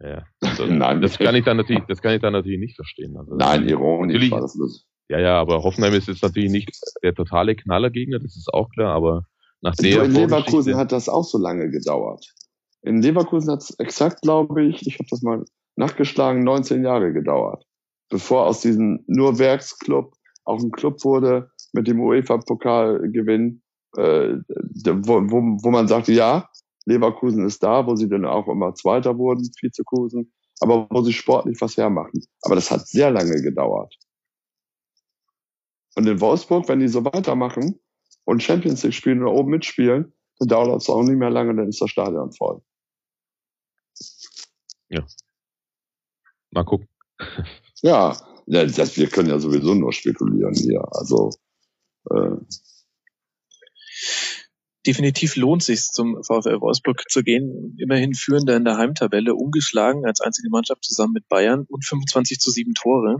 Ja, 0.00 0.24
also, 0.40 0.66
Nein, 0.66 1.00
das 1.00 1.18
kann 1.18 1.34
ich 1.34 1.44
dann 1.44 1.56
natürlich, 1.56 1.84
das 1.88 2.02
kann 2.02 2.14
ich 2.14 2.20
dann 2.20 2.34
natürlich 2.34 2.60
nicht 2.60 2.76
verstehen. 2.76 3.16
Also, 3.16 3.36
Nein, 3.36 3.66
ironisch 3.66 4.30
war 4.30 4.42
das 4.42 4.54
nicht. 4.54 4.84
Ja, 5.08 5.18
ja, 5.18 5.40
aber 5.40 5.62
Hoffenheim 5.62 5.94
ist 5.94 6.08
jetzt 6.08 6.22
natürlich 6.22 6.50
nicht 6.50 6.70
der 7.02 7.14
totale 7.14 7.56
Knallergegner, 7.56 8.18
das 8.18 8.36
ist 8.36 8.52
auch 8.52 8.68
klar, 8.68 8.94
aber 8.94 9.24
nach 9.62 9.74
der 9.76 10.04
In 10.04 10.12
Leverkusen 10.12 10.76
hat 10.76 10.92
das 10.92 11.08
auch 11.08 11.24
so 11.24 11.38
lange 11.38 11.70
gedauert. 11.70 12.26
In 12.82 13.02
Leverkusen 13.02 13.52
hat 13.52 13.62
es 13.62 13.78
exakt, 13.78 14.22
glaube 14.22 14.64
ich, 14.64 14.86
ich 14.86 14.94
habe 14.94 15.08
das 15.10 15.22
mal 15.22 15.44
nachgeschlagen, 15.76 16.44
19 16.44 16.82
Jahre 16.84 17.12
gedauert, 17.12 17.64
bevor 18.08 18.46
aus 18.46 18.60
diesem 18.60 19.04
nur 19.06 19.38
Werksclub 19.38 20.14
auch 20.44 20.60
ein 20.60 20.70
Club 20.70 21.04
wurde 21.04 21.50
mit 21.72 21.86
dem 21.86 22.00
UEFA-Pokalgewinn, 22.00 23.62
äh, 23.96 24.36
wo, 24.36 25.20
wo, 25.30 25.58
wo 25.62 25.70
man 25.70 25.88
sagte, 25.88 26.12
ja, 26.12 26.48
Leverkusen 26.86 27.46
ist 27.46 27.62
da, 27.62 27.86
wo 27.86 27.94
sie 27.96 28.08
dann 28.08 28.24
auch 28.24 28.48
immer 28.48 28.74
Zweiter 28.74 29.16
wurden, 29.18 29.48
Vizekusen, 29.60 30.32
aber 30.60 30.88
wo 30.90 31.02
sie 31.02 31.12
sportlich 31.12 31.60
was 31.60 31.76
hermachen. 31.76 32.24
Aber 32.42 32.54
das 32.54 32.70
hat 32.70 32.88
sehr 32.88 33.10
lange 33.10 33.42
gedauert. 33.42 33.94
Und 35.96 36.06
in 36.06 36.20
Wolfsburg, 36.20 36.68
wenn 36.68 36.80
die 36.80 36.88
so 36.88 37.04
weitermachen 37.04 37.78
und 38.24 38.42
Champions 38.42 38.82
League 38.82 38.94
spielen 38.94 39.22
oder 39.22 39.32
oben 39.32 39.50
mitspielen, 39.50 40.12
dann 40.38 40.48
dauert 40.48 40.80
es 40.80 40.88
auch 40.88 41.02
nicht 41.02 41.18
mehr 41.18 41.30
lange, 41.30 41.54
dann 41.54 41.68
ist 41.68 41.80
das 41.80 41.90
Stadion 41.90 42.32
voll. 42.32 42.62
Ja. 44.90 45.06
Mal 46.50 46.64
gucken. 46.64 46.88
Ja, 47.82 48.16
das, 48.46 48.96
wir 48.96 49.08
können 49.08 49.28
ja 49.28 49.38
sowieso 49.38 49.74
nur 49.74 49.92
spekulieren 49.92 50.54
hier. 50.54 50.84
Also 50.92 51.30
äh, 52.10 52.36
definitiv 54.86 55.36
lohnt 55.36 55.62
sich 55.62 55.82
zum 55.82 56.22
VfL 56.22 56.60
Wolfsburg 56.60 57.04
zu 57.08 57.22
gehen. 57.22 57.76
Immerhin 57.78 58.14
führender 58.14 58.56
in 58.56 58.64
der 58.64 58.78
Heimtabelle, 58.78 59.34
ungeschlagen 59.34 60.06
als 60.06 60.20
einzige 60.20 60.48
Mannschaft 60.50 60.84
zusammen 60.84 61.12
mit 61.12 61.28
Bayern 61.28 61.66
und 61.68 61.84
25 61.84 62.38
zu 62.38 62.50
7 62.50 62.74
Tore. 62.74 63.16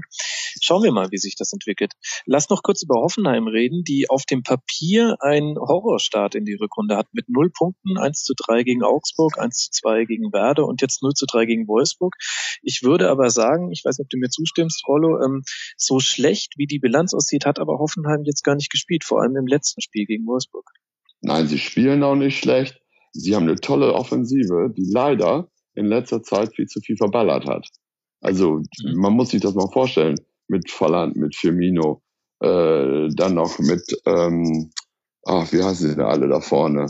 Schauen 0.62 0.82
wir 0.82 0.92
mal, 0.92 1.10
wie 1.10 1.18
sich 1.18 1.36
das 1.36 1.52
entwickelt. 1.52 1.92
Lass 2.26 2.48
noch 2.48 2.62
kurz 2.62 2.82
über 2.82 3.00
Hoffenheim 3.00 3.46
reden, 3.46 3.84
die 3.84 4.08
auf 4.08 4.24
dem 4.24 4.42
Papier 4.42 5.16
einen 5.20 5.56
Horrorstart 5.56 6.34
in 6.34 6.44
die 6.44 6.54
Rückrunde 6.54 6.96
hat 6.96 7.08
mit 7.12 7.28
null 7.28 7.50
Punkten, 7.50 7.98
1 7.98 8.22
zu 8.22 8.34
3 8.36 8.62
gegen 8.62 8.82
Augsburg, 8.82 9.38
1 9.38 9.56
zu 9.56 9.70
2 9.70 10.04
gegen 10.06 10.32
Werder 10.32 10.66
und 10.66 10.80
jetzt 10.80 11.02
0 11.02 11.12
zu 11.12 11.26
3 11.26 11.46
gegen 11.46 11.68
Wolfsburg. 11.68 12.14
Ich 12.62 12.82
würde 12.82 13.10
aber 13.10 13.30
sagen, 13.30 13.70
ich 13.70 13.84
weiß 13.84 13.98
nicht, 13.98 14.06
ob 14.06 14.10
du 14.10 14.18
mir 14.18 14.30
zustimmst, 14.30 14.82
Rollo, 14.86 15.22
ähm, 15.22 15.42
so 15.76 16.00
schlecht 16.00 16.54
wie 16.56 16.66
die 16.66 16.78
Bilanz 16.78 17.14
aussieht, 17.14 17.46
hat 17.46 17.58
aber 17.58 17.78
Hoffenheim 17.78 18.22
jetzt 18.24 18.42
gar 18.42 18.54
nicht 18.54 18.70
gespielt, 18.70 19.04
vor 19.04 19.22
allem 19.22 19.36
im 19.36 19.46
letzten 19.46 19.80
Spiel 19.80 20.06
gegen 20.06 20.26
Wolfsburg. 20.26 20.70
Nein, 21.22 21.46
sie 21.46 21.58
spielen 21.58 22.02
auch 22.02 22.14
nicht 22.14 22.38
schlecht. 22.38 22.80
Sie 23.12 23.34
haben 23.34 23.44
eine 23.44 23.56
tolle 23.56 23.92
Offensive, 23.94 24.72
die 24.76 24.90
leider 24.90 25.48
in 25.74 25.86
letzter 25.86 26.22
Zeit 26.22 26.54
viel 26.54 26.66
zu 26.66 26.80
viel 26.80 26.96
verballert 26.96 27.46
hat. 27.46 27.66
Also 28.20 28.58
mhm. 28.82 28.94
man 28.94 29.12
muss 29.14 29.30
sich 29.30 29.40
das 29.40 29.54
mal 29.54 29.70
vorstellen 29.72 30.16
mit 30.48 30.70
Volland, 30.70 31.16
mit 31.16 31.36
Firmino, 31.36 32.02
äh, 32.40 33.08
dann 33.14 33.34
noch 33.34 33.58
mit, 33.58 33.82
ähm, 34.06 34.70
ach, 35.24 35.52
wie 35.52 35.62
heißen 35.62 35.90
sie 35.90 35.96
da 35.96 36.08
alle 36.08 36.28
da 36.28 36.40
vorne, 36.40 36.86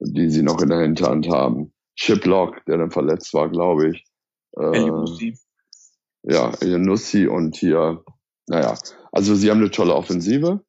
die 0.00 0.30
sie 0.30 0.42
noch 0.42 0.60
in 0.60 0.68
der 0.68 0.80
Hinterhand 0.80 1.28
haben. 1.28 1.72
Chiplock, 1.96 2.64
der 2.66 2.78
dann 2.78 2.90
verletzt 2.90 3.34
war, 3.34 3.50
glaube 3.50 3.90
ich. 3.90 4.04
Äh, 4.58 5.32
ja, 6.24 6.52
Nussi 6.78 7.26
und 7.26 7.56
hier, 7.56 8.04
naja, 8.46 8.78
also 9.10 9.34
sie 9.34 9.50
haben 9.50 9.58
eine 9.58 9.70
tolle 9.70 9.94
Offensive. 9.94 10.60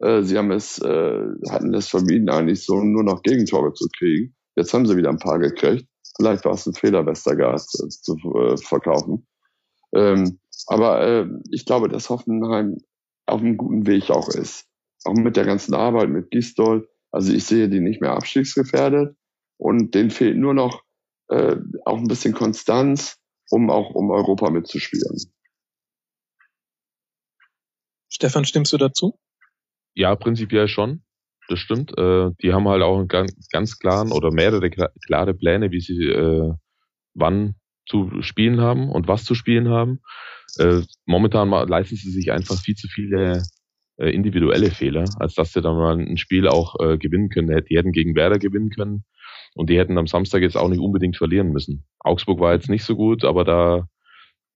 Äh, 0.00 0.22
sie 0.22 0.36
haben 0.36 0.50
es, 0.50 0.78
äh, 0.78 1.24
hatten 1.50 1.74
es 1.74 1.88
vermieden, 1.88 2.28
eigentlich 2.28 2.64
so 2.64 2.82
nur 2.82 3.02
noch 3.02 3.22
Gegentore 3.22 3.72
zu 3.72 3.86
kriegen. 3.96 4.34
Jetzt 4.56 4.72
haben 4.74 4.86
sie 4.86 4.96
wieder 4.96 5.10
ein 5.10 5.18
paar 5.18 5.38
gekriegt. 5.38 5.88
Vielleicht 6.16 6.44
war 6.44 6.52
es 6.52 6.66
ein 6.66 6.74
Fehler, 6.74 7.06
Westergaard 7.06 7.60
zu, 7.60 7.88
zu 7.88 8.16
äh, 8.34 8.56
verkaufen. 8.56 9.26
Ähm, 9.94 10.38
aber 10.66 11.00
äh, 11.06 11.26
ich 11.50 11.64
glaube, 11.66 11.88
dass 11.88 12.10
Hoffenheim 12.10 12.78
auf 13.26 13.40
einem 13.40 13.56
guten 13.56 13.86
Weg 13.86 14.10
auch 14.10 14.28
ist. 14.28 14.66
Auch 15.04 15.14
mit 15.14 15.36
der 15.36 15.44
ganzen 15.44 15.74
Arbeit 15.74 16.08
mit 16.08 16.30
Gistol. 16.30 16.88
Also 17.10 17.32
ich 17.32 17.44
sehe 17.44 17.68
die 17.68 17.80
nicht 17.80 18.00
mehr 18.00 18.12
abstiegsgefährdet. 18.12 19.16
Und 19.58 19.94
denen 19.94 20.10
fehlt 20.10 20.36
nur 20.36 20.54
noch 20.54 20.82
äh, 21.28 21.56
auch 21.84 21.98
ein 21.98 22.08
bisschen 22.08 22.34
Konstanz, 22.34 23.18
um 23.50 23.70
auch 23.70 23.94
um 23.94 24.10
Europa 24.10 24.50
mitzuspielen. 24.50 25.16
Stefan, 28.08 28.44
stimmst 28.44 28.72
du 28.72 28.78
dazu? 28.78 29.18
Ja, 29.96 30.14
prinzipiell 30.14 30.68
schon. 30.68 31.02
Das 31.48 31.58
stimmt. 31.58 31.96
Äh, 31.96 32.30
die 32.42 32.52
haben 32.52 32.68
halt 32.68 32.82
auch 32.82 32.98
einen 32.98 33.08
ganz, 33.08 33.48
ganz 33.50 33.78
klaren 33.78 34.12
oder 34.12 34.30
mehrere 34.30 34.70
klare 34.70 35.34
Pläne, 35.34 35.70
wie 35.70 35.80
sie 35.80 36.04
äh, 36.04 36.52
wann 37.14 37.54
zu 37.86 38.10
spielen 38.20 38.60
haben 38.60 38.90
und 38.90 39.08
was 39.08 39.24
zu 39.24 39.34
spielen 39.34 39.68
haben. 39.68 40.00
Äh, 40.58 40.82
momentan 41.06 41.48
leisten 41.68 41.96
sie 41.96 42.10
sich 42.10 42.30
einfach 42.30 42.60
viel 42.60 42.74
zu 42.74 42.88
viele 42.88 43.42
äh, 43.96 44.10
individuelle 44.10 44.70
Fehler, 44.70 45.04
als 45.18 45.34
dass 45.34 45.52
sie 45.52 45.62
dann 45.62 45.76
mal 45.76 45.98
ein 45.98 46.18
Spiel 46.18 46.46
auch 46.46 46.74
äh, 46.80 46.98
gewinnen 46.98 47.30
können. 47.30 47.64
Die 47.64 47.78
hätten 47.78 47.92
gegen 47.92 48.14
Werder 48.14 48.38
gewinnen 48.38 48.70
können 48.70 49.04
und 49.54 49.70
die 49.70 49.78
hätten 49.78 49.96
am 49.96 50.06
Samstag 50.06 50.42
jetzt 50.42 50.56
auch 50.56 50.68
nicht 50.68 50.80
unbedingt 50.80 51.16
verlieren 51.16 51.52
müssen. 51.52 51.86
Augsburg 52.00 52.40
war 52.40 52.52
jetzt 52.52 52.68
nicht 52.68 52.84
so 52.84 52.96
gut, 52.96 53.24
aber 53.24 53.44
da, 53.44 53.88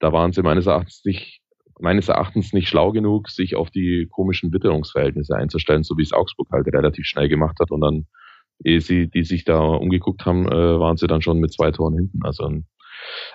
da 0.00 0.12
waren 0.12 0.32
sie 0.32 0.42
meines 0.42 0.66
Erachtens 0.66 1.02
nicht 1.04 1.39
meines 1.80 2.08
Erachtens 2.08 2.52
nicht 2.52 2.68
schlau 2.68 2.92
genug, 2.92 3.28
sich 3.30 3.56
auf 3.56 3.70
die 3.70 4.08
komischen 4.10 4.52
Witterungsverhältnisse 4.52 5.34
einzustellen, 5.34 5.82
so 5.82 5.96
wie 5.96 6.02
es 6.02 6.12
Augsburg 6.12 6.48
halt 6.52 6.66
relativ 6.66 7.06
schnell 7.06 7.28
gemacht 7.28 7.58
hat. 7.60 7.70
Und 7.70 7.80
dann, 7.80 8.06
ehe 8.64 8.80
sie, 8.80 9.08
die 9.08 9.24
sich 9.24 9.44
da 9.44 9.60
umgeguckt 9.60 10.24
haben, 10.26 10.46
äh, 10.46 10.80
waren 10.80 10.96
sie 10.96 11.06
dann 11.06 11.22
schon 11.22 11.38
mit 11.38 11.52
zwei 11.52 11.70
Toren 11.70 11.94
hinten. 11.94 12.20
Also, 12.22 12.50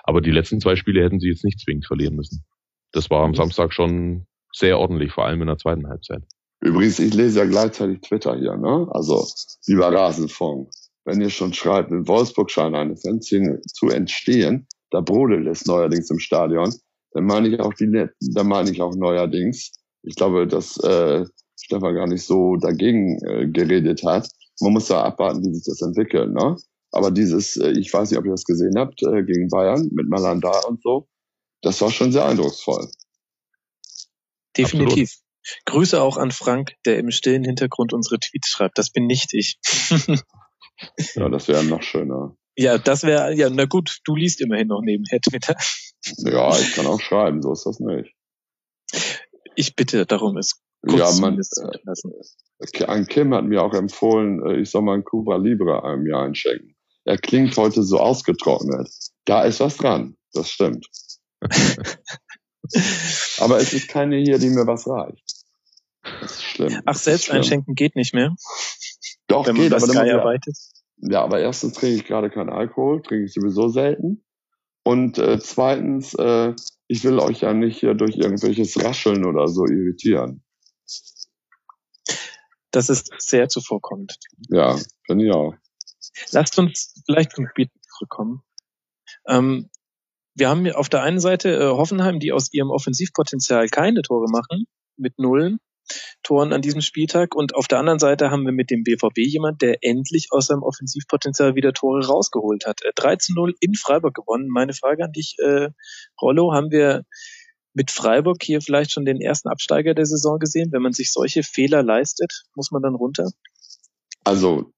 aber 0.04 0.20
die 0.20 0.30
letzten 0.30 0.60
zwei 0.60 0.76
Spiele 0.76 1.02
hätten 1.02 1.20
sie 1.20 1.28
jetzt 1.28 1.44
nicht 1.44 1.60
zwingend 1.60 1.86
verlieren 1.86 2.16
müssen. 2.16 2.44
Das 2.92 3.10
war 3.10 3.24
am. 3.24 3.34
Samstag 3.34 3.72
schon 3.72 4.26
sehr 4.52 4.78
ordentlich, 4.78 5.12
vor 5.12 5.26
allem 5.26 5.42
in 5.42 5.48
der 5.48 5.58
zweiten 5.58 5.86
Halbzeit. 5.88 6.22
Übrigens, 6.60 6.98
ich 6.98 7.12
lese 7.12 7.40
ja 7.40 7.46
gleichzeitig 7.46 8.00
Twitter 8.00 8.36
hier, 8.36 8.56
ne? 8.56 8.88
Also, 8.90 9.26
lieber 9.66 9.92
Rasenfunk, 9.92 10.70
wenn 11.04 11.20
ihr 11.20 11.30
schon 11.30 11.52
schreibt, 11.52 11.90
in 11.90 12.08
Wolfsburg 12.08 12.50
scheint 12.50 12.74
eine 12.74 12.96
Fanszene 12.96 13.60
zu 13.62 13.88
entstehen, 13.88 14.66
da 14.90 15.00
brodelt 15.00 15.46
es 15.46 15.66
neuerdings 15.66 16.10
im 16.10 16.18
Stadion, 16.18 16.72
dann 17.16 17.24
meine 17.24 17.48
ich 17.48 17.60
auch 17.60 17.72
die, 17.72 18.08
dann 18.20 18.46
meine 18.46 18.70
ich 18.70 18.82
auch 18.82 18.94
neuerdings. 18.94 19.72
Ich 20.02 20.16
glaube, 20.16 20.46
dass 20.46 20.76
äh, 20.84 21.24
Stefan 21.58 21.94
gar 21.94 22.06
nicht 22.06 22.24
so 22.24 22.56
dagegen 22.56 23.18
äh, 23.26 23.48
geredet 23.48 24.04
hat. 24.04 24.28
Man 24.60 24.74
muss 24.74 24.88
da 24.88 25.02
abwarten, 25.02 25.42
wie 25.42 25.54
sich 25.54 25.64
das 25.64 25.80
entwickelt. 25.80 26.30
Ne? 26.34 26.58
Aber 26.92 27.10
dieses, 27.10 27.56
äh, 27.56 27.70
ich 27.70 27.90
weiß 27.90 28.10
nicht, 28.10 28.18
ob 28.18 28.26
ihr 28.26 28.32
das 28.32 28.44
gesehen 28.44 28.74
habt, 28.76 29.02
äh, 29.02 29.22
gegen 29.22 29.48
Bayern 29.48 29.88
mit 29.92 30.10
Malanda 30.10 30.60
und 30.68 30.82
so, 30.82 31.08
das 31.62 31.80
war 31.80 31.90
schon 31.90 32.12
sehr 32.12 32.26
eindrucksvoll. 32.26 32.86
Definitiv. 34.58 35.10
Absolut. 35.10 35.64
Grüße 35.64 36.02
auch 36.02 36.18
an 36.18 36.32
Frank, 36.32 36.74
der 36.84 36.98
im 36.98 37.10
stillen 37.10 37.44
Hintergrund 37.44 37.94
unsere 37.94 38.18
Tweets 38.18 38.50
schreibt. 38.50 38.76
Das 38.76 38.90
bin 38.90 39.06
nicht 39.06 39.32
ich. 39.32 39.58
ja, 41.14 41.30
das 41.30 41.48
wäre 41.48 41.64
noch 41.64 41.82
schöner. 41.82 42.36
Ja, 42.56 42.78
das 42.78 43.02
wäre, 43.02 43.34
ja, 43.34 43.50
na 43.50 43.66
gut, 43.66 43.98
du 44.04 44.16
liest 44.16 44.40
immerhin 44.40 44.68
noch 44.68 44.80
nebenher 44.80 45.20
Twitter. 45.20 45.54
Ja, 46.18 46.56
ich 46.58 46.74
kann 46.74 46.86
auch 46.86 47.00
schreiben, 47.00 47.42
so 47.42 47.52
ist 47.52 47.66
das 47.66 47.80
nicht. 47.80 48.14
Ich 49.56 49.76
bitte 49.76 50.06
darum, 50.06 50.36
es 50.38 50.60
kurz 50.86 51.18
ja, 51.18 51.20
man, 51.20 51.38
äh, 51.38 52.84
ein 52.86 53.06
Kim 53.06 53.34
hat 53.34 53.44
mir 53.44 53.62
auch 53.62 53.74
empfohlen, 53.74 54.44
äh, 54.46 54.60
ich 54.60 54.70
soll 54.70 54.82
mal 54.82 54.94
ein 54.94 55.04
Cuba 55.04 55.36
Libre 55.36 55.84
einem 55.84 56.06
Jahr 56.06 56.22
einschenken. 56.24 56.74
Er 57.04 57.18
klingt 57.18 57.56
heute 57.56 57.82
so 57.82 57.98
ausgetrocknet. 57.98 58.88
Da 59.24 59.42
ist 59.42 59.60
was 59.60 59.76
dran, 59.76 60.16
das 60.32 60.50
stimmt. 60.50 60.86
Aber 63.38 63.58
es 63.58 63.72
ist 63.72 63.88
keine 63.88 64.16
hier, 64.16 64.38
die 64.38 64.48
mir 64.48 64.66
was 64.66 64.88
reicht. 64.88 65.44
Das 66.20 66.32
ist 66.32 66.42
schlimm. 66.44 66.82
Ach, 66.84 66.94
selbst 66.94 67.30
einschenken 67.30 67.74
geht 67.74 67.96
nicht 67.96 68.14
mehr? 68.14 68.34
Doch, 69.26 69.46
wenn 69.46 69.56
man 69.56 69.64
geht, 69.64 69.72
aber 69.72 69.86
Sky 69.86 70.10
arbeitet? 70.10 70.56
Ja, 70.98 71.22
aber 71.22 71.40
erstens 71.40 71.74
trinke 71.74 71.96
ich 71.96 72.04
gerade 72.04 72.30
keinen 72.30 72.50
Alkohol, 72.50 73.02
trinke 73.02 73.26
ich 73.26 73.32
sowieso 73.32 73.68
selten. 73.68 74.24
Und 74.84 75.18
äh, 75.18 75.38
zweitens, 75.40 76.14
äh, 76.14 76.54
ich 76.86 77.04
will 77.04 77.18
euch 77.18 77.40
ja 77.40 77.52
nicht 77.52 77.78
hier 77.78 77.94
durch 77.94 78.16
irgendwelches 78.16 78.82
Rascheln 78.82 79.24
oder 79.24 79.48
so 79.48 79.66
irritieren. 79.66 80.44
Das 82.70 82.88
ist 82.88 83.10
sehr 83.18 83.48
zuvorkommend. 83.48 84.16
Ja, 84.48 84.76
finde 85.06 85.26
ich 85.26 85.32
auch. 85.32 85.54
Lasst 86.30 86.58
uns 86.58 87.02
vielleicht 87.04 87.34
zum 87.34 87.48
Spiel 87.48 87.68
zurückkommen. 87.96 88.42
Ähm, 89.26 89.70
wir 90.34 90.48
haben 90.48 90.70
auf 90.72 90.88
der 90.88 91.02
einen 91.02 91.20
Seite 91.20 91.54
äh, 91.54 91.68
Hoffenheim, 91.70 92.20
die 92.20 92.32
aus 92.32 92.52
ihrem 92.52 92.70
Offensivpotenzial 92.70 93.68
keine 93.68 94.02
Tore 94.02 94.30
machen, 94.30 94.66
mit 94.96 95.18
Nullen. 95.18 95.58
Toren 96.22 96.52
an 96.52 96.62
diesem 96.62 96.80
Spieltag. 96.80 97.34
Und 97.34 97.54
auf 97.54 97.68
der 97.68 97.78
anderen 97.78 97.98
Seite 97.98 98.30
haben 98.30 98.44
wir 98.44 98.52
mit 98.52 98.70
dem 98.70 98.82
BVB 98.82 99.18
jemand, 99.18 99.62
der 99.62 99.78
endlich 99.82 100.28
aus 100.30 100.46
seinem 100.46 100.62
Offensivpotenzial 100.62 101.54
wieder 101.54 101.72
Tore 101.72 102.06
rausgeholt 102.06 102.66
hat. 102.66 102.80
3 102.94 103.16
zu 103.16 103.34
0 103.34 103.54
in 103.60 103.74
Freiburg 103.74 104.14
gewonnen. 104.14 104.48
Meine 104.48 104.72
Frage 104.72 105.04
an 105.04 105.12
dich, 105.12 105.36
äh, 105.38 105.68
Rollo, 106.20 106.52
haben 106.52 106.70
wir 106.70 107.04
mit 107.74 107.90
Freiburg 107.90 108.42
hier 108.42 108.62
vielleicht 108.62 108.90
schon 108.90 109.04
den 109.04 109.20
ersten 109.20 109.48
Absteiger 109.48 109.94
der 109.94 110.06
Saison 110.06 110.38
gesehen? 110.38 110.72
Wenn 110.72 110.82
man 110.82 110.92
sich 110.92 111.12
solche 111.12 111.42
Fehler 111.42 111.82
leistet, 111.82 112.44
muss 112.54 112.70
man 112.70 112.82
dann 112.82 112.94
runter? 112.94 113.30
Also, 114.24 114.72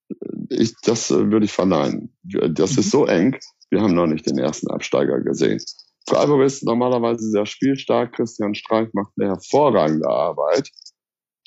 ich, 0.50 0.74
das 0.82 1.10
äh, 1.10 1.30
würde 1.30 1.46
ich 1.46 1.52
verneinen. 1.52 2.14
Das 2.22 2.72
mhm. 2.72 2.78
ist 2.78 2.90
so 2.90 3.06
eng. 3.06 3.38
Wir 3.70 3.80
haben 3.80 3.94
noch 3.94 4.06
nicht 4.06 4.26
den 4.26 4.38
ersten 4.38 4.70
Absteiger 4.70 5.20
gesehen. 5.20 5.60
Freiburg 6.08 6.42
ist 6.42 6.64
normalerweise 6.64 7.30
sehr 7.30 7.46
spielstark. 7.46 8.14
Christian 8.14 8.54
Streich 8.54 8.88
macht 8.94 9.12
eine 9.18 9.28
hervorragende 9.28 10.08
Arbeit. 10.08 10.70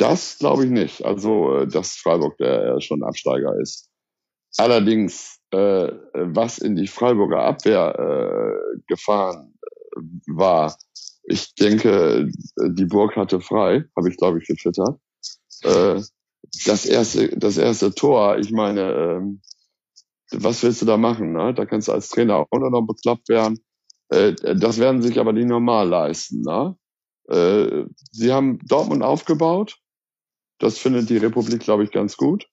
Das 0.01 0.39
glaube 0.39 0.65
ich 0.65 0.71
nicht. 0.71 1.05
Also, 1.05 1.59
äh, 1.59 1.67
dass 1.67 1.95
Freiburg 1.95 2.35
der 2.37 2.81
schon 2.81 3.03
Absteiger 3.03 3.55
ist. 3.61 3.87
Allerdings, 4.57 5.39
äh, 5.51 5.91
was 6.13 6.57
in 6.57 6.75
die 6.75 6.87
Freiburger 6.87 7.43
Abwehr 7.43 7.93
äh, 7.99 8.79
gefahren 8.87 9.53
äh, 9.61 10.01
war, 10.25 10.75
ich 11.23 11.53
denke, 11.53 12.27
die 12.57 12.85
Burg 12.85 13.15
hatte 13.15 13.41
frei, 13.41 13.85
habe 13.95 14.09
ich 14.09 14.17
glaube 14.17 14.39
ich 14.39 14.47
getwittert. 14.47 14.97
Äh, 15.63 16.01
das 16.65 16.85
erste, 16.87 17.37
das 17.37 17.57
erste 17.57 17.93
Tor, 17.93 18.39
ich 18.39 18.51
meine, 18.51 18.81
ähm, 18.93 19.41
was 20.31 20.63
willst 20.63 20.81
du 20.81 20.87
da 20.87 20.97
machen? 20.97 21.33
Ne? 21.33 21.53
Da 21.53 21.67
kannst 21.67 21.89
du 21.89 21.91
als 21.91 22.09
Trainer 22.09 22.37
auch 22.37 22.47
noch 22.51 22.87
bekloppt 22.87 23.29
werden. 23.29 23.63
Äh, 24.09 24.33
das 24.55 24.79
werden 24.79 25.03
sich 25.03 25.19
aber 25.19 25.33
die 25.33 25.45
normal 25.45 25.87
leisten. 25.87 26.41
Ne? 26.41 26.75
Äh, 27.29 27.85
sie 28.11 28.33
haben 28.33 28.57
Dortmund 28.65 29.03
aufgebaut. 29.03 29.77
Das 30.61 30.77
findet 30.77 31.09
die 31.09 31.17
Republik, 31.17 31.61
glaube 31.61 31.83
ich, 31.83 31.91
ganz 31.91 32.17
gut. 32.17 32.45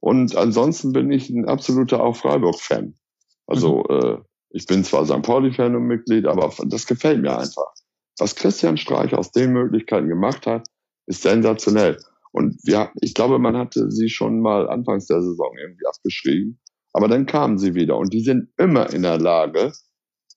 Und 0.00 0.34
ansonsten 0.34 0.92
bin 0.92 1.12
ich 1.12 1.28
ein 1.28 1.46
absoluter 1.46 2.02
auch 2.02 2.16
Freiburg-Fan. 2.16 2.98
Also 3.46 3.84
mhm. 3.88 3.96
äh, 3.96 4.18
ich 4.50 4.66
bin 4.66 4.82
zwar 4.82 5.04
St. 5.04 5.22
Pauli-Fan 5.22 5.76
und 5.76 5.84
Mitglied, 5.84 6.26
aber 6.26 6.52
das 6.66 6.86
gefällt 6.86 7.20
mir 7.20 7.38
einfach. 7.38 7.72
Was 8.18 8.34
Christian 8.34 8.78
Streich 8.78 9.14
aus 9.14 9.30
den 9.30 9.52
Möglichkeiten 9.52 10.08
gemacht 10.08 10.46
hat, 10.46 10.66
ist 11.06 11.22
sensationell. 11.22 11.98
Und 12.32 12.58
ja, 12.64 12.90
ich 13.02 13.12
glaube, 13.12 13.38
man 13.38 13.56
hatte 13.56 13.90
sie 13.90 14.08
schon 14.08 14.40
mal 14.40 14.68
anfangs 14.68 15.06
der 15.06 15.20
Saison 15.20 15.54
irgendwie 15.58 15.86
abgeschrieben. 15.86 16.60
Aber 16.94 17.08
dann 17.08 17.26
kamen 17.26 17.58
sie 17.58 17.74
wieder 17.74 17.98
und 17.98 18.12
die 18.12 18.22
sind 18.22 18.48
immer 18.56 18.90
in 18.90 19.02
der 19.02 19.18
Lage, 19.18 19.72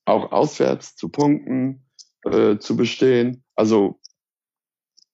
auch 0.05 0.31
auswärts 0.31 0.95
zu 0.95 1.09
punkten, 1.09 1.85
äh, 2.23 2.57
zu 2.57 2.75
bestehen. 2.75 3.43
Also 3.55 3.99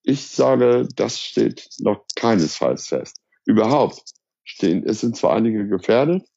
ich 0.04 0.28
sage, 0.28 0.88
das 0.96 1.20
steht 1.20 1.70
noch 1.80 2.06
keinesfalls 2.16 2.88
fest. 2.88 3.18
Überhaupt 3.46 4.02
stehen, 4.44 4.84
es 4.86 5.02
sind 5.02 5.16
zwar 5.16 5.34
einige 5.34 5.68
gefährdet, 5.68 6.28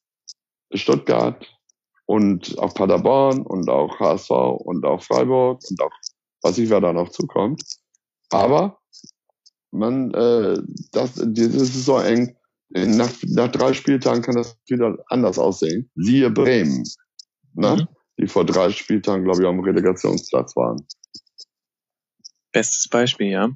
Stuttgart 0.73 1.45
und 2.05 2.57
auch 2.59 2.73
Paderborn 2.73 3.41
und 3.41 3.69
auch 3.69 3.99
HSV 3.99 4.29
und 4.29 4.85
auch 4.85 5.01
Freiburg 5.01 5.61
und 5.69 5.81
auch, 5.81 5.91
was 6.41 6.57
ich 6.57 6.69
wer 6.69 6.81
da 6.81 6.93
noch 6.93 7.09
zukommt. 7.09 7.63
Aber 8.29 8.79
man, 9.71 10.13
äh, 10.13 10.57
das, 10.91 11.13
das 11.15 11.53
ist 11.55 11.85
so 11.85 11.99
eng. 11.99 12.35
Nach, 12.69 13.11
nach 13.27 13.51
drei 13.51 13.73
Spieltagen 13.73 14.21
kann 14.21 14.35
das 14.35 14.57
wieder 14.67 14.97
anders 15.07 15.37
aussehen. 15.37 15.89
Siehe 15.95 16.29
Bremen, 16.31 16.83
ne? 17.53 17.75
Mhm. 17.75 17.87
die 18.19 18.27
vor 18.27 18.43
drei 18.45 18.71
Spieltagen, 18.71 19.23
glaube 19.23 19.43
ich, 19.43 19.47
am 19.47 19.59
Relegationsplatz 19.59 20.55
waren. 20.55 20.85
Bestes 22.55 22.87
Beispiel, 22.87 23.27
ja. 23.27 23.49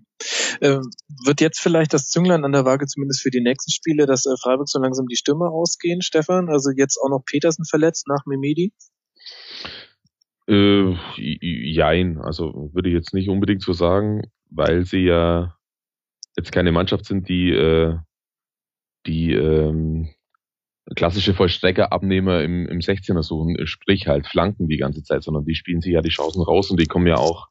Äh, 0.60 0.82
wird 1.24 1.40
jetzt 1.40 1.62
vielleicht 1.62 1.94
das 1.94 2.10
Zünglein 2.10 2.44
an 2.44 2.52
der 2.52 2.66
Waage 2.66 2.86
zumindest 2.86 3.22
für 3.22 3.30
die 3.30 3.40
nächsten 3.40 3.72
Spiele, 3.72 4.06
dass 4.06 4.26
äh, 4.26 4.36
Freiburg 4.44 4.68
so 4.68 4.78
langsam 4.78 5.08
die 5.08 5.16
Stimme 5.16 5.46
ausgehen, 5.46 6.02
Stefan? 6.02 6.50
Also 6.50 6.72
jetzt 6.76 6.98
auch 6.98 7.08
noch 7.08 7.24
Petersen 7.26 7.64
verletzt 7.64 8.10
nach 8.10 8.26
Memedi? 8.26 8.74
Äh, 10.50 10.96
jein, 11.16 12.20
also 12.20 12.72
würde 12.74 12.90
ich 12.90 12.96
jetzt 12.96 13.14
nicht 13.14 13.30
unbedingt 13.30 13.62
so 13.62 13.72
sagen, 13.72 14.24
weil 14.50 14.84
sie 14.84 15.06
ja 15.06 15.56
jetzt 16.36 16.52
keine 16.52 16.74
Mannschaft 16.74 17.06
sind, 17.06 17.30
die 17.30 17.52
äh, 17.52 17.96
die 19.08 19.32
ähm, 19.32 20.10
klassische 20.94 21.34
Vollstreckerabnehmer 21.34 22.44
im, 22.44 22.68
im 22.68 22.80
16er 22.80 23.24
suchen, 23.24 23.66
sprich 23.66 24.08
halt 24.08 24.28
Flanken 24.28 24.68
die 24.68 24.76
ganze 24.76 25.04
Zeit, 25.04 25.24
sondern 25.24 25.46
die 25.46 25.56
spielen 25.56 25.80
sich 25.80 25.94
ja 25.94 26.02
die 26.02 26.10
Chancen 26.10 26.42
raus 26.42 26.70
und 26.70 26.82
die 26.82 26.88
kommen 26.88 27.08
ja 27.08 27.16
auch 27.16 27.48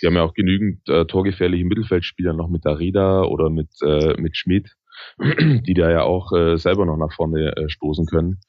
die 0.00 0.06
haben 0.06 0.14
ja 0.14 0.22
auch 0.22 0.34
genügend 0.34 0.88
äh, 0.88 1.04
torgefährliche 1.06 1.64
Mittelfeldspieler 1.64 2.32
noch 2.32 2.48
mit 2.48 2.64
Darida 2.64 3.22
oder 3.22 3.50
mit, 3.50 3.68
äh, 3.82 4.14
mit 4.20 4.36
Schmidt, 4.36 4.76
die 5.18 5.74
da 5.74 5.90
ja 5.90 6.02
auch 6.02 6.32
äh, 6.32 6.56
selber 6.56 6.86
noch 6.86 6.96
nach 6.96 7.12
vorne 7.12 7.56
äh, 7.56 7.68
stoßen 7.68 8.06
können. 8.06 8.40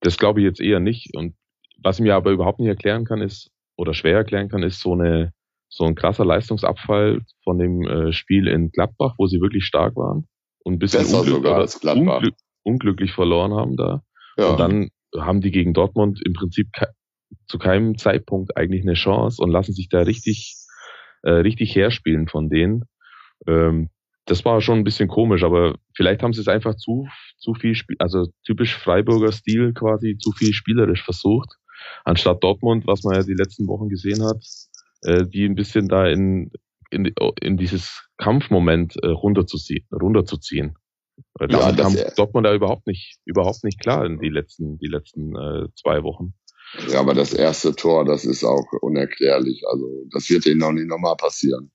Das 0.00 0.18
glaube 0.18 0.40
ich 0.40 0.44
jetzt 0.44 0.60
eher 0.60 0.80
nicht. 0.80 1.14
Und 1.16 1.34
was 1.82 1.98
ich 1.98 2.02
mir 2.02 2.14
aber 2.14 2.30
überhaupt 2.30 2.60
nicht 2.60 2.68
erklären 2.68 3.04
kann, 3.04 3.20
ist, 3.20 3.50
oder 3.76 3.94
schwer 3.94 4.16
erklären 4.16 4.48
kann, 4.48 4.62
ist 4.62 4.80
so 4.80 4.92
eine 4.92 5.32
so 5.68 5.84
ein 5.84 5.96
krasser 5.96 6.24
Leistungsabfall 6.24 7.22
von 7.42 7.58
dem 7.58 7.82
äh, 7.82 8.12
Spiel 8.12 8.46
in 8.46 8.70
Gladbach, 8.70 9.14
wo 9.18 9.26
sie 9.26 9.40
wirklich 9.40 9.64
stark 9.64 9.96
waren 9.96 10.28
und 10.62 10.74
ein 10.74 10.78
bisschen 10.78 11.04
unglück 11.06 11.44
unglück 11.84 12.34
unglücklich 12.62 13.12
verloren 13.12 13.52
haben 13.54 13.76
da. 13.76 14.02
Ja. 14.36 14.50
Und 14.50 14.60
dann 14.60 14.88
haben 15.18 15.40
die 15.40 15.50
gegen 15.50 15.74
Dortmund 15.74 16.20
im 16.24 16.32
Prinzip 16.32 16.72
ke 16.72 16.86
zu 17.48 17.58
keinem 17.58 17.98
Zeitpunkt 17.98 18.56
eigentlich 18.56 18.82
eine 18.82 18.94
Chance 18.94 19.42
und 19.42 19.50
lassen 19.50 19.72
sich 19.72 19.88
da 19.88 20.02
richtig 20.02 20.54
äh, 21.24 21.30
richtig 21.30 21.74
herspielen 21.74 22.28
von 22.28 22.48
denen. 22.48 22.84
Ähm, 23.46 23.90
das 24.26 24.44
war 24.44 24.60
schon 24.60 24.78
ein 24.78 24.84
bisschen 24.84 25.08
komisch, 25.08 25.42
aber 25.42 25.74
vielleicht 25.94 26.22
haben 26.22 26.32
sie 26.32 26.40
es 26.40 26.48
einfach 26.48 26.76
zu, 26.76 27.06
zu 27.38 27.54
viel, 27.54 27.76
also 27.98 28.26
typisch 28.44 28.76
Freiburger 28.76 29.32
Stil 29.32 29.74
quasi, 29.74 30.16
zu 30.18 30.32
viel 30.32 30.52
spielerisch 30.52 31.02
versucht, 31.02 31.50
anstatt 32.04 32.42
Dortmund, 32.42 32.86
was 32.86 33.02
man 33.02 33.16
ja 33.16 33.22
die 33.22 33.34
letzten 33.34 33.66
Wochen 33.66 33.88
gesehen 33.88 34.24
hat, 34.24 34.42
äh, 35.02 35.26
die 35.26 35.44
ein 35.44 35.54
bisschen 35.54 35.88
da 35.88 36.06
in, 36.06 36.50
in, 36.90 37.12
in 37.40 37.56
dieses 37.56 38.08
Kampfmoment 38.16 38.96
äh, 39.02 39.08
runterzuziehen, 39.08 39.86
runterzuziehen. 39.92 40.76
Ja, 41.40 41.72
kam 41.72 41.94
Dortmund 42.16 42.46
da 42.46 42.54
überhaupt 42.54 42.86
nicht, 42.86 43.18
überhaupt 43.24 43.62
nicht 43.62 43.80
klar 43.80 44.04
in 44.04 44.18
die 44.18 44.30
letzten, 44.30 44.78
die 44.78 44.88
letzten 44.88 45.36
äh, 45.36 45.68
zwei 45.76 46.02
Wochen. 46.02 46.34
Ja, 46.88 47.00
aber 47.00 47.14
das 47.14 47.32
erste 47.32 47.74
Tor, 47.74 48.04
das 48.04 48.24
ist 48.24 48.44
auch 48.44 48.66
unerklärlich. 48.80 49.62
Also 49.70 49.86
das 50.12 50.28
wird 50.30 50.46
ihnen 50.46 50.58
noch 50.58 50.72
nicht 50.72 50.88
nochmal 50.88 51.16
passieren. 51.16 51.70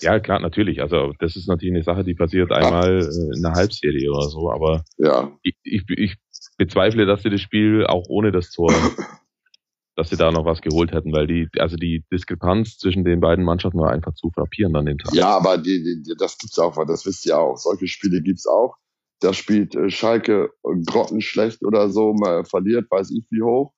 Ja, 0.00 0.18
klar, 0.20 0.40
natürlich. 0.40 0.82
Also 0.82 1.12
das 1.18 1.36
ist 1.36 1.48
natürlich 1.48 1.74
eine 1.74 1.84
Sache, 1.84 2.04
die 2.04 2.14
passiert 2.14 2.52
einmal 2.52 3.00
äh, 3.00 3.36
in 3.36 3.44
einer 3.44 3.54
Halbserie 3.54 4.10
oder 4.10 4.28
so. 4.28 4.50
Aber 4.50 4.84
ja. 4.98 5.36
ich, 5.42 5.56
ich, 5.62 5.84
ich 5.88 6.16
bezweifle, 6.58 7.06
dass 7.06 7.22
sie 7.22 7.30
das 7.30 7.40
Spiel 7.40 7.86
auch 7.86 8.04
ohne 8.08 8.32
das 8.32 8.50
Tor, 8.50 8.72
dass 9.96 10.10
sie 10.10 10.16
da 10.16 10.30
noch 10.30 10.44
was 10.44 10.60
geholt 10.60 10.92
hätten, 10.92 11.12
weil 11.12 11.26
die, 11.26 11.48
also 11.58 11.76
die 11.76 12.04
Diskrepanz 12.12 12.78
zwischen 12.78 13.04
den 13.04 13.20
beiden 13.20 13.44
Mannschaften 13.44 13.78
war 13.78 13.90
einfach 13.90 14.14
zu 14.14 14.30
frappieren 14.30 14.74
an 14.76 14.86
dem 14.86 14.98
Tag. 14.98 15.14
Ja, 15.14 15.36
aber 15.36 15.58
die, 15.58 16.02
die, 16.04 16.14
das 16.18 16.38
gibt's 16.38 16.58
auch, 16.58 16.76
das 16.86 17.06
wisst 17.06 17.24
ihr 17.26 17.38
auch. 17.38 17.56
Solche 17.56 17.86
Spiele 17.86 18.20
gibt's 18.20 18.46
auch. 18.46 18.76
Da 19.20 19.32
spielt 19.32 19.74
äh, 19.76 19.90
Schalke 19.90 20.50
grottenschlecht 20.62 21.64
oder 21.64 21.88
so, 21.88 22.12
mal 22.12 22.44
verliert, 22.44 22.90
weiß 22.90 23.12
ich 23.12 23.24
wie 23.30 23.42
hoch 23.42 23.72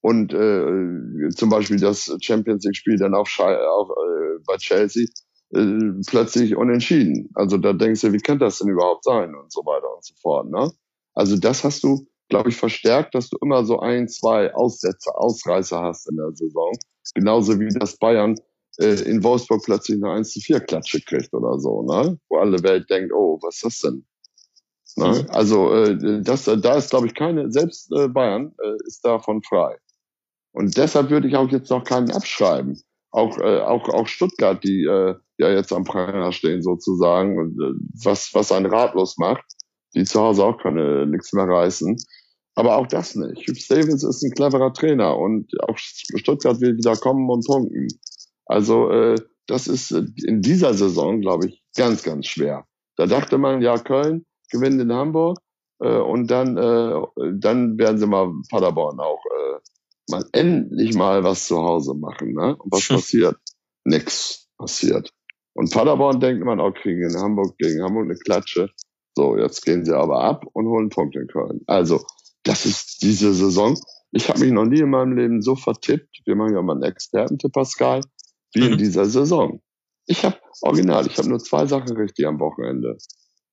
und 0.00 0.32
äh, 0.32 1.28
zum 1.30 1.50
Beispiel 1.50 1.78
das 1.78 2.14
Champions 2.20 2.64
League 2.64 2.76
Spiel 2.76 2.96
dann 2.96 3.14
auf, 3.14 3.28
auf 3.38 3.90
äh, 3.90 4.42
bei 4.46 4.56
Chelsea 4.56 5.06
äh, 5.50 5.92
plötzlich 6.06 6.56
unentschieden. 6.56 7.30
Also 7.34 7.56
da 7.56 7.72
denkst 7.72 8.02
du, 8.02 8.12
wie 8.12 8.18
kann 8.18 8.38
das 8.38 8.58
denn 8.58 8.68
überhaupt 8.68 9.04
sein 9.04 9.34
und 9.34 9.52
so 9.52 9.60
weiter 9.62 9.94
und 9.94 10.04
so 10.04 10.14
fort. 10.20 10.50
Ne? 10.50 10.70
Also 11.14 11.36
das 11.36 11.64
hast 11.64 11.82
du, 11.82 12.06
glaube 12.28 12.50
ich, 12.50 12.56
verstärkt, 12.56 13.14
dass 13.14 13.28
du 13.28 13.38
immer 13.42 13.64
so 13.64 13.80
ein, 13.80 14.08
zwei 14.08 14.54
Aussätze, 14.54 15.14
Ausreißer 15.14 15.82
hast 15.82 16.08
in 16.08 16.16
der 16.16 16.32
Saison. 16.32 16.72
Genauso 17.14 17.58
wie 17.58 17.68
das 17.68 17.96
Bayern 17.96 18.36
äh, 18.78 19.02
in 19.02 19.24
Wolfsburg 19.24 19.62
plötzlich 19.64 20.02
eine 20.02 20.12
1 20.12 20.30
zu 20.30 20.40
4 20.40 20.60
Klatsche 20.60 21.00
kriegt 21.00 21.32
oder 21.32 21.58
so, 21.58 21.82
ne? 21.82 22.18
Wo 22.28 22.36
alle 22.36 22.62
Welt 22.62 22.88
denkt, 22.90 23.12
oh, 23.12 23.38
was 23.42 23.56
ist 23.56 23.64
das 23.64 23.78
denn? 23.80 24.04
Ne? 24.96 25.26
Also 25.30 25.72
äh, 25.72 26.22
das, 26.22 26.44
da 26.44 26.76
ist, 26.76 26.90
glaube 26.90 27.06
ich, 27.06 27.14
keine, 27.14 27.50
selbst 27.50 27.90
äh, 27.92 28.08
Bayern 28.08 28.54
äh, 28.62 28.76
ist 28.86 29.04
davon 29.04 29.42
frei. 29.42 29.78
Und 30.58 30.76
deshalb 30.76 31.10
würde 31.10 31.28
ich 31.28 31.36
auch 31.36 31.48
jetzt 31.52 31.70
noch 31.70 31.84
keinen 31.84 32.10
abschreiben. 32.10 32.82
Auch, 33.12 33.38
äh, 33.38 33.60
auch, 33.60 33.88
auch 33.90 34.08
Stuttgart, 34.08 34.62
die 34.64 34.82
äh, 34.86 35.14
ja 35.38 35.50
jetzt 35.50 35.72
am 35.72 35.84
Pranger 35.84 36.32
stehen 36.32 36.62
sozusagen 36.62 37.38
und 37.38 37.52
äh, 37.62 37.78
was, 38.02 38.30
was 38.34 38.50
einen 38.50 38.66
ratlos 38.66 39.18
macht, 39.18 39.44
die 39.94 40.02
zu 40.02 40.20
Hause 40.20 40.44
auch 40.44 40.60
keine 40.60 41.06
nichts 41.06 41.32
mehr 41.32 41.46
reißen. 41.46 41.96
Aber 42.56 42.76
auch 42.76 42.88
das 42.88 43.14
nicht. 43.14 43.48
Hugh 43.48 43.54
Stevens 43.54 44.02
ist 44.02 44.24
ein 44.24 44.32
cleverer 44.32 44.72
Trainer 44.72 45.16
und 45.16 45.48
auch 45.62 45.78
Stuttgart 45.78 46.60
will 46.60 46.76
wieder 46.76 46.96
kommen 46.96 47.30
und 47.30 47.46
punkten. 47.46 47.86
Also 48.46 48.90
äh, 48.90 49.14
das 49.46 49.68
ist 49.68 49.92
in 49.92 50.42
dieser 50.42 50.74
Saison, 50.74 51.20
glaube 51.20 51.46
ich, 51.46 51.62
ganz, 51.76 52.02
ganz 52.02 52.26
schwer, 52.26 52.66
Da 52.96 53.06
dachte 53.06 53.38
man, 53.38 53.62
ja, 53.62 53.78
Köln 53.78 54.26
gewinnt 54.50 54.80
in 54.80 54.92
Hamburg 54.92 55.38
äh, 55.78 55.98
und 55.98 56.26
dann, 56.32 56.56
äh, 56.56 57.00
dann 57.34 57.78
werden 57.78 57.98
sie 57.98 58.08
mal 58.08 58.32
Paderborn 58.50 58.98
auch 58.98 59.22
äh, 59.24 59.60
mal 60.08 60.24
endlich 60.32 60.94
mal 60.94 61.24
was 61.24 61.46
zu 61.46 61.58
Hause 61.58 61.94
machen. 61.94 62.34
Ne? 62.34 62.56
Und 62.56 62.72
was 62.72 62.88
passiert? 62.88 63.36
Nix 63.84 64.48
passiert. 64.56 65.12
Und 65.54 65.72
Paderborn 65.72 66.20
denkt 66.20 66.44
man, 66.44 66.60
auch 66.60 66.72
kriegen 66.72 67.02
in 67.02 67.16
Hamburg 67.16 67.56
gegen 67.58 67.82
Hamburg 67.82 68.04
eine 68.04 68.16
Klatsche. 68.16 68.70
So, 69.16 69.36
jetzt 69.36 69.64
gehen 69.64 69.84
sie 69.84 69.96
aber 69.96 70.22
ab 70.22 70.44
und 70.52 70.68
holen 70.68 70.90
Punkte 70.90 71.18
in 71.18 71.26
Köln. 71.26 71.62
Also, 71.66 72.04
das 72.44 72.64
ist 72.64 73.02
diese 73.02 73.34
Saison. 73.34 73.76
Ich 74.12 74.28
habe 74.28 74.40
mich 74.40 74.52
noch 74.52 74.64
nie 74.64 74.80
in 74.80 74.90
meinem 74.90 75.16
Leben 75.16 75.42
so 75.42 75.56
vertippt. 75.56 76.20
Wir 76.24 76.36
machen 76.36 76.54
ja 76.54 76.62
mal 76.62 76.74
einen 76.74 76.84
Experten-Tipp, 76.84 77.52
Pascal, 77.52 78.00
wie 78.54 78.60
mhm. 78.60 78.72
in 78.72 78.78
dieser 78.78 79.06
Saison. 79.06 79.60
Ich 80.06 80.24
habe 80.24 80.38
original, 80.62 81.06
ich 81.06 81.18
habe 81.18 81.28
nur 81.28 81.40
zwei 81.40 81.66
Sachen 81.66 81.96
richtig 81.96 82.26
am 82.26 82.38
Wochenende. 82.40 82.96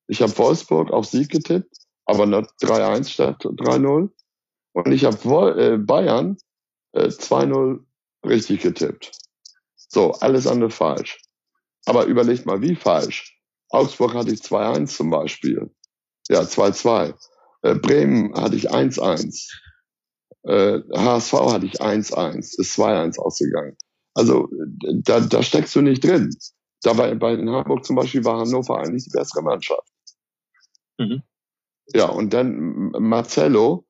Ich 0.07 0.21
habe 0.21 0.37
Wolfsburg 0.37 0.91
auf 0.91 1.05
Sieg 1.05 1.29
getippt, 1.29 1.75
aber 2.05 2.25
nur 2.25 2.47
3-1 2.61 3.09
statt 3.09 3.43
3-0. 3.43 4.09
Und 4.73 4.91
ich 4.91 5.05
habe 5.05 5.59
äh, 5.59 5.77
Bayern 5.77 6.37
äh, 6.95 7.09
2-0 7.09 7.79
richtig 8.25 8.61
getippt. 8.61 9.11
So, 9.75 10.13
alles 10.13 10.47
andere 10.47 10.71
falsch. 10.71 11.21
Aber 11.85 12.05
überlegt 12.05 12.45
mal, 12.45 12.61
wie 12.61 12.75
falsch. 12.75 13.39
Augsburg 13.69 14.13
hatte 14.15 14.31
ich 14.31 14.41
2-1 14.41 14.87
zum 14.87 15.09
Beispiel. 15.09 15.69
Ja, 16.29 16.41
2-2. 16.41 17.13
Äh, 17.61 17.75
Bremen 17.75 18.33
hatte 18.35 18.55
ich 18.55 18.71
1-1. 18.71 19.47
Äh, 20.43 20.79
HSV 20.95 21.33
hatte 21.33 21.65
ich 21.65 21.81
1-1. 21.81 22.59
Ist 22.59 22.79
2-1 22.79 23.19
ausgegangen. 23.19 23.77
Also 24.13 24.49
da, 25.03 25.19
da 25.19 25.43
steckst 25.43 25.75
du 25.75 25.81
nicht 25.81 26.03
drin. 26.03 26.35
Dabei 26.81 27.15
bei 27.15 27.33
in 27.33 27.49
Hamburg 27.49 27.85
zum 27.85 27.95
Beispiel 27.95 28.23
war 28.23 28.39
Hannover 28.39 28.79
eigentlich 28.79 29.05
die 29.05 29.09
bessere 29.09 29.41
Mannschaft. 29.41 29.87
Mhm. 30.97 31.21
Ja, 31.93 32.05
und 32.05 32.33
dann 32.33 32.91
Marcello. 32.91 33.84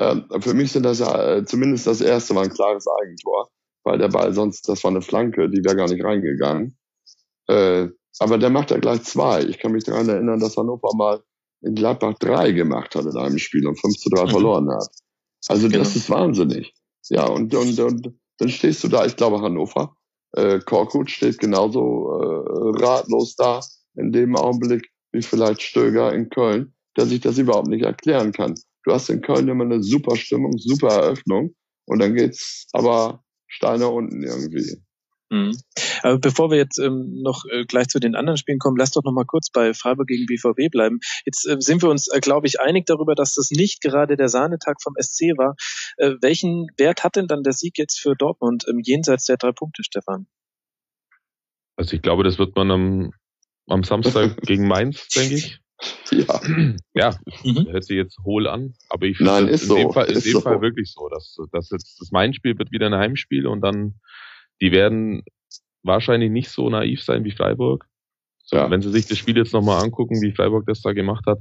Äh, 0.00 0.40
für 0.40 0.54
mich 0.54 0.72
sind 0.72 0.84
das 0.84 0.98
ja 0.98 1.36
äh, 1.36 1.44
zumindest 1.44 1.86
das 1.86 2.00
erste 2.00 2.34
war 2.34 2.44
ein 2.44 2.50
klares 2.50 2.86
Eigentor, 3.02 3.50
weil 3.84 3.98
der 3.98 4.08
Ball 4.08 4.32
sonst, 4.32 4.66
das 4.68 4.82
war 4.82 4.90
eine 4.90 5.02
Flanke, 5.02 5.50
die 5.50 5.62
wäre 5.62 5.76
gar 5.76 5.88
nicht 5.88 6.02
reingegangen. 6.02 6.78
Äh, 7.48 7.88
aber 8.18 8.38
der 8.38 8.50
macht 8.50 8.70
ja 8.70 8.78
gleich 8.78 9.02
zwei. 9.02 9.42
Ich 9.42 9.58
kann 9.58 9.72
mich 9.72 9.84
daran 9.84 10.08
erinnern, 10.08 10.40
dass 10.40 10.56
Hannover 10.56 10.94
mal 10.96 11.22
in 11.60 11.74
Gladbach 11.74 12.14
drei 12.18 12.52
gemacht 12.52 12.94
hat 12.94 13.04
in 13.04 13.16
einem 13.16 13.36
Spiel 13.38 13.66
und 13.66 13.78
5 13.78 13.94
zu 13.98 14.08
3 14.08 14.24
mhm. 14.24 14.30
verloren 14.30 14.70
hat. 14.70 14.88
Also 15.48 15.68
genau. 15.68 15.80
das 15.80 15.94
ist 15.94 16.08
wahnsinnig. 16.08 16.74
Ja, 17.10 17.26
und, 17.26 17.54
und, 17.54 17.78
und 17.78 18.14
dann 18.38 18.48
stehst 18.48 18.82
du 18.82 18.88
da, 18.88 19.04
ich 19.04 19.16
glaube 19.16 19.42
Hannover, 19.42 19.96
äh, 20.32 20.60
Korkut 20.60 21.10
steht 21.10 21.38
genauso 21.38 22.18
äh, 22.20 22.82
ratlos 22.82 23.36
da 23.36 23.60
in 23.96 24.12
dem 24.12 24.34
Augenblick 24.36 24.88
wie 25.12 25.22
vielleicht 25.22 25.60
Stöger 25.60 26.14
in 26.14 26.30
Köln, 26.30 26.74
der 26.96 27.04
sich 27.04 27.20
das 27.20 27.36
überhaupt 27.36 27.68
nicht 27.68 27.84
erklären 27.84 28.32
kann. 28.32 28.54
Du 28.90 28.94
hast 28.94 29.08
in 29.08 29.22
Köln 29.22 29.46
immer 29.46 29.62
eine 29.62 29.84
super 29.84 30.16
Stimmung, 30.16 30.58
super 30.58 30.88
Eröffnung 30.88 31.54
und 31.86 32.00
dann 32.00 32.16
geht's 32.16 32.66
aber 32.72 33.22
Steine 33.46 33.86
unten 33.86 34.20
irgendwie. 34.20 34.82
Mhm. 35.28 35.56
Aber 36.02 36.18
bevor 36.18 36.50
wir 36.50 36.58
jetzt 36.58 36.80
ähm, 36.80 37.22
noch 37.22 37.44
äh, 37.52 37.64
gleich 37.66 37.86
zu 37.86 38.00
den 38.00 38.16
anderen 38.16 38.36
Spielen 38.36 38.58
kommen, 38.58 38.76
lass 38.76 38.90
doch 38.90 39.04
noch 39.04 39.12
mal 39.12 39.26
kurz 39.26 39.48
bei 39.52 39.74
Freiburg 39.74 40.08
gegen 40.08 40.26
BVB 40.26 40.72
bleiben. 40.72 40.98
Jetzt 41.24 41.46
äh, 41.46 41.54
sind 41.60 41.82
wir 41.82 41.88
uns, 41.88 42.08
äh, 42.08 42.18
glaube 42.18 42.48
ich, 42.48 42.58
einig 42.58 42.86
darüber, 42.86 43.14
dass 43.14 43.36
das 43.36 43.52
nicht 43.52 43.80
gerade 43.80 44.16
der 44.16 44.28
Sahnetag 44.28 44.82
vom 44.82 44.94
SC 45.00 45.38
war. 45.38 45.54
Äh, 45.98 46.16
welchen 46.20 46.66
Wert 46.76 47.04
hat 47.04 47.14
denn 47.14 47.28
dann 47.28 47.44
der 47.44 47.52
Sieg 47.52 47.78
jetzt 47.78 48.00
für 48.00 48.16
Dortmund 48.16 48.64
ähm, 48.68 48.80
jenseits 48.82 49.26
der 49.26 49.36
drei 49.36 49.52
Punkte, 49.52 49.84
Stefan? 49.84 50.26
Also 51.76 51.94
ich 51.94 52.02
glaube, 52.02 52.24
das 52.24 52.40
wird 52.40 52.56
man 52.56 52.72
am, 52.72 53.12
am 53.68 53.84
Samstag 53.84 54.36
gegen 54.42 54.66
Mainz, 54.66 55.06
denke 55.10 55.36
ich. 55.36 55.60
Ja. 56.12 56.40
Ja, 56.94 57.14
mhm. 57.44 57.68
hört 57.70 57.84
sich 57.84 57.96
jetzt 57.96 58.18
hohl 58.24 58.46
an, 58.46 58.74
aber 58.88 59.06
ich 59.06 59.16
finde 59.16 59.50
in 59.50 59.56
so. 59.56 59.76
dem 59.76 59.92
Fall, 59.92 60.06
in 60.06 60.14
dem 60.14 60.32
so. 60.32 60.40
Fall 60.40 60.60
wirklich 60.60 60.92
so, 60.92 61.08
dass, 61.08 61.36
dass 61.52 61.70
jetzt 61.70 62.00
das 62.00 62.10
Mainz-Spiel 62.10 62.58
wird 62.58 62.72
wieder 62.72 62.86
ein 62.86 62.94
Heimspiel 62.94 63.46
und 63.46 63.60
dann 63.60 63.94
die 64.60 64.72
werden 64.72 65.22
wahrscheinlich 65.82 66.30
nicht 66.30 66.50
so 66.50 66.68
naiv 66.68 67.02
sein 67.02 67.24
wie 67.24 67.30
Freiburg. 67.30 67.86
So, 68.44 68.56
ja. 68.56 68.70
Wenn 68.70 68.82
sie 68.82 68.90
sich 68.90 69.06
das 69.06 69.18
Spiel 69.18 69.36
jetzt 69.36 69.52
nochmal 69.52 69.82
angucken, 69.82 70.20
wie 70.20 70.32
Freiburg 70.32 70.66
das 70.66 70.82
da 70.82 70.92
gemacht 70.92 71.24
hat. 71.26 71.38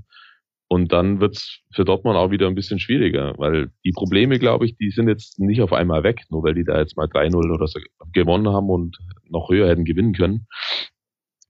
Und 0.71 0.93
dann 0.93 1.19
wird's 1.19 1.61
für 1.73 1.83
Dortmund 1.83 2.15
auch 2.15 2.29
wieder 2.29 2.45
ein 2.45 2.53
bisschen 2.53 2.77
schwieriger, 2.79 3.33
weil 3.37 3.71
die 3.83 3.91
Probleme, 3.91 4.37
glaube 4.37 4.65
ich, 4.65 4.77
die 4.77 4.91
sind 4.91 5.07
jetzt 5.07 5.39
nicht 5.39 5.63
auf 5.63 5.73
einmal 5.73 6.03
weg, 6.03 6.25
nur 6.29 6.43
weil 6.43 6.53
die 6.53 6.63
da 6.63 6.77
jetzt 6.77 6.95
mal 6.95 7.07
3-0 7.07 7.51
oder 7.51 7.65
so 7.65 7.79
gewonnen 8.13 8.49
haben 8.49 8.69
und 8.69 8.99
noch 9.27 9.49
höher 9.49 9.67
hätten 9.67 9.83
gewinnen 9.83 10.13
können. 10.13 10.45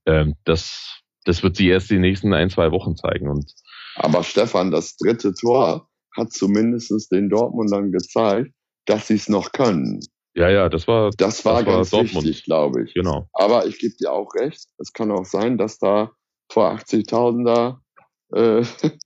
Ähm, 0.06 0.36
das, 0.46 1.02
das 1.26 1.44
wird 1.44 1.58
sich 1.58 1.68
erst 1.68 1.90
die 1.90 2.00
nächsten 2.00 2.34
ein, 2.34 2.50
zwei 2.50 2.72
Wochen 2.72 2.96
zeigen. 2.96 3.30
Und 3.30 3.54
Aber 3.96 4.24
Stefan, 4.24 4.72
das 4.72 4.98
dritte 4.98 5.34
Tor 5.34 5.90
hat 6.16 6.32
zumindest 6.32 7.12
den 7.12 7.30
Dortmundern 7.30 7.92
gezeigt, 7.92 8.52
dass 8.86 9.08
sie 9.08 9.16
es 9.16 9.30
noch 9.30 9.52
können. 9.52 10.00
Ja, 10.36 10.50
ja, 10.50 10.70
das 10.70 10.88
war 10.88 11.12
das 11.18 11.44
war 11.44 11.64
das 11.64 11.92
ganz 11.92 11.94
war 11.94 12.02
wichtig, 12.04 12.44
glaube 12.46 12.84
ich. 12.84 12.94
Genau. 12.94 13.28
Aber 13.34 13.66
ich 13.66 13.80
gebe 13.80 13.96
dir 14.00 14.12
auch 14.12 14.34
recht. 14.36 14.68
Es 14.78 14.94
kann 14.94 15.12
auch 15.12 15.26
sein, 15.26 15.58
dass 15.58 15.80
da 15.80 16.12
vor 16.52 16.72
80.000 16.72 17.46
da 17.46 17.82
äh, 18.34 18.64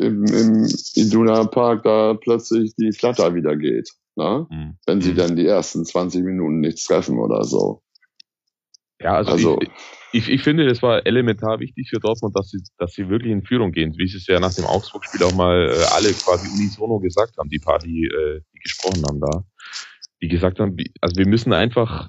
im, 0.00 0.24
im 0.24 0.68
Iduna 0.94 1.44
Park 1.44 1.82
da 1.84 2.14
plötzlich 2.14 2.74
die 2.76 2.92
Flatter 2.92 3.34
wieder 3.34 3.56
geht, 3.56 3.90
ne? 4.16 4.46
Mhm. 4.50 4.78
wenn 4.86 5.00
sie 5.00 5.12
mhm. 5.12 5.16
dann 5.16 5.36
die 5.36 5.46
ersten 5.46 5.84
20 5.84 6.22
Minuten 6.22 6.60
nichts 6.60 6.84
treffen 6.84 7.18
oder 7.18 7.44
so. 7.44 7.82
Ja, 9.02 9.14
also, 9.14 9.32
also 9.32 9.58
ich, 9.60 9.70
ich, 10.12 10.28
ich 10.28 10.42
finde, 10.42 10.66
es 10.66 10.82
war 10.82 11.06
elementar 11.06 11.60
wichtig 11.60 11.88
für 11.90 11.98
Dortmund, 11.98 12.36
dass 12.36 12.50
sie, 12.50 12.60
dass 12.78 12.92
sie 12.92 13.08
wirklich 13.08 13.32
in 13.32 13.42
Führung 13.42 13.72
gehen, 13.72 13.94
wie 13.96 14.06
sie 14.06 14.18
es 14.18 14.26
ja 14.26 14.38
nach 14.40 14.54
dem 14.54 14.64
Augsburg-Spiel 14.64 15.22
auch 15.24 15.34
mal 15.34 15.70
äh, 15.70 15.84
alle 15.94 16.12
quasi 16.12 16.48
unisono 16.48 16.98
gesagt 17.00 17.36
haben, 17.38 17.48
die 17.48 17.58
paar, 17.58 17.78
die, 17.78 18.04
äh, 18.06 18.40
die 18.54 18.58
gesprochen 18.60 19.02
haben 19.06 19.20
da 19.20 19.44
die 20.22 20.28
gesagt 20.28 20.60
haben, 20.60 20.76
also 21.00 21.16
wir 21.16 21.28
müssen 21.28 21.52
einfach, 21.52 22.08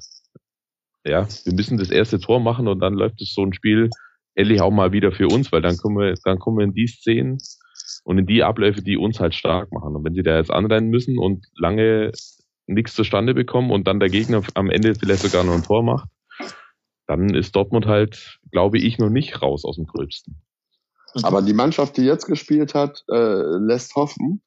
ja, 1.05 1.27
wir 1.43 1.53
müssen 1.53 1.77
das 1.77 1.89
erste 1.89 2.19
Tor 2.19 2.39
machen 2.39 2.67
und 2.67 2.79
dann 2.79 2.93
läuft 2.93 3.21
es 3.21 3.33
so 3.33 3.43
ein 3.43 3.53
Spiel 3.53 3.89
endlich 4.35 4.61
auch 4.61 4.71
mal 4.71 4.91
wieder 4.91 5.11
für 5.11 5.27
uns, 5.27 5.51
weil 5.51 5.61
dann 5.61 5.77
kommen 5.77 5.97
wir, 5.97 6.13
dann 6.23 6.39
kommen 6.39 6.59
wir 6.59 6.63
in 6.63 6.73
die 6.73 6.87
Szenen 6.87 7.39
und 8.03 8.19
in 8.19 8.25
die 8.25 8.43
Abläufe, 8.43 8.81
die 8.81 8.97
uns 8.97 9.19
halt 9.19 9.35
stark 9.35 9.71
machen. 9.71 9.95
Und 9.95 10.05
wenn 10.05 10.13
sie 10.13 10.23
da 10.23 10.37
jetzt 10.37 10.51
anrennen 10.51 10.89
müssen 10.89 11.17
und 11.17 11.45
lange 11.57 12.11
nichts 12.67 12.93
zustande 12.93 13.33
bekommen 13.33 13.71
und 13.71 13.87
dann 13.87 13.99
der 13.99 14.09
Gegner 14.09 14.41
am 14.53 14.69
Ende 14.69 14.95
vielleicht 14.95 15.23
sogar 15.23 15.43
noch 15.43 15.53
ein 15.53 15.63
Tor 15.63 15.83
macht, 15.83 16.07
dann 17.07 17.33
ist 17.33 17.55
Dortmund 17.55 17.85
halt, 17.85 18.39
glaube 18.51 18.77
ich, 18.77 18.97
noch 18.97 19.09
nicht 19.09 19.41
raus 19.41 19.65
aus 19.65 19.75
dem 19.75 19.85
Gröbsten. 19.85 20.41
Aber 21.21 21.41
die 21.41 21.53
Mannschaft, 21.53 21.97
die 21.97 22.03
jetzt 22.03 22.25
gespielt 22.25 22.73
hat, 22.73 23.03
äh, 23.09 23.57
lässt 23.57 23.95
hoffen 23.95 24.41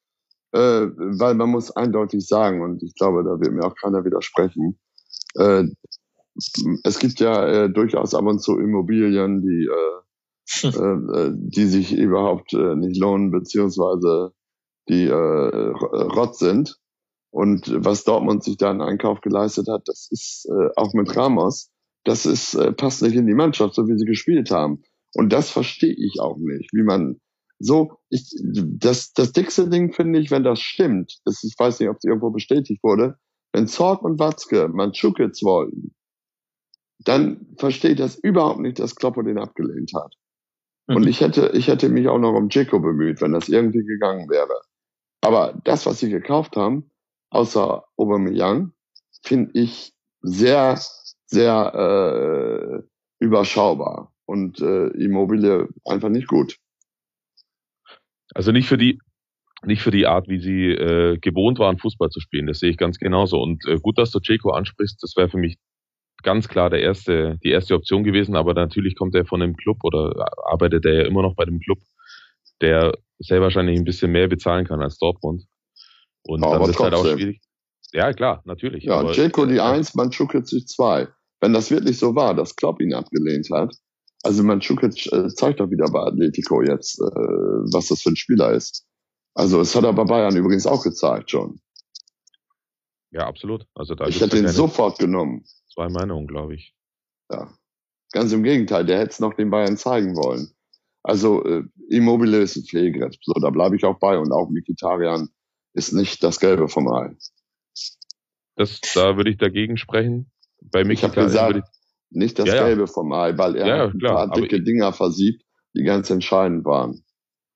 äh, 0.51 0.87
weil 0.97 1.35
man 1.35 1.49
muss 1.49 1.71
eindeutig 1.71 2.25
sagen, 2.25 2.61
und 2.61 2.81
ich 2.83 2.95
glaube, 2.95 3.23
da 3.23 3.39
wird 3.39 3.51
mir 3.51 3.65
auch 3.65 3.75
keiner 3.75 4.05
widersprechen, 4.05 4.79
äh, 5.35 5.65
es 6.83 6.99
gibt 6.99 7.19
ja 7.19 7.47
äh, 7.47 7.69
durchaus 7.69 8.13
ab 8.13 8.25
und 8.25 8.39
zu 8.39 8.59
Immobilien, 8.59 9.41
die, 9.41 9.67
äh, 9.67 10.67
äh, 10.67 11.31
die 11.35 11.65
sich 11.65 11.93
überhaupt 11.93 12.53
äh, 12.53 12.75
nicht 12.75 12.99
lohnen, 12.99 13.31
beziehungsweise 13.31 14.33
die 14.87 15.05
äh, 15.05 15.13
Rott 15.13 16.37
sind. 16.37 16.77
Und 17.29 17.71
was 17.83 18.03
Dortmund 18.03 18.43
sich 18.43 18.57
da 18.57 18.71
in 18.71 18.81
Einkauf 18.81 19.21
geleistet 19.21 19.67
hat, 19.69 19.81
das 19.85 20.07
ist 20.11 20.47
äh, 20.49 20.69
auch 20.75 20.93
mit 20.93 21.15
Ramos, 21.15 21.69
das 22.07 22.25
ist 22.25 22.53
äh, 22.53 22.71
passt 22.71 23.01
nicht 23.01 23.15
in 23.15 23.27
die 23.27 23.33
Mannschaft, 23.33 23.75
so 23.75 23.87
wie 23.87 23.97
sie 23.97 24.05
gespielt 24.05 24.49
haben. 24.49 24.81
Und 25.13 25.33
das 25.33 25.49
verstehe 25.49 25.93
ich 25.93 26.19
auch 26.21 26.37
nicht, 26.37 26.71
wie 26.73 26.83
man 26.83 27.19
so, 27.59 27.97
ich, 28.09 28.33
das, 28.43 29.13
das 29.13 29.33
dickste 29.33 29.67
Ding 29.69 29.91
finde 29.91 30.19
ich, 30.19 30.31
wenn 30.31 30.43
das 30.43 30.59
stimmt, 30.59 31.17
ist, 31.25 31.43
ich 31.43 31.55
weiß 31.57 31.79
nicht, 31.79 31.89
ob 31.89 31.97
es 31.97 32.03
irgendwo 32.03 32.29
bestätigt 32.29 32.83
wurde, 32.83 33.17
wenn 33.51 33.67
Zorg 33.67 34.03
und 34.03 34.19
Watzke 34.19 34.67
Manschukitz 34.69 35.43
wollten, 35.43 35.95
dann 36.99 37.47
verstehe 37.57 37.91
ich 37.91 37.97
das 37.97 38.15
überhaupt 38.15 38.59
nicht, 38.59 38.79
dass 38.79 38.95
Kloppo 38.95 39.21
den 39.21 39.37
abgelehnt 39.37 39.91
hat. 39.95 40.13
Mhm. 40.87 40.95
Und 40.97 41.07
ich 41.07 41.19
hätte, 41.19 41.51
ich 41.53 41.67
hätte 41.67 41.89
mich 41.89 42.07
auch 42.07 42.19
noch 42.19 42.33
um 42.33 42.49
Jeko 42.49 42.79
bemüht, 42.79 43.21
wenn 43.21 43.33
das 43.33 43.49
irgendwie 43.49 43.83
gegangen 43.83 44.29
wäre. 44.29 44.61
Aber 45.21 45.59
das, 45.63 45.85
was 45.85 45.99
sie 45.99 46.09
gekauft 46.09 46.55
haben, 46.55 46.91
außer 47.31 47.83
Aubameyang, 47.97 48.71
finde 49.23 49.51
ich 49.59 49.93
sehr, 50.21 50.79
sehr 51.27 52.83
äh, 52.83 53.23
überschaubar 53.23 54.11
und 54.25 54.59
äh, 54.59 54.87
Immobilie 54.87 55.67
einfach 55.85 56.09
nicht 56.09 56.27
gut. 56.27 56.57
Also 58.33 58.51
nicht 58.51 58.67
für 58.67 58.77
die 58.77 58.99
nicht 59.63 59.81
für 59.81 59.91
die 59.91 60.05
Art, 60.05 60.27
wie 60.27 60.39
sie 60.39 60.67
äh, 60.67 61.17
gewohnt 61.17 61.57
waren, 61.57 61.79
Fußball 61.79 62.09
zu 62.09 62.19
spielen. 62.19 62.45
Das 62.45 62.59
sehe 62.59 62.69
ich 62.69 62.77
ganz 62.77 62.99
genauso. 62.99 63.41
Und 63.41 63.65
äh, 63.65 63.79
gut, 63.79 63.97
dass 63.97 64.11
du 64.11 64.19
Ceco 64.19 64.51
ansprichst. 64.51 65.01
Das 65.01 65.15
wäre 65.15 65.29
für 65.29 65.37
mich 65.37 65.57
ganz 66.21 66.47
klar 66.47 66.69
der 66.69 66.81
erste, 66.81 67.39
die 67.43 67.49
erste 67.49 67.73
Option 67.73 68.03
gewesen. 68.03 68.35
Aber 68.35 68.53
natürlich 68.53 68.95
kommt 68.95 69.15
er 69.15 69.25
von 69.25 69.41
einem 69.41 69.55
Club 69.55 69.77
oder 69.83 70.27
arbeitet 70.45 70.85
er 70.85 70.93
ja 70.93 71.05
immer 71.05 71.23
noch 71.23 71.35
bei 71.35 71.45
dem 71.45 71.59
Club, 71.59 71.79
der 72.61 72.93
sehr 73.17 73.41
wahrscheinlich 73.41 73.79
ein 73.79 73.85
bisschen 73.85 74.11
mehr 74.11 74.27
bezahlen 74.27 74.67
kann 74.67 74.81
als 74.81 74.99
Dortmund. 74.99 75.45
Und 76.23 76.43
aber 76.43 76.59
dann 76.59 76.69
ist 76.69 76.79
halt 76.79 76.93
auch 76.93 77.05
schwierig. 77.05 77.41
Ja, 77.93 78.13
klar, 78.13 78.41
natürlich. 78.45 78.83
Ja, 78.83 79.11
Ceco 79.11 79.45
die 79.45 79.59
Eins, 79.59 79.95
Manchukic 79.95 80.45
die 80.45 80.65
Zwei. 80.65 81.07
Wenn 81.39 81.53
das 81.53 81.71
wirklich 81.71 81.97
so 81.97 82.15
war, 82.15 82.33
dass 82.33 82.55
Klopp 82.55 82.81
ihn 82.81 82.93
abgelehnt 82.93 83.49
hat, 83.51 83.75
Also 84.23 84.43
Mandzukic 84.43 85.11
äh, 85.11 85.27
zeigt 85.29 85.59
doch 85.59 85.69
wieder 85.69 85.89
bei 85.91 86.01
Atletico 86.01 86.61
jetzt, 86.61 86.99
äh, 86.99 87.03
was 87.05 87.87
das 87.87 88.01
für 88.01 88.09
ein 88.09 88.15
Spieler 88.15 88.53
ist. 88.53 88.85
Also 89.35 89.61
es 89.61 89.75
hat 89.75 89.83
er 89.83 89.93
bei 89.93 90.03
Bayern 90.03 90.35
übrigens 90.35 90.65
auch 90.65 90.83
gezeigt 90.83 91.29
schon. 91.31 91.61
Ja, 93.11 93.27
absolut. 93.27 93.67
Also 93.75 93.95
da 93.95 94.07
ich 94.07 94.19
hätte 94.19 94.37
ihn 94.37 94.47
sofort 94.47 94.99
genommen. 94.99 95.45
Zwei 95.73 95.89
Meinungen, 95.89 96.27
glaube 96.27 96.55
ich. 96.55 96.75
Ja. 97.31 97.53
Ganz 98.11 98.31
im 98.31 98.43
Gegenteil, 98.43 98.85
der 98.85 98.99
hätte 98.99 99.11
es 99.11 99.19
noch 99.19 99.33
den 99.35 99.49
Bayern 99.49 99.77
zeigen 99.77 100.15
wollen. 100.15 100.49
Also 101.03 101.43
äh, 101.45 101.63
Immobile 101.89 102.39
ist 102.39 102.57
ein 102.57 102.63
Pflegerecht. 102.63 103.21
So, 103.23 103.33
da 103.33 103.49
bleibe 103.49 103.75
ich 103.75 103.85
auch 103.85 103.99
bei. 103.99 104.17
Und 104.17 104.31
auch 104.31 104.49
Mikitarian 104.49 105.29
ist 105.73 105.93
nicht 105.93 106.23
das 106.23 106.39
Gelbe 106.39 106.67
vom 106.67 106.87
Ei. 106.91 107.15
Das, 108.55 108.81
da 108.95 109.15
würde 109.15 109.29
ich 109.29 109.37
dagegen 109.37 109.77
sprechen. 109.77 110.31
Bei 110.71 110.83
Mikitarian 110.83 111.31
ich 111.31 111.37
habe 111.37 111.53
gesagt, 111.53 111.77
nicht 112.09 112.39
das 112.39 112.47
ja, 112.47 112.65
Gelbe 112.65 112.81
ja. 112.81 112.87
vom 112.87 113.11
Ei, 113.11 113.37
weil 113.37 113.55
er 113.55 113.67
ja, 113.67 113.85
ein 113.87 113.99
paar 113.99 114.31
dicke 114.31 114.61
Dinger 114.61 114.93
versiebt, 114.93 115.43
die 115.75 115.83
ganz 115.83 116.09
entscheidend 116.09 116.65
waren. 116.65 117.03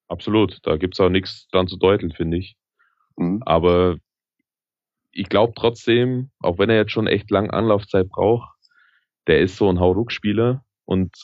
Absolut, 0.07 0.59
da 0.63 0.77
gibt's 0.77 0.99
auch 0.99 1.09
nichts 1.09 1.47
dran 1.51 1.67
zu 1.67 1.77
deuteln, 1.77 2.11
finde 2.11 2.37
ich. 2.37 2.57
Mhm. 3.15 3.41
Aber 3.45 3.97
ich 5.11 5.29
glaube 5.29 5.53
trotzdem, 5.55 6.31
auch 6.39 6.57
wenn 6.57 6.69
er 6.69 6.77
jetzt 6.77 6.91
schon 6.91 7.07
echt 7.07 7.31
lang 7.31 7.49
Anlaufzeit 7.49 8.09
braucht, 8.09 8.49
der 9.27 9.39
ist 9.39 9.55
so 9.55 9.69
ein 9.69 9.79
Hauruck-Spieler 9.79 10.63
und 10.85 11.15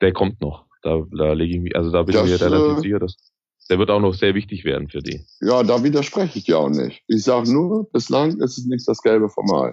der 0.00 0.12
kommt 0.12 0.40
noch. 0.40 0.66
Da, 0.82 1.04
da 1.10 1.32
lege 1.32 1.56
ich 1.56 1.60
mich, 1.60 1.76
also 1.76 1.90
da 1.90 2.02
bin 2.02 2.14
das, 2.14 2.30
ich 2.30 2.40
mir 2.40 2.46
relativ 2.46 2.78
äh, 2.78 2.80
sicher, 2.80 2.98
dass 3.00 3.32
der 3.68 3.78
wird 3.78 3.90
auch 3.90 4.00
noch 4.00 4.14
sehr 4.14 4.34
wichtig 4.34 4.64
werden 4.64 4.88
für 4.88 5.00
die. 5.00 5.24
Ja, 5.40 5.62
da 5.62 5.84
widerspreche 5.84 6.38
ich 6.38 6.44
dir 6.44 6.58
auch 6.58 6.68
nicht. 6.68 7.04
Ich 7.06 7.22
sage 7.22 7.52
nur, 7.52 7.88
bislang 7.90 8.30
ist 8.40 8.58
es 8.58 8.66
nicht 8.66 8.88
das 8.88 9.00
Gelbe 9.00 9.28
vom 9.28 9.48
Ei. 9.54 9.72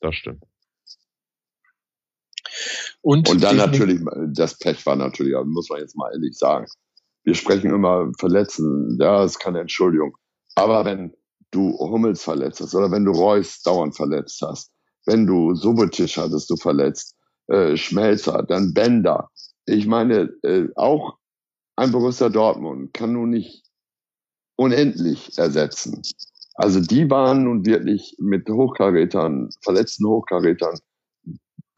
Das 0.00 0.14
stimmt. 0.14 0.42
Und, 3.00 3.28
und 3.28 3.42
dann 3.42 3.56
natürlich, 3.56 4.00
das 4.28 4.58
Pech 4.58 4.84
war 4.86 4.96
natürlich, 4.96 5.34
muss 5.44 5.68
man 5.68 5.80
jetzt 5.80 5.96
mal 5.96 6.12
ehrlich 6.12 6.36
sagen. 6.36 6.66
Wir 7.24 7.34
sprechen 7.34 7.72
immer 7.72 8.10
Verletzen, 8.18 8.98
ja, 9.00 9.24
ist 9.24 9.38
keine 9.38 9.60
Entschuldigung. 9.60 10.16
Aber 10.54 10.84
wenn 10.84 11.14
du 11.50 11.78
Hummels 11.78 12.22
verletzt 12.22 12.60
hast 12.60 12.74
oder 12.74 12.90
wenn 12.90 13.04
du 13.04 13.12
Reus 13.12 13.62
dauernd 13.62 13.96
verletzt 13.96 14.40
hast, 14.42 14.72
wenn 15.06 15.26
du 15.26 15.54
Subotic 15.54 16.16
hattest 16.16 16.50
du 16.50 16.56
verletzt, 16.56 17.16
äh, 17.48 17.76
Schmelzer, 17.76 18.42
dann 18.42 18.72
Bender. 18.72 19.30
Ich 19.66 19.86
meine, 19.86 20.30
äh, 20.42 20.68
auch 20.76 21.18
ein 21.76 21.92
Borussia 21.92 22.28
Dortmund 22.28 22.92
kann 22.92 23.12
nun 23.12 23.30
nicht 23.30 23.64
unendlich 24.56 25.38
ersetzen. 25.38 26.02
Also 26.54 26.80
die 26.80 27.10
waren 27.10 27.44
nun 27.44 27.64
wirklich 27.64 28.16
mit 28.18 28.48
Hochkarätern, 28.48 29.50
verletzten 29.62 30.06
Hochkarätern 30.06 30.78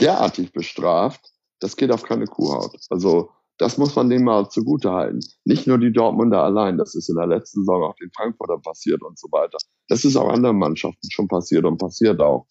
derartig 0.00 0.52
bestraft, 0.52 1.32
das 1.60 1.76
geht 1.76 1.92
auf 1.92 2.02
keine 2.02 2.26
Kuhhaut. 2.26 2.76
Also 2.90 3.30
das 3.58 3.78
muss 3.78 3.94
man 3.94 4.10
denen 4.10 4.24
mal 4.24 4.48
zugute 4.48 4.90
halten. 4.90 5.20
Nicht 5.44 5.66
nur 5.66 5.78
die 5.78 5.92
Dortmunder 5.92 6.42
allein, 6.42 6.76
das 6.76 6.94
ist 6.94 7.08
in 7.08 7.16
der 7.16 7.28
letzten 7.28 7.60
Saison 7.60 7.84
auch 7.84 7.94
den 7.96 8.10
Frankfurter 8.14 8.58
passiert 8.58 9.02
und 9.02 9.18
so 9.18 9.28
weiter. 9.30 9.58
Das 9.88 10.04
ist 10.04 10.16
auch 10.16 10.28
anderen 10.28 10.58
Mannschaften 10.58 11.10
schon 11.10 11.28
passiert 11.28 11.64
und 11.64 11.78
passiert 11.78 12.20
auch. 12.20 12.46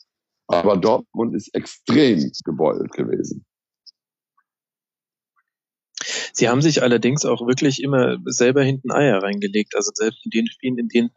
Aber 0.47 0.77
Dortmund 0.77 1.35
ist 1.35 1.53
extrem 1.53 2.31
gebeutelt 2.45 2.91
gewesen. 2.93 3.45
Sie 6.33 6.49
haben 6.49 6.61
sich 6.61 6.81
allerdings 6.81 7.25
auch 7.25 7.45
wirklich 7.47 7.81
immer 7.81 8.17
selber 8.25 8.63
hinten 8.63 8.91
Eier 8.91 9.21
reingelegt. 9.21 9.75
Also 9.75 9.91
selbst 9.93 10.25
in 10.25 10.31
den 10.31 10.47
Spielen, 10.47 10.77
in 10.77 10.87
denen 10.87 11.11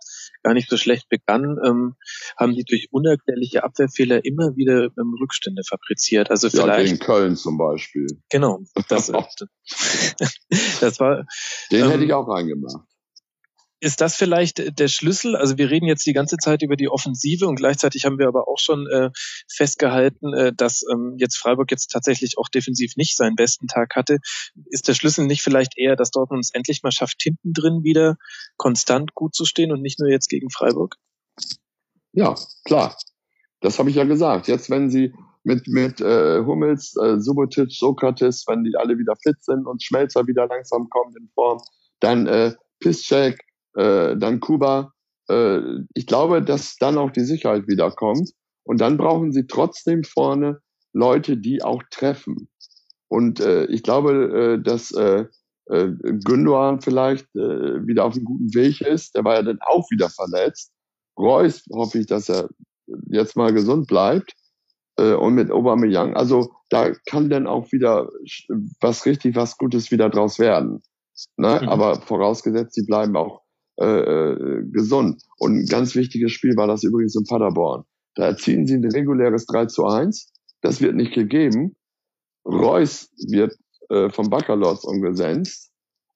gar 0.47 0.55
nicht 0.55 0.70
so 0.70 0.76
schlecht 0.76 1.09
begann, 1.09 1.59
ähm, 1.66 1.97
haben 2.38 2.55
sie 2.55 2.62
durch 2.62 2.86
unerklärliche 2.92 3.64
Abwehrfehler 3.64 4.24
immer 4.24 4.55
wieder 4.55 4.84
ähm, 4.97 5.16
Rückstände 5.20 5.62
fabriziert. 5.68 6.30
Also 6.30 6.47
ja, 6.47 6.62
vielleicht 6.62 6.92
gegen 6.92 6.99
Köln 7.01 7.34
zum 7.34 7.59
Beispiel. 7.59 8.07
Genau. 8.30 8.61
Das, 8.88 9.07
das 10.80 11.01
war. 11.01 11.26
Den 11.72 11.84
ähm, 11.84 11.90
hätte 11.90 12.05
ich 12.05 12.12
auch 12.12 12.28
reingemacht 12.28 12.86
ist 13.81 14.01
das 14.01 14.16
vielleicht 14.16 14.79
der 14.79 14.89
Schlüssel? 14.89 15.37
Also 15.37 15.59
wir 15.59 15.70
reden 15.70 15.87
jetzt 15.87 16.07
die 16.07 16.12
ganze 16.12 16.37
Zeit 16.39 16.62
über 16.62 16.77
die 16.77 16.89
Offensive 16.89 17.47
und 17.47 17.57
gleichzeitig 17.57 18.05
haben 18.05 18.18
wir 18.18 18.29
aber 18.29 18.49
auch 18.49 18.59
schon 18.59 18.87
äh, 18.87 19.11
festgehalten, 19.49 20.33
äh, 20.33 20.53
dass 20.55 20.83
ähm, 20.91 21.16
jetzt 21.18 21.37
Freiburg 21.37 21.70
jetzt 21.70 21.89
tatsächlich 21.89 22.39
auch 22.39 22.49
defensiv 22.49 22.97
nicht 22.97 23.16
seinen 23.16 23.37
besten 23.37 23.66
Tag 23.66 23.95
hatte. 23.95 24.18
Ist 24.70 24.89
der 24.89 24.95
Schlüssel 24.95 25.27
nicht 25.27 25.43
vielleicht 25.43 25.77
eher, 25.77 25.95
dass 25.97 26.11
Dortmund 26.11 26.45
es 26.45 26.55
endlich 26.55 26.83
mal 26.83 26.93
schafft, 26.93 27.22
hinten 27.22 27.53
drin 27.53 27.83
wieder 27.83 28.16
konstant 28.57 29.14
gut 29.14 29.35
zu 29.35 29.45
stehen 29.45 29.72
und 29.72 29.83
nicht 29.83 30.01
nur 30.01 30.09
jetzt 30.09 30.29
gegen 30.29 30.51
Freiburg? 30.51 30.97
Ja, 32.12 32.35
klar. 32.64 32.97
Das 33.61 33.79
habe 33.79 33.91
ich 33.91 33.97
ja 33.97 34.05
gesagt. 34.05 34.49
Jetzt, 34.49 34.70
wenn 34.70 34.91
sie 34.91 35.12
mit, 35.45 35.68
mit 35.68 36.01
äh, 36.01 36.43
Hummels, 36.45 36.95
äh, 36.97 37.20
Subotic, 37.20 37.70
Sokrates, 37.70 38.45
wenn 38.47 38.64
die 38.64 38.77
alle 38.77 38.99
wieder 38.99 39.14
fit 39.22 39.43
sind 39.45 39.66
und 39.66 39.83
Schmelzer 39.83 40.27
wieder 40.27 40.47
langsam 40.47 40.89
kommt 40.89 41.16
in 41.16 41.29
Form, 41.35 41.61
dann 42.01 42.27
äh, 42.27 42.55
Piszczek, 42.81 43.39
äh, 43.77 44.16
dann 44.16 44.41
Kuba. 44.41 44.93
Äh, 45.29 45.61
ich 45.95 46.07
glaube, 46.07 46.43
dass 46.43 46.77
dann 46.77 46.99
auch 46.99 47.11
die 47.11 47.24
Sicherheit 47.24 47.68
wiederkommt. 47.68 48.31
Und 48.64 48.81
dann 48.81 48.97
brauchen 48.97 49.33
sie 49.33 49.47
trotzdem 49.47 50.03
vorne 50.03 50.61
Leute, 50.93 51.37
die 51.37 51.62
auch 51.62 51.83
treffen. 51.91 52.49
Und 53.09 53.41
äh, 53.41 53.66
ich 53.66 53.83
glaube, 53.83 54.59
äh, 54.59 54.62
dass 54.62 54.91
äh, 54.93 55.27
äh, 55.66 55.89
Gündogan 56.24 56.81
vielleicht 56.81 57.27
äh, 57.37 57.87
wieder 57.87 58.05
auf 58.05 58.14
einem 58.14 58.24
guten 58.24 58.55
Weg 58.55 58.81
ist. 58.81 59.14
Der 59.14 59.24
war 59.24 59.35
ja 59.35 59.43
dann 59.43 59.59
auch 59.61 59.89
wieder 59.91 60.09
verletzt. 60.09 60.72
Reus 61.18 61.64
hoffe 61.72 61.99
ich, 61.99 62.07
dass 62.07 62.29
er 62.29 62.49
jetzt 63.09 63.37
mal 63.37 63.53
gesund 63.53 63.87
bleibt. 63.87 64.33
Äh, 64.99 65.14
und 65.14 65.35
mit 65.35 65.51
Aubameyang. 65.51 66.16
Also 66.16 66.55
da 66.70 66.93
kann 67.07 67.31
dann 67.31 67.47
auch 67.47 67.70
wieder 67.70 68.09
was 68.81 69.07
richtig, 69.07 69.37
was 69.37 69.59
Gutes 69.59 69.91
wieder 69.91 70.09
draus 70.09 70.39
werden. 70.39 70.83
Ne? 71.37 71.61
Mhm. 71.62 71.68
Aber 71.68 72.01
vorausgesetzt, 72.01 72.74
sie 72.74 72.87
bleiben 72.87 73.16
auch 73.16 73.43
äh, 73.79 73.85
äh, 73.85 74.62
gesund. 74.70 75.22
Und 75.39 75.59
ein 75.59 75.66
ganz 75.66 75.95
wichtiges 75.95 76.33
Spiel 76.33 76.57
war 76.57 76.66
das 76.66 76.83
übrigens 76.83 77.14
in 77.14 77.24
Paderborn. 77.24 77.85
Da 78.14 78.27
erzielen 78.27 78.66
sie 78.66 78.74
ein 78.74 78.85
reguläres 78.85 79.47
3 79.47 79.66
zu 79.66 79.85
1. 79.85 80.33
Das 80.62 80.81
wird 80.81 80.97
nicht 80.97 81.12
gegeben. 81.12 81.77
Reus 82.47 83.11
wird 83.29 83.55
äh, 83.91 84.09
vom 84.11 84.31
Baccalords 84.31 84.85
umgesetzt, 84.85 85.70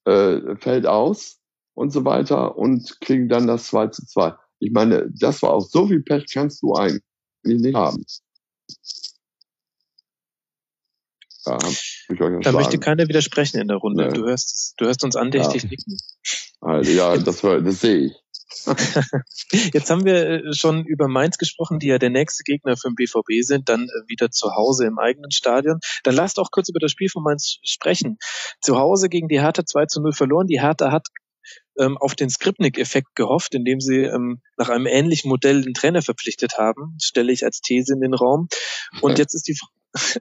äh, 0.06 0.56
fällt 0.56 0.86
aus 0.86 1.38
und 1.74 1.92
so 1.92 2.04
weiter 2.04 2.56
und 2.56 2.98
kriegen 3.00 3.28
dann 3.28 3.46
das 3.46 3.66
2 3.66 3.88
zu 3.88 4.06
2. 4.06 4.34
Ich 4.60 4.72
meine, 4.72 5.10
das 5.18 5.42
war 5.42 5.52
auch 5.52 5.66
so 5.66 5.86
viel 5.86 6.02
Pech 6.02 6.26
kannst 6.32 6.62
du 6.62 6.74
eigentlich 6.74 7.02
nicht 7.42 7.74
haben. 7.74 8.04
Da, 11.44 11.58
da 12.42 12.52
möchte 12.52 12.78
keiner 12.78 13.08
widersprechen 13.08 13.60
in 13.60 13.68
der 13.68 13.78
Runde. 13.78 14.08
Nee. 14.08 14.12
Du 14.12 14.26
hörst 14.26 14.74
du 14.76 14.84
hörst 14.84 15.04
uns 15.04 15.16
andächtig 15.16 15.62
ja. 15.64 15.68
nicken. 15.70 15.98
Also, 16.60 16.90
ja, 16.90 17.16
das, 17.16 17.40
das 17.40 17.80
sehe 17.80 18.06
ich. 18.06 18.12
Jetzt 19.72 19.90
haben 19.90 20.04
wir 20.04 20.28
äh, 20.28 20.52
schon 20.52 20.84
über 20.84 21.08
Mainz 21.08 21.38
gesprochen, 21.38 21.78
die 21.78 21.86
ja 21.86 21.98
der 21.98 22.10
nächste 22.10 22.42
Gegner 22.42 22.76
für 22.76 22.88
den 22.88 22.96
BVB 22.96 23.42
sind, 23.42 23.68
dann 23.68 23.84
äh, 23.84 24.08
wieder 24.08 24.30
zu 24.30 24.54
Hause 24.54 24.86
im 24.86 24.98
eigenen 24.98 25.30
Stadion. 25.30 25.78
Dann 26.02 26.14
lasst 26.14 26.38
auch 26.38 26.50
kurz 26.50 26.68
über 26.68 26.80
das 26.80 26.90
Spiel 26.90 27.08
von 27.08 27.22
Mainz 27.22 27.58
sprechen. 27.62 28.18
Zu 28.60 28.78
Hause 28.78 29.08
gegen 29.08 29.28
die 29.28 29.40
Hertha 29.40 29.64
2 29.64 29.86
zu 29.86 30.02
0 30.02 30.12
verloren. 30.12 30.46
Die 30.46 30.60
Hertha 30.60 30.90
hat 30.90 31.08
ähm, 31.78 31.96
auf 31.96 32.14
den 32.14 32.28
Skripnik-Effekt 32.28 33.14
gehofft, 33.14 33.54
indem 33.54 33.80
sie 33.80 34.02
ähm, 34.02 34.40
nach 34.56 34.68
einem 34.68 34.86
ähnlichen 34.86 35.28
Modell 35.28 35.62
den 35.62 35.74
Trainer 35.74 36.02
verpflichtet 36.02 36.58
haben, 36.58 36.96
stelle 37.00 37.32
ich 37.32 37.44
als 37.44 37.60
These 37.60 37.94
in 37.94 38.00
den 38.00 38.14
Raum. 38.14 38.48
Und 39.00 39.18
jetzt 39.18 39.34
ist 39.34 39.48
die 39.48 39.56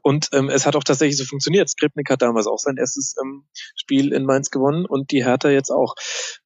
und 0.01 0.29
ähm, 0.33 0.49
es 0.49 0.65
hat 0.65 0.75
auch 0.75 0.83
tatsächlich 0.83 1.17
so 1.17 1.25
funktioniert. 1.25 1.69
Skripnik 1.69 2.09
hat 2.09 2.21
damals 2.21 2.47
auch 2.47 2.57
sein 2.57 2.77
erstes 2.77 3.15
ähm, 3.21 3.45
Spiel 3.75 4.13
in 4.13 4.25
Mainz 4.25 4.49
gewonnen 4.49 4.85
und 4.85 5.11
die 5.11 5.23
Hertha 5.23 5.49
jetzt 5.49 5.71
auch. 5.71 5.95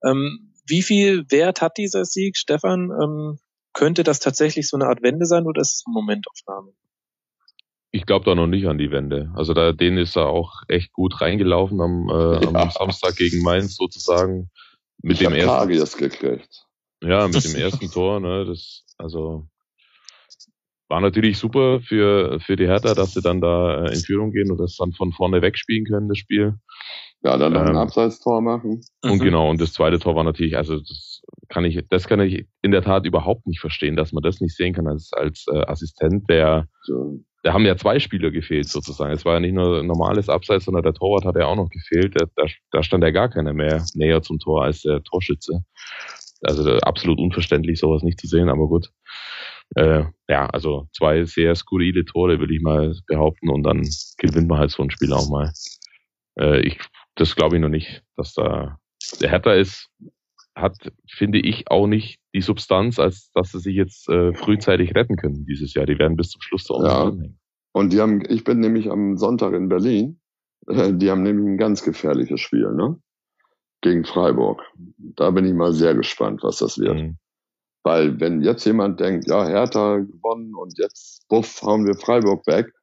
Ähm, 0.04 0.54
wie 0.68 0.82
viel 0.82 1.26
Wert 1.30 1.62
hat 1.62 1.78
dieser 1.78 2.06
Sieg, 2.06 2.38
Stefan? 2.38 2.90
Ähm, 2.92 3.40
könnte 3.74 4.04
das 4.04 4.20
tatsächlich 4.20 4.70
so 4.70 4.78
eine 4.78 4.86
Art 4.86 5.02
Wende 5.02 5.26
sein 5.26 5.46
oder 5.46 5.62
ist 5.62 5.76
es 5.76 5.84
eine 5.86 5.94
Momentaufnahme? 5.94 6.74
Ich 7.92 8.06
glaube 8.06 8.26
da 8.26 8.34
noch 8.34 8.48
nicht 8.48 8.68
an 8.68 8.78
die 8.78 8.92
Wende. 8.92 9.32
Also 9.36 9.54
da 9.54 9.72
denen 9.72 9.98
ist 9.98 10.16
er 10.16 10.28
auch 10.28 10.64
echt 10.68 10.94
gut 10.94 11.22
reingelaufen 11.22 11.80
am, 11.80 12.10
äh, 12.10 12.46
am 12.48 12.56
ja. 12.56 12.72
Samstag 12.72 13.16
gegen 13.16 13.44
Mainz 13.44 13.76
sozusagen 13.76 14.50
mit 15.02 15.22
ich 15.22 15.28
dem 15.28 15.34
ersten. 15.34 16.00
gekriegt. 16.00 16.66
Ja, 17.04 17.28
mit 17.28 17.44
dem 17.46 17.56
ersten 17.56 17.92
Tor. 17.92 18.20
Ne, 18.20 18.46
das 18.46 18.84
also 18.98 19.48
war 20.94 21.02
natürlich 21.02 21.40
super 21.40 21.82
für, 21.82 22.40
für 22.40 22.56
die 22.56 22.68
Hertha, 22.68 22.94
dass 22.94 23.14
sie 23.16 23.22
dann 23.24 23.42
da 23.42 23.84
äh, 23.84 23.94
in 23.96 24.00
Führung 24.00 24.32
gehen 24.32 24.52
und 24.52 24.60
das 24.60 24.76
dann 24.78 24.92
von 24.92 25.12
vorne 25.12 25.42
wegspielen 25.42 25.86
können, 25.86 26.08
das 26.08 26.20
Spiel. 26.20 26.54
Ja, 27.24 27.36
dann 27.36 27.54
noch 27.54 27.62
ähm, 27.62 27.70
ein 27.70 27.78
Abseitstor 27.78 28.42
machen. 28.42 28.82
Und 29.02 29.16
mhm. 29.16 29.20
genau, 29.20 29.50
und 29.50 29.60
das 29.60 29.74
zweite 29.74 29.98
Tor 29.98 30.16
war 30.16 30.24
natürlich, 30.24 30.56
also 30.56 30.78
das 30.78 31.24
kann 31.50 31.66
ich, 31.66 31.84
das 31.90 32.08
kann 32.08 32.20
ich 32.20 32.46
in 32.62 32.70
der 32.70 32.84
Tat 32.84 33.08
überhaupt 33.08 33.48
nicht 33.48 33.60
verstehen, 33.60 33.96
dass 33.96 34.12
man 34.12 34.22
das 34.22 34.40
nicht 34.40 34.56
sehen 34.56 34.76
kann 34.76 34.86
als, 34.86 35.12
als 35.14 35.48
äh, 35.52 35.64
Assistent, 35.66 36.30
der, 36.30 36.68
so. 36.84 37.22
da 37.42 37.54
haben 37.54 37.66
ja 37.66 37.76
zwei 37.76 37.98
Spieler 37.98 38.30
gefehlt 38.30 38.70
sozusagen. 38.70 39.14
Es 39.14 39.26
war 39.26 39.34
ja 39.34 39.40
nicht 39.40 39.56
nur 39.56 39.80
ein 39.80 39.88
normales 39.88 40.30
Abseits, 40.30 40.66
sondern 40.66 40.84
der 40.84 40.94
Torwart 40.94 41.26
hat 41.26 41.38
ja 41.38 41.48
auch 41.48 41.56
noch 41.56 41.70
gefehlt. 41.72 42.22
Da, 42.22 42.28
da, 42.36 42.44
da 42.70 42.84
stand 42.84 43.04
ja 43.04 43.10
gar 43.10 43.30
keiner 43.30 43.54
mehr 43.54 43.84
näher 43.96 44.22
zum 44.22 44.38
Tor 44.38 44.64
als 44.64 44.84
der 44.84 45.02
Torschütze. 45.02 45.64
Also 46.44 46.78
absolut 46.82 47.18
unverständlich, 47.18 47.80
sowas 47.80 48.04
nicht 48.04 48.20
zu 48.20 48.28
sehen, 48.28 48.50
aber 48.50 48.68
gut. 48.68 48.92
Äh, 49.76 50.06
ja, 50.28 50.48
also 50.48 50.88
zwei 50.94 51.26
sehr 51.26 51.56
skurrile 51.56 52.06
Tore, 52.06 52.40
würde 52.40 52.56
ich 52.56 52.62
mal 52.62 52.96
behaupten, 53.08 53.50
und 53.50 53.64
dann 53.64 53.88
gewinnt 54.18 54.48
man 54.48 54.60
halt 54.60 54.72
so 54.72 54.84
ein 54.84 54.92
Spiel 54.92 55.14
auch 55.14 55.30
mal. 55.30 55.52
Äh, 56.40 56.62
ich, 56.62 56.80
das 57.16 57.36
glaube 57.36 57.56
ich 57.56 57.62
noch 57.62 57.70
nicht, 57.70 58.04
dass 58.16 58.34
da 58.34 58.78
der 59.22 59.30
Hertha 59.30 59.54
ist, 59.54 59.90
hat, 60.56 60.92
finde 61.10 61.40
ich, 61.40 61.70
auch 61.72 61.88
nicht 61.88 62.20
die 62.34 62.42
Substanz, 62.42 63.00
als 63.00 63.32
dass 63.34 63.52
sie 63.52 63.60
sich 63.60 63.76
jetzt 63.76 64.08
äh, 64.10 64.34
frühzeitig 64.34 64.96
retten 64.96 65.16
können 65.16 65.46
dieses 65.46 65.74
Jahr. 65.74 65.86
Die 65.86 65.98
werden 65.98 66.16
bis 66.16 66.30
zum 66.30 66.42
Schluss 66.42 66.66
da 66.66 66.76
ja. 66.84 67.06
hängen. 67.06 67.40
Und 67.74 67.92
die 67.92 68.00
haben, 68.00 68.24
ich 68.30 68.44
bin 68.44 68.60
nämlich 68.60 68.92
am 68.92 69.18
Sonntag 69.18 69.54
in 69.54 69.68
Berlin. 69.68 70.20
Äh, 70.68 70.94
die 70.94 71.10
haben 71.10 71.24
nämlich 71.24 71.48
ein 71.48 71.58
ganz 71.58 71.84
gefährliches 71.84 72.40
Spiel, 72.40 72.72
ne? 72.74 73.00
Gegen 73.82 74.06
Freiburg. 74.06 74.62
Da 74.98 75.32
bin 75.32 75.46
ich 75.46 75.54
mal 75.54 75.74
sehr 75.74 75.96
gespannt, 75.96 76.42
was 76.44 76.60
das 76.60 76.78
wird. 76.78 76.96
Mhm. 76.96 77.18
Weil 77.84 78.20
wenn 78.20 78.42
jetzt 78.42 78.66
jemand 78.66 79.00
denkt, 79.00 79.28
ja, 79.28 79.46
Hertha 79.46 79.98
gewonnen 79.98 80.56
und 80.56 80.78
jetzt, 80.78 81.28
buff, 81.28 81.62
hauen 81.62 81.86
wir 81.86 81.96
Freiburg 81.96 82.48
weg, 82.48 82.74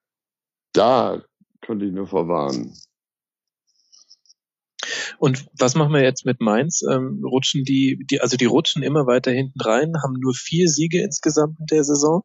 da 0.72 1.22
könnte 1.62 1.86
ich 1.86 1.92
nur 1.92 2.07
verwarnen. 2.07 2.74
Und 5.18 5.46
was 5.59 5.74
machen 5.74 5.92
wir 5.92 6.03
jetzt 6.03 6.24
mit 6.24 6.40
Mainz? 6.40 6.82
Ähm, 6.90 7.22
rutschen 7.24 7.64
die, 7.64 8.05
die, 8.11 8.20
also 8.20 8.36
die 8.36 8.46
rutschen 8.46 8.82
immer 8.82 9.07
weiter 9.07 9.30
hinten 9.30 9.61
rein, 9.61 9.92
haben 10.03 10.14
nur 10.18 10.34
vier 10.34 10.68
Siege 10.68 11.03
insgesamt 11.03 11.59
in 11.61 11.66
der 11.66 11.84
Saison, 11.84 12.22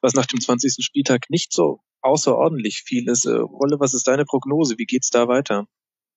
was 0.00 0.14
nach 0.14 0.26
dem 0.26 0.40
20. 0.40 0.82
Spieltag 0.84 1.28
nicht 1.28 1.52
so 1.52 1.80
außerordentlich 2.00 2.82
viel 2.86 3.08
ist. 3.08 3.26
Äh, 3.26 3.40
Wolle, 3.40 3.78
was 3.78 3.94
ist 3.94 4.08
deine 4.08 4.24
Prognose? 4.24 4.78
Wie 4.78 4.86
geht's 4.86 5.10
da 5.10 5.28
weiter? 5.28 5.66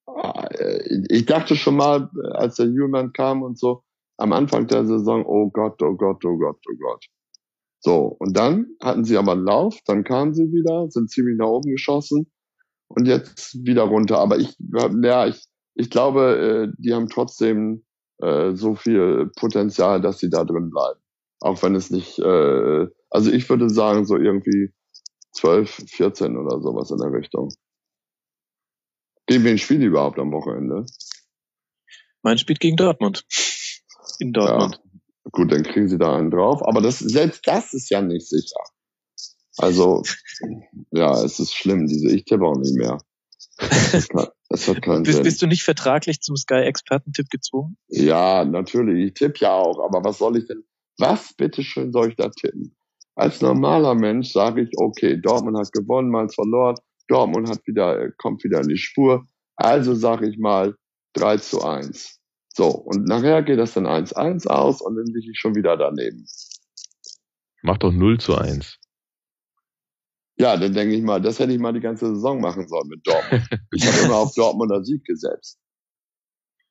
Ah, 0.05 0.47
äh, 0.51 1.03
ich 1.09 1.25
dachte 1.25 1.55
schon 1.55 1.75
mal, 1.75 2.09
als 2.33 2.55
der 2.55 2.67
Jüngmann 2.67 3.11
kam 3.11 3.41
und 3.41 3.59
so, 3.59 3.83
am 4.23 4.31
Anfang 4.31 4.67
der 4.67 4.85
Saison, 4.85 5.25
oh 5.25 5.49
Gott, 5.49 5.81
oh 5.83 5.95
Gott, 5.95 6.23
oh 6.23 6.37
Gott, 6.37 6.57
oh 6.65 6.77
Gott. 6.79 7.05
So, 7.79 8.15
und 8.19 8.37
dann 8.37 8.67
hatten 8.81 9.03
sie 9.03 9.17
aber 9.17 9.33
einen 9.33 9.43
Lauf, 9.43 9.77
dann 9.85 10.05
kamen 10.05 10.33
sie 10.33 10.45
wieder, 10.53 10.89
sind 10.89 11.11
ziemlich 11.11 11.37
nach 11.37 11.47
oben 11.47 11.69
geschossen 11.69 12.31
und 12.87 13.05
jetzt 13.05 13.53
wieder 13.65 13.83
runter. 13.83 14.19
Aber 14.19 14.37
ich, 14.37 14.55
ja, 15.03 15.27
ich, 15.27 15.43
ich 15.75 15.89
glaube, 15.89 16.71
äh, 16.71 16.75
die 16.77 16.93
haben 16.93 17.09
trotzdem 17.09 17.83
äh, 18.19 18.53
so 18.53 18.75
viel 18.75 19.29
Potenzial, 19.35 19.99
dass 19.99 20.19
sie 20.19 20.29
da 20.29 20.45
drin 20.45 20.69
bleiben. 20.69 21.01
Auch 21.41 21.61
wenn 21.61 21.75
es 21.75 21.91
nicht, 21.91 22.17
äh, 22.19 22.87
also 23.09 23.29
ich 23.29 23.49
würde 23.49 23.69
sagen, 23.69 24.05
so 24.05 24.15
irgendwie 24.15 24.71
12, 25.33 25.83
14 25.89 26.37
oder 26.37 26.61
sowas 26.61 26.91
in 26.91 26.97
der 26.97 27.11
Richtung. 27.11 27.49
Gegen 29.25 29.43
wen 29.43 29.57
spielen 29.57 29.81
die 29.81 29.87
überhaupt 29.87 30.17
am 30.17 30.31
Wochenende? 30.31 30.85
Mein 32.21 32.37
spielt 32.37 32.61
gegen 32.61 32.77
Dortmund. 32.77 33.25
In 34.19 34.33
Dortmund. 34.33 34.79
Ja, 34.83 35.29
gut, 35.31 35.51
dann 35.51 35.63
kriegen 35.63 35.87
sie 35.87 35.97
da 35.97 36.15
einen 36.15 36.31
drauf. 36.31 36.65
Aber 36.65 36.81
das, 36.81 36.99
selbst 36.99 37.47
das 37.47 37.73
ist 37.73 37.89
ja 37.89 38.01
nicht 38.01 38.27
sicher. 38.27 38.59
Also, 39.57 40.03
ja, 40.91 41.23
es 41.23 41.39
ist 41.39 41.53
schlimm. 41.53 41.87
Diese, 41.87 42.09
ich 42.09 42.25
tippe 42.25 42.45
auch 42.45 42.57
nicht 42.57 42.75
mehr. 42.75 42.97
Das 44.49 44.67
hat 44.67 44.81
keinen 44.81 45.03
bist, 45.03 45.15
Sinn. 45.15 45.23
Bist 45.23 45.41
du 45.41 45.47
nicht 45.47 45.63
vertraglich 45.63 46.21
zum 46.21 46.35
Sky-Experten-Tipp 46.35 47.29
gezwungen? 47.29 47.77
Ja, 47.87 48.45
natürlich. 48.45 49.07
Ich 49.07 49.13
tippe 49.13 49.39
ja 49.39 49.53
auch. 49.53 49.79
Aber 49.83 50.03
was 50.03 50.17
soll 50.17 50.37
ich 50.37 50.47
denn, 50.47 50.63
was 50.97 51.33
bitteschön 51.33 51.91
soll 51.91 52.09
ich 52.09 52.15
da 52.15 52.29
tippen? 52.29 52.75
Als 53.15 53.41
normaler 53.41 53.93
Mensch 53.93 54.31
sage 54.31 54.63
ich, 54.63 54.71
okay, 54.77 55.19
Dortmund 55.21 55.57
hat 55.57 55.71
gewonnen, 55.71 56.09
Mainz 56.09 56.33
verloren. 56.33 56.75
Dortmund 57.07 57.49
hat 57.49 57.65
wieder, 57.67 58.11
kommt 58.13 58.43
wieder 58.43 58.61
in 58.61 58.69
die 58.69 58.77
Spur. 58.77 59.25
Also 59.55 59.93
sage 59.93 60.27
ich 60.27 60.37
mal 60.39 60.75
3 61.13 61.37
zu 61.37 61.63
1. 61.63 62.19
So, 62.55 62.67
und 62.67 63.07
nachher 63.07 63.41
geht 63.41 63.57
das 63.57 63.73
dann 63.73 63.87
1-1 63.87 64.47
aus 64.47 64.81
und 64.81 64.95
dann 64.95 65.05
liege 65.07 65.31
ich 65.31 65.39
schon 65.39 65.55
wieder 65.55 65.75
daneben. 65.75 66.25
Mach 67.63 67.77
doch 67.79 67.91
0 67.91 68.19
zu 68.19 68.37
1. 68.37 68.79
Ja, 70.35 70.57
dann 70.57 70.73
denke 70.73 70.95
ich 70.95 71.01
mal, 71.01 71.19
das 71.19 71.39
hätte 71.39 71.51
ich 71.51 71.59
mal 71.59 71.73
die 71.73 71.79
ganze 71.79 72.13
Saison 72.13 72.41
machen 72.41 72.67
sollen 72.67 72.87
mit 72.89 73.05
Dortmund. 73.05 73.47
ich 73.71 73.87
habe 73.87 74.05
immer 74.05 74.17
auf 74.17 74.33
Dortmunder 74.35 74.83
Sieg 74.83 75.03
gesetzt. 75.03 75.59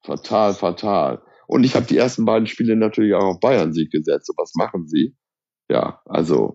Fatal, 0.04 0.54
fatal. 0.54 1.22
Und 1.48 1.64
ich 1.64 1.74
habe 1.74 1.86
die 1.86 1.96
ersten 1.96 2.24
beiden 2.24 2.46
Spiele 2.46 2.76
natürlich 2.76 3.14
auch 3.14 3.34
auf 3.34 3.40
Bayern-Sieg 3.40 3.90
gesetzt. 3.90 4.30
Und 4.30 4.38
was 4.38 4.54
machen 4.54 4.86
sie? 4.86 5.16
Ja, 5.68 6.00
also, 6.06 6.54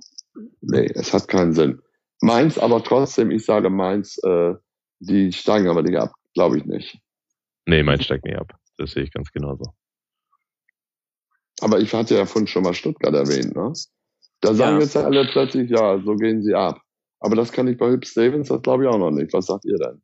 nee, 0.61 0.89
es 0.93 1.13
hat 1.13 1.27
keinen 1.27 1.53
Sinn. 1.53 1.81
Mainz 2.21 2.57
aber 2.57 2.83
trotzdem, 2.83 3.31
ich 3.31 3.45
sage 3.45 3.69
Mainz, 3.69 4.17
äh, 4.23 4.53
die 4.99 5.31
steigen 5.33 5.67
aber 5.67 5.83
nicht 5.83 5.97
ab. 5.97 6.13
Glaube 6.33 6.57
ich 6.57 6.65
nicht. 6.65 6.99
Nee, 7.65 7.83
Mainz 7.83 8.05
steigt 8.05 8.25
nicht 8.25 8.37
ab. 8.37 8.57
Das 8.77 8.91
sehe 8.91 9.03
ich 9.03 9.11
ganz 9.11 9.31
genauso. 9.31 9.73
Aber 11.61 11.79
ich 11.79 11.93
hatte 11.93 12.15
ja 12.15 12.25
vorhin 12.25 12.47
schon 12.47 12.63
mal 12.63 12.73
Stuttgart 12.73 13.13
erwähnt, 13.13 13.55
ne? 13.55 13.73
Da 14.41 14.53
sagen 14.53 14.77
ja. 14.77 14.83
jetzt 14.83 14.95
alle 14.95 15.25
plötzlich, 15.25 15.69
ja, 15.71 15.99
so 15.99 16.15
gehen 16.15 16.43
sie 16.43 16.53
ab. 16.53 16.81
Aber 17.19 17.35
das 17.35 17.51
kann 17.51 17.67
ich 17.67 17.77
bei 17.77 17.89
Hüb 17.89 18.05
Stevens, 18.05 18.49
das 18.49 18.61
glaube 18.61 18.83
ich 18.83 18.89
auch 18.89 18.99
noch 18.99 19.09
nicht. 19.09 19.33
Was 19.33 19.47
sagt 19.47 19.65
ihr 19.65 19.77
denn? 19.77 20.01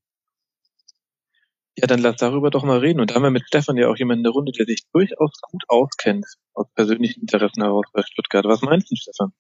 Ja, 1.75 1.87
dann 1.87 1.99
lass 1.99 2.17
darüber 2.17 2.51
doch 2.51 2.63
mal 2.63 2.79
reden. 2.79 2.99
Und 2.99 3.11
da 3.11 3.15
haben 3.15 3.23
wir 3.23 3.31
mit 3.31 3.45
Stefan 3.47 3.77
ja 3.77 3.87
auch 3.87 3.97
jemanden 3.97 4.19
in 4.19 4.23
der 4.23 4.33
Runde, 4.33 4.51
der 4.51 4.65
sich 4.65 4.83
durchaus 4.91 5.31
gut 5.41 5.63
auskennt, 5.67 6.25
aus 6.53 6.67
persönlichen 6.75 7.21
Interessen 7.21 7.63
heraus 7.63 7.85
bei 7.93 8.01
Stuttgart. 8.03 8.45
Was 8.45 8.61
meinst 8.61 8.91
du, 8.91 8.95
Stefan? 8.95 9.33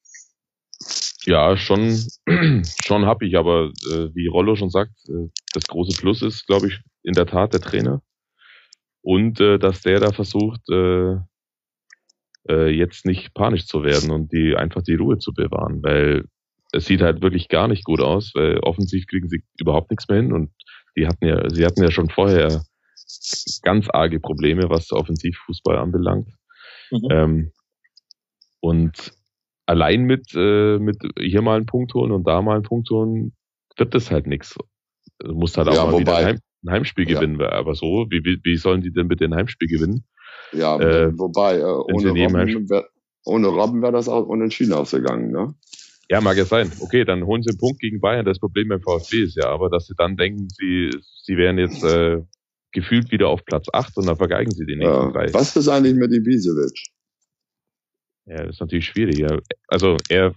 Ja, 1.25 1.55
schon, 1.57 1.95
schon 2.83 3.05
hab 3.05 3.21
ich, 3.21 3.37
aber 3.37 3.71
äh, 3.91 4.09
wie 4.13 4.27
Rollo 4.27 4.55
schon 4.55 4.69
sagt, 4.69 4.93
äh, 5.07 5.29
das 5.53 5.63
große 5.65 5.97
Plus 5.99 6.21
ist, 6.21 6.45
glaube 6.47 6.67
ich, 6.67 6.79
in 7.03 7.13
der 7.13 7.27
Tat 7.27 7.53
der 7.53 7.61
Trainer. 7.61 8.01
Und 9.03 9.39
äh, 9.39 9.59
dass 9.59 9.81
der 9.81 9.99
da 9.99 10.11
versucht, 10.11 10.61
äh, 10.71 11.17
äh, 12.49 12.69
jetzt 12.69 13.05
nicht 13.05 13.33
panisch 13.33 13.67
zu 13.67 13.83
werden 13.83 14.11
und 14.11 14.31
die 14.31 14.55
einfach 14.55 14.81
die 14.81 14.95
Ruhe 14.95 15.17
zu 15.17 15.33
bewahren, 15.33 15.83
weil 15.83 16.25
es 16.71 16.85
sieht 16.85 17.01
halt 17.01 17.21
wirklich 17.21 17.49
gar 17.49 17.67
nicht 17.67 17.83
gut 17.83 18.01
aus, 18.01 18.31
weil 18.33 18.59
offensiv 18.59 19.05
kriegen 19.07 19.29
sie 19.29 19.43
überhaupt 19.59 19.91
nichts 19.91 20.07
mehr 20.09 20.17
hin 20.17 20.33
und 20.33 20.51
die 20.97 21.07
hatten 21.07 21.25
ja, 21.25 21.49
sie 21.49 21.65
hatten 21.65 21.83
ja 21.83 21.91
schon 21.91 22.09
vorher 22.09 22.63
ganz 23.61 23.89
arge 23.89 24.19
Probleme, 24.19 24.69
was 24.69 24.91
Offensivfußball 24.91 25.77
anbelangt. 25.77 26.29
Mhm. 26.91 27.07
Ähm, 27.11 27.51
und 28.59 29.13
allein 29.65 30.03
mit, 30.03 30.33
äh, 30.35 30.79
mit 30.79 30.97
hier 31.19 31.41
mal 31.41 31.57
einen 31.57 31.65
Punkt 31.65 31.93
holen 31.93 32.11
und 32.11 32.27
da 32.27 32.41
mal 32.41 32.55
einen 32.55 32.63
Punkt 32.63 32.89
holen, 32.89 33.33
wird 33.77 33.93
das 33.93 34.11
halt 34.11 34.27
nichts. 34.27 34.55
Du 35.19 35.33
musst 35.33 35.57
halt 35.57 35.67
auch 35.69 35.75
ja, 35.75 35.85
mal 35.85 35.91
wobei, 35.93 36.01
wieder 36.01 36.25
Heim, 36.25 36.39
ein 36.63 36.71
Heimspiel 36.71 37.09
ja. 37.09 37.19
gewinnen. 37.19 37.41
Aber 37.41 37.75
so, 37.75 38.07
wie, 38.09 38.39
wie, 38.43 38.57
sollen 38.57 38.81
die 38.81 38.91
denn 38.91 39.07
mit 39.07 39.19
dem 39.19 39.33
Heimspiel 39.33 39.67
gewinnen? 39.67 40.05
Ja, 40.51 40.79
äh, 40.79 41.17
wobei, 41.17 41.57
äh, 41.57 41.63
ohne, 41.63 42.09
Robben 42.09 42.69
wär, 42.69 42.87
ohne 43.25 43.47
Robben 43.47 43.81
wäre 43.81 43.91
das 43.91 44.07
auch 44.07 44.27
unentschieden 44.27 44.73
ausgegangen, 44.73 45.31
ne? 45.31 45.53
Ja, 46.09 46.21
mag 46.21 46.37
ja 46.37 46.45
sein. 46.45 46.71
Okay, 46.79 47.05
dann 47.05 47.25
holen 47.25 47.41
sie 47.43 47.49
einen 47.49 47.57
Punkt 47.57 47.79
gegen 47.79 47.99
Bayern. 47.99 48.25
Das 48.25 48.39
Problem 48.39 48.67
beim 48.67 48.81
VfB 48.81 49.23
ist 49.23 49.35
ja 49.35 49.45
aber, 49.49 49.69
dass 49.69 49.87
sie 49.87 49.95
dann 49.97 50.17
denken, 50.17 50.47
sie, 50.49 50.91
sie 51.23 51.37
wären 51.37 51.57
jetzt 51.57 51.83
äh, 51.83 52.21
gefühlt 52.71 53.11
wieder 53.11 53.29
auf 53.29 53.45
Platz 53.45 53.67
8 53.71 53.97
und 53.97 54.07
dann 54.07 54.17
vergeigen 54.17 54.51
sie 54.51 54.65
die 54.65 54.75
nächsten 54.75 54.93
ja. 54.93 55.11
drei. 55.11 55.33
Was 55.33 55.55
ist 55.55 55.69
eigentlich 55.69 55.95
mit 55.95 56.11
Ibisevic? 56.11 56.77
Ja, 58.25 58.43
das 58.43 58.55
ist 58.55 58.61
natürlich 58.61 58.85
schwierig. 58.85 59.17
Ja. 59.17 59.39
Also 59.67 59.97
er 60.09 60.35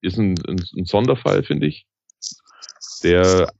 ist 0.00 0.18
ein, 0.18 0.34
ein, 0.48 0.62
ein 0.76 0.84
Sonderfall, 0.84 1.42
finde 1.44 1.66
ich. 1.66 1.86
Der, 3.02 3.52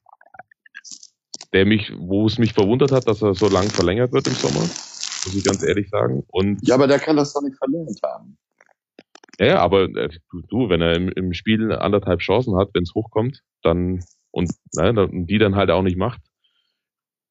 der 1.54 1.64
mich, 1.64 1.92
wo 1.96 2.26
es 2.26 2.36
mich 2.36 2.52
verwundert 2.52 2.92
hat, 2.92 3.08
dass 3.08 3.22
er 3.22 3.34
so 3.34 3.48
lang 3.48 3.70
verlängert 3.70 4.12
wird 4.12 4.26
im 4.26 4.34
Sommer, 4.34 4.60
muss 4.60 5.34
ich 5.34 5.44
ganz 5.44 5.62
ehrlich 5.62 5.88
sagen. 5.88 6.24
Und 6.28 6.58
ja, 6.66 6.74
aber 6.74 6.88
der 6.88 6.98
kann 6.98 7.16
das 7.16 7.32
doch 7.32 7.42
nicht 7.42 7.56
verlernt 7.56 8.00
haben. 8.02 8.36
Ja, 9.38 9.60
aber 9.60 9.84
äh, 9.84 10.10
du, 10.50 10.68
wenn 10.68 10.82
er 10.82 10.94
im, 10.96 11.08
im 11.08 11.32
Spiel 11.32 11.72
anderthalb 11.72 12.20
Chancen 12.20 12.56
hat, 12.56 12.70
wenn 12.74 12.82
es 12.82 12.94
hochkommt, 12.94 13.40
dann 13.62 14.04
und 14.32 14.50
ne, 14.74 15.08
die 15.12 15.38
dann 15.38 15.54
halt 15.54 15.70
auch 15.70 15.82
nicht 15.82 15.96
macht, 15.96 16.20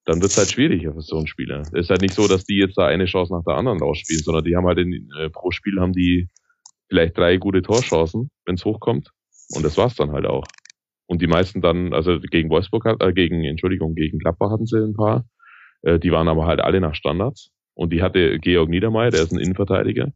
dann 0.06 0.22
wird's 0.22 0.38
halt 0.38 0.50
schwierig 0.50 0.84
für 0.84 1.02
so 1.02 1.18
einen 1.18 1.28
Spieler. 1.28 1.62
Es 1.62 1.74
ist 1.74 1.90
halt 1.90 2.02
nicht 2.02 2.14
so, 2.14 2.28
dass 2.28 2.46
die 2.46 2.58
jetzt 2.58 2.78
da 2.78 2.88
eine 2.88 3.06
Chance 3.06 3.34
nach 3.34 3.44
der 3.44 3.56
anderen 3.56 3.80
rausspielen, 3.80 4.24
sondern 4.24 4.46
die 4.46 4.56
haben 4.56 4.66
halt 4.66 4.80
in, 4.80 5.10
äh, 5.20 5.30
pro 5.30 5.52
Spiel 5.52 5.80
haben 5.80 5.94
die 5.94 6.30
vielleicht 6.88 7.18
drei 7.18 7.38
gute 7.38 7.62
Torchancen, 7.62 8.32
wenn's 8.46 8.64
hochkommt. 8.64 9.12
Und 9.50 9.64
das 9.64 9.78
war's 9.78 9.96
dann 9.96 10.12
halt 10.12 10.26
auch. 10.26 10.46
Und 11.06 11.22
die 11.22 11.28
meisten 11.28 11.62
dann, 11.62 11.94
also 11.94 12.20
gegen 12.20 12.50
Wolfsburg, 12.50 12.86
äh, 13.00 13.14
gegen, 13.14 13.44
Entschuldigung, 13.44 13.94
gegen 13.96 14.20
Gladbach 14.20 14.52
hatten 14.52 14.66
sie 14.66 14.78
ein 14.78 14.94
paar. 14.94 15.26
Äh, 15.82 16.00
die 16.00 16.12
waren 16.12 16.28
aber 16.28 16.46
halt 16.46 16.62
alle 16.62 16.80
nach 16.80 16.96
Standards. 16.96 17.52
Und 17.76 17.92
die 17.92 18.02
hatte 18.02 18.40
Georg 18.40 18.70
Niedermeyer, 18.70 19.12
der 19.12 19.24
ist 19.24 19.32
ein 19.32 19.40
Innenverteidiger. 19.40 20.14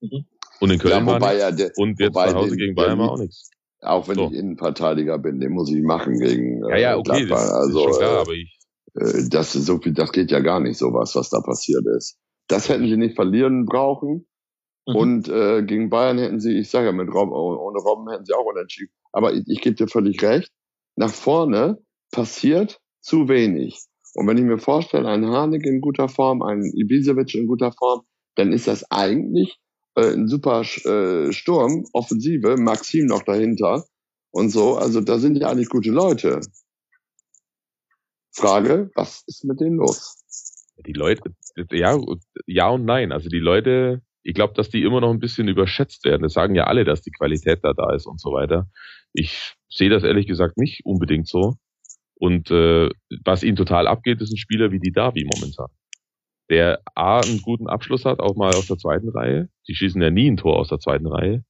Mhm. 0.00 0.26
Und 0.60 0.70
in 0.70 0.78
Köln 0.78 1.06
ja, 1.06 1.14
wobei 1.14 1.38
ja 1.38 1.50
der, 1.50 1.70
und 1.76 2.00
jetzt 2.00 2.14
zu 2.14 2.34
Hause 2.34 2.50
den, 2.50 2.58
gegen 2.58 2.74
Bayern 2.74 2.98
war 2.98 3.12
auch 3.12 3.18
nichts. 3.18 3.50
Auch 3.82 4.08
wenn 4.08 4.14
so. 4.16 4.30
ich 4.30 4.32
Innenverteidiger 4.32 5.18
bin, 5.18 5.38
den 5.38 5.52
muss 5.52 5.70
ich 5.70 5.82
machen 5.82 6.18
gegen 6.18 6.64
äh, 6.64 6.70
Ja, 6.70 6.76
ja, 6.76 6.96
okay, 6.96 7.26
Gladbach. 7.26 7.36
das 7.36 7.52
also, 7.52 7.78
ist 7.78 7.84
schon 7.84 7.98
klar, 7.98 8.16
äh, 8.16 8.20
aber 8.20 8.32
ich 8.32 8.56
äh, 8.96 9.28
das 9.28 9.54
ist 9.54 9.66
so 9.66 9.78
viel, 9.78 9.92
das 9.92 10.12
geht 10.12 10.30
ja 10.30 10.40
gar 10.40 10.60
nicht 10.60 10.78
sowas, 10.78 11.14
was 11.14 11.30
da 11.30 11.40
passiert 11.40 11.84
ist. 11.96 12.18
Das 12.48 12.68
hätten 12.68 12.88
sie 12.88 12.96
nicht 12.96 13.16
verlieren 13.16 13.66
brauchen. 13.66 14.26
Mhm. 14.86 14.96
Und 14.96 15.28
äh, 15.28 15.62
gegen 15.62 15.90
Bayern 15.90 16.18
hätten 16.18 16.40
sie, 16.40 16.58
ich 16.58 16.70
sage 16.70 16.86
ja, 16.86 16.92
mit 16.92 17.12
Robben, 17.12 17.32
ohne 17.32 17.78
Robben 17.78 18.10
hätten 18.10 18.24
sie 18.24 18.34
auch 18.34 18.46
unentschieden. 18.46 18.92
Aber 19.12 19.32
ich, 19.32 19.44
ich 19.46 19.60
gebe 19.60 19.76
dir 19.76 19.88
völlig 19.88 20.22
recht. 20.22 20.50
Nach 20.96 21.12
vorne 21.12 21.78
passiert 22.10 22.80
zu 23.00 23.28
wenig. 23.28 23.78
Und 24.14 24.26
wenn 24.26 24.38
ich 24.38 24.44
mir 24.44 24.58
vorstelle, 24.58 25.08
ein 25.08 25.26
Harnik 25.26 25.66
in 25.66 25.80
guter 25.80 26.08
Form, 26.08 26.42
ein 26.42 26.62
Ibisevic 26.74 27.34
in 27.34 27.46
guter 27.46 27.72
Form, 27.72 28.02
dann 28.34 28.52
ist 28.52 28.66
das 28.66 28.90
eigentlich 28.90 29.58
äh, 29.94 30.12
ein 30.12 30.28
super 30.28 30.60
äh, 30.62 31.32
Sturm, 31.32 31.84
Offensive, 31.92 32.56
Maxim 32.56 33.06
noch 33.06 33.22
dahinter 33.22 33.84
und 34.30 34.50
so. 34.50 34.76
Also 34.76 35.00
da 35.00 35.18
sind 35.18 35.36
ja 35.36 35.48
eigentlich 35.48 35.68
gute 35.68 35.90
Leute. 35.90 36.40
Frage, 38.32 38.90
was 38.94 39.24
ist 39.26 39.44
mit 39.44 39.60
denen 39.60 39.76
los? 39.76 40.22
Die 40.86 40.92
Leute, 40.92 41.34
ja, 41.70 41.98
ja 42.46 42.68
und 42.68 42.84
nein. 42.84 43.12
Also 43.12 43.28
die 43.28 43.38
Leute, 43.38 44.02
ich 44.26 44.34
glaube, 44.34 44.54
dass 44.54 44.70
die 44.70 44.82
immer 44.82 45.00
noch 45.00 45.10
ein 45.10 45.20
bisschen 45.20 45.46
überschätzt 45.46 46.04
werden. 46.04 46.22
Das 46.22 46.32
sagen 46.32 46.56
ja 46.56 46.64
alle, 46.64 46.84
dass 46.84 47.00
die 47.00 47.12
Qualität 47.12 47.60
da 47.62 47.72
da 47.72 47.94
ist 47.94 48.06
und 48.06 48.20
so 48.20 48.32
weiter. 48.32 48.68
Ich 49.12 49.54
sehe 49.68 49.88
das 49.88 50.02
ehrlich 50.02 50.26
gesagt 50.26 50.58
nicht 50.58 50.84
unbedingt 50.84 51.28
so. 51.28 51.54
Und 52.16 52.50
äh, 52.50 52.88
was 53.24 53.44
ihnen 53.44 53.56
total 53.56 53.86
abgeht, 53.86 54.20
ist 54.20 54.32
ein 54.32 54.36
Spieler 54.36 54.72
wie 54.72 54.80
die 54.80 54.90
Davi 54.90 55.28
momentan. 55.32 55.68
Der 56.50 56.80
A 56.96 57.20
einen 57.20 57.40
guten 57.40 57.68
Abschluss 57.68 58.04
hat, 58.04 58.18
auch 58.18 58.34
mal 58.34 58.48
aus 58.48 58.66
der 58.66 58.78
zweiten 58.78 59.10
Reihe. 59.10 59.48
Die 59.68 59.76
schießen 59.76 60.02
ja 60.02 60.10
nie 60.10 60.28
ein 60.28 60.36
Tor 60.36 60.58
aus 60.58 60.68
der 60.68 60.80
zweiten 60.80 61.06
Reihe. 61.06 61.44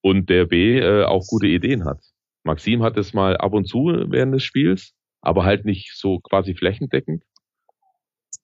Und 0.00 0.30
der 0.30 0.46
B 0.46 0.78
äh, 0.78 1.02
auch 1.04 1.26
gute 1.26 1.48
Ideen 1.48 1.86
hat. 1.86 1.98
Maxim 2.44 2.84
hat 2.84 2.96
es 2.98 3.12
mal 3.14 3.36
ab 3.36 3.52
und 3.52 3.66
zu 3.66 3.92
während 4.06 4.32
des 4.32 4.44
Spiels, 4.44 4.94
aber 5.22 5.44
halt 5.44 5.64
nicht 5.64 5.90
so 5.96 6.20
quasi 6.20 6.54
flächendeckend. 6.54 7.24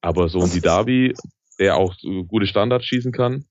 Aber 0.01 0.29
so 0.29 0.41
ein 0.41 0.51
Didavi, 0.51 1.15
der 1.59 1.77
auch 1.77 1.95
so 1.95 2.25
gute 2.25 2.47
Standards 2.47 2.85
schießen 2.85 3.13
kann, 3.13 3.47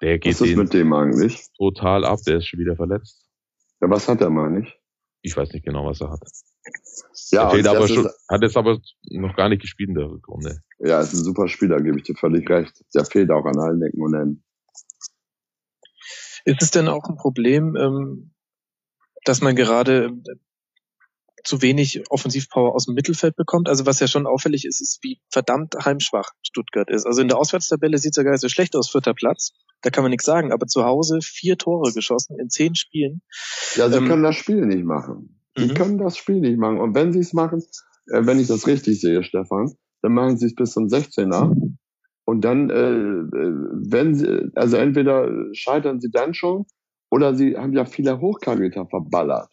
der 0.00 0.18
geht 0.18 0.40
Was 0.40 0.40
ist 0.46 0.56
mit 0.56 0.74
dem 0.74 0.92
eigentlich? 0.92 1.46
total 1.56 2.04
ab. 2.04 2.18
Der 2.26 2.38
ist 2.38 2.46
schon 2.46 2.60
wieder 2.60 2.76
verletzt. 2.76 3.26
Ja, 3.80 3.90
was 3.90 4.08
hat 4.08 4.20
er 4.20 4.30
mal 4.30 4.50
nicht? 4.50 4.78
Ich 5.22 5.36
weiß 5.36 5.52
nicht 5.52 5.64
genau, 5.64 5.86
was 5.86 6.00
er 6.00 6.10
hat. 6.10 6.20
Ja, 7.30 7.54
er 7.54 7.70
aber 7.70 7.88
schon, 7.88 8.08
hat 8.28 8.42
jetzt 8.42 8.56
aber 8.56 8.78
noch 9.10 9.36
gar 9.36 9.48
nicht 9.48 9.62
gespielt 9.62 9.90
in 9.90 9.94
der 9.94 10.10
Rückrunde. 10.10 10.60
ja, 10.78 11.00
ist 11.00 11.12
ein 11.14 11.24
super 11.24 11.48
Spieler, 11.48 11.80
gebe 11.80 11.98
ich 11.98 12.04
dir 12.04 12.14
völlig 12.14 12.48
recht. 12.48 12.84
Der 12.94 13.04
fehlt 13.04 13.30
auch 13.30 13.44
an 13.44 13.58
allen 13.58 13.82
Ecken 13.82 14.02
und 14.02 14.14
Enden. 14.14 14.44
Ist 16.44 16.62
es 16.62 16.70
denn 16.70 16.88
auch 16.88 17.08
ein 17.08 17.16
Problem, 17.16 17.76
ähm, 17.76 18.34
dass 19.24 19.40
man 19.40 19.56
gerade 19.56 20.06
äh, 20.06 20.34
zu 21.44 21.62
wenig 21.62 22.02
Offensivpower 22.10 22.74
aus 22.74 22.86
dem 22.86 22.94
Mittelfeld 22.94 23.36
bekommt? 23.36 23.68
Also 23.68 23.86
was 23.86 24.00
ja 24.00 24.06
schon 24.06 24.26
auffällig 24.26 24.64
ist, 24.64 24.80
ist, 24.80 24.98
wie 25.02 25.20
verdammt 25.30 25.74
heimschwach 25.84 26.30
Stuttgart 26.42 26.90
ist. 26.90 27.06
Also 27.06 27.22
in 27.22 27.28
der 27.28 27.38
Auswärtstabelle 27.38 27.98
sieht 27.98 28.12
es 28.12 28.16
ja 28.16 28.22
gar 28.22 28.32
nicht 28.32 28.40
so 28.40 28.48
schlecht 28.48 28.74
aus, 28.76 28.90
vierter 28.90 29.14
Platz. 29.14 29.50
Da 29.82 29.90
kann 29.90 30.02
man 30.02 30.10
nichts 30.10 30.24
sagen. 30.24 30.52
Aber 30.52 30.66
zu 30.66 30.84
Hause 30.84 31.18
vier 31.22 31.58
Tore 31.58 31.92
geschossen 31.92 32.38
in 32.40 32.48
zehn 32.50 32.74
Spielen. 32.74 33.20
Ja, 33.76 33.90
sie 33.90 33.98
Ähm, 33.98 34.06
können 34.08 34.22
das 34.22 34.36
Spiel 34.36 34.64
nicht 34.66 34.84
machen. 34.84 35.40
Sie 35.56 35.66
Mhm. 35.66 35.74
können 35.74 35.98
das 35.98 36.16
Spiel 36.16 36.40
nicht 36.40 36.58
machen. 36.58 36.80
Und 36.80 36.94
wenn 36.94 37.12
sie 37.12 37.20
es 37.20 37.32
machen, 37.32 37.62
äh, 38.12 38.24
wenn 38.26 38.40
ich 38.40 38.48
das 38.48 38.66
richtig 38.66 39.00
sehe, 39.00 39.22
Stefan, 39.22 39.72
dann 40.02 40.12
machen 40.14 40.36
sie 40.38 40.46
es 40.46 40.54
bis 40.54 40.72
zum 40.72 40.88
16er. 40.88 41.54
Und 42.24 42.40
dann, 42.44 42.70
äh, 42.70 42.74
äh, 42.74 43.52
wenn 43.90 44.14
sie, 44.14 44.50
also 44.54 44.76
entweder 44.78 45.30
scheitern 45.52 46.00
sie 46.00 46.10
dann 46.10 46.32
schon, 46.34 46.64
oder 47.10 47.34
sie 47.34 47.56
haben 47.56 47.74
ja 47.74 47.84
viele 47.84 48.18
Hochkaräter 48.20 48.86
verballert. 48.88 49.48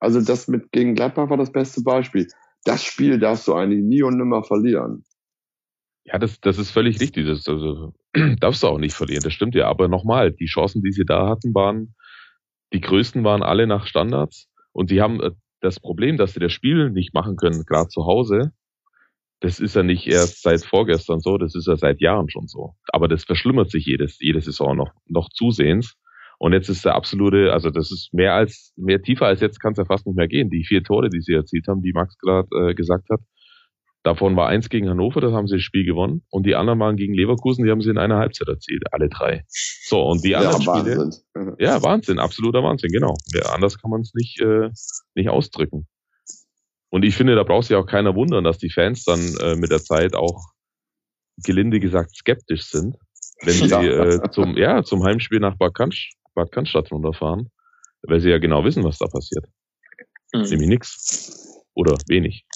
Also 0.00 0.20
das 0.22 0.48
mit 0.48 0.72
gegen 0.72 0.94
Gladbach 0.94 1.30
war 1.30 1.36
das 1.36 1.52
beste 1.52 1.82
Beispiel. 1.82 2.26
Das 2.64 2.82
Spiel 2.82 3.18
darfst 3.18 3.46
du 3.46 3.54
eigentlich 3.54 3.82
nie 3.84 4.02
und 4.02 4.16
nimmer 4.16 4.42
verlieren. 4.42 5.04
Ja, 6.04 6.18
das, 6.18 6.40
das 6.40 6.58
ist 6.58 6.70
völlig 6.70 7.00
richtig. 7.00 7.26
Das, 7.26 7.46
also, 7.46 7.92
darfst 8.40 8.62
du 8.62 8.66
auch 8.66 8.78
nicht 8.78 8.94
verlieren. 8.94 9.22
Das 9.22 9.32
stimmt 9.32 9.54
ja. 9.54 9.68
Aber 9.68 9.88
nochmal, 9.88 10.32
die 10.32 10.46
Chancen, 10.46 10.82
die 10.82 10.92
sie 10.92 11.04
da 11.04 11.28
hatten, 11.28 11.54
waren, 11.54 11.94
die 12.72 12.80
größten 12.80 13.22
waren 13.24 13.42
alle 13.42 13.66
nach 13.66 13.86
Standards. 13.86 14.48
Und 14.72 14.88
sie 14.88 15.02
haben 15.02 15.20
äh, 15.20 15.30
das 15.60 15.78
Problem, 15.78 16.16
dass 16.16 16.32
sie 16.32 16.40
das 16.40 16.52
Spiel 16.52 16.90
nicht 16.90 17.14
machen 17.14 17.36
können, 17.36 17.64
gerade 17.64 17.88
zu 17.88 18.06
Hause. 18.06 18.52
Das 19.40 19.58
ist 19.58 19.74
ja 19.74 19.82
nicht 19.82 20.06
erst 20.06 20.42
seit 20.42 20.64
vorgestern 20.64 21.20
so, 21.20 21.38
das 21.38 21.54
ist 21.54 21.66
ja 21.66 21.76
seit 21.76 22.00
Jahren 22.00 22.28
schon 22.28 22.46
so. 22.46 22.74
Aber 22.88 23.08
das 23.08 23.24
verschlimmert 23.24 23.70
sich 23.70 23.86
jedes, 23.86 24.18
jede 24.20 24.40
Saison 24.40 24.76
noch, 24.76 24.92
noch 25.06 25.30
zusehends. 25.30 25.96
Und 26.40 26.54
jetzt 26.54 26.70
ist 26.70 26.86
der 26.86 26.94
absolute, 26.94 27.52
also 27.52 27.68
das 27.68 27.92
ist 27.92 28.14
mehr 28.14 28.32
als, 28.32 28.72
mehr 28.74 29.02
tiefer 29.02 29.26
als 29.26 29.42
jetzt 29.42 29.60
kann 29.60 29.72
es 29.72 29.78
ja 29.78 29.84
fast 29.84 30.06
nicht 30.06 30.16
mehr 30.16 30.26
gehen. 30.26 30.48
Die 30.48 30.64
vier 30.64 30.82
Tore, 30.82 31.10
die 31.10 31.20
sie 31.20 31.34
erzielt 31.34 31.68
haben, 31.68 31.82
die 31.82 31.92
Max 31.92 32.16
gerade 32.16 32.48
äh, 32.56 32.74
gesagt 32.74 33.10
hat, 33.10 33.20
davon 34.04 34.36
war 34.36 34.48
eins 34.48 34.70
gegen 34.70 34.88
Hannover, 34.88 35.20
da 35.20 35.32
haben 35.32 35.48
sie 35.48 35.56
das 35.56 35.62
Spiel 35.62 35.84
gewonnen. 35.84 36.24
Und 36.30 36.46
die 36.46 36.54
anderen 36.54 36.78
waren 36.78 36.96
gegen 36.96 37.12
Leverkusen, 37.12 37.66
die 37.66 37.70
haben 37.70 37.82
sie 37.82 37.90
in 37.90 37.98
einer 37.98 38.16
Halbzeit 38.16 38.48
erzielt, 38.48 38.84
alle 38.90 39.10
drei. 39.10 39.44
So, 39.48 40.02
und 40.02 40.24
die 40.24 40.34
anderen 40.34 40.62
ja, 40.62 40.78
Spiele. 40.78 40.96
Wahnsinn. 40.96 41.56
Ja, 41.58 41.82
Wahnsinn, 41.82 42.18
absoluter 42.18 42.62
Wahnsinn, 42.62 42.90
genau. 42.90 43.16
Ja, 43.34 43.52
anders 43.52 43.78
kann 43.78 43.90
man 43.90 44.00
es 44.00 44.14
nicht, 44.14 44.40
äh, 44.40 44.70
nicht 45.14 45.28
ausdrücken. 45.28 45.88
Und 46.88 47.04
ich 47.04 47.16
finde, 47.16 47.34
da 47.34 47.42
braucht 47.42 47.66
sich 47.66 47.76
auch 47.76 47.86
keiner 47.86 48.14
wundern, 48.14 48.44
dass 48.44 48.56
die 48.56 48.70
Fans 48.70 49.04
dann 49.04 49.20
äh, 49.42 49.56
mit 49.56 49.70
der 49.70 49.82
Zeit 49.82 50.14
auch 50.14 50.40
gelinde 51.44 51.80
gesagt 51.80 52.16
skeptisch 52.16 52.62
sind, 52.62 52.96
wenn 53.42 53.52
sie 53.68 53.74
äh, 53.74 54.30
zum, 54.30 54.56
ja, 54.56 54.82
zum 54.82 55.04
Heimspiel 55.04 55.40
nach 55.40 55.58
Bad, 55.58 55.74
Cannsch, 55.74 56.12
Bad 56.34 56.52
Cannstatt 56.52 56.90
runterfahren, 56.90 57.50
weil 58.02 58.20
sie 58.20 58.30
ja 58.30 58.38
genau 58.38 58.64
wissen, 58.64 58.84
was 58.84 58.98
da 58.98 59.06
passiert. 59.06 59.46
Mhm. 60.32 60.42
Nämlich 60.42 60.68
nix. 60.68 61.62
Oder 61.74 61.96
wenig. 62.08 62.46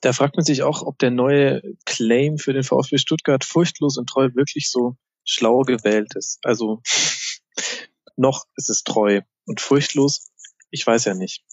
Da 0.00 0.12
fragt 0.12 0.36
man 0.36 0.44
sich 0.44 0.62
auch, 0.62 0.82
ob 0.82 0.98
der 0.98 1.10
neue 1.10 1.62
Claim 1.84 2.38
für 2.38 2.52
den 2.52 2.62
VfB 2.62 2.98
Stuttgart 2.98 3.44
furchtlos 3.44 3.98
und 3.98 4.08
treu 4.08 4.28
wirklich 4.34 4.70
so 4.70 4.96
schlau 5.24 5.62
gewählt 5.62 6.14
ist. 6.16 6.38
Also 6.42 6.80
noch 8.16 8.44
ist 8.56 8.70
es 8.70 8.82
treu 8.82 9.20
und 9.46 9.60
furchtlos. 9.60 10.30
Ich 10.70 10.86
weiß 10.86 11.04
ja 11.06 11.14
nicht. 11.14 11.44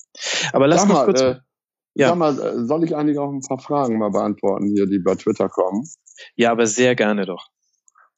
Aber 0.54 0.68
lass 0.68 0.86
mal, 0.88 1.06
kurz. 1.06 1.22
äh, 1.22 1.36
Ja. 1.96 2.10
sag 2.10 2.18
mal, 2.18 2.39
äh, 2.39 2.66
soll 2.66 2.84
ich 2.84 2.96
eigentlich 2.96 3.18
auch 3.18 3.32
ein 3.32 3.42
paar 3.42 3.60
Fragen 3.60 3.98
mal 3.98 4.12
beantworten 4.12 4.68
hier, 4.68 4.88
die 4.88 5.00
bei 5.00 5.16
Twitter 5.16 5.50
kommen? 5.50 5.88
ja, 6.36 6.52
aber 6.52 6.68
sehr 6.68 6.96
gerne 6.96 7.26
doch. 7.26 7.48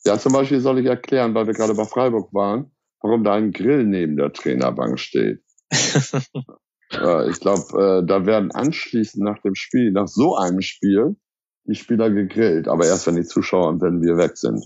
Ja, 0.06 0.20
zum 0.20 0.34
Beispiel 0.34 0.60
soll 0.60 0.80
ich 0.80 0.86
erklären, 0.86 1.34
weil 1.34 1.48
wir 1.48 1.54
gerade 1.54 1.76
bei 1.76 1.86
Freiburg 1.86 2.34
waren, 2.34 2.72
warum 3.02 3.24
da 3.24 3.34
ein 3.34 3.52
Grill 3.52 3.86
neben 3.86 4.18
der 4.18 4.34
Trainerbank 4.34 5.00
steht. 5.00 5.42
äh, 6.92 7.30
ich 7.30 7.40
glaube, 7.40 8.02
äh, 8.02 8.06
da 8.06 8.26
werden 8.26 8.52
anschließend 8.52 9.24
nach 9.24 9.42
dem 9.42 9.56
Spiel, 9.56 9.92
nach 9.92 10.08
so 10.08 10.36
einem 10.36 10.62
Spiel, 10.62 11.16
die 11.66 11.76
Spieler 11.76 12.10
gegrillt, 12.10 12.68
aber 12.68 12.86
erst 12.86 13.08
wenn 13.08 13.16
die 13.16 13.24
Zuschauer 13.24 13.70
und 13.70 13.82
wenn 13.82 14.02
wir 14.02 14.18
weg 14.18 14.38
sind. 14.38 14.66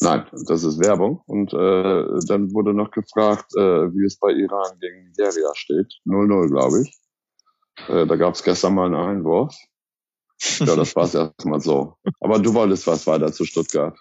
Nein, 0.00 0.26
das 0.46 0.62
ist 0.62 0.78
Werbung. 0.78 1.22
Und 1.26 1.52
äh, 1.52 2.26
dann 2.28 2.52
wurde 2.54 2.72
noch 2.72 2.90
gefragt, 2.90 3.52
äh, 3.56 3.60
wie 3.60 4.06
es 4.06 4.18
bei 4.18 4.30
Iran 4.30 4.78
gegen 4.80 5.04
Nigeria 5.04 5.50
steht. 5.54 5.92
0-0, 6.06 6.48
glaube 6.48 6.82
ich. 6.82 6.98
Äh, 7.88 8.06
da 8.06 8.16
gab 8.16 8.34
es 8.34 8.44
gestern 8.44 8.74
mal 8.74 8.86
einen 8.86 8.94
Einwurf. 8.94 9.56
Ja, 10.60 10.76
das 10.76 10.94
war's 10.94 11.14
erstmal 11.16 11.60
so. 11.60 11.94
Aber 12.20 12.38
du 12.38 12.54
wolltest 12.54 12.86
was 12.86 13.06
weiter 13.08 13.32
zu 13.32 13.44
Stuttgart. 13.44 13.98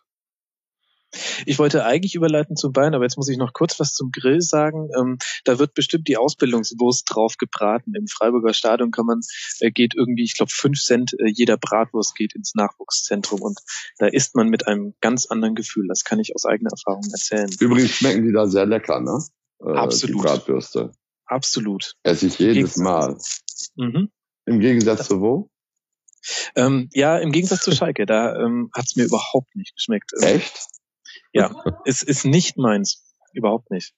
Ich 1.45 1.57
wollte 1.57 1.85
eigentlich 1.85 2.15
überleiten 2.15 2.55
zum 2.55 2.73
Bein, 2.73 2.93
aber 2.93 3.05
jetzt 3.05 3.17
muss 3.17 3.29
ich 3.29 3.37
noch 3.37 3.53
kurz 3.53 3.79
was 3.79 3.93
zum 3.93 4.11
Grill 4.11 4.41
sagen. 4.41 4.89
Ähm, 4.97 5.17
da 5.45 5.57
wird 5.59 5.73
bestimmt 5.73 6.07
die 6.07 6.17
Ausbildungswurst 6.17 7.05
drauf 7.07 7.37
gebraten. 7.37 7.93
Im 7.95 8.07
Freiburger 8.07 8.53
Stadion 8.53 8.91
kann 8.91 9.05
man, 9.05 9.21
äh, 9.59 9.71
geht 9.71 9.95
irgendwie, 9.95 10.23
ich 10.23 10.35
glaube, 10.35 10.51
fünf 10.53 10.81
Cent 10.81 11.13
äh, 11.13 11.27
jeder 11.27 11.57
Bratwurst 11.57 12.15
geht 12.15 12.35
ins 12.35 12.55
Nachwuchszentrum 12.55 13.41
und 13.41 13.59
da 13.97 14.07
isst 14.07 14.35
man 14.35 14.49
mit 14.49 14.67
einem 14.67 14.95
ganz 15.01 15.27
anderen 15.27 15.55
Gefühl. 15.55 15.87
Das 15.87 16.03
kann 16.03 16.19
ich 16.19 16.35
aus 16.35 16.45
eigener 16.45 16.71
Erfahrung 16.71 17.03
erzählen. 17.11 17.49
Übrigens 17.59 17.91
schmecken 17.91 18.25
die 18.25 18.33
da 18.33 18.47
sehr 18.47 18.65
lecker, 18.65 18.99
ne? 18.99 19.23
Äh, 19.61 19.77
Absolut. 19.77 20.15
Die 20.15 20.21
Bratwürste. 20.21 20.91
Absolut. 21.25 21.95
Esse 22.03 22.27
ich 22.27 22.39
jedes? 22.39 22.77
Mal. 22.77 23.17
Mhm. 23.75 24.09
Im 24.45 24.59
Gegensatz 24.59 25.07
zu 25.07 25.21
wo? 25.21 25.49
Ähm, 26.55 26.89
ja, 26.93 27.17
im 27.17 27.31
Gegensatz 27.31 27.61
zu 27.61 27.71
Schalke, 27.71 28.05
da 28.05 28.35
ähm, 28.35 28.69
hat 28.73 28.85
es 28.85 28.95
mir 28.95 29.05
überhaupt 29.05 29.55
nicht 29.55 29.75
geschmeckt. 29.75 30.11
Echt? 30.21 30.67
Ja, 31.37 31.51
es 31.85 32.03
ist 32.03 32.25
nicht 32.25 32.57
meins. 32.57 33.03
Überhaupt 33.33 33.71
nicht. 33.71 33.93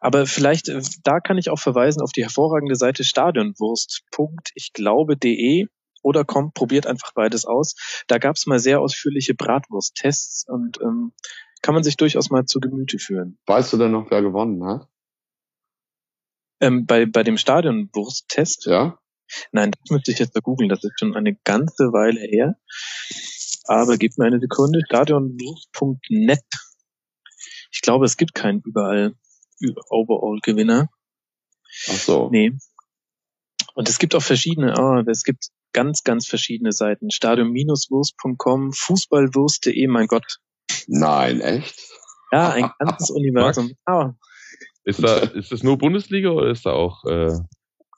Aber 0.00 0.26
vielleicht, 0.26 0.68
äh, 0.68 0.82
da 1.02 1.20
kann 1.20 1.38
ich 1.38 1.50
auch 1.50 1.58
verweisen 1.58 2.02
auf 2.02 2.12
die 2.12 2.22
hervorragende 2.22 2.76
Seite 2.76 3.04
stadionwurst. 3.04 4.02
Ich 4.54 4.72
glaube.de 4.72 5.66
oder 6.02 6.24
kommt, 6.24 6.54
probiert 6.54 6.86
einfach 6.86 7.12
beides 7.14 7.46
aus. 7.46 7.74
Da 8.06 8.18
gab 8.18 8.36
es 8.36 8.46
mal 8.46 8.58
sehr 8.58 8.80
ausführliche 8.80 9.34
Bratwurst-Tests 9.34 10.46
und 10.48 10.80
ähm, 10.80 11.12
kann 11.62 11.74
man 11.74 11.82
sich 11.82 11.96
durchaus 11.96 12.30
mal 12.30 12.44
zu 12.44 12.60
Gemüte 12.60 12.98
führen. 12.98 13.38
Weißt 13.46 13.72
du 13.72 13.76
denn 13.76 13.90
noch, 13.90 14.10
wer 14.10 14.22
gewonnen 14.22 14.64
hat? 14.64 14.88
Ähm, 16.60 16.86
bei, 16.86 17.06
bei 17.06 17.22
dem 17.22 17.36
Stadionwurst-Test, 17.36 18.66
Ja? 18.66 18.98
nein, 19.52 19.72
das 19.72 19.90
müsste 19.90 20.12
ich 20.12 20.18
jetzt 20.20 20.34
mal 20.34 20.40
googeln, 20.42 20.68
das 20.68 20.84
ist 20.84 20.98
schon 20.98 21.16
eine 21.16 21.34
ganze 21.44 21.92
Weile 21.92 22.20
her. 22.20 22.54
Aber 23.64 23.96
gib 23.96 24.16
mir 24.16 24.26
eine 24.26 24.38
Sekunde, 24.38 24.80
stadionwurst.net. 24.86 26.44
Ich 27.76 27.82
glaube, 27.82 28.06
es 28.06 28.16
gibt 28.16 28.34
keinen 28.34 28.62
überall 28.64 29.14
Overall-Gewinner. 29.90 30.88
Ach 31.88 31.92
so. 31.92 32.30
Nee. 32.30 32.52
Und 33.74 33.90
es 33.90 33.98
gibt 33.98 34.14
auch 34.14 34.22
verschiedene, 34.22 34.78
ah, 34.78 35.04
es 35.06 35.24
gibt 35.24 35.48
ganz, 35.74 36.02
ganz 36.02 36.26
verschiedene 36.26 36.72
Seiten. 36.72 37.10
Stadion-wurst.com, 37.10 38.72
Fußballwurst.de, 38.72 39.86
mein 39.88 40.06
Gott. 40.06 40.38
Nein, 40.86 41.42
echt? 41.42 41.78
Ja, 42.32 42.48
ein 42.52 42.70
ganzes 42.78 43.10
Universum. 43.14 43.72
Ah, 43.84 44.14
Ist 44.84 45.02
da, 45.04 45.18
ist 45.18 45.52
das 45.52 45.62
nur 45.62 45.76
Bundesliga 45.76 46.30
oder 46.30 46.50
ist 46.50 46.64
da 46.64 46.70
auch 46.72 47.04
äh, 47.04 47.38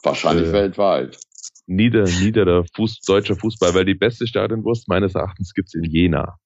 Wahrscheinlich 0.02 0.48
Äh. 0.48 0.52
weltweit. 0.54 1.20
nieder, 1.66 2.02
niederer 2.02 2.64
Fuß, 2.74 3.02
deutscher 3.06 3.36
Fußball? 3.36 3.74
Weil 3.74 3.84
die 3.84 3.94
beste 3.94 4.26
Stadionwurst 4.26 4.88
meines 4.88 5.14
Erachtens 5.14 5.52
gibt's 5.54 5.74
in 5.74 5.84
Jena. 5.84 6.36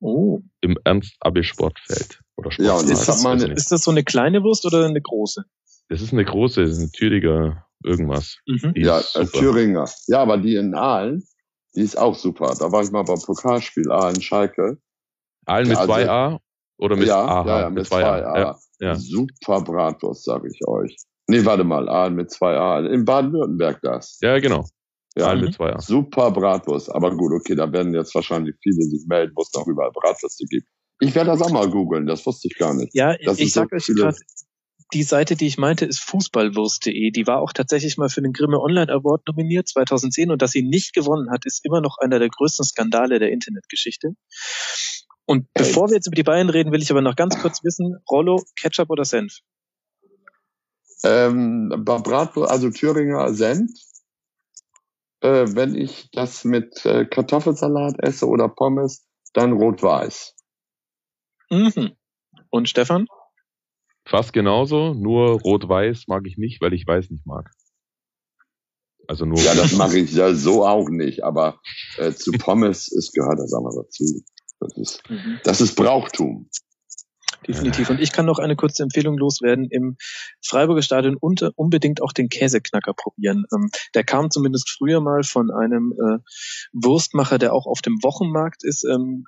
Oh. 0.00 0.40
Im 0.62 0.78
Ernst-Abbe-Sportfeld. 0.82 2.20
Oder 2.38 2.52
Sport 2.52 2.66
ja, 2.68 2.74
und 2.74 2.88
ist, 2.88 3.08
das 3.08 3.22
meine, 3.24 3.52
ist 3.52 3.72
das 3.72 3.82
so 3.82 3.90
eine 3.90 4.04
kleine 4.04 4.44
Wurst 4.44 4.64
oder 4.64 4.86
eine 4.86 5.00
große? 5.00 5.44
Das 5.88 6.00
ist 6.00 6.12
eine 6.12 6.24
große, 6.24 6.62
das 6.62 6.70
ist 6.72 6.80
ein 6.80 6.92
Thüringer 6.92 7.66
irgendwas. 7.82 8.38
Mhm. 8.46 8.74
Ja, 8.76 9.00
äh, 9.14 9.26
Thüringer. 9.26 9.86
Ja, 10.06 10.22
aber 10.22 10.38
die 10.38 10.54
in 10.54 10.74
Aalen, 10.74 11.26
die 11.74 11.80
ist 11.80 11.98
auch 11.98 12.14
super. 12.14 12.54
Da 12.56 12.70
war 12.70 12.82
ich 12.82 12.92
mal 12.92 13.02
beim 13.02 13.18
Pokalspiel 13.20 13.90
Aalen 13.90 14.22
Schalke. 14.22 14.78
Aalen 15.46 15.68
mit 15.68 15.78
2A 15.78 16.06
also, 16.06 16.38
oder 16.78 16.94
mit 16.94 17.08
ja, 17.08 17.24
AH? 17.24 17.46
Ja, 17.46 17.60
ja, 17.60 17.70
mit 17.70 17.86
2A. 17.86 18.38
Ja, 18.38 18.58
ja. 18.78 18.94
Super 18.94 19.60
Bratwurst, 19.62 20.24
sag 20.24 20.44
ich 20.44 20.60
euch. 20.68 20.96
Nee, 21.26 21.44
warte 21.44 21.64
mal, 21.64 21.88
Aalen 21.88 22.14
mit 22.14 22.30
2A. 22.30 22.86
In 22.88 23.04
Baden-Württemberg 23.04 23.80
das. 23.82 24.18
Ja, 24.22 24.38
genau. 24.38 24.64
Ja, 25.16 25.26
Aalen 25.26 25.40
mit 25.40 25.54
2A. 25.54 25.80
Super 25.80 26.30
Bratwurst. 26.30 26.94
Aber 26.94 27.16
gut, 27.16 27.32
okay, 27.32 27.56
da 27.56 27.72
werden 27.72 27.94
jetzt 27.94 28.14
wahrscheinlich 28.14 28.54
viele 28.62 28.84
sich 28.84 29.04
melden, 29.08 29.32
wo 29.34 29.42
es 29.42 29.52
noch 29.54 29.66
überall 29.66 29.90
Bratwürste 29.90 30.44
gibt. 30.44 30.68
Ich 31.00 31.14
werde 31.14 31.30
das 31.30 31.42
auch 31.42 31.50
mal 31.50 31.70
googeln, 31.70 32.06
das 32.06 32.26
wusste 32.26 32.48
ich 32.48 32.58
gar 32.58 32.74
nicht. 32.74 32.94
Ja, 32.94 33.16
das 33.16 33.38
ich 33.38 33.52
sag 33.52 33.70
so 33.70 33.76
euch 33.76 33.86
gerade, 33.86 34.16
die 34.92 35.02
Seite, 35.02 35.36
die 35.36 35.46
ich 35.46 35.58
meinte, 35.58 35.84
ist 35.84 36.00
fußballwurst.de. 36.00 37.10
Die 37.10 37.26
war 37.26 37.40
auch 37.40 37.52
tatsächlich 37.52 37.98
mal 37.98 38.08
für 38.08 38.22
den 38.22 38.32
Grimme 38.32 38.60
Online 38.60 38.90
Award 38.90 39.26
nominiert 39.26 39.68
2010 39.68 40.30
und 40.30 40.40
dass 40.40 40.52
sie 40.52 40.62
nicht 40.62 40.94
gewonnen 40.94 41.30
hat, 41.30 41.44
ist 41.44 41.64
immer 41.64 41.80
noch 41.80 41.98
einer 41.98 42.18
der 42.18 42.28
größten 42.28 42.64
Skandale 42.64 43.18
der 43.18 43.30
Internetgeschichte. 43.30 44.14
Und 45.26 45.46
Ey. 45.52 45.64
bevor 45.64 45.88
wir 45.88 45.96
jetzt 45.96 46.06
über 46.06 46.14
die 46.14 46.22
Bayern 46.22 46.48
reden, 46.48 46.72
will 46.72 46.82
ich 46.82 46.90
aber 46.90 47.02
noch 47.02 47.16
ganz 47.16 47.38
kurz 47.38 47.62
wissen, 47.62 47.98
Rollo, 48.10 48.42
Ketchup 48.58 48.88
oder 48.88 49.04
Senf? 49.04 49.40
Ähm, 51.04 51.68
Bratwurst, 51.84 52.50
also 52.50 52.70
Thüringer 52.70 53.32
Senf. 53.34 53.70
Äh, 55.20 55.46
wenn 55.48 55.74
ich 55.74 56.08
das 56.12 56.44
mit 56.44 56.84
äh, 56.86 57.04
Kartoffelsalat 57.04 57.96
esse 57.98 58.26
oder 58.26 58.48
Pommes, 58.48 59.06
dann 59.34 59.52
rot-weiß. 59.52 60.34
Mhm. 61.50 61.92
Und 62.50 62.68
Stefan? 62.68 63.06
Fast 64.04 64.32
genauso, 64.32 64.94
nur 64.94 65.40
rot-weiß 65.40 66.04
mag 66.08 66.26
ich 66.26 66.38
nicht, 66.38 66.60
weil 66.62 66.72
ich 66.72 66.86
weiß 66.86 67.10
nicht 67.10 67.26
mag. 67.26 67.50
Also 69.06 69.24
nur. 69.24 69.38
Ja, 69.38 69.54
das 69.54 69.72
mache 69.72 69.98
ich 69.98 70.12
ja 70.12 70.34
so 70.34 70.66
auch 70.66 70.88
nicht, 70.88 71.24
aber 71.24 71.60
äh, 71.96 72.12
zu 72.12 72.32
Pommes 72.32 72.88
ist 72.92 73.12
gehört 73.14 73.38
das 73.38 73.52
aber 73.52 73.70
dazu. 73.74 74.22
Das 74.60 74.76
ist, 74.76 75.10
mhm. 75.10 75.40
das 75.44 75.60
ist 75.60 75.74
Brauchtum. 75.74 76.48
Definitiv. 77.46 77.88
Und 77.88 78.00
ich 78.00 78.12
kann 78.12 78.26
noch 78.26 78.38
eine 78.38 78.56
kurze 78.56 78.82
Empfehlung 78.82 79.16
loswerden. 79.16 79.68
Im 79.70 79.96
Freiburger 80.44 80.82
Stadion 80.82 81.16
unter, 81.16 81.52
unbedingt 81.54 82.02
auch 82.02 82.12
den 82.12 82.28
Käseknacker 82.28 82.94
probieren. 82.94 83.44
Ähm, 83.54 83.70
der 83.94 84.04
kam 84.04 84.30
zumindest 84.30 84.68
früher 84.70 85.00
mal 85.00 85.22
von 85.22 85.50
einem 85.50 85.92
äh, 85.92 86.18
Wurstmacher, 86.72 87.38
der 87.38 87.54
auch 87.54 87.66
auf 87.66 87.80
dem 87.80 88.02
Wochenmarkt 88.02 88.64
ist, 88.64 88.84
ähm, 88.84 89.24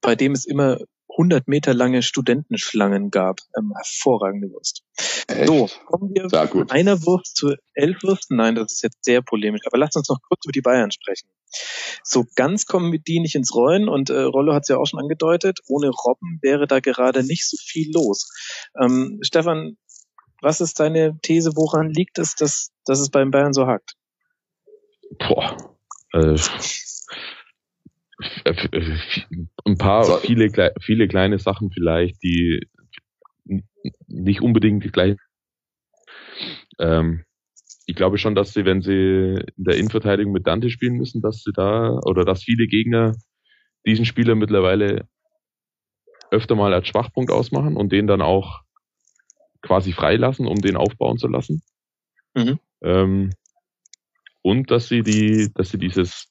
bei 0.00 0.16
dem 0.16 0.32
es 0.32 0.46
immer 0.46 0.78
100 1.12 1.48
Meter 1.48 1.74
lange 1.74 2.02
Studentenschlangen 2.02 3.10
gab. 3.10 3.40
Ähm, 3.56 3.72
hervorragende 3.74 4.50
Wurst. 4.50 4.84
Echt? 5.26 5.46
So, 5.46 5.68
kommen 5.86 6.10
wir 6.14 6.28
von 6.30 6.70
einer 6.70 7.04
Wurst 7.04 7.36
zu 7.36 7.54
elf 7.74 8.02
Würsten. 8.02 8.36
Nein, 8.36 8.54
das 8.54 8.72
ist 8.72 8.82
jetzt 8.82 9.04
sehr 9.04 9.22
polemisch. 9.22 9.62
Aber 9.66 9.78
lasst 9.78 9.96
uns 9.96 10.08
noch 10.08 10.20
kurz 10.26 10.44
über 10.44 10.52
die 10.52 10.60
Bayern 10.60 10.90
sprechen. 10.90 11.28
So 12.04 12.24
ganz 12.36 12.66
kommen 12.66 12.90
mit 12.90 13.08
die 13.08 13.20
nicht 13.20 13.34
ins 13.34 13.54
Rollen 13.54 13.88
und 13.88 14.10
äh, 14.10 14.20
Rollo 14.20 14.54
hat 14.54 14.62
es 14.62 14.68
ja 14.68 14.76
auch 14.76 14.86
schon 14.86 15.00
angedeutet, 15.00 15.58
ohne 15.66 15.88
Robben 15.88 16.38
wäre 16.42 16.66
da 16.66 16.80
gerade 16.80 17.24
nicht 17.24 17.48
so 17.48 17.56
viel 17.60 17.90
los. 17.92 18.30
Ähm, 18.80 19.18
Stefan, 19.22 19.76
was 20.40 20.60
ist 20.60 20.78
deine 20.80 21.18
These, 21.22 21.56
woran 21.56 21.90
liegt 21.90 22.18
es, 22.18 22.34
dass, 22.36 22.70
dass 22.84 23.00
es 23.00 23.10
beim 23.10 23.30
Bayern 23.30 23.52
so 23.52 23.66
hakt? 23.66 23.94
Boah. 25.18 25.76
Äh, 26.12 26.36
ein 29.64 29.78
paar, 29.78 30.04
so. 30.04 30.16
viele, 30.16 30.72
viele 30.80 31.08
kleine 31.08 31.38
Sachen 31.38 31.70
vielleicht, 31.70 32.22
die 32.22 32.60
nicht 34.06 34.42
unbedingt 34.42 34.84
die 34.84 34.90
gleichen. 34.90 35.18
Ähm, 36.78 37.24
ich 37.86 37.96
glaube 37.96 38.18
schon, 38.18 38.34
dass 38.34 38.52
sie, 38.52 38.64
wenn 38.64 38.82
sie 38.82 39.34
in 39.56 39.64
der 39.64 39.76
Innenverteidigung 39.76 40.32
mit 40.32 40.46
Dante 40.46 40.70
spielen 40.70 40.94
müssen, 40.94 41.20
dass 41.22 41.42
sie 41.42 41.52
da 41.52 41.98
oder 42.04 42.24
dass 42.24 42.42
viele 42.42 42.66
Gegner 42.66 43.16
diesen 43.86 44.04
Spieler 44.04 44.34
mittlerweile 44.34 45.08
öfter 46.30 46.54
mal 46.54 46.72
als 46.72 46.86
Schwachpunkt 46.86 47.30
ausmachen 47.30 47.76
und 47.76 47.90
den 47.90 48.06
dann 48.06 48.22
auch 48.22 48.60
quasi 49.62 49.92
freilassen, 49.92 50.46
um 50.46 50.60
den 50.60 50.76
aufbauen 50.76 51.18
zu 51.18 51.28
lassen. 51.28 51.62
Mhm. 52.34 52.60
Ähm, 52.82 53.30
und 54.42 54.70
dass 54.70 54.88
sie 54.88 55.02
die, 55.02 55.50
dass 55.54 55.70
sie 55.70 55.78
dieses 55.78 56.29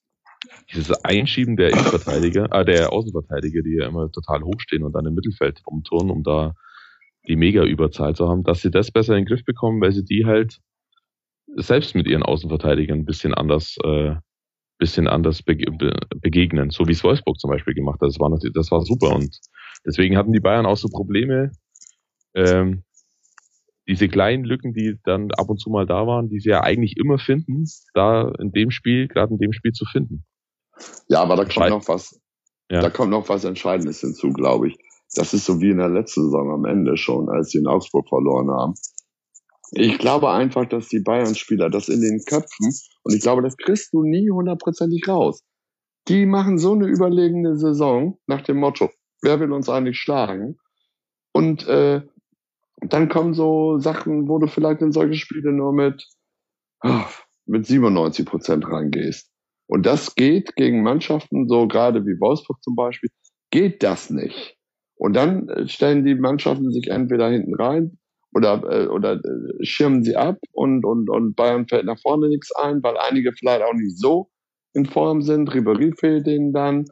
dieses 0.72 0.92
Einschieben 1.04 1.58
der 1.58 1.70
Innenverteidiger, 1.72 2.48
äh, 2.52 2.66
der 2.66 2.92
Außenverteidiger, 2.92 3.62
die 3.62 3.78
ja 3.80 3.88
immer 3.88 4.12
total 4.12 4.42
hochstehen 4.42 4.84
und 4.84 4.94
dann 4.94 5.06
im 5.06 5.16
Mittelfeld 5.16 5.62
rumturnen, 5.66 6.12
um 6.12 6.24
da 6.24 6.54
die 7.28 7.36
Mega-Überzahl 7.36 8.16
zu 8.16 8.28
haben, 8.28 8.44
dass 8.44 8.62
sie 8.62 8.72
das 8.72 8.92
besser 8.92 9.16
in 9.16 9.24
den 9.24 9.28
Griff 9.28 9.44
bekommen, 9.46 9.82
weil 9.82 9.92
sie 9.92 10.04
die 10.04 10.26
halt 10.26 10.60
selbst 11.56 11.96
mit 11.96 12.08
ihren 12.08 12.24
Außenverteidigern 12.24 13.00
ein 13.00 13.06
bisschen 13.06 13.34
anders, 13.34 13.78
äh, 13.84 14.16
bisschen 14.78 15.08
anders 15.08 15.44
bege 15.44 15.72
begegnen, 16.22 16.70
so 16.70 16.88
wie 16.88 16.94
es 16.94 17.04
Wolfsburg 17.04 17.40
zum 17.40 17.50
Beispiel 17.52 17.74
gemacht 17.74 18.00
hat. 18.02 18.10
Das 18.10 18.20
war 18.20 18.30
natürlich, 18.30 18.54
das 18.54 18.72
war 18.72 18.82
super 18.82 19.14
und 19.16 19.40
deswegen 19.86 20.18
hatten 20.18 20.32
die 20.32 20.40
Bayern 20.40 20.66
auch 20.66 20.78
so 20.78 20.88
Probleme, 20.88 21.52
ähm, 22.34 22.84
diese 23.88 24.08
kleinen 24.08 24.44
Lücken, 24.44 24.74
die 24.74 24.98
dann 25.04 25.32
ab 25.32 25.50
und 25.50 25.60
zu 25.60 25.72
mal 25.72 25.88
da 25.88 26.06
waren, 26.06 26.30
die 26.30 26.40
sie 26.40 26.50
ja 26.50 26.62
eigentlich 26.62 26.96
immer 26.98 27.18
finden, 27.18 27.66
da 27.96 28.32
in 28.40 28.52
dem 28.52 28.70
Spiel, 28.70 29.08
gerade 29.08 29.34
in 29.34 29.40
dem 29.40 29.52
Spiel 29.52 29.72
zu 29.72 29.84
finden. 29.86 30.24
Ja, 31.08 31.22
aber 31.22 31.36
da 31.36 31.46
kommt 31.46 31.70
noch 31.70 31.88
was, 31.88 32.20
ja. 32.70 32.82
da 32.82 32.90
kommt 32.90 33.12
noch 33.12 33.30
was 33.30 33.44
Entscheidendes 33.44 34.02
hinzu, 34.02 34.32
glaube 34.32 34.70
ich. 34.70 34.78
Das 35.16 35.34
ist 35.34 35.46
so 35.46 35.60
wie 35.60 35.72
in 35.72 35.78
der 35.78 35.90
letzten 35.90 36.26
Saison 36.26 36.52
am 36.52 36.66
Ende 36.66 36.96
schon, 36.98 37.30
als 37.30 37.50
sie 37.50 37.58
in 37.58 37.68
Augsburg 37.68 38.08
verloren 38.08 38.52
haben. 38.52 38.76
Ich 39.72 39.98
glaube 40.00 40.32
einfach, 40.32 40.68
dass 40.68 40.88
die 40.88 41.00
Bayern-Spieler 41.00 41.70
das 41.70 41.90
in 41.90 42.02
den 42.02 42.24
Köpfen, 42.26 42.74
und 43.04 43.14
ich 43.14 43.22
glaube, 43.22 43.42
das 43.42 43.56
kriegst 43.58 43.94
du 43.94 44.04
nie 44.04 44.30
hundertprozentig 44.30 45.08
raus. 45.08 45.44
Die 46.08 46.26
machen 46.26 46.58
so 46.58 46.74
eine 46.74 46.88
überlegene 46.88 47.56
Saison 47.58 48.18
nach 48.26 48.42
dem 48.42 48.58
Motto, 48.58 48.90
wer 49.22 49.40
will 49.40 49.52
uns 49.52 49.70
eigentlich 49.70 50.00
schlagen? 50.00 50.58
Und 51.34 51.68
äh, 51.68 52.02
dann 52.82 53.10
kommen 53.10 53.34
so 53.34 53.78
Sachen, 53.78 54.28
wo 54.28 54.40
du 54.40 54.48
vielleicht 54.48 54.82
in 54.82 54.92
solche 54.92 55.16
Spiele 55.16 55.52
nur 55.52 55.74
mit, 55.74 56.08
mit 57.46 57.66
97 57.66 58.26
Prozent 58.26 58.68
reingehst. 58.68 59.30
Und 59.70 59.86
das 59.86 60.16
geht 60.16 60.56
gegen 60.56 60.82
Mannschaften, 60.82 61.48
so 61.48 61.68
gerade 61.68 62.04
wie 62.04 62.20
Wolfsburg 62.20 62.58
zum 62.64 62.76
Beispiel, 62.76 63.12
geht 63.52 63.84
das 63.84 64.10
nicht. 64.10 64.58
Und 64.96 65.16
dann 65.16 65.48
äh, 65.48 65.68
stellen 65.68 66.04
die 66.04 66.16
Mannschaften 66.16 66.72
sich 66.72 66.88
entweder 66.88 67.30
hinten 67.30 67.54
rein 67.56 68.00
oder, 68.34 68.64
äh, 68.64 68.88
oder 68.88 69.14
äh, 69.14 69.64
schirmen 69.64 70.04
sie 70.04 70.16
ab 70.16 70.38
und, 70.54 70.86
und, 70.86 71.10
und 71.10 71.36
Bayern 71.36 71.68
fällt 71.68 71.86
nach 71.86 72.00
vorne 72.02 72.30
nichts 72.30 72.52
ein, 72.56 72.82
weil 72.82 72.98
einige 72.98 73.32
vielleicht 73.32 73.62
auch 73.62 73.74
nicht 73.74 73.98
so 73.98 74.32
in 74.74 74.86
Form 74.86 75.22
sind. 75.22 75.52
Ribéry 75.52 75.94
fehlt 75.98 76.26
denen 76.26 76.52
dann. 76.52 76.86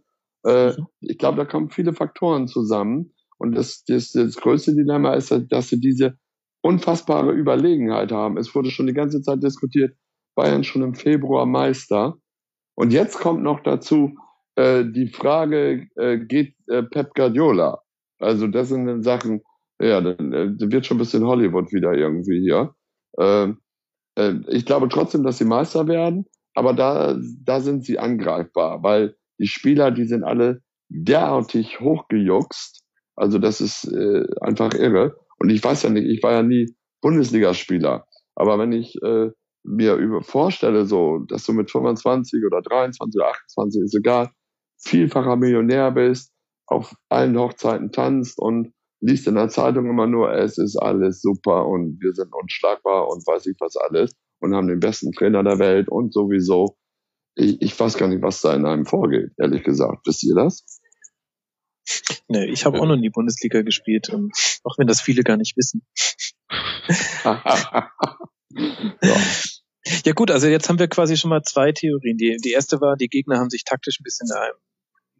Äh, 0.46 0.74
ich 1.02 1.18
glaube, 1.18 1.38
da 1.38 1.46
kommen 1.46 1.72
viele 1.72 1.94
Faktoren 1.94 2.48
zusammen. 2.48 3.12
Und 3.40 3.56
das, 3.56 3.84
das, 3.86 4.12
das 4.12 4.36
größte 4.36 4.76
Dilemma 4.76 5.16
ist, 5.16 5.36
dass 5.50 5.70
sie 5.70 5.80
diese 5.80 6.18
unfassbare 6.62 7.32
Überlegenheit 7.32 8.12
haben. 8.12 8.38
Es 8.38 8.54
wurde 8.54 8.70
schon 8.70 8.88
die 8.88 8.94
ganze 8.94 9.22
Zeit 9.22 9.42
diskutiert, 9.42 9.96
Bayern 10.36 10.64
schon 10.64 10.84
im 10.84 10.94
Februar 10.94 11.48
Meister. 11.48 12.20
Und 12.78 12.94
jetzt 12.94 13.18
kommt 13.18 13.42
noch 13.42 13.62
dazu 13.62 14.16
äh, 14.56 14.86
die 14.86 15.08
Frage, 15.08 15.88
äh, 15.96 16.20
geht 16.20 16.54
äh, 16.68 16.84
Pep 16.84 17.16
Guardiola? 17.16 17.82
Also 18.20 18.48
das 18.48 18.70
sind 18.70 18.86
dann 18.86 19.02
Sachen, 19.02 19.42
ja, 19.82 20.00
dann 20.00 20.32
äh, 20.32 20.72
wird 20.72 20.86
schon 20.86 20.98
ein 20.98 21.00
bisschen 21.00 21.26
Hollywood 21.26 21.72
wieder 21.72 21.94
irgendwie 21.94 22.40
hier. 22.40 22.76
Äh, 23.18 23.54
äh, 24.16 24.34
ich 24.50 24.66
glaube 24.66 24.90
trotzdem, 24.90 25.24
dass 25.24 25.40
sie 25.40 25.46
Meister 25.46 25.88
werden, 25.88 26.26
aber 26.54 26.74
da, 26.74 27.18
da 27.44 27.62
sind 27.62 27.84
sie 27.84 27.98
angreifbar, 27.98 28.84
weil 28.84 29.16
die 29.40 29.48
Spieler, 29.48 29.90
die 29.90 30.06
sind 30.06 30.24
alle 30.24 30.62
derartig 30.90 31.80
hochgejuckst, 31.80 32.84
also 33.16 33.40
das 33.40 33.60
ist 33.60 33.86
äh, 33.86 34.24
einfach 34.42 34.74
irre. 34.76 35.18
Und 35.40 35.50
ich 35.50 35.64
weiß 35.64 35.84
ja 35.84 35.90
nicht, 35.90 36.08
ich 36.08 36.22
war 36.22 36.34
ja 36.34 36.44
nie 36.44 36.76
Bundesligaspieler. 37.02 38.06
Aber 38.36 38.60
wenn 38.60 38.72
ich 38.72 38.96
äh, 39.02 39.30
mir 39.68 39.95
über 39.95 40.24
vorstelle, 40.24 40.86
so, 40.86 41.20
dass 41.20 41.45
du 41.45 41.53
mit 41.53 41.70
25 41.70 42.43
oder 42.45 42.61
23 42.61 43.20
oder 43.20 43.32
28, 43.32 43.84
ist 43.84 43.95
egal, 43.95 44.32
vielfacher 44.80 45.36
Millionär 45.36 45.91
bist, 45.91 46.32
auf 46.68 46.93
allen 47.09 47.38
Hochzeiten 47.38 47.91
tanzt 47.91 48.39
und 48.39 48.74
liest 48.99 49.28
in 49.28 49.36
der 49.36 49.49
Zeitung 49.49 49.89
immer 49.89 50.07
nur, 50.07 50.34
es 50.34 50.57
ist 50.57 50.78
alles 50.78 51.22
super 51.22 51.68
und 51.68 52.01
wir 52.01 52.13
sind 52.13 52.34
unschlagbar 52.34 53.07
und 53.09 53.26
weiß 53.28 53.45
ich 53.47 53.57
was 53.59 53.76
alles 53.78 54.15
und 54.39 54.55
haben 54.55 54.68
den 54.68 54.80
besten 54.80 55.11
Trainer 55.11 55.43
der 55.43 55.59
Welt 55.59 55.89
und 55.89 56.13
sowieso. 56.13 56.78
Ich, 57.36 57.61
ich 57.61 57.80
weiß 57.80 57.97
gar 57.97 58.07
nicht, 58.07 58.24
was 58.24 58.41
da 58.41 58.55
in 58.55 58.65
einem 58.65 58.86
vorgeht, 58.86 59.32
ehrlich 59.38 59.63
gesagt. 59.63 60.07
Wisst 60.07 60.24
ihr 60.24 60.36
das? 60.36 60.65
Nee, 62.28 62.45
ich 62.45 62.65
habe 62.65 62.80
auch 62.82 62.86
noch 62.86 62.97
nie 62.97 63.09
Bundesliga 63.09 63.61
gespielt, 63.61 64.09
ähm, 64.11 64.32
auch 64.63 64.78
wenn 64.78 64.88
das 64.88 64.99
viele 65.01 65.24
gar 65.24 65.38
nicht 65.38 65.55
wissen. 65.55 65.86
ja. 69.01 69.18
Ja 70.06 70.14
gut, 70.14 70.32
also 70.32 70.48
jetzt 70.48 70.70
haben 70.70 70.80
wir 70.80 70.88
quasi 70.88 71.18
schon 71.18 71.30
mal 71.30 71.44
zwei 71.44 71.72
Theorien. 71.72 72.18
Die, 72.18 72.38
die 72.38 72.52
erste 72.52 72.82
war, 72.82 72.96
die 72.96 73.08
Gegner 73.08 73.38
haben 73.38 73.50
sich 73.50 73.64
taktisch 73.64 74.00
ein 74.00 74.04
bisschen 74.04 74.28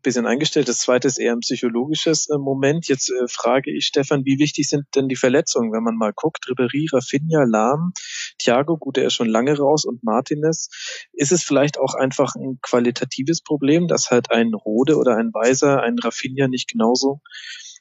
bisschen 0.08 0.26
eingestellt. 0.26 0.70
Das 0.70 0.80
zweite 0.80 1.08
ist 1.08 1.20
eher 1.20 1.34
ein 1.34 1.42
psychologisches 1.42 2.30
äh, 2.30 2.38
Moment. 2.38 2.88
Jetzt 2.88 3.10
äh, 3.10 3.28
frage 3.28 3.76
ich 3.76 3.86
Stefan, 3.86 4.24
wie 4.26 4.40
wichtig 4.40 4.70
sind 4.70 4.86
denn 4.96 5.10
die 5.10 5.16
Verletzungen, 5.16 5.74
wenn 5.74 5.84
man 5.84 5.98
mal 5.98 6.14
guckt? 6.16 6.48
Ribery, 6.50 6.88
Rafinha, 6.92 7.44
Lahm, 7.44 7.92
Thiago, 8.40 8.78
gut, 8.78 8.96
der 8.96 9.08
ist 9.08 9.16
schon 9.16 9.28
lange 9.28 9.58
raus 9.58 9.86
und 9.86 10.04
Martinez. 10.04 10.70
Ist 11.12 11.32
es 11.32 11.44
vielleicht 11.44 11.78
auch 11.78 11.94
einfach 11.94 12.36
ein 12.36 12.60
qualitatives 12.62 13.42
Problem, 13.42 13.88
dass 13.88 14.10
halt 14.10 14.32
ein 14.32 14.54
Rode 14.54 14.98
oder 14.98 15.18
ein 15.18 15.34
Weiser 15.34 15.82
ein 15.82 15.98
Rafinha 16.00 16.48
nicht 16.48 16.70
genauso 16.72 17.20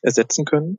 ersetzen 0.03 0.45
können? 0.45 0.79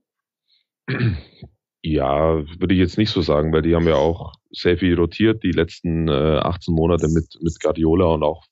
Ja, 1.82 2.44
würde 2.60 2.74
ich 2.74 2.80
jetzt 2.80 2.98
nicht 2.98 3.12
so 3.12 3.22
sagen, 3.22 3.54
weil 3.54 3.62
die 3.62 3.76
haben 3.76 3.88
ja 3.88 3.96
auch 3.96 4.34
sehr 4.52 4.78
viel 4.78 4.96
rotiert 4.96 5.44
die 5.44 5.52
letzten 5.52 6.08
äh, 6.08 6.12
18 6.12 6.74
Monate 6.74 7.08
mit, 7.10 7.38
mit 7.42 7.60
Guardiola 7.60 8.06
und 8.06 8.24
auch 8.24 8.46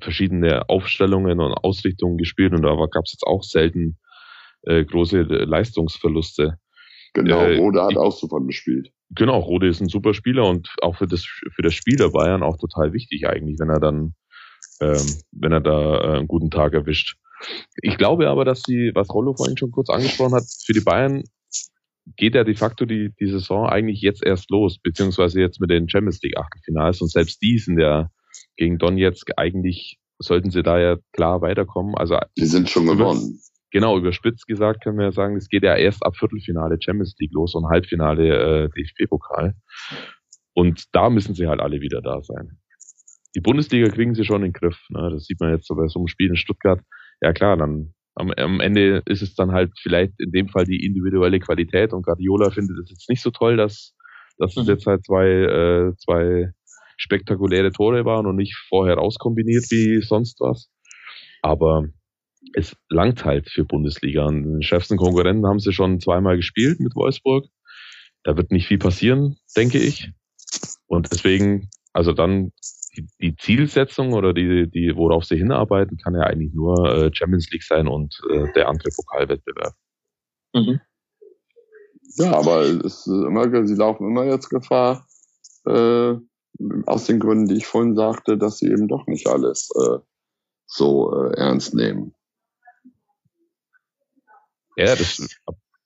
verschiedene 0.00 0.68
Aufstellungen 0.68 1.40
und 1.40 1.52
Ausrichtungen 1.52 2.16
gespielt 2.16 2.52
und 2.52 2.62
da 2.62 2.74
gab 2.90 3.04
es 3.04 3.12
jetzt 3.12 3.26
auch 3.26 3.42
selten 3.42 3.98
äh, 4.62 4.84
große 4.84 5.22
Leistungsverluste. 5.22 6.58
Genau, 7.14 7.40
äh, 7.40 7.58
Rode 7.58 7.82
hat 7.82 7.96
auch 7.96 8.12
super 8.12 8.40
gespielt. 8.40 8.90
Genau, 9.10 9.38
Rode 9.38 9.68
ist 9.68 9.80
ein 9.80 9.88
super 9.88 10.14
Spieler 10.14 10.46
und 10.46 10.68
auch 10.82 10.96
für 10.96 11.06
das 11.06 11.24
für 11.24 11.62
das 11.62 11.74
Spiel 11.74 11.96
der 11.96 12.10
Bayern 12.10 12.42
auch 12.42 12.56
total 12.56 12.92
wichtig 12.92 13.28
eigentlich, 13.28 13.58
wenn 13.60 13.70
er 13.70 13.80
dann 13.80 14.14
ähm, 14.80 15.06
wenn 15.32 15.52
er 15.52 15.60
da 15.60 15.98
äh, 15.98 16.16
einen 16.18 16.28
guten 16.28 16.50
Tag 16.50 16.74
erwischt. 16.74 17.16
Ich 17.82 17.98
glaube 17.98 18.28
aber, 18.28 18.44
dass 18.44 18.62
sie, 18.66 18.90
was 18.94 19.12
Rollo 19.12 19.34
vorhin 19.34 19.56
schon 19.56 19.70
kurz 19.70 19.90
angesprochen 19.90 20.34
hat, 20.34 20.44
für 20.64 20.72
die 20.72 20.80
Bayern 20.80 21.22
geht 22.16 22.34
ja 22.34 22.44
de 22.44 22.54
facto 22.54 22.84
die, 22.84 23.12
die 23.20 23.26
Saison 23.26 23.66
eigentlich 23.66 24.00
jetzt 24.00 24.24
erst 24.24 24.50
los, 24.50 24.78
beziehungsweise 24.78 25.40
jetzt 25.40 25.60
mit 25.60 25.70
den 25.70 25.88
Champions 25.88 26.20
League 26.22 26.36
Achtelfinals 26.36 27.00
und 27.00 27.10
selbst 27.10 27.40
die 27.42 27.58
sind 27.58 27.78
ja 27.78 28.10
gegen 28.56 28.78
Donetsk 28.78 29.30
eigentlich 29.36 29.98
sollten 30.18 30.50
sie 30.50 30.62
da 30.62 30.78
ja 30.78 30.96
klar 31.12 31.40
weiterkommen. 31.42 31.94
Also 31.96 32.18
die 32.36 32.46
sind 32.46 32.70
schon 32.70 32.86
gewonnen. 32.86 33.40
Genau, 33.70 33.98
überspitzt 33.98 34.46
gesagt 34.46 34.84
können 34.84 34.98
wir 34.98 35.06
ja 35.06 35.12
sagen, 35.12 35.36
es 35.36 35.48
geht 35.48 35.64
ja 35.64 35.74
erst 35.74 36.04
ab 36.04 36.16
Viertelfinale 36.16 36.78
Champions 36.80 37.16
League 37.18 37.32
los 37.32 37.54
und 37.54 37.68
Halbfinale 37.68 38.66
äh, 38.66 38.68
DFB-Pokal. 38.68 39.54
Und 40.52 40.84
da 40.92 41.10
müssen 41.10 41.34
sie 41.34 41.48
halt 41.48 41.60
alle 41.60 41.80
wieder 41.80 42.00
da 42.00 42.22
sein. 42.22 42.60
Die 43.34 43.40
Bundesliga 43.40 43.88
kriegen 43.88 44.14
sie 44.14 44.24
schon 44.24 44.44
in 44.44 44.52
den 44.52 44.52
Griff. 44.52 44.78
Ne? 44.90 45.10
Das 45.10 45.24
sieht 45.24 45.40
man 45.40 45.50
jetzt 45.50 45.66
so 45.66 45.74
bei 45.74 45.88
so 45.88 45.98
einem 45.98 46.06
Spiel 46.06 46.28
in 46.28 46.36
Stuttgart. 46.36 46.80
Ja 47.20 47.32
klar, 47.32 47.56
dann 47.56 47.94
am, 48.14 48.30
am 48.36 48.60
Ende 48.60 49.02
ist 49.06 49.22
es 49.22 49.34
dann 49.34 49.52
halt 49.52 49.72
vielleicht 49.80 50.12
in 50.18 50.30
dem 50.30 50.48
Fall 50.48 50.64
die 50.64 50.84
individuelle 50.84 51.40
Qualität 51.40 51.92
und 51.92 52.02
Guardiola 52.02 52.50
findet 52.50 52.78
es 52.78 52.90
jetzt 52.90 53.08
nicht 53.08 53.22
so 53.22 53.30
toll, 53.30 53.56
dass, 53.56 53.94
dass 54.38 54.56
es 54.56 54.64
mhm. 54.64 54.72
jetzt 54.72 54.86
halt 54.86 55.04
zwei, 55.04 55.26
äh, 55.26 55.92
zwei 55.96 56.52
spektakuläre 56.96 57.72
Tore 57.72 58.04
waren 58.04 58.26
und 58.26 58.36
nicht 58.36 58.56
vorher 58.68 58.96
rauskombiniert 58.96 59.64
wie 59.70 60.00
sonst 60.00 60.40
was. 60.40 60.70
Aber 61.42 61.84
es 62.54 62.76
langt 62.88 63.24
halt 63.24 63.50
für 63.50 63.64
Bundesliga. 63.64 64.26
Und 64.26 64.44
den 64.44 64.62
schärfsten 64.62 64.96
Konkurrenten 64.96 65.46
haben 65.46 65.58
sie 65.58 65.72
schon 65.72 66.00
zweimal 66.00 66.36
gespielt 66.36 66.80
mit 66.80 66.94
Wolfsburg. 66.94 67.46
Da 68.22 68.36
wird 68.36 68.52
nicht 68.52 68.68
viel 68.68 68.78
passieren, 68.78 69.36
denke 69.56 69.78
ich. 69.78 70.10
Und 70.86 71.10
deswegen, 71.10 71.68
also 71.92 72.12
dann 72.12 72.52
die, 72.96 73.06
die 73.20 73.36
Zielsetzung 73.36 74.12
oder 74.12 74.32
die, 74.32 74.70
die, 74.70 74.94
worauf 74.96 75.24
sie 75.24 75.36
hinarbeiten, 75.36 75.98
kann 75.98 76.14
ja 76.14 76.22
eigentlich 76.22 76.52
nur 76.54 76.76
äh, 76.86 77.10
Champions 77.12 77.50
League 77.50 77.62
sein 77.62 77.88
und 77.88 78.20
äh, 78.30 78.52
der 78.54 78.68
andere 78.68 78.90
Pokalwettbewerb. 78.94 79.74
Mhm. 80.54 80.80
Ja, 82.16 82.32
aber 82.38 82.62
es 82.62 82.84
ist 82.84 83.06
immer, 83.06 83.66
sie 83.66 83.74
laufen 83.74 84.08
immer 84.08 84.24
jetzt 84.24 84.48
Gefahr, 84.48 85.06
äh, 85.66 86.14
aus 86.86 87.06
den 87.06 87.20
Gründen, 87.20 87.46
die 87.46 87.56
ich 87.56 87.66
vorhin 87.66 87.96
sagte, 87.96 88.38
dass 88.38 88.58
sie 88.58 88.66
eben 88.66 88.88
doch 88.88 89.06
nicht 89.06 89.26
alles 89.26 89.70
äh, 89.74 89.98
so 90.66 91.12
äh, 91.12 91.36
ernst 91.36 91.74
nehmen. 91.74 92.14
Ja, 94.76 94.94
das 94.96 95.38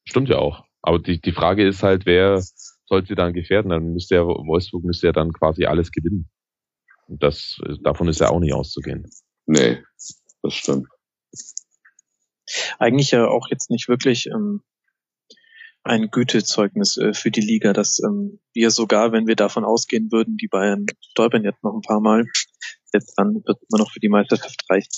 stimmt 0.05 0.29
ja 0.29 0.39
auch. 0.39 0.65
Aber 0.83 0.99
die, 0.99 1.21
die 1.21 1.33
Frage 1.33 1.67
ist 1.67 1.83
halt, 1.83 2.07
wer 2.07 2.43
soll 2.87 3.07
sie 3.07 3.15
dann 3.15 3.35
gefährden? 3.35 3.71
Dann 3.71 3.93
müsste 3.93 4.17
ja 4.17 4.27
Wolfsburg 4.27 4.85
müsste 4.85 5.09
ja 5.09 5.13
dann 5.13 5.33
quasi 5.33 5.65
alles 5.65 5.91
gewinnen. 5.91 6.29
Das, 7.09 7.59
davon 7.83 8.09
ist 8.09 8.21
ja 8.21 8.29
auch 8.29 8.39
nicht 8.39 8.53
auszugehen. 8.53 9.11
Nee, 9.47 9.83
das 10.43 10.55
stimmt. 10.55 10.87
Eigentlich 12.79 13.11
ja 13.11 13.27
auch 13.27 13.49
jetzt 13.51 13.71
nicht 13.71 13.89
wirklich 13.89 14.27
ähm, 14.27 14.63
ein 15.85 16.11
Gütezeugnis 16.11 16.97
äh, 16.99 17.15
für 17.15 17.31
die 17.31 17.41
Liga, 17.41 17.73
dass 17.73 18.01
ähm, 18.03 18.41
wir 18.53 18.71
sogar, 18.71 19.13
wenn 19.13 19.27
wir 19.27 19.37
davon 19.37 19.65
ausgehen 19.65 20.13
würden, 20.13 20.37
die 20.37 20.49
Bayern 20.49 20.87
stolpern 21.11 21.45
jetzt 21.45 21.63
noch 21.65 21.75
ein 21.75 21.83
paar 21.83 22.01
Mal, 22.01 22.27
jetzt 22.93 23.15
dann 23.17 23.43
wird 23.45 23.59
immer 23.71 23.79
noch 23.79 23.91
für 23.91 24.01
die 24.01 24.09
Meisterschaft 24.09 24.65
reichen. 24.69 24.91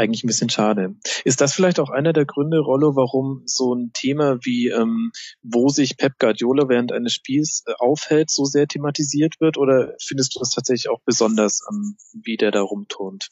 Eigentlich 0.00 0.24
ein 0.24 0.28
bisschen 0.28 0.48
schade. 0.48 0.94
Ist 1.26 1.42
das 1.42 1.52
vielleicht 1.52 1.78
auch 1.78 1.90
einer 1.90 2.14
der 2.14 2.24
Gründe, 2.24 2.58
Rollo, 2.60 2.96
warum 2.96 3.42
so 3.44 3.74
ein 3.74 3.90
Thema 3.92 4.38
wie, 4.42 4.68
ähm, 4.68 5.10
wo 5.42 5.68
sich 5.68 5.98
Pep 5.98 6.18
Guardiola 6.18 6.70
während 6.70 6.90
eines 6.90 7.12
Spiels 7.12 7.64
äh, 7.66 7.74
aufhält, 7.78 8.30
so 8.30 8.46
sehr 8.46 8.66
thematisiert 8.66 9.34
wird? 9.40 9.58
Oder 9.58 9.94
findest 10.02 10.34
du 10.34 10.38
das 10.38 10.52
tatsächlich 10.52 10.88
auch 10.88 11.02
besonders, 11.04 11.60
ähm, 11.70 11.98
wie 12.14 12.38
der 12.38 12.50
da 12.50 12.62
rumturnt? 12.62 13.28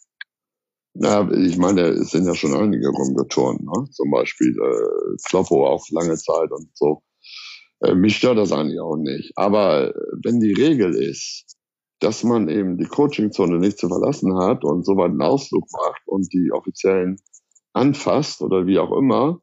Na, 0.92 1.26
ich 1.32 1.56
meine, 1.56 1.88
es 1.88 2.10
sind 2.10 2.26
ja 2.26 2.34
schon 2.34 2.54
einige 2.54 2.88
rumgeturnt, 2.88 3.62
ne? 3.62 3.88
Zum 3.90 4.10
Beispiel 4.10 4.50
äh, 4.50 5.16
Kloppo 5.26 5.66
auch 5.66 5.86
lange 5.88 6.18
Zeit 6.18 6.50
und 6.50 6.68
so. 6.74 7.00
Äh, 7.80 7.94
mich 7.94 8.18
stört 8.18 8.36
das 8.36 8.52
eigentlich 8.52 8.78
auch 8.78 8.96
nicht. 8.96 9.32
Aber 9.36 9.94
wenn 10.22 10.38
die 10.38 10.52
Regel 10.52 10.94
ist, 10.94 11.46
dass 12.00 12.24
man 12.24 12.48
eben 12.48 12.78
die 12.78 12.86
Coachingzone 12.86 13.58
nicht 13.58 13.78
zu 13.78 13.88
verlassen 13.88 14.36
hat 14.38 14.64
und 14.64 14.84
so 14.84 14.96
weit 14.96 15.10
einen 15.10 15.22
Ausflug 15.22 15.64
macht 15.72 16.02
und 16.06 16.32
die 16.32 16.52
Offiziellen 16.52 17.16
anfasst 17.72 18.42
oder 18.42 18.66
wie 18.66 18.78
auch 18.78 18.96
immer, 18.96 19.40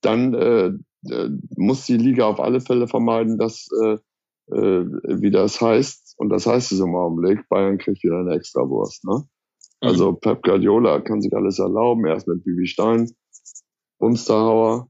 dann 0.00 0.34
äh, 0.34 0.72
äh, 1.10 1.30
muss 1.56 1.86
die 1.86 1.96
Liga 1.96 2.26
auf 2.26 2.40
alle 2.40 2.60
Fälle 2.60 2.88
vermeiden, 2.88 3.38
dass, 3.38 3.68
äh, 3.82 3.98
äh, 4.54 4.86
wie 5.20 5.30
das 5.30 5.60
heißt, 5.60 6.14
und 6.18 6.30
das 6.30 6.46
heißt 6.46 6.72
es 6.72 6.80
im 6.80 6.94
Augenblick, 6.94 7.48
Bayern 7.48 7.78
kriegt 7.78 8.02
wieder 8.02 8.20
eine 8.20 8.34
Extrawurst. 8.34 9.04
Ne? 9.04 9.24
Also 9.80 10.12
mhm. 10.12 10.20
Pep 10.20 10.42
Guardiola 10.42 11.00
kann 11.00 11.22
sich 11.22 11.34
alles 11.34 11.58
erlauben. 11.58 12.06
Erst 12.06 12.28
mit 12.28 12.44
Bibi 12.44 12.66
Stein, 12.66 13.10
Bumsterhauer, 13.98 14.88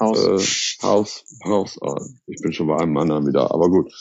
Haus. 0.00 0.24
Äh, 0.24 0.86
Haus, 0.86 1.24
Haus. 1.44 1.78
Oh, 1.80 1.96
ich 2.26 2.40
bin 2.40 2.52
schon 2.52 2.68
bei 2.68 2.76
einem 2.76 2.96
anderen 2.96 3.26
wieder, 3.26 3.52
aber 3.52 3.68
gut. 3.68 3.92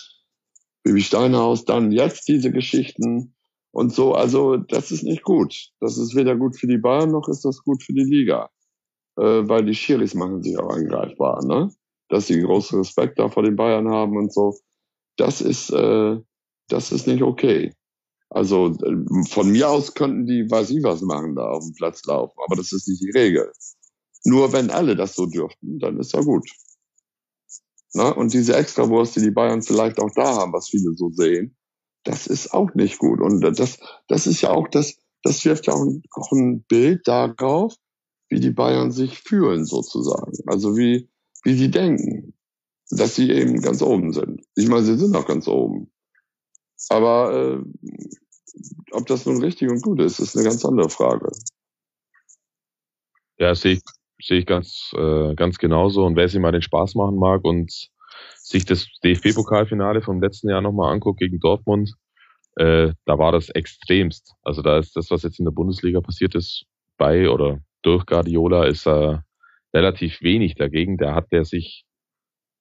Bibi 0.87 1.01
Steinhaus, 1.01 1.65
dann 1.65 1.91
jetzt 1.91 2.29
diese 2.29 2.49
Geschichten 2.49 3.35
und 3.71 3.93
so. 3.93 4.13
Also 4.13 4.55
das 4.55 4.91
ist 4.91 5.03
nicht 5.03 5.21
gut. 5.21 5.53
Das 5.81 5.97
ist 5.97 6.15
weder 6.15 6.37
gut 6.37 6.57
für 6.57 6.67
die 6.67 6.77
Bayern 6.77 7.11
noch 7.11 7.27
ist 7.27 7.43
das 7.43 7.61
gut 7.61 7.83
für 7.83 7.93
die 7.93 8.05
Liga, 8.05 8.49
äh, 9.17 9.21
weil 9.21 9.65
die 9.65 9.75
Schiris 9.75 10.13
machen 10.13 10.41
sich 10.41 10.57
auch 10.57 10.69
angreifbar, 10.69 11.45
ne? 11.45 11.69
Dass 12.07 12.27
sie 12.27 12.41
großen 12.41 12.79
Respekt 12.79 13.19
da 13.19 13.27
vor 13.27 13.43
den 13.43 13.57
Bayern 13.57 13.89
haben 13.89 14.15
und 14.15 14.33
so. 14.33 14.57
Das 15.17 15.41
ist, 15.41 15.71
äh, 15.71 16.17
das 16.69 16.91
ist 16.93 17.05
nicht 17.05 17.21
okay. 17.21 17.73
Also 18.29 18.67
äh, 18.67 19.25
von 19.27 19.51
mir 19.51 19.69
aus 19.69 19.93
könnten 19.93 20.25
die, 20.25 20.49
weiß 20.49 20.69
ich 20.69 20.83
was 20.83 21.01
machen, 21.01 21.35
da 21.35 21.49
auf 21.49 21.65
dem 21.65 21.73
Platz 21.73 22.05
laufen, 22.05 22.37
aber 22.45 22.55
das 22.55 22.71
ist 22.71 22.87
nicht 22.87 23.01
die 23.01 23.11
Regel. 23.11 23.51
Nur 24.23 24.53
wenn 24.53 24.69
alle 24.69 24.95
das 24.95 25.15
so 25.15 25.25
dürften, 25.25 25.79
dann 25.79 25.99
ist 25.99 26.13
ja 26.13 26.21
gut. 26.21 26.49
Na, 27.97 28.09
und 28.11 28.31
diese 28.31 28.55
Extrawurst, 28.55 29.15
die 29.15 29.21
die 29.21 29.31
Bayern 29.31 29.63
vielleicht 29.63 29.99
auch 29.99 30.11
da 30.13 30.35
haben, 30.35 30.53
was 30.53 30.69
viele 30.69 30.93
so 30.93 31.09
sehen, 31.09 31.57
das 32.03 32.27
ist 32.27 32.53
auch 32.53 32.75
nicht 32.75 32.99
gut. 32.99 33.19
Und 33.21 33.41
das, 33.41 33.79
das 34.07 34.27
ist 34.27 34.41
ja 34.41 34.51
auch 34.51 34.67
das, 34.67 34.99
das 35.23 35.43
wirft 35.45 35.65
ja 35.65 35.73
auch 35.73 35.81
ein, 35.81 36.03
auch 36.11 36.31
ein 36.31 36.61
Bild 36.65 37.07
darauf, 37.07 37.73
wie 38.29 38.39
die 38.39 38.51
Bayern 38.51 38.91
sich 38.91 39.17
fühlen 39.17 39.65
sozusagen. 39.65 40.31
Also 40.45 40.77
wie, 40.77 41.09
wie 41.43 41.55
sie 41.55 41.71
denken, 41.71 42.35
dass 42.91 43.15
sie 43.15 43.31
eben 43.31 43.61
ganz 43.61 43.81
oben 43.81 44.13
sind. 44.13 44.45
Ich 44.53 44.67
meine, 44.67 44.85
sie 44.85 44.97
sind 44.99 45.15
auch 45.15 45.25
ganz 45.25 45.47
oben. 45.47 45.91
Aber 46.89 47.33
äh, 47.33 47.63
ob 48.91 49.07
das 49.07 49.25
nun 49.25 49.43
richtig 49.43 49.71
und 49.71 49.81
gut 49.81 49.99
ist, 50.01 50.19
ist 50.19 50.35
eine 50.35 50.45
ganz 50.45 50.63
andere 50.63 50.91
Frage. 50.91 51.31
Ja, 53.39 53.55
sehe 53.55 53.73
ich, 53.73 53.81
sehe 54.21 54.39
ich 54.39 54.45
ganz, 54.45 54.91
äh, 54.97 55.35
ganz 55.35 55.57
genauso. 55.57 56.05
Und 56.05 56.15
wer 56.15 56.27
sich 56.27 56.39
mal 56.39 56.51
den 56.51 56.61
Spaß 56.61 56.95
machen 56.95 57.17
mag 57.17 57.43
und 57.43 57.89
sich 58.37 58.65
das 58.65 58.87
DFB-Pokalfinale 59.03 60.01
vom 60.01 60.21
letzten 60.21 60.49
Jahr 60.49 60.61
nochmal 60.61 60.93
anguckt 60.93 61.19
gegen 61.19 61.39
Dortmund, 61.39 61.93
äh, 62.55 62.93
da 63.05 63.17
war 63.17 63.31
das 63.31 63.49
extremst. 63.49 64.33
Also 64.41 64.61
da 64.61 64.77
ist 64.79 64.95
das, 64.95 65.11
was 65.11 65.23
jetzt 65.23 65.39
in 65.39 65.45
der 65.45 65.51
Bundesliga 65.51 66.01
passiert 66.01 66.35
ist, 66.35 66.65
bei 66.97 67.29
oder 67.29 67.59
durch 67.83 68.05
Guardiola, 68.05 68.65
ist 68.65 68.87
äh, 68.87 69.17
relativ 69.73 70.21
wenig 70.21 70.55
dagegen. 70.55 70.97
Da 70.97 71.13
hat 71.13 71.31
der 71.31 71.45
sich 71.45 71.85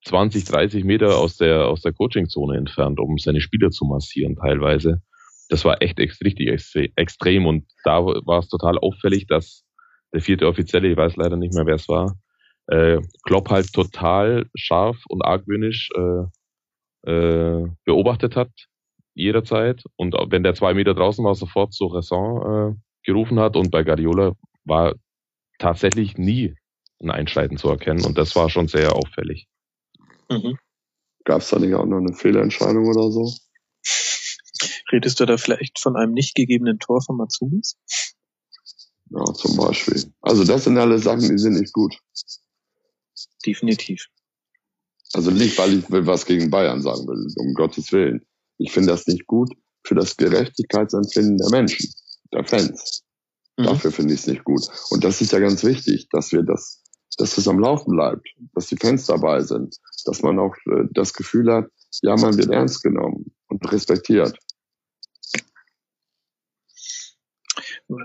20, 0.04 0.44
30 0.44 0.84
Meter 0.84 1.18
aus 1.18 1.36
der, 1.36 1.66
aus 1.66 1.80
der 1.80 1.92
Coachingzone 1.92 2.56
entfernt, 2.56 3.00
um 3.00 3.18
seine 3.18 3.40
Spieler 3.40 3.70
zu 3.70 3.86
massieren 3.86 4.36
teilweise. 4.36 5.02
Das 5.48 5.64
war 5.64 5.80
echt 5.80 5.98
richtig 5.98 6.48
extrem 6.96 7.46
und 7.46 7.64
da 7.84 8.04
war 8.04 8.40
es 8.40 8.48
total 8.48 8.78
auffällig, 8.78 9.26
dass 9.26 9.65
der 10.12 10.20
vierte 10.20 10.46
Offizielle, 10.46 10.88
ich 10.88 10.96
weiß 10.96 11.16
leider 11.16 11.36
nicht 11.36 11.54
mehr, 11.54 11.66
wer 11.66 11.74
es 11.76 11.88
war, 11.88 12.16
äh, 12.68 13.00
Klopp 13.24 13.50
halt 13.50 13.72
total 13.72 14.46
scharf 14.54 14.98
und 15.08 15.24
argwöhnisch 15.24 15.90
äh, 15.94 17.10
äh, 17.10 17.68
beobachtet 17.84 18.36
hat 18.36 18.50
jederzeit 19.14 19.84
und 19.96 20.14
wenn 20.30 20.42
der 20.42 20.54
zwei 20.54 20.74
Meter 20.74 20.94
draußen 20.94 21.24
war, 21.24 21.34
sofort 21.34 21.72
zur 21.72 21.94
Raison 21.94 22.72
äh, 22.72 22.76
gerufen 23.04 23.38
hat 23.38 23.56
und 23.56 23.70
bei 23.70 23.82
Guardiola 23.82 24.32
war 24.64 24.94
tatsächlich 25.58 26.18
nie 26.18 26.54
ein 27.00 27.10
Einschalten 27.10 27.56
zu 27.56 27.68
erkennen 27.68 28.04
und 28.04 28.18
das 28.18 28.36
war 28.36 28.50
schon 28.50 28.68
sehr 28.68 28.94
auffällig. 28.94 29.48
Mhm. 30.28 30.58
Gab 31.24 31.40
es 31.40 31.50
da 31.50 31.58
nicht 31.58 31.74
auch 31.74 31.86
noch 31.86 31.98
eine 31.98 32.14
Fehlentscheidung 32.14 32.86
oder 32.86 33.10
so? 33.10 33.32
Redest 34.92 35.20
du 35.20 35.26
da 35.26 35.36
vielleicht 35.36 35.80
von 35.80 35.96
einem 35.96 36.12
nicht 36.12 36.34
gegebenen 36.34 36.78
Tor 36.78 37.02
von 37.02 37.16
Matsumis? 37.16 37.78
Ja, 39.10 39.24
zum 39.34 39.56
Beispiel. 39.56 40.12
Also 40.20 40.44
das 40.44 40.64
sind 40.64 40.78
alle 40.78 40.98
Sachen, 40.98 41.28
die 41.28 41.38
sind 41.38 41.54
nicht 41.54 41.72
gut. 41.72 41.96
Definitiv. 43.44 44.06
Also 45.12 45.30
nicht, 45.30 45.56
weil 45.58 45.78
ich 45.78 45.84
was 45.88 46.26
gegen 46.26 46.50
Bayern 46.50 46.82
sagen 46.82 47.06
will, 47.06 47.26
um 47.38 47.54
Gottes 47.54 47.92
Willen. 47.92 48.26
Ich 48.58 48.72
finde 48.72 48.88
das 48.88 49.06
nicht 49.06 49.26
gut 49.26 49.52
für 49.84 49.94
das 49.94 50.16
Gerechtigkeitsempfinden 50.16 51.38
der 51.38 51.50
Menschen, 51.50 51.88
der 52.32 52.44
Fans. 52.44 53.02
Mhm. 53.56 53.64
Dafür 53.64 53.92
finde 53.92 54.14
ich 54.14 54.20
es 54.20 54.26
nicht 54.26 54.44
gut. 54.44 54.62
Und 54.90 55.04
das 55.04 55.20
ist 55.20 55.32
ja 55.32 55.38
ganz 55.38 55.62
wichtig, 55.64 56.08
dass 56.10 56.32
wir 56.32 56.42
das, 56.42 56.82
dass 57.18 57.38
es 57.38 57.46
am 57.46 57.60
Laufen 57.60 57.92
bleibt, 57.92 58.26
dass 58.54 58.66
die 58.66 58.76
Fans 58.76 59.06
dabei 59.06 59.42
sind, 59.42 59.76
dass 60.04 60.22
man 60.22 60.38
auch 60.38 60.54
äh, 60.66 60.84
das 60.92 61.12
Gefühl 61.12 61.52
hat, 61.52 61.66
ja, 62.02 62.16
man 62.16 62.36
wird 62.36 62.50
ernst 62.50 62.82
genommen 62.82 63.32
und 63.48 63.72
respektiert. 63.72 64.36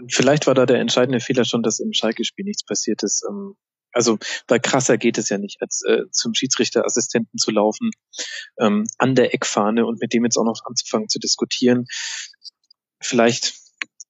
Vielleicht 0.10 0.48
war 0.48 0.54
da 0.54 0.66
der 0.66 0.80
entscheidende 0.80 1.20
Fehler 1.20 1.46
schon, 1.46 1.64
dass 1.64 1.80
im 1.80 1.94
Schalke-Spiel 1.94 2.46
nichts 2.46 2.64
passiert 2.64 3.04
ist. 3.04 3.24
Ähm, 3.28 3.56
also, 3.94 4.18
weil 4.48 4.60
krasser 4.60 4.98
geht 4.98 5.18
es 5.18 5.30
ja 5.30 5.38
nicht, 5.38 5.62
als 5.62 5.82
äh, 5.86 6.04
zum 6.12 6.34
Schiedsrichterassistenten 6.34 7.38
zu 7.38 7.52
laufen, 7.52 7.92
ähm, 8.60 8.86
an 8.98 9.16
der 9.16 9.34
Eckfahne 9.34 9.86
und 9.86 10.00
mit 10.00 10.14
dem 10.14 10.24
jetzt 10.24 10.38
auch 10.38 10.46
noch 10.46 10.62
anzufangen 10.66 11.10
zu 11.10 11.20
diskutieren. 11.20 11.86
Vielleicht 13.02 13.54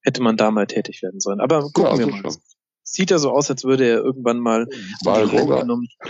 hätte 0.03 0.21
man 0.21 0.37
da 0.37 0.51
mal 0.51 0.67
tätig 0.67 1.01
werden 1.01 1.19
sollen. 1.19 1.39
Aber 1.39 1.61
gucken 1.61 1.85
ja, 1.85 1.99
wir 1.99 2.07
mal. 2.07 2.21
Schon. 2.21 2.41
Sieht 2.83 3.09
ja 3.11 3.19
so 3.19 3.31
aus, 3.31 3.49
als 3.49 3.63
würde 3.63 3.87
er 3.87 3.97
irgendwann 3.99 4.39
mal 4.39 4.67
Weil 5.03 5.23
Roger, 5.25 5.65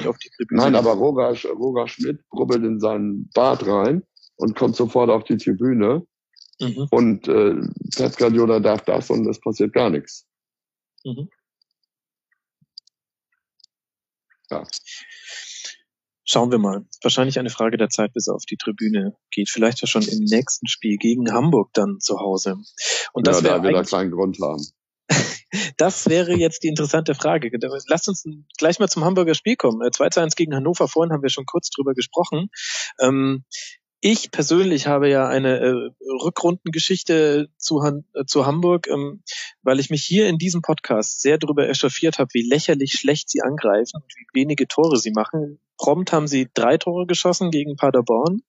auf 0.07 0.17
die 0.17 0.29
Tribüne. 0.35 0.61
Nein, 0.61 0.75
aber 0.75 0.93
Roger, 0.93 1.35
Roger 1.51 1.87
Schmidt 1.87 2.27
brubbelt 2.29 2.63
in 2.63 2.79
seinen 2.79 3.29
Bart 3.33 3.67
rein 3.67 4.03
und 4.35 4.55
kommt 4.55 4.75
sofort 4.75 5.09
auf 5.09 5.23
die 5.23 5.37
Tribüne. 5.37 6.03
Mhm. 6.59 6.87
Und 6.91 7.27
äh, 7.27 7.55
Pep 7.95 8.17
Guardiola 8.17 8.59
darf 8.59 8.81
das 8.85 9.09
und 9.09 9.27
es 9.27 9.39
passiert 9.39 9.73
gar 9.73 9.89
nichts. 9.89 10.27
Mhm. 11.03 11.29
Ja. 14.49 14.63
Schauen 16.23 16.51
wir 16.51 16.59
mal. 16.59 16.85
Wahrscheinlich 17.01 17.39
eine 17.39 17.49
Frage 17.49 17.77
der 17.77 17.89
Zeit, 17.89 18.13
bis 18.13 18.27
er 18.27 18.35
auf 18.35 18.45
die 18.45 18.57
Tribüne 18.57 19.15
geht. 19.31 19.49
Vielleicht 19.49 19.81
ja 19.81 19.87
schon 19.87 20.03
im 20.03 20.19
nächsten 20.19 20.67
Spiel 20.67 20.97
gegen 20.97 21.31
Hamburg 21.31 21.71
dann 21.73 21.99
zu 21.99 22.19
Hause. 22.19 22.57
Und 23.11 23.27
das 23.27 23.41
ja, 23.41 23.57
da 23.57 23.63
wird 23.63 23.73
er 23.73 23.83
keinen 23.83 24.11
Grund 24.11 24.37
haben. 24.41 24.65
das 25.77 26.07
wäre 26.07 26.33
jetzt 26.33 26.63
die 26.63 26.67
interessante 26.67 27.15
Frage. 27.15 27.51
Lasst 27.87 28.07
uns 28.07 28.23
gleich 28.57 28.79
mal 28.79 28.87
zum 28.87 29.03
Hamburger 29.03 29.33
Spiel 29.33 29.55
kommen. 29.55 29.81
2 29.91 30.09
zu 30.09 30.21
1 30.21 30.35
gegen 30.35 30.55
Hannover. 30.55 30.87
Vorhin 30.87 31.11
haben 31.11 31.23
wir 31.23 31.29
schon 31.29 31.45
kurz 31.45 31.69
drüber 31.69 31.93
gesprochen. 31.93 32.49
Ähm, 32.99 33.43
ich 34.01 34.31
persönlich 34.31 34.87
habe 34.87 35.09
ja 35.09 35.27
eine 35.27 35.59
äh, 35.59 35.91
Rückrundengeschichte 36.23 37.49
zu, 37.57 37.83
Han 37.83 38.03
äh, 38.15 38.25
zu 38.25 38.47
Hamburg, 38.47 38.87
ähm, 38.87 39.23
weil 39.61 39.79
ich 39.79 39.91
mich 39.91 40.03
hier 40.03 40.27
in 40.27 40.39
diesem 40.39 40.61
Podcast 40.61 41.21
sehr 41.21 41.37
darüber 41.37 41.69
echauffiert 41.69 42.17
habe, 42.17 42.29
wie 42.33 42.47
lächerlich 42.47 42.93
schlecht 42.93 43.29
sie 43.29 43.41
angreifen 43.41 44.01
und 44.01 44.11
wie 44.15 44.41
wenige 44.41 44.67
Tore 44.67 44.97
sie 44.97 45.11
machen. 45.11 45.59
Prompt 45.77 46.11
haben 46.11 46.27
sie 46.27 46.49
drei 46.53 46.77
Tore 46.77 47.05
geschossen 47.05 47.51
gegen 47.51 47.75
Paderborn. 47.75 48.41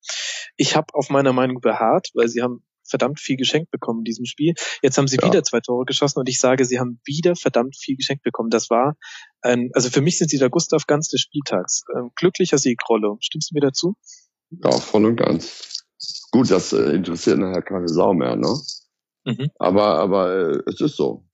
Ich 0.57 0.75
habe 0.75 0.87
auf 0.95 1.11
meiner 1.11 1.35
Meinung 1.35 1.61
beharrt, 1.61 2.09
weil 2.15 2.29
sie 2.29 2.43
haben 2.43 2.65
verdammt 2.85 3.21
viel 3.21 3.37
geschenkt 3.37 3.71
bekommen 3.71 4.01
in 4.01 4.05
diesem 4.05 4.25
Spiel. 4.25 4.55
Jetzt 4.83 4.99
haben 4.99 5.09
sie 5.09 5.17
ja. 5.21 5.27
wieder 5.27 5.43
zwei 5.43 5.61
Tore 5.61 5.85
geschossen 5.85 6.19
und 6.19 6.29
ich 6.29 6.39
sage, 6.39 6.65
sie 6.65 6.79
haben 6.79 7.01
wieder 7.05 7.37
verdammt 7.37 7.77
viel 7.77 7.97
geschenkt 7.97 8.23
bekommen. 8.23 8.51
Das 8.51 8.71
war 8.71 8.97
ein, 9.41 9.71
also 9.75 9.91
für 9.91 10.01
mich 10.01 10.19
sind 10.19 10.31
sie 10.31 10.39
der 10.39 10.51
Gustav 10.51 10.87
Ganz 10.87 11.09
des 11.09 11.21
Spieltags. 11.21 11.85
Ähm, 11.97 12.11
glücklicher 12.17 12.59
Siegrolle. 12.59 13.17
Stimmst 13.21 13.51
du 13.51 13.55
mir 13.55 13.61
dazu? 13.61 13.97
Ja, 14.63 14.71
voll 14.73 15.07
und 15.07 15.17
ganz. 15.17 15.85
Gut, 16.31 16.51
das 16.51 16.73
äh, 16.73 16.95
interessiert 16.95 17.39
nachher 17.39 17.63
keine 17.63 17.89
Sau 17.89 18.15
mehr, 18.15 18.37
ne? 18.37 18.55
Mhm. 19.25 19.51
Aber, 19.59 19.99
aber 19.99 20.35
äh, 20.35 20.63
es 20.67 20.81
ist 20.81 20.97
so. 20.97 21.25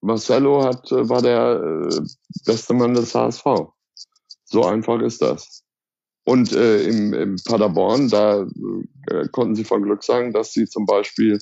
Marcelo 0.00 0.64
hat, 0.64 0.90
äh, 0.90 1.08
war 1.08 1.22
der 1.22 1.88
äh, 1.90 2.00
beste 2.44 2.74
Mann 2.74 2.94
des 2.94 3.14
HSV. 3.14 3.44
So 4.44 4.64
einfach 4.64 5.00
ist 5.00 5.22
das. 5.22 5.62
Und 6.24 6.52
äh, 6.52 6.82
im, 6.82 7.14
im 7.14 7.36
Paderborn, 7.44 8.08
da 8.08 8.46
äh, 9.08 9.28
konnten 9.32 9.54
sie 9.54 9.64
von 9.64 9.82
Glück 9.82 10.04
sagen, 10.04 10.32
dass 10.32 10.52
sie 10.52 10.66
zum 10.66 10.86
Beispiel 10.86 11.38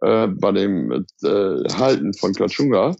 äh, 0.00 0.28
bei 0.28 0.52
dem 0.52 0.90
äh, 1.22 1.72
Halten 1.74 2.14
von 2.14 2.32
Kachunga, 2.32 2.94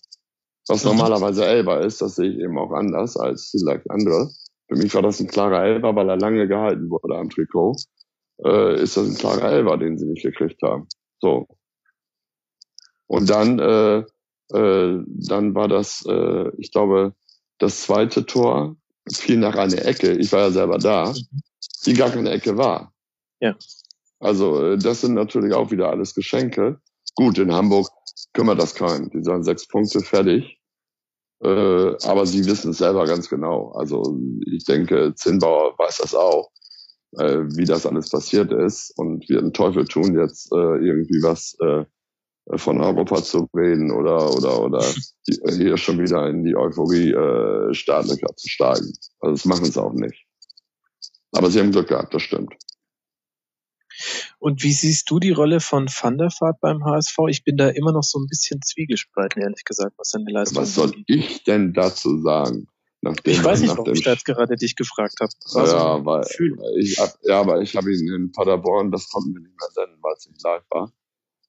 was 0.68 0.84
mhm. 0.84 0.90
normalerweise 0.90 1.46
Elber 1.46 1.80
ist, 1.80 2.02
das 2.02 2.16
sehe 2.16 2.30
ich 2.30 2.38
eben 2.38 2.58
auch 2.58 2.72
anders 2.72 3.16
als 3.16 3.48
vielleicht 3.50 3.90
andere, 3.90 4.30
für 4.68 4.76
mich 4.76 4.94
war 4.94 5.02
das 5.02 5.20
ein 5.20 5.28
klarer 5.28 5.64
Elfer, 5.64 5.94
weil 5.94 6.08
er 6.08 6.16
lange 6.16 6.48
gehalten 6.48 6.90
wurde 6.90 7.16
am 7.16 7.30
Trikot. 7.30 7.76
Äh, 8.44 8.82
ist 8.82 8.96
das 8.96 9.08
ein 9.08 9.16
klarer 9.16 9.50
Elfer, 9.52 9.76
den 9.78 9.98
sie 9.98 10.06
nicht 10.06 10.22
gekriegt 10.22 10.60
haben. 10.62 10.88
So. 11.20 11.46
Und 13.06 13.30
dann, 13.30 13.58
äh, 13.58 13.98
äh, 14.56 15.02
dann 15.06 15.54
war 15.54 15.68
das, 15.68 16.04
äh, 16.08 16.50
ich 16.58 16.72
glaube, 16.72 17.14
das 17.58 17.82
zweite 17.82 18.26
Tor 18.26 18.76
fiel 19.10 19.38
nach 19.38 19.56
einer 19.56 19.84
Ecke. 19.84 20.12
Ich 20.12 20.32
war 20.32 20.40
ja 20.40 20.50
selber 20.50 20.78
da, 20.78 21.14
die 21.86 21.94
gar 21.94 22.10
keine 22.10 22.30
Ecke 22.30 22.56
war. 22.56 22.92
Ja. 23.40 23.56
Also 24.18 24.72
äh, 24.72 24.78
das 24.78 25.02
sind 25.02 25.14
natürlich 25.14 25.54
auch 25.54 25.70
wieder 25.70 25.90
alles 25.90 26.14
Geschenke. 26.14 26.80
Gut, 27.14 27.38
in 27.38 27.52
Hamburg 27.52 27.88
kümmert 28.32 28.60
das 28.60 28.74
keinen. 28.74 29.10
Die 29.10 29.22
sagen 29.22 29.44
sechs 29.44 29.66
Punkte 29.68 30.00
fertig. 30.00 30.55
Äh, 31.42 31.94
aber 32.06 32.26
sie 32.26 32.46
wissen 32.46 32.70
es 32.70 32.78
selber 32.78 33.04
ganz 33.04 33.28
genau. 33.28 33.72
Also 33.72 34.18
ich 34.46 34.64
denke, 34.64 35.14
Zinnbauer 35.14 35.78
weiß 35.78 35.98
das 35.98 36.14
auch, 36.14 36.50
äh, 37.18 37.42
wie 37.56 37.64
das 37.64 37.86
alles 37.86 38.10
passiert 38.10 38.52
ist 38.52 38.92
und 38.96 39.28
wird 39.28 39.42
einen 39.42 39.52
Teufel 39.52 39.86
tun, 39.86 40.18
jetzt 40.18 40.50
äh, 40.52 40.56
irgendwie 40.56 41.22
was 41.22 41.56
äh, 41.60 41.84
von 42.56 42.80
Europa 42.80 43.22
zu 43.22 43.48
reden 43.54 43.90
oder 43.90 44.30
oder 44.34 44.62
oder 44.62 44.84
hier 45.50 45.76
schon 45.76 45.98
wieder 45.98 46.28
in 46.28 46.44
die 46.44 46.56
Euphorie 46.56 47.12
äh, 47.12 47.74
Startlöcher 47.74 48.34
zu 48.36 48.48
steigen. 48.48 48.92
Also 49.20 49.34
das 49.34 49.44
machen 49.44 49.64
sie 49.64 49.82
auch 49.82 49.92
nicht. 49.92 50.24
Aber 51.32 51.50
sie 51.50 51.60
haben 51.60 51.72
Glück 51.72 51.88
gehabt, 51.88 52.14
das 52.14 52.22
stimmt. 52.22 52.54
Und 54.38 54.62
wie 54.62 54.72
siehst 54.72 55.10
du 55.10 55.18
die 55.18 55.30
Rolle 55.30 55.60
von 55.60 55.88
Van 55.88 56.18
der 56.18 56.28
Vaart 56.28 56.60
beim 56.60 56.84
HSV? 56.84 57.16
Ich 57.28 57.42
bin 57.42 57.56
da 57.56 57.68
immer 57.68 57.92
noch 57.92 58.02
so 58.02 58.18
ein 58.18 58.26
bisschen 58.28 58.60
zwiegespalten, 58.62 59.42
ehrlich 59.42 59.64
gesagt, 59.64 59.94
was 59.96 60.10
seine 60.10 60.30
Leistung 60.30 60.62
Was 60.62 60.74
soll 60.74 60.92
ich 61.06 61.44
denn 61.44 61.72
dazu 61.72 62.20
sagen? 62.20 62.68
Nachdem, 63.00 63.32
ich 63.32 63.44
weiß 63.44 63.60
nicht, 63.60 63.76
warum 63.76 63.92
ich 63.92 64.02
da 64.02 64.12
jetzt 64.12 64.24
gerade 64.24 64.56
dich 64.56 64.74
gefragt 64.74 65.14
habe. 65.20 65.30
Ja, 65.54 65.66
so 65.66 66.04
weil, 66.04 66.24
ich 66.78 66.98
hab, 66.98 67.14
ja, 67.22 67.40
aber 67.40 67.60
ich 67.60 67.76
habe 67.76 67.94
ihn 67.94 68.12
in 68.12 68.32
Paderborn, 68.32 68.90
das 68.90 69.08
konnten 69.08 69.34
wir 69.34 69.40
nicht 69.40 69.58
mehr 69.58 69.68
senden, 69.72 70.02
weil 70.02 70.14
es 70.16 70.26
nicht 70.26 70.42
live 70.42 70.64
war, 70.70 70.92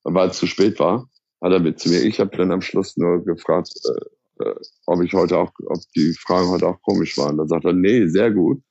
weil 0.04 0.30
es 0.30 0.38
zu 0.38 0.46
spät 0.46 0.80
war, 0.80 1.10
hat 1.42 1.52
er 1.52 1.60
mit 1.60 1.80
zu 1.80 1.90
mir. 1.90 2.04
Ich 2.04 2.20
habe 2.20 2.36
dann 2.36 2.52
am 2.52 2.62
Schluss 2.62 2.96
nur 2.98 3.24
gefragt, 3.24 3.72
äh, 3.86 4.44
äh, 4.44 4.56
ob 4.86 5.02
ich 5.02 5.14
heute 5.14 5.38
auch, 5.38 5.52
ob 5.66 5.80
die 5.96 6.14
Fragen 6.14 6.50
heute 6.50 6.68
auch 6.68 6.82
komisch 6.82 7.18
waren. 7.18 7.38
Da 7.38 7.48
sagt 7.48 7.66
er, 7.66 7.74
nee, 7.74 8.08
sehr 8.08 8.32
gut. 8.32 8.62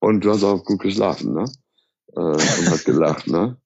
Und 0.00 0.24
du 0.24 0.30
hast 0.30 0.44
auch 0.44 0.64
gut 0.64 0.80
geschlafen, 0.80 1.34
ne? 1.34 1.44
Äh, 2.16 2.20
und 2.20 2.70
hat 2.70 2.84
gelacht, 2.84 3.26
ne? 3.26 3.56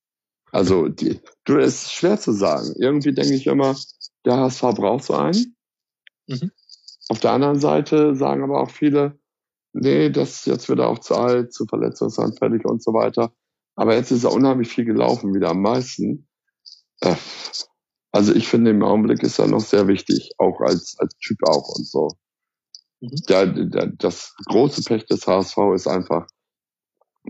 Also, 0.51 0.89
die, 0.89 1.21
du, 1.45 1.59
es 1.59 1.83
ist 1.83 1.93
schwer 1.93 2.19
zu 2.19 2.33
sagen. 2.33 2.75
Irgendwie 2.79 3.13
denke 3.13 3.35
ich 3.35 3.47
immer, 3.47 3.77
der 4.25 4.37
HSV 4.39 4.63
braucht 4.75 5.05
so 5.05 5.15
einen. 5.15 5.57
Mhm. 6.27 6.51
Auf 7.09 7.21
der 7.21 7.33
anderen 7.33 7.61
Seite 7.61 8.15
sagen 8.15 8.43
aber 8.43 8.61
auch 8.61 8.71
viele, 8.71 9.19
nee, 9.73 10.11
das 10.11 10.45
jetzt 10.45 10.69
wird 10.69 10.79
er 10.79 10.89
auch 10.89 10.99
zu 10.99 11.15
alt, 11.15 11.53
zu 11.53 11.67
verletzungsanfällig 11.67 12.65
und 12.65 12.83
so 12.83 12.93
weiter. 12.93 13.33
Aber 13.77 13.95
jetzt 13.95 14.11
ist 14.11 14.25
er 14.25 14.33
unheimlich 14.33 14.69
viel 14.69 14.85
gelaufen, 14.85 15.35
wieder 15.35 15.51
am 15.51 15.63
meisten. 15.63 16.29
Äh, 17.01 17.15
also 18.11 18.35
ich 18.35 18.49
finde, 18.49 18.71
im 18.71 18.83
Augenblick 18.83 19.23
ist 19.23 19.39
er 19.39 19.47
noch 19.47 19.61
sehr 19.61 19.87
wichtig, 19.87 20.33
auch 20.39 20.61
als, 20.61 20.97
als 20.99 21.15
Typ 21.19 21.39
auch 21.47 21.69
und 21.77 21.87
so. 21.87 22.09
Mhm. 23.01 23.17
Der, 23.29 23.47
der, 23.47 23.87
das 23.87 24.35
große 24.47 24.83
Pech 24.83 25.07
des 25.07 25.27
HSV 25.27 25.57
ist 25.75 25.87
einfach, 25.87 26.27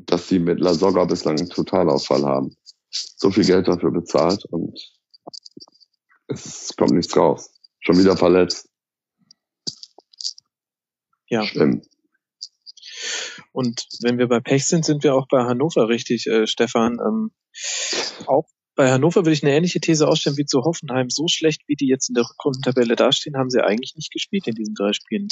dass 0.07 0.29
sie 0.29 0.39
mit 0.39 0.61
La 0.61 0.75
Soga 0.75 1.05
bislang 1.05 1.39
einen 1.39 1.49
Totalausfall 1.49 2.25
haben. 2.25 2.57
So 2.91 3.31
viel 3.31 3.45
Geld 3.45 3.69
dafür 3.69 3.91
bezahlt 3.91 4.45
und 4.47 4.79
es 6.29 6.75
kommt 6.77 6.93
nichts 6.93 7.17
raus. 7.17 7.51
Schon 7.81 7.99
wieder 7.99 8.17
verletzt. 8.17 8.69
Ja. 11.29 11.45
Schlimm. 11.45 11.83
Und 13.53 13.87
wenn 14.03 14.19
wir 14.19 14.29
bei 14.29 14.41
Pech 14.41 14.67
sind, 14.67 14.85
sind 14.85 15.03
wir 15.05 15.15
auch 15.15 15.27
bei 15.29 15.45
Hannover 15.45 15.89
richtig, 15.89 16.27
äh, 16.27 16.47
Stefan. 16.47 16.99
Ähm, 17.05 17.31
auch 18.27 18.49
bei 18.75 18.91
Hannover 18.91 19.23
würde 19.23 19.33
ich 19.33 19.43
eine 19.43 19.55
ähnliche 19.55 19.81
These 19.81 20.07
ausstellen 20.07 20.37
wie 20.37 20.45
zu 20.45 20.63
Hoffenheim. 20.63 21.11
So 21.11 21.27
schlecht, 21.29 21.63
wie 21.67 21.75
die 21.75 21.89
jetzt 21.89 22.09
in 22.09 22.15
der 22.15 22.25
Rückrundentabelle 22.25 22.97
dastehen, 22.97 23.37
haben 23.37 23.51
sie 23.51 23.63
eigentlich 23.63 23.95
nicht 23.97 24.13
gespielt 24.13 24.47
in 24.47 24.55
diesen 24.55 24.75
drei 24.75 24.93
Spielen. 24.93 25.29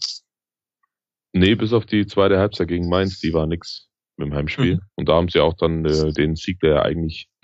Nee, 1.32 1.54
bis 1.54 1.72
auf 1.72 1.86
die 1.86 2.06
zweite 2.06 2.38
Halbzeit 2.38 2.68
gegen 2.68 2.88
Mainz, 2.88 3.20
die 3.20 3.32
war 3.32 3.46
nix 3.46 3.85
mit 4.16 4.28
dem 4.28 4.34
Heimspiel. 4.34 4.74
Mhm. 4.76 4.80
Und 4.96 5.08
da 5.08 5.14
haben 5.14 5.28
sie 5.28 5.40
auch 5.40 5.54
dann 5.54 5.84
äh, 5.84 6.12
den 6.12 6.36
Sieg, 6.36 6.60
der 6.60 6.82
eigentlich, 6.82 7.28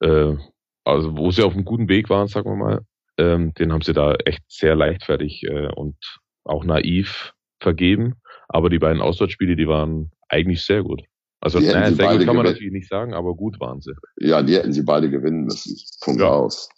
äh, 0.00 0.36
also 0.84 1.16
wo 1.16 1.30
sie 1.30 1.42
auf 1.42 1.54
einem 1.54 1.64
guten 1.64 1.88
Weg 1.88 2.10
waren, 2.10 2.28
sagen 2.28 2.50
wir 2.50 2.56
mal, 2.56 2.80
Ähm, 3.16 3.54
den 3.54 3.72
haben 3.72 3.82
sie 3.82 3.92
da 3.92 4.14
echt 4.24 4.42
sehr 4.48 4.74
leichtfertig 4.74 5.44
äh, 5.44 5.68
und 5.68 5.96
auch 6.44 6.64
naiv 6.64 7.32
vergeben. 7.60 8.14
Aber 8.48 8.68
die 8.70 8.80
beiden 8.80 9.00
Auswärtsspiele, 9.00 9.54
die 9.54 9.68
waren 9.68 10.10
eigentlich 10.28 10.62
sehr 10.64 10.82
gut. 10.82 11.02
Also 11.40 11.60
Die 11.60 11.66
naja, 11.66 11.92
sehr 11.92 12.16
gut 12.16 12.26
kann 12.26 12.36
man 12.36 12.46
natürlich 12.46 12.72
nicht 12.72 12.88
sagen, 12.88 13.14
aber 13.14 13.34
gut 13.34 13.60
waren 13.60 13.80
sie. 13.80 13.92
Ja, 14.16 14.42
die 14.42 14.54
hätten 14.56 14.72
sie 14.72 14.82
beide 14.82 15.08
gewinnen 15.10 15.44
müssen. 15.44 15.76
Punkt 16.00 16.20
Ja. 16.20 16.30
aus. 16.30 16.68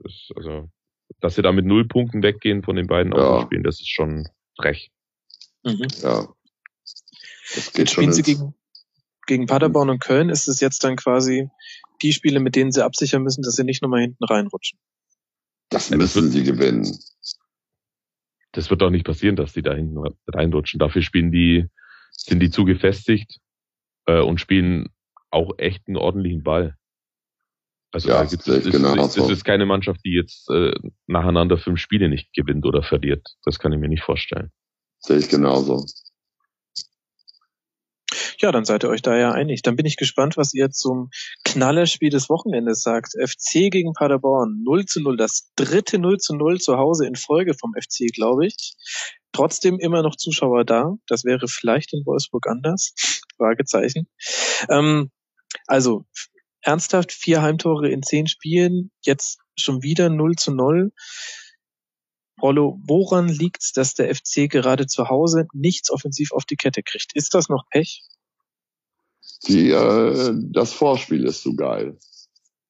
Das, 0.00 0.28
also, 0.36 0.68
dass 1.20 1.34
sie 1.34 1.42
da 1.42 1.50
mit 1.52 1.64
null 1.64 1.86
Punkten 1.88 2.22
weggehen 2.22 2.62
von 2.62 2.76
den 2.76 2.86
beiden 2.86 3.12
Ja. 3.12 3.18
Auswärtsspielen, 3.18 3.64
das 3.64 3.80
ist 3.80 3.88
schon 3.88 4.28
frech. 4.60 4.90
Mhm. 5.64 5.86
Ja. 6.02 6.28
Das 7.54 7.66
geht 7.72 7.78
Jetzt 7.78 7.94
schon 7.94 8.02
spielen 8.02 8.12
sie 8.12 8.22
gegen, 8.22 8.54
gegen 9.26 9.46
Paderborn 9.46 9.90
und 9.90 10.00
Köln. 10.00 10.28
Ist 10.28 10.48
es 10.48 10.60
jetzt 10.60 10.84
dann 10.84 10.96
quasi 10.96 11.48
die 12.02 12.12
Spiele, 12.12 12.40
mit 12.40 12.56
denen 12.56 12.72
sie 12.72 12.84
absichern 12.84 13.22
müssen, 13.22 13.42
dass 13.42 13.54
sie 13.54 13.64
nicht 13.64 13.82
nochmal 13.82 14.02
hinten 14.02 14.24
reinrutschen? 14.24 14.78
das 15.70 15.90
müssen 15.90 16.30
sie 16.30 16.44
gewinnen. 16.44 16.98
Das 18.52 18.70
wird 18.70 18.80
doch 18.80 18.90
nicht 18.90 19.04
passieren, 19.04 19.36
dass 19.36 19.52
die 19.52 19.62
da 19.62 19.74
hinten 19.74 19.98
reinrutschen. 20.26 20.78
Dafür 20.78 21.02
spielen 21.02 21.30
die, 21.30 21.66
sind 22.10 22.40
die 22.40 22.50
zu 22.50 22.64
gefestigt 22.64 23.38
äh, 24.06 24.20
und 24.20 24.40
spielen 24.40 24.88
auch 25.30 25.58
echt 25.58 25.86
einen 25.86 25.96
ordentlichen 25.96 26.42
Ball. 26.42 26.74
Also 27.92 28.08
Ja, 28.08 28.22
da 28.22 28.24
gibt's, 28.24 28.46
das, 28.46 28.64
genauso. 28.64 28.96
das, 28.96 29.14
das 29.14 29.30
ist 29.30 29.44
keine 29.44 29.66
Mannschaft, 29.66 30.00
die 30.04 30.14
jetzt 30.14 30.48
äh, 30.50 30.72
nacheinander 31.06 31.58
fünf 31.58 31.78
Spiele 31.78 32.08
nicht 32.08 32.32
gewinnt 32.32 32.64
oder 32.64 32.82
verliert. 32.82 33.26
Das 33.44 33.58
kann 33.58 33.72
ich 33.72 33.78
mir 33.78 33.88
nicht 33.88 34.02
vorstellen. 34.02 34.50
Sehe 35.00 35.18
ich 35.18 35.28
genauso. 35.28 35.84
Ja, 38.40 38.52
dann 38.52 38.64
seid 38.64 38.84
ihr 38.84 38.88
euch 38.88 39.02
da 39.02 39.16
ja 39.16 39.32
einig. 39.32 39.62
Dann 39.62 39.74
bin 39.74 39.84
ich 39.84 39.96
gespannt, 39.96 40.36
was 40.36 40.54
ihr 40.54 40.70
zum 40.70 41.10
Knallerspiel 41.44 42.10
des 42.10 42.28
Wochenendes 42.28 42.82
sagt. 42.82 43.14
FC 43.20 43.68
gegen 43.70 43.94
Paderborn 43.94 44.62
0 44.62 44.86
zu 44.86 45.00
0, 45.00 45.16
das 45.16 45.50
dritte 45.56 45.98
0 45.98 46.18
zu 46.18 46.36
0 46.36 46.58
zu 46.60 46.76
Hause 46.76 47.06
in 47.06 47.16
Folge 47.16 47.54
vom 47.54 47.72
FC, 47.74 48.12
glaube 48.14 48.46
ich. 48.46 48.74
Trotzdem 49.32 49.80
immer 49.80 50.02
noch 50.02 50.14
Zuschauer 50.14 50.64
da. 50.64 50.94
Das 51.08 51.24
wäre 51.24 51.48
vielleicht 51.48 51.92
in 51.92 52.06
Wolfsburg 52.06 52.46
anders. 52.46 52.94
Fragezeichen. 53.36 54.06
Ähm, 54.68 55.10
also, 55.66 56.04
ernsthaft, 56.60 57.12
vier 57.12 57.42
Heimtore 57.42 57.90
in 57.90 58.02
zehn 58.02 58.28
Spielen, 58.28 58.92
jetzt 59.02 59.38
schon 59.56 59.82
wieder 59.82 60.10
0 60.10 60.36
zu 60.36 60.52
0. 60.52 60.92
Rollo, 62.40 62.78
woran 62.86 63.28
liegt's, 63.28 63.72
dass 63.72 63.94
der 63.94 64.14
FC 64.14 64.48
gerade 64.48 64.86
zu 64.86 65.08
Hause 65.08 65.48
nichts 65.52 65.90
offensiv 65.90 66.30
auf 66.32 66.44
die 66.44 66.54
Kette 66.54 66.84
kriegt? 66.84 67.10
Ist 67.14 67.34
das 67.34 67.48
noch 67.48 67.64
Pech? 67.70 68.04
Die, 69.46 69.70
äh, 69.70 70.34
das 70.52 70.72
Vorspiel 70.72 71.24
ist 71.24 71.42
so 71.42 71.54
geil. 71.54 71.96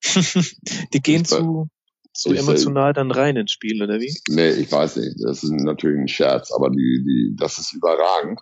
die 0.04 1.00
gehen 1.00 1.22
Ich- 1.22 1.28
zu, 1.28 1.68
zu 2.12 2.32
emotional 2.34 2.92
dann 2.92 3.10
rein 3.10 3.36
ins 3.36 3.52
Spiel, 3.52 3.82
oder 3.82 4.00
wie? 4.00 4.14
Nee, 4.28 4.50
ich 4.50 4.70
weiß 4.70 4.96
nicht. 4.96 5.16
Das 5.22 5.42
ist 5.42 5.50
natürlich 5.52 5.98
ein 6.00 6.08
Scherz, 6.08 6.52
aber 6.52 6.70
die, 6.70 7.02
die, 7.04 7.36
das 7.36 7.58
ist 7.58 7.72
überragend. 7.72 8.40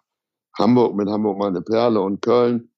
Hamburg 0.59 0.97
mit 0.97 1.09
Hamburg 1.09 1.39
meine 1.39 1.61
Perle 1.61 2.01
und 2.01 2.23
Köln, 2.23 2.71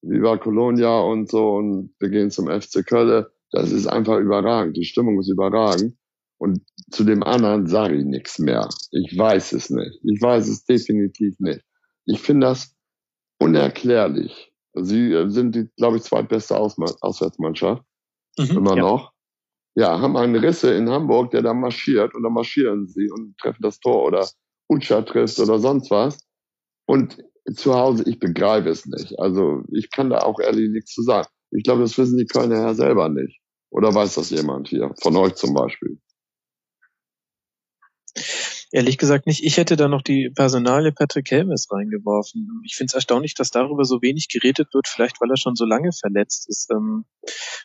Viva 0.00 0.38
Colonia 0.38 0.98
und 1.00 1.30
so 1.30 1.52
und 1.56 1.94
wir 2.00 2.08
gehen 2.08 2.30
zum 2.30 2.48
FC 2.48 2.84
Köln. 2.86 3.26
Das 3.50 3.70
ist 3.70 3.86
einfach 3.86 4.18
überragend. 4.18 4.76
Die 4.78 4.84
Stimmung 4.84 5.20
ist 5.20 5.28
überragend. 5.30 5.94
Und 6.38 6.62
zu 6.90 7.04
dem 7.04 7.22
anderen 7.22 7.66
sage 7.66 7.96
ich 7.98 8.04
nichts 8.04 8.38
mehr. 8.38 8.68
Ich 8.90 9.16
weiß 9.16 9.52
es 9.52 9.70
nicht. 9.70 10.00
Ich 10.02 10.20
weiß 10.20 10.48
es 10.48 10.64
definitiv 10.64 11.38
nicht. 11.38 11.60
Ich 12.06 12.20
finde 12.20 12.46
das 12.48 12.74
unerklärlich. 13.38 14.51
Sie 14.74 15.12
äh, 15.12 15.28
sind 15.30 15.54
die, 15.54 15.68
glaube 15.76 15.98
ich, 15.98 16.02
zweitbeste 16.02 16.56
Auswärtsmannschaft 16.56 17.82
Mhm, 18.38 18.56
immer 18.56 18.76
ja. 18.76 18.82
noch. 18.82 19.12
Ja, 19.74 20.00
haben 20.00 20.16
einen 20.16 20.36
Risse 20.36 20.74
in 20.74 20.90
Hamburg, 20.90 21.30
der 21.30 21.42
da 21.42 21.54
marschiert 21.54 22.14
und 22.14 22.22
dann 22.22 22.32
marschieren 22.32 22.88
sie 22.88 23.10
und 23.10 23.36
treffen 23.38 23.62
das 23.62 23.80
Tor 23.80 24.04
oder 24.04 24.28
Utscha 24.68 25.02
trifft 25.02 25.38
oder 25.40 25.58
sonst 25.58 25.90
was. 25.90 26.18
Und 26.86 27.18
zu 27.54 27.74
Hause, 27.74 28.04
ich 28.06 28.18
begreife 28.18 28.68
es 28.68 28.86
nicht. 28.86 29.18
Also 29.18 29.62
ich 29.72 29.90
kann 29.90 30.10
da 30.10 30.18
auch 30.18 30.40
ehrlich 30.40 30.70
nichts 30.70 30.92
zu 30.92 31.02
sagen. 31.02 31.28
Ich 31.50 31.64
glaube, 31.64 31.82
das 31.82 31.96
wissen 31.98 32.18
die 32.18 32.26
Kölner 32.26 32.56
ja 32.56 32.74
selber 32.74 33.08
nicht. 33.08 33.40
Oder 33.70 33.94
weiß 33.94 34.14
das 34.14 34.30
jemand 34.30 34.68
hier? 34.68 34.92
Von 35.02 35.16
euch 35.16 35.34
zum 35.34 35.54
Beispiel. 35.54 35.98
Ehrlich 38.74 38.96
gesagt 38.96 39.26
nicht. 39.26 39.44
Ich 39.44 39.58
hätte 39.58 39.76
da 39.76 39.86
noch 39.86 40.00
die 40.00 40.30
Personalie 40.34 40.92
Patrick 40.92 41.30
Helmes 41.30 41.70
reingeworfen. 41.70 42.62
Ich 42.64 42.74
finde 42.74 42.90
es 42.90 42.94
erstaunlich, 42.94 43.34
dass 43.34 43.50
darüber 43.50 43.84
so 43.84 44.00
wenig 44.00 44.28
geredet 44.28 44.72
wird, 44.72 44.88
vielleicht 44.88 45.20
weil 45.20 45.30
er 45.30 45.36
schon 45.36 45.54
so 45.56 45.66
lange 45.66 45.90
verletzt 45.92 46.48
ist. 46.48 46.70
Ähm, 46.70 47.04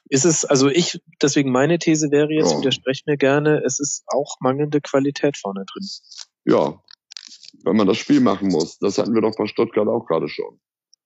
ist 0.09 0.25
es, 0.25 0.43
also 0.43 0.67
ich, 0.67 0.99
deswegen 1.21 1.51
meine 1.51 1.79
These 1.79 2.11
wäre 2.11 2.29
jetzt, 2.33 2.51
Ja. 2.51 2.59
widersprecht 2.59 3.07
mir 3.07 3.15
gerne, 3.15 3.61
es 3.65 3.79
ist 3.79 4.03
auch 4.07 4.35
mangelnde 4.41 4.81
Qualität 4.81 5.37
vorne 5.37 5.63
drin. 5.65 5.87
Ja, 6.43 6.83
wenn 7.63 7.77
man 7.77 7.87
das 7.87 7.97
Spiel 7.97 8.19
machen 8.19 8.49
muss. 8.49 8.77
Das 8.79 8.97
hatten 8.97 9.13
wir 9.13 9.21
doch 9.21 9.35
bei 9.37 9.47
Stuttgart 9.47 9.87
auch 9.87 10.05
gerade 10.05 10.27
schon. 10.27 10.59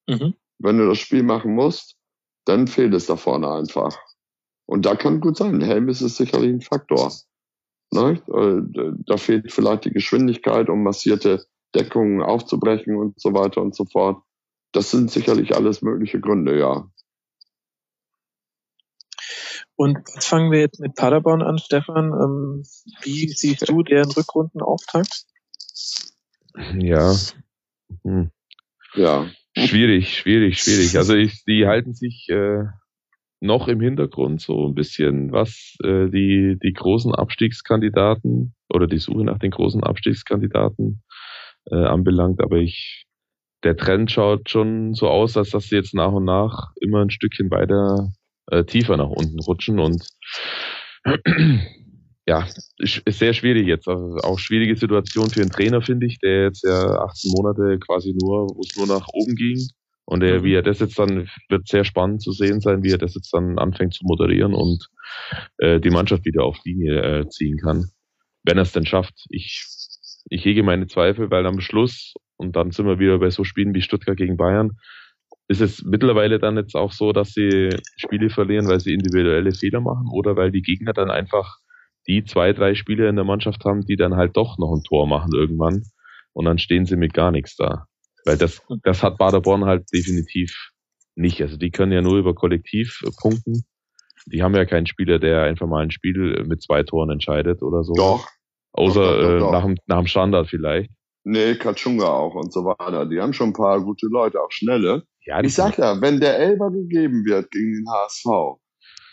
Mhm. 0.07 0.33
Wenn 0.57 0.77
du 0.79 0.87
das 0.87 0.97
Spiel 0.97 1.21
machen 1.21 1.53
musst, 1.53 1.95
dann 2.45 2.67
fehlt 2.67 2.95
es 2.95 3.05
da 3.05 3.17
vorne 3.17 3.51
einfach. 3.51 3.99
Und 4.65 4.85
da 4.87 4.95
kann 4.95 5.21
gut 5.21 5.37
sein. 5.37 5.61
Helmes 5.61 6.01
ist 6.01 6.17
sicherlich 6.17 6.49
ein 6.49 6.61
Faktor. 6.61 7.13
Ne? 7.91 8.21
Äh, 8.27 8.93
Da 9.05 9.17
fehlt 9.17 9.51
vielleicht 9.51 9.85
die 9.85 9.91
Geschwindigkeit, 9.91 10.69
um 10.69 10.83
massierte 10.83 11.45
Deckungen 11.75 12.21
aufzubrechen 12.21 12.95
und 12.95 13.19
so 13.19 13.33
weiter 13.33 13.61
und 13.61 13.75
so 13.75 13.85
fort. 13.85 14.23
Das 14.71 14.91
sind 14.91 15.11
sicherlich 15.11 15.55
alles 15.55 15.81
mögliche 15.81 16.19
Gründe, 16.19 16.57
ja. 16.57 16.89
Und 19.75 19.97
jetzt 20.13 20.27
fangen 20.27 20.51
wir 20.51 20.59
jetzt 20.59 20.79
mit 20.79 20.95
Paderborn 20.95 21.41
an, 21.41 21.57
Stefan. 21.57 22.11
Ähm, 22.11 22.63
wie 23.01 23.27
siehst 23.29 23.67
du 23.67 23.83
deren 23.83 24.11
Rückrundenauftakt? 24.11 25.25
Ja. 26.77 27.15
Hm. 28.03 28.31
Ja, 28.93 29.27
Schwierig, 29.57 30.17
schwierig, 30.17 30.59
schwierig. 30.59 30.97
Also 30.97 31.13
ich, 31.15 31.43
die 31.43 31.67
halten 31.67 31.93
sich 31.93 32.29
äh, 32.29 32.63
noch 33.41 33.67
im 33.67 33.81
Hintergrund 33.81 34.39
so 34.39 34.67
ein 34.67 34.75
bisschen, 34.75 35.31
was 35.31 35.75
äh, 35.83 36.07
die, 36.09 36.57
die 36.61 36.73
großen 36.73 37.13
Abstiegskandidaten 37.13 38.53
oder 38.69 38.87
die 38.87 38.99
Suche 38.99 39.25
nach 39.25 39.39
den 39.39 39.51
großen 39.51 39.83
Abstiegskandidaten 39.83 41.01
äh, 41.65 41.75
anbelangt. 41.75 42.39
Aber 42.41 42.57
ich, 42.57 43.05
der 43.63 43.75
Trend 43.75 44.11
schaut 44.11 44.49
schon 44.49 44.93
so 44.93 45.09
aus, 45.09 45.35
als 45.37 45.49
dass 45.49 45.65
sie 45.65 45.75
jetzt 45.75 45.95
nach 45.95 46.11
und 46.11 46.25
nach 46.25 46.71
immer 46.79 47.01
ein 47.01 47.09
Stückchen 47.09 47.49
weiter 47.49 48.11
äh, 48.51 48.63
tiefer 48.63 48.95
nach 48.95 49.09
unten 49.09 49.39
rutschen 49.39 49.79
und 49.79 50.07
ja, 52.27 52.47
ist 52.77 53.01
sehr 53.07 53.33
schwierig 53.33 53.65
jetzt. 53.65 53.87
Also 53.87 54.17
auch 54.23 54.37
schwierige 54.37 54.75
Situation 54.75 55.31
für 55.31 55.41
einen 55.41 55.49
Trainer, 55.49 55.81
finde 55.81 56.05
ich, 56.05 56.19
der 56.19 56.43
jetzt 56.43 56.63
ja 56.63 56.99
18 57.05 57.31
Monate 57.35 57.79
quasi 57.79 58.13
nur, 58.21 58.47
wo 58.55 58.61
es 58.61 58.75
nur 58.77 58.85
nach 58.85 59.07
oben 59.13 59.35
ging. 59.35 59.59
Und 60.05 60.23
er, 60.23 60.43
wie 60.43 60.53
er 60.53 60.63
das 60.63 60.79
jetzt 60.79 60.99
dann, 60.99 61.29
wird 61.49 61.67
sehr 61.67 61.85
spannend 61.85 62.21
zu 62.21 62.31
sehen 62.31 62.59
sein, 62.59 62.83
wie 62.83 62.91
er 62.91 62.97
das 62.97 63.15
jetzt 63.15 63.33
dann 63.33 63.57
anfängt 63.57 63.93
zu 63.93 64.03
moderieren 64.05 64.53
und 64.53 64.87
äh, 65.57 65.79
die 65.79 65.89
Mannschaft 65.89 66.25
wieder 66.25 66.43
auf 66.43 66.57
Linie 66.65 67.01
äh, 67.01 67.29
ziehen 67.29 67.57
kann. 67.57 67.91
Wenn 68.43 68.57
er 68.57 68.63
es 68.63 68.71
denn 68.71 68.85
schafft. 68.85 69.25
Ich, 69.29 69.63
ich 70.29 70.43
hege 70.43 70.63
meine 70.63 70.87
Zweifel, 70.87 71.31
weil 71.31 71.45
am 71.45 71.61
Schluss, 71.61 72.13
und 72.37 72.55
dann 72.55 72.71
sind 72.71 72.87
wir 72.87 72.99
wieder 72.99 73.19
bei 73.19 73.29
so 73.29 73.43
Spielen 73.43 73.73
wie 73.73 73.81
Stuttgart 73.81 74.17
gegen 74.17 74.37
Bayern, 74.37 74.71
ist 75.47 75.61
es 75.61 75.83
mittlerweile 75.83 76.39
dann 76.39 76.57
jetzt 76.57 76.75
auch 76.75 76.91
so, 76.91 77.11
dass 77.13 77.33
sie 77.33 77.69
Spiele 77.97 78.29
verlieren, 78.29 78.67
weil 78.67 78.79
sie 78.79 78.93
individuelle 78.93 79.51
Fehler 79.51 79.81
machen 79.81 80.07
oder 80.11 80.35
weil 80.35 80.51
die 80.51 80.61
Gegner 80.61 80.93
dann 80.93 81.11
einfach 81.11 81.57
die 82.07 82.23
zwei, 82.23 82.53
drei 82.53 82.73
Spieler 82.73 83.09
in 83.09 83.15
der 83.15 83.25
Mannschaft 83.25 83.63
haben, 83.65 83.81
die 83.81 83.95
dann 83.95 84.15
halt 84.15 84.35
doch 84.37 84.57
noch 84.57 84.73
ein 84.73 84.83
Tor 84.83 85.07
machen 85.07 85.31
irgendwann 85.35 85.83
und 86.33 86.45
dann 86.45 86.57
stehen 86.57 86.85
sie 86.85 86.95
mit 86.95 87.13
gar 87.13 87.31
nichts 87.31 87.55
da. 87.55 87.85
Weil 88.25 88.37
das, 88.37 88.61
das 88.83 89.03
hat 89.03 89.17
Baderborn 89.17 89.65
halt 89.65 89.85
definitiv 89.93 90.71
nicht. 91.15 91.41
Also 91.41 91.57
die 91.57 91.71
können 91.71 91.91
ja 91.91 92.01
nur 92.01 92.17
über 92.17 92.35
Kollektiv 92.35 93.01
äh, 93.05 93.11
punkten. 93.19 93.63
Die 94.27 94.43
haben 94.43 94.55
ja 94.55 94.65
keinen 94.65 94.85
Spieler, 94.85 95.19
der 95.19 95.43
einfach 95.43 95.67
mal 95.67 95.83
ein 95.83 95.91
Spiel 95.91 96.43
mit 96.45 96.61
zwei 96.61 96.83
Toren 96.83 97.09
entscheidet 97.09 97.61
oder 97.63 97.83
so. 97.83 97.93
doch. 97.93 98.27
Außer 98.73 99.01
doch, 99.01 99.21
doch, 99.21 99.29
äh, 99.29 99.39
doch. 99.39 99.51
nach, 99.51 99.63
dem, 99.63 99.75
nach 99.87 99.97
dem 99.97 100.07
Standard 100.07 100.47
vielleicht. 100.47 100.91
Nee, 101.23 101.55
Katschunga 101.55 102.07
auch 102.07 102.35
und 102.35 102.51
so 102.51 102.65
weiter. 102.65 103.05
Die 103.05 103.19
haben 103.19 103.33
schon 103.33 103.49
ein 103.49 103.53
paar 103.53 103.81
gute 103.81 104.07
Leute, 104.07 104.39
auch 104.41 104.51
schnelle. 104.51 105.03
Ja, 105.25 105.41
die 105.41 105.47
Ich 105.47 105.53
sag 105.53 105.77
ja, 105.77 106.01
wenn 106.01 106.19
der 106.19 106.39
Elber 106.39 106.71
gegeben 106.71 107.25
wird 107.25 107.51
gegen 107.51 107.73
den 107.73 107.85
HSV, 107.87 108.59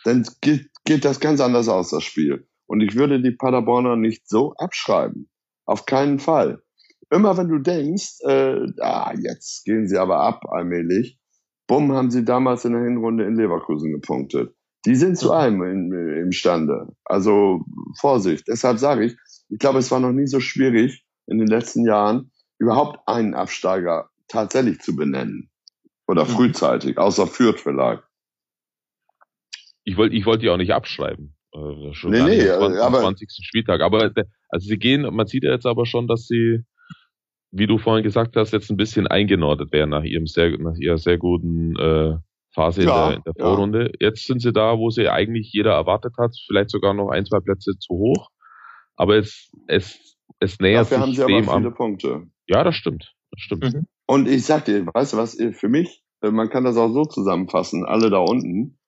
dann 0.05 0.27
geht, 0.41 0.69
geht 0.85 1.05
das 1.05 1.21
ganz 1.21 1.41
anders 1.41 1.69
aus, 1.69 1.91
das 1.91 2.05
Spiel. 2.05 2.47
Und 2.67 2.81
ich 2.81 2.95
würde 2.95 3.21
die 3.21 3.33
Paderborner 3.33 3.97
nicht 3.97 4.29
so 4.29 4.55
abschreiben. 4.55 5.29
Auf 5.67 5.85
keinen 5.85 6.19
Fall. 6.19 6.63
Immer 7.11 7.37
wenn 7.37 7.49
du 7.49 7.59
denkst, 7.59 8.19
äh, 8.27 8.67
ah, 8.81 9.13
jetzt 9.19 9.65
gehen 9.65 9.89
sie 9.89 9.99
aber 9.99 10.21
ab 10.21 10.45
allmählich, 10.51 11.19
bumm, 11.67 11.93
haben 11.93 12.11
sie 12.11 12.25
damals 12.25 12.65
in 12.65 12.73
der 12.73 12.83
Hinrunde 12.83 13.25
in 13.25 13.37
Leverkusen 13.37 13.93
gepunktet. 13.93 14.55
Die 14.85 14.95
sind 14.95 15.19
zu 15.19 15.33
allem 15.33 15.63
in, 15.63 15.93
imstande. 16.23 16.89
Also 17.05 17.65
Vorsicht. 17.99 18.47
Deshalb 18.47 18.79
sage 18.79 19.07
ich, 19.07 19.17
ich 19.49 19.59
glaube, 19.59 19.79
es 19.79 19.91
war 19.91 20.01
noch 20.01 20.13
nie 20.13 20.27
so 20.27 20.41
schwierig 20.41 21.05
in 21.27 21.39
den 21.39 21.49
letzten 21.49 21.85
Jahren, 21.87 22.31
überhaupt 22.59 23.01
einen 23.07 23.35
Absteiger 23.35 24.11
tatsächlich 24.29 24.81
zu 24.81 24.95
benennen. 24.95 25.51
Oder 26.07 26.25
Mhm. 26.25 26.29
frühzeitig, 26.29 26.97
außer 26.99 27.27
Fürth 27.27 27.61
vielleicht. 27.61 28.03
ich 29.85 29.97
wollte 29.97 30.15
ich 30.17 30.27
wollte 30.27 30.41
die 30.43 30.51
auch 30.51 30.57
nicht 30.59 30.73
abschreiben. 30.73 31.35
Äh, 31.55 31.93
schon 31.95 32.11
nee, 32.11 32.23
nee, 32.23 32.45
20, 32.47 32.81
aber 32.81 33.01
20. 33.01 33.29
Spieltag. 33.43 33.81
Aber 33.81 34.11
also 34.51 34.69
sie 34.69 34.79
gehen, 34.79 35.03
man 35.15 35.27
sieht 35.27 35.45
ja 35.45 35.53
jetzt 35.53 35.67
aber 35.67 35.87
schon, 35.87 36.07
dass 36.07 36.27
sie, 36.27 36.61
wie 37.51 37.67
du 37.67 37.79
vorhin 37.79 38.03
gesagt 38.03 38.37
hast, 38.37 38.53
jetzt 38.53 38.71
ein 38.71 38.77
bisschen 38.77 39.07
eingenordet 39.07 39.73
werden 39.73 39.91
nach 39.91 40.05
ihrem 40.05 40.27
sehr, 40.27 40.59
nach 40.59 40.77
ihrer 40.77 40.99
sehr 40.99 41.19
guten 41.19 41.77
äh, 41.77 42.17
Phase 42.55 42.83
ja, 42.85 43.05
in 43.05 43.09
der, 43.09 43.17
in 43.17 43.23
der 43.25 43.35
Vorrunde. 43.39 43.83
Ja. 43.85 44.09
Jetzt 44.09 44.27
sind 44.27 44.41
sie 44.41 44.53
da, 44.53 44.79
wo 44.79 44.91
sie 44.91 45.09
eigentlich 45.09 45.51
jeder 45.53 45.73
erwartet 45.73 46.15
hat, 46.19 46.37
vielleicht 46.47 46.71
sogar 46.71 46.95
noch 46.95 47.11
ein, 47.11 47.25
zwei 47.25 47.41
Plätze 47.41 47.79
zu 47.79 47.95
hoch. 47.95 48.31
Aber 48.97 49.17
es, 49.17 49.51
es, 49.67 50.17
es 50.41 50.59
nähert 50.59 50.91
Dafür 50.91 51.07
sich 51.07 51.21
haben 51.21 51.31
sie 51.31 51.35
dem 51.35 51.49
aber 51.49 51.59
viele 51.59 51.69
an. 51.69 51.75
Punkte. 51.75 52.23
Ja, 52.49 52.65
das 52.65 52.75
stimmt. 52.75 53.15
Das 53.31 53.41
stimmt. 53.41 53.65
Mhm. 53.65 53.87
Und 54.07 54.29
ich 54.29 54.45
sag 54.45 54.65
dir, 54.65 54.87
weißt 54.87 55.13
du 55.13 55.17
was, 55.19 55.37
für 55.53 55.69
mich, 55.69 56.03
äh, 56.23 56.31
man 56.31 56.49
kann 56.51 56.65
das 56.65 56.77
auch 56.77 56.91
so 56.93 57.05
zusammenfassen, 57.05 57.85
alle 57.85 58.11
da 58.11 58.19
unten, 58.19 58.79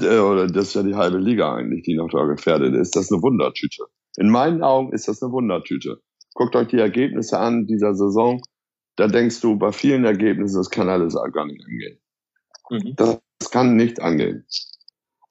äh, 0.00 0.18
oder 0.18 0.46
das 0.46 0.68
ist 0.68 0.74
ja 0.74 0.82
die 0.82 0.94
halbe 0.94 1.18
Liga 1.18 1.54
eigentlich, 1.54 1.82
die 1.82 1.96
noch 1.96 2.08
da 2.10 2.24
gefährdet 2.24 2.74
ist, 2.74 2.94
das 2.96 3.04
ist 3.04 3.12
eine 3.12 3.22
Wundertüte. 3.22 3.84
In 4.16 4.30
meinen 4.30 4.62
Augen 4.62 4.92
ist 4.92 5.08
das 5.08 5.22
eine 5.22 5.32
Wundertüte. 5.32 6.00
Guckt 6.34 6.56
euch 6.56 6.68
die 6.68 6.78
Ergebnisse 6.78 7.38
an 7.38 7.66
dieser 7.66 7.94
Saison, 7.94 8.42
da 8.96 9.08
denkst 9.08 9.40
du 9.40 9.56
bei 9.56 9.72
vielen 9.72 10.04
Ergebnissen, 10.04 10.56
das 10.56 10.70
kann 10.70 10.88
alles 10.88 11.14
gar 11.32 11.46
nicht 11.46 11.64
angehen. 11.64 12.00
Mhm. 12.70 12.96
Das 12.96 13.50
kann 13.50 13.76
nicht 13.76 14.00
angehen. 14.00 14.46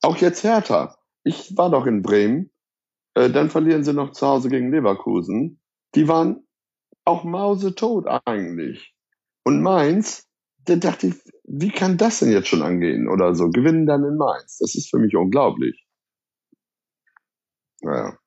Auch 0.02 0.18
jetzt 0.18 0.44
Hertha. 0.44 0.98
Ich 1.24 1.56
war 1.58 1.70
doch 1.70 1.86
in 1.86 2.02
Bremen. 2.02 2.52
Äh, 3.16 3.30
dann 3.30 3.50
verlieren 3.50 3.84
sie 3.84 3.94
noch 3.94 4.12
zu 4.12 4.28
Hause 4.28 4.50
gegen 4.50 4.72
Leverkusen. 4.72 5.62
Die 5.96 6.08
waren 6.08 6.46
auch 7.06 7.24
mausetot 7.24 8.06
eigentlich. 8.26 8.94
Und 9.44 9.62
Mainz, 9.62 10.28
da 10.66 10.76
dachte 10.76 11.08
ich, 11.08 11.16
wie 11.44 11.72
kann 11.72 11.98
das 11.98 12.20
denn 12.20 12.32
jetzt 12.32 12.48
schon 12.48 12.62
angehen 12.62 13.08
oder 13.08 13.36
so? 13.36 13.50
Gewinnen 13.50 13.86
dann 13.86 14.04
in 14.04 14.18
Mainz. 14.18 14.58
Das 14.60 14.76
ist 14.76 14.90
für 14.90 15.00
mich 15.00 15.16
unglaublich. 15.16 15.86
Naja. 17.82 18.18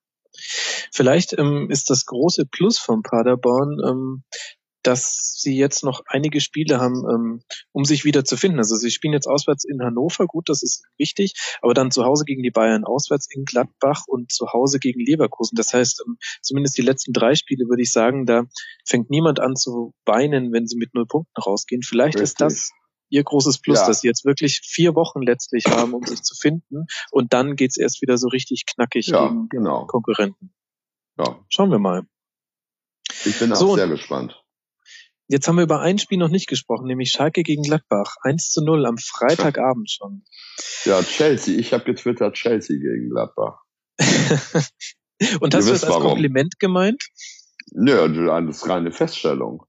Vielleicht 0.92 1.38
ähm, 1.38 1.70
ist 1.70 1.90
das 1.90 2.06
große 2.06 2.46
Plus 2.46 2.78
von 2.78 3.02
Paderborn, 3.02 3.78
ähm, 3.84 4.24
dass 4.86 5.34
sie 5.36 5.56
jetzt 5.56 5.82
noch 5.82 6.02
einige 6.06 6.40
Spiele 6.40 6.78
haben, 6.78 7.04
ähm, 7.10 7.40
um 7.72 7.84
sich 7.84 8.04
wieder 8.04 8.24
zu 8.24 8.36
finden. 8.36 8.58
Also 8.58 8.76
sie 8.76 8.90
spielen 8.90 9.12
jetzt 9.12 9.26
auswärts 9.26 9.64
in 9.64 9.82
Hannover, 9.82 10.26
gut, 10.26 10.48
das 10.48 10.62
ist 10.62 10.84
wichtig, 10.96 11.34
aber 11.60 11.74
dann 11.74 11.90
zu 11.90 12.04
Hause 12.04 12.24
gegen 12.24 12.42
die 12.42 12.52
Bayern, 12.52 12.84
auswärts 12.84 13.26
in 13.34 13.44
Gladbach 13.44 14.04
und 14.06 14.30
zu 14.30 14.52
Hause 14.52 14.78
gegen 14.78 15.00
Leverkusen. 15.00 15.56
Das 15.56 15.74
heißt, 15.74 16.04
ähm, 16.06 16.18
zumindest 16.40 16.78
die 16.78 16.82
letzten 16.82 17.12
drei 17.12 17.34
Spiele 17.34 17.68
würde 17.68 17.82
ich 17.82 17.92
sagen, 17.92 18.26
da 18.26 18.44
fängt 18.84 19.10
niemand 19.10 19.40
an 19.40 19.56
zu 19.56 19.92
weinen, 20.04 20.52
wenn 20.52 20.68
sie 20.68 20.76
mit 20.76 20.94
null 20.94 21.06
Punkten 21.06 21.40
rausgehen. 21.40 21.82
Vielleicht 21.82 22.20
Richtig. 22.20 22.22
ist 22.22 22.40
das 22.40 22.70
ihr 23.08 23.22
großes 23.22 23.60
Plus, 23.60 23.80
ja. 23.80 23.86
dass 23.86 24.00
sie 24.00 24.08
jetzt 24.08 24.24
wirklich 24.24 24.60
vier 24.64 24.94
Wochen 24.94 25.22
letztlich 25.22 25.66
haben, 25.66 25.94
um 25.94 26.04
sich 26.04 26.22
zu 26.22 26.34
finden. 26.34 26.86
Und 27.10 27.32
dann 27.32 27.56
geht's 27.56 27.76
erst 27.76 28.02
wieder 28.02 28.18
so 28.18 28.28
richtig 28.28 28.66
knackig 28.66 29.08
ja, 29.08 29.28
gegen 29.28 29.48
genau. 29.48 29.86
Konkurrenten. 29.86 30.52
Ja. 31.18 31.44
Schauen 31.48 31.70
wir 31.70 31.78
mal. 31.78 32.02
Ich 33.24 33.38
bin 33.38 33.52
auch 33.52 33.56
so, 33.56 33.76
sehr 33.76 33.88
gespannt. 33.88 34.42
Jetzt 35.28 35.48
haben 35.48 35.56
wir 35.56 35.64
über 35.64 35.80
ein 35.80 35.98
Spiel 35.98 36.18
noch 36.18 36.28
nicht 36.28 36.46
gesprochen, 36.46 36.86
nämlich 36.86 37.10
Schalke 37.10 37.42
gegen 37.42 37.62
Gladbach. 37.62 38.16
1 38.22 38.50
zu 38.50 38.64
0 38.64 38.86
am 38.86 38.96
Freitagabend 38.96 39.90
schon. 39.90 40.24
Ja, 40.84 41.02
Chelsea. 41.02 41.58
Ich 41.58 41.72
habe 41.72 41.84
getwittert 41.84 42.34
Chelsea 42.34 42.76
gegen 42.76 43.10
Gladbach. 43.10 43.62
Und 45.40 45.54
hast 45.54 45.66
du 45.66 45.72
das 45.72 45.82
als 45.82 45.88
warum. 45.88 46.10
Kompliment 46.10 46.58
gemeint? 46.60 47.08
Nö, 47.72 48.26
das 48.26 48.56
ist 48.56 48.68
reine 48.68 48.92
Feststellung. 48.92 49.64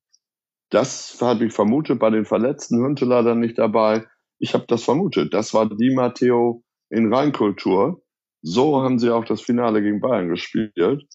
Das 0.69 1.17
habe 1.21 1.45
ich 1.45 1.53
vermutet 1.53 1.97
bei 1.97 2.09
den 2.09 2.25
Verletzten, 2.25 2.83
Hünteler 2.83 3.23
dann 3.23 3.39
nicht 3.39 3.57
dabei. 3.57 4.05
Ich 4.37 4.53
habe 4.53 4.65
das 4.67 4.83
vermutet. 4.83 5.33
Das 5.33 5.53
war 5.53 5.67
die 5.67 5.95
Matteo 5.95 6.63
in 6.89 7.11
Rheinkultur. 7.11 8.03
So 8.41 8.83
haben 8.83 8.99
sie 8.99 9.09
auch 9.09 9.25
das 9.25 9.41
Finale 9.41 9.81
gegen 9.81 10.01
Bayern 10.01 10.29
gespielt. 10.29 11.07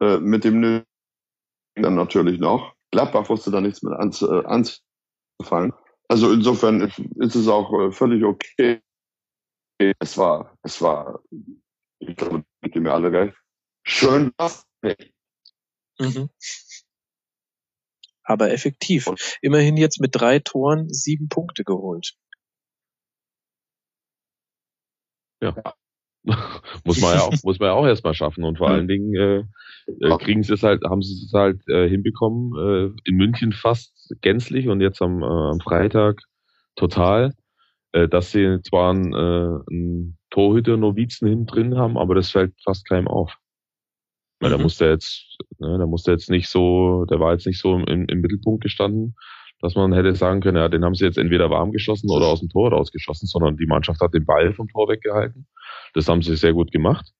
Äh, 0.00 0.18
mit 0.18 0.44
dem 0.44 0.60
Nö 0.60 0.82
dann 1.74 1.94
natürlich 1.94 2.40
noch. 2.40 2.74
Gladbach 2.90 3.28
wusste 3.28 3.50
da 3.50 3.60
nichts 3.60 3.82
mit 3.82 3.92
äh, 3.92 4.44
anzufangen. 4.46 5.74
Also 6.08 6.32
insofern 6.32 6.92
ist 7.16 7.34
es 7.34 7.48
auch 7.48 7.72
äh, 7.72 7.92
völlig 7.92 8.24
okay. 8.24 8.80
Es 9.98 10.16
war, 10.16 10.56
es 10.62 10.80
war, 10.80 11.20
ich 11.98 12.16
glaube, 12.16 12.44
mit 12.62 12.74
dem 12.74 12.84
wir 12.84 12.94
alle 12.94 13.12
recht. 13.12 13.36
Schön 13.84 14.32
was 14.38 14.66
mhm. 15.98 16.30
Aber 18.22 18.50
effektiv. 18.50 19.08
Immerhin 19.40 19.76
jetzt 19.76 20.00
mit 20.00 20.14
drei 20.14 20.38
Toren 20.38 20.92
sieben 20.92 21.28
Punkte 21.28 21.62
geholt. 21.62 22.16
Ja. 25.40 25.54
muss 26.84 27.00
man 27.00 27.14
ja 27.14 27.22
auch, 27.22 27.32
muss 27.44 27.58
man 27.58 27.68
ja 27.68 27.72
auch 27.74 27.86
erstmal 27.86 28.14
schaffen. 28.14 28.44
Und 28.44 28.58
vor 28.58 28.68
allen 28.68 28.88
Dingen 28.88 29.14
äh, 29.14 29.44
äh, 30.00 30.16
kriegen 30.18 30.42
sie 30.42 30.54
es 30.54 30.62
halt, 30.62 30.82
haben 30.84 31.02
sie 31.02 31.24
es 31.24 31.32
halt 31.32 31.60
äh, 31.68 31.88
hinbekommen, 31.88 32.52
äh, 32.56 33.08
in 33.08 33.16
München 33.16 33.52
fast 33.52 34.14
gänzlich 34.20 34.68
und 34.68 34.80
jetzt 34.80 35.00
am, 35.02 35.22
äh, 35.22 35.26
am 35.26 35.60
Freitag 35.60 36.20
total, 36.74 37.32
äh, 37.92 38.08
dass 38.08 38.32
sie 38.32 38.60
zwar 38.62 38.90
einen, 38.90 39.12
äh, 39.12 39.58
einen 39.70 40.18
Torhüter-Novizen 40.30 41.28
hinten 41.28 41.46
drin 41.46 41.76
haben, 41.76 41.96
aber 41.96 42.14
das 42.14 42.30
fällt 42.30 42.54
fast 42.64 42.88
keinem 42.88 43.08
auf. 43.08 43.36
Weil 44.40 44.50
mhm. 44.50 44.56
da 44.56 44.62
musste 44.62 44.86
jetzt, 44.86 45.38
ne, 45.58 45.78
da 45.78 45.86
musste 45.86 46.12
jetzt 46.12 46.28
nicht 46.28 46.48
so, 46.48 47.04
der 47.06 47.20
war 47.20 47.32
jetzt 47.32 47.46
nicht 47.46 47.60
so 47.60 47.74
im, 47.78 48.06
im 48.06 48.20
Mittelpunkt 48.20 48.62
gestanden, 48.62 49.14
dass 49.60 49.74
man 49.74 49.92
hätte 49.92 50.14
sagen 50.14 50.40
können, 50.40 50.58
ja, 50.58 50.68
den 50.68 50.84
haben 50.84 50.94
sie 50.94 51.04
jetzt 51.04 51.18
entweder 51.18 51.50
warm 51.50 51.72
geschossen 51.72 52.10
oder 52.10 52.26
aus 52.26 52.40
dem 52.40 52.48
Tor 52.48 52.70
rausgeschossen, 52.72 53.26
sondern 53.26 53.56
die 53.56 53.66
Mannschaft 53.66 54.00
hat 54.00 54.14
den 54.14 54.26
Ball 54.26 54.52
vom 54.52 54.68
Tor 54.68 54.88
weggehalten. 54.88 55.46
Das 55.94 56.08
haben 56.08 56.22
sie 56.22 56.36
sehr 56.36 56.52
gut 56.52 56.72
gemacht. 56.72 57.12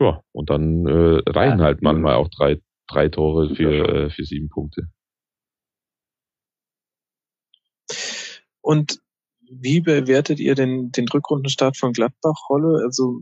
Ja, 0.00 0.22
und 0.32 0.50
dann 0.50 0.86
äh, 0.86 1.22
reichen 1.26 1.62
halt 1.62 1.82
manchmal 1.82 2.14
auch 2.14 2.28
drei, 2.28 2.60
drei 2.86 3.08
Tore 3.08 3.54
für, 3.54 3.88
äh, 3.88 4.10
für 4.10 4.24
sieben 4.24 4.48
Punkte. 4.48 4.88
Und 8.60 9.00
wie 9.48 9.80
bewertet 9.80 10.40
ihr 10.40 10.54
denn 10.54 10.90
den 10.90 11.08
Rückrundenstart 11.08 11.76
von 11.76 11.92
Gladbach, 11.92 12.34
Rolle? 12.50 12.82
Also 12.84 13.20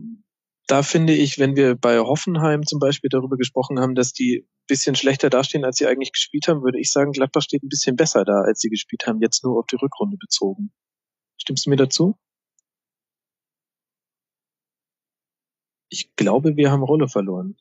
da 0.67 0.81
finde 0.83 1.13
ich, 1.13 1.37
wenn 1.37 1.55
wir 1.55 1.75
bei 1.75 1.99
Hoffenheim 1.99 2.63
zum 2.65 2.79
Beispiel 2.79 3.09
darüber 3.09 3.37
gesprochen 3.37 3.79
haben, 3.79 3.95
dass 3.95 4.11
die 4.11 4.47
bisschen 4.67 4.95
schlechter 4.95 5.29
dastehen, 5.29 5.65
als 5.65 5.77
sie 5.77 5.87
eigentlich 5.87 6.11
gespielt 6.11 6.47
haben, 6.47 6.63
würde 6.63 6.79
ich 6.79 6.91
sagen, 6.91 7.11
Gladbach 7.11 7.41
steht 7.41 7.63
ein 7.63 7.69
bisschen 7.69 7.95
besser 7.95 8.25
da, 8.25 8.41
als 8.41 8.59
sie 8.59 8.69
gespielt 8.69 9.05
haben, 9.07 9.21
jetzt 9.21 9.43
nur 9.43 9.59
auf 9.59 9.65
die 9.67 9.75
Rückrunde 9.75 10.17
bezogen. 10.17 10.71
Stimmst 11.37 11.65
du 11.65 11.69
mir 11.69 11.75
dazu? 11.75 12.17
Ich 15.89 16.15
glaube, 16.15 16.55
wir 16.55 16.71
haben 16.71 16.83
Rolle 16.83 17.07
verloren. 17.07 17.57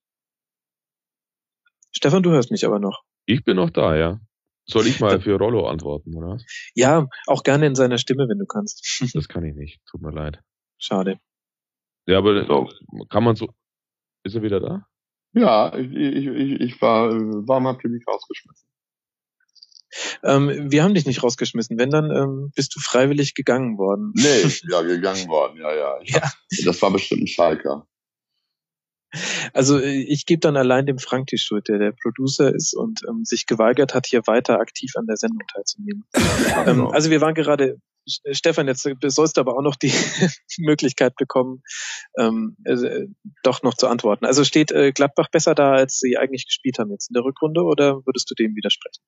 Stefan, 1.93 2.23
du 2.23 2.31
hörst 2.31 2.51
mich 2.51 2.67
aber 2.67 2.81
noch. 2.81 3.05
Ich 3.27 3.45
bin 3.45 3.57
noch 3.57 3.71
da, 3.71 3.97
ja. 3.97 4.21
Soll 4.67 4.87
ich 4.87 4.99
mal 4.99 5.21
für 5.21 5.37
Rollo 5.37 5.69
antworten, 5.69 6.17
oder? 6.17 6.39
Ja, 6.75 7.07
auch 7.27 7.43
gerne 7.43 7.67
in 7.67 7.75
seiner 7.75 7.99
Stimme, 7.99 8.27
wenn 8.29 8.39
du 8.39 8.47
kannst. 8.47 8.83
Das 9.15 9.29
kann 9.29 9.45
ich 9.45 9.55
nicht. 9.55 9.85
Tut 9.87 10.01
mir 10.01 10.11
leid. 10.11 10.43
Schade. 10.79 11.21
Ja, 12.07 12.19
aber 12.19 12.47
so. 12.47 12.69
kann 13.09 13.25
man 13.25 13.37
so. 13.37 13.49
Ist 14.25 14.35
er 14.35 14.43
wieder 14.43 14.61
da? 14.61 14.87
Ja, 15.35 15.77
ich, 15.77 15.93
ich, 15.93 16.61
ich 16.61 16.81
war. 16.81 17.11
Warum 17.11 17.67
habt 17.67 17.85
ihr 17.85 17.91
mich 17.91 18.07
rausgeschmissen? 18.07 18.69
Ähm, 20.23 20.71
wir 20.71 20.83
haben 20.83 20.95
dich 20.95 21.07
nicht 21.07 21.23
rausgeschmissen. 21.23 21.79
Wenn, 21.79 21.91
dann 21.91 22.11
ähm, 22.11 22.53
bist 22.55 22.75
du 22.75 22.81
freiwillig 22.81 23.35
gegangen 23.35 23.79
worden. 23.79 24.13
Nee, 24.15 24.43
ja, 24.71 24.83
gegangen 24.83 25.29
worden, 25.29 25.59
ja, 25.59 25.75
ja. 25.75 25.99
ja. 26.03 26.23
Hab, 26.23 26.33
das 26.65 26.83
war 26.83 26.91
bestimmt 26.91 27.23
ein 27.23 27.27
Schalker. 27.27 27.87
Also 29.53 29.79
äh, 29.79 30.03
ich 30.03 30.27
gebe 30.27 30.41
dann 30.41 30.57
allein 30.57 30.87
dem 30.87 30.99
Frank 30.99 31.29
die 31.29 31.39
Schuld, 31.39 31.69
der 31.69 31.79
der 31.79 31.93
Producer 31.93 32.53
ist 32.53 32.75
und 32.75 33.03
ähm, 33.09 33.25
sich 33.25 33.47
geweigert 33.47 33.95
hat, 33.95 34.07
hier 34.07 34.27
weiter 34.27 34.59
aktiv 34.59 34.93
an 34.97 35.07
der 35.07 35.17
Sendung 35.17 35.47
teilzunehmen. 35.53 36.05
ähm, 36.67 36.87
also 36.89 37.11
wir 37.11 37.21
waren 37.21 37.35
gerade 37.35 37.79
Stefan, 38.07 38.67
jetzt 38.67 38.89
sollst 39.07 39.37
du 39.37 39.41
aber 39.41 39.57
auch 39.57 39.63
noch 39.63 39.77
die 39.77 39.93
Möglichkeit 40.59 41.17
bekommen, 41.17 41.63
ähm, 42.19 42.57
äh, 42.65 43.07
doch 43.43 43.63
noch 43.63 43.75
zu 43.75 43.89
antworten. 43.89 44.25
Also 44.25 44.45
steht 44.45 44.73
äh, 44.73 44.93
Gladbach 44.93 45.29
besser 45.31 45.55
da, 45.55 45.73
als 45.73 45.99
sie 45.99 46.17
eigentlich 46.17 46.47
gespielt 46.47 46.79
haben 46.79 46.91
jetzt 46.91 47.11
in 47.11 47.15
der 47.15 47.25
Rückrunde, 47.25 47.63
oder 47.63 48.05
würdest 48.05 48.31
du 48.31 48.35
dem 48.35 48.55
widersprechen? 48.55 49.03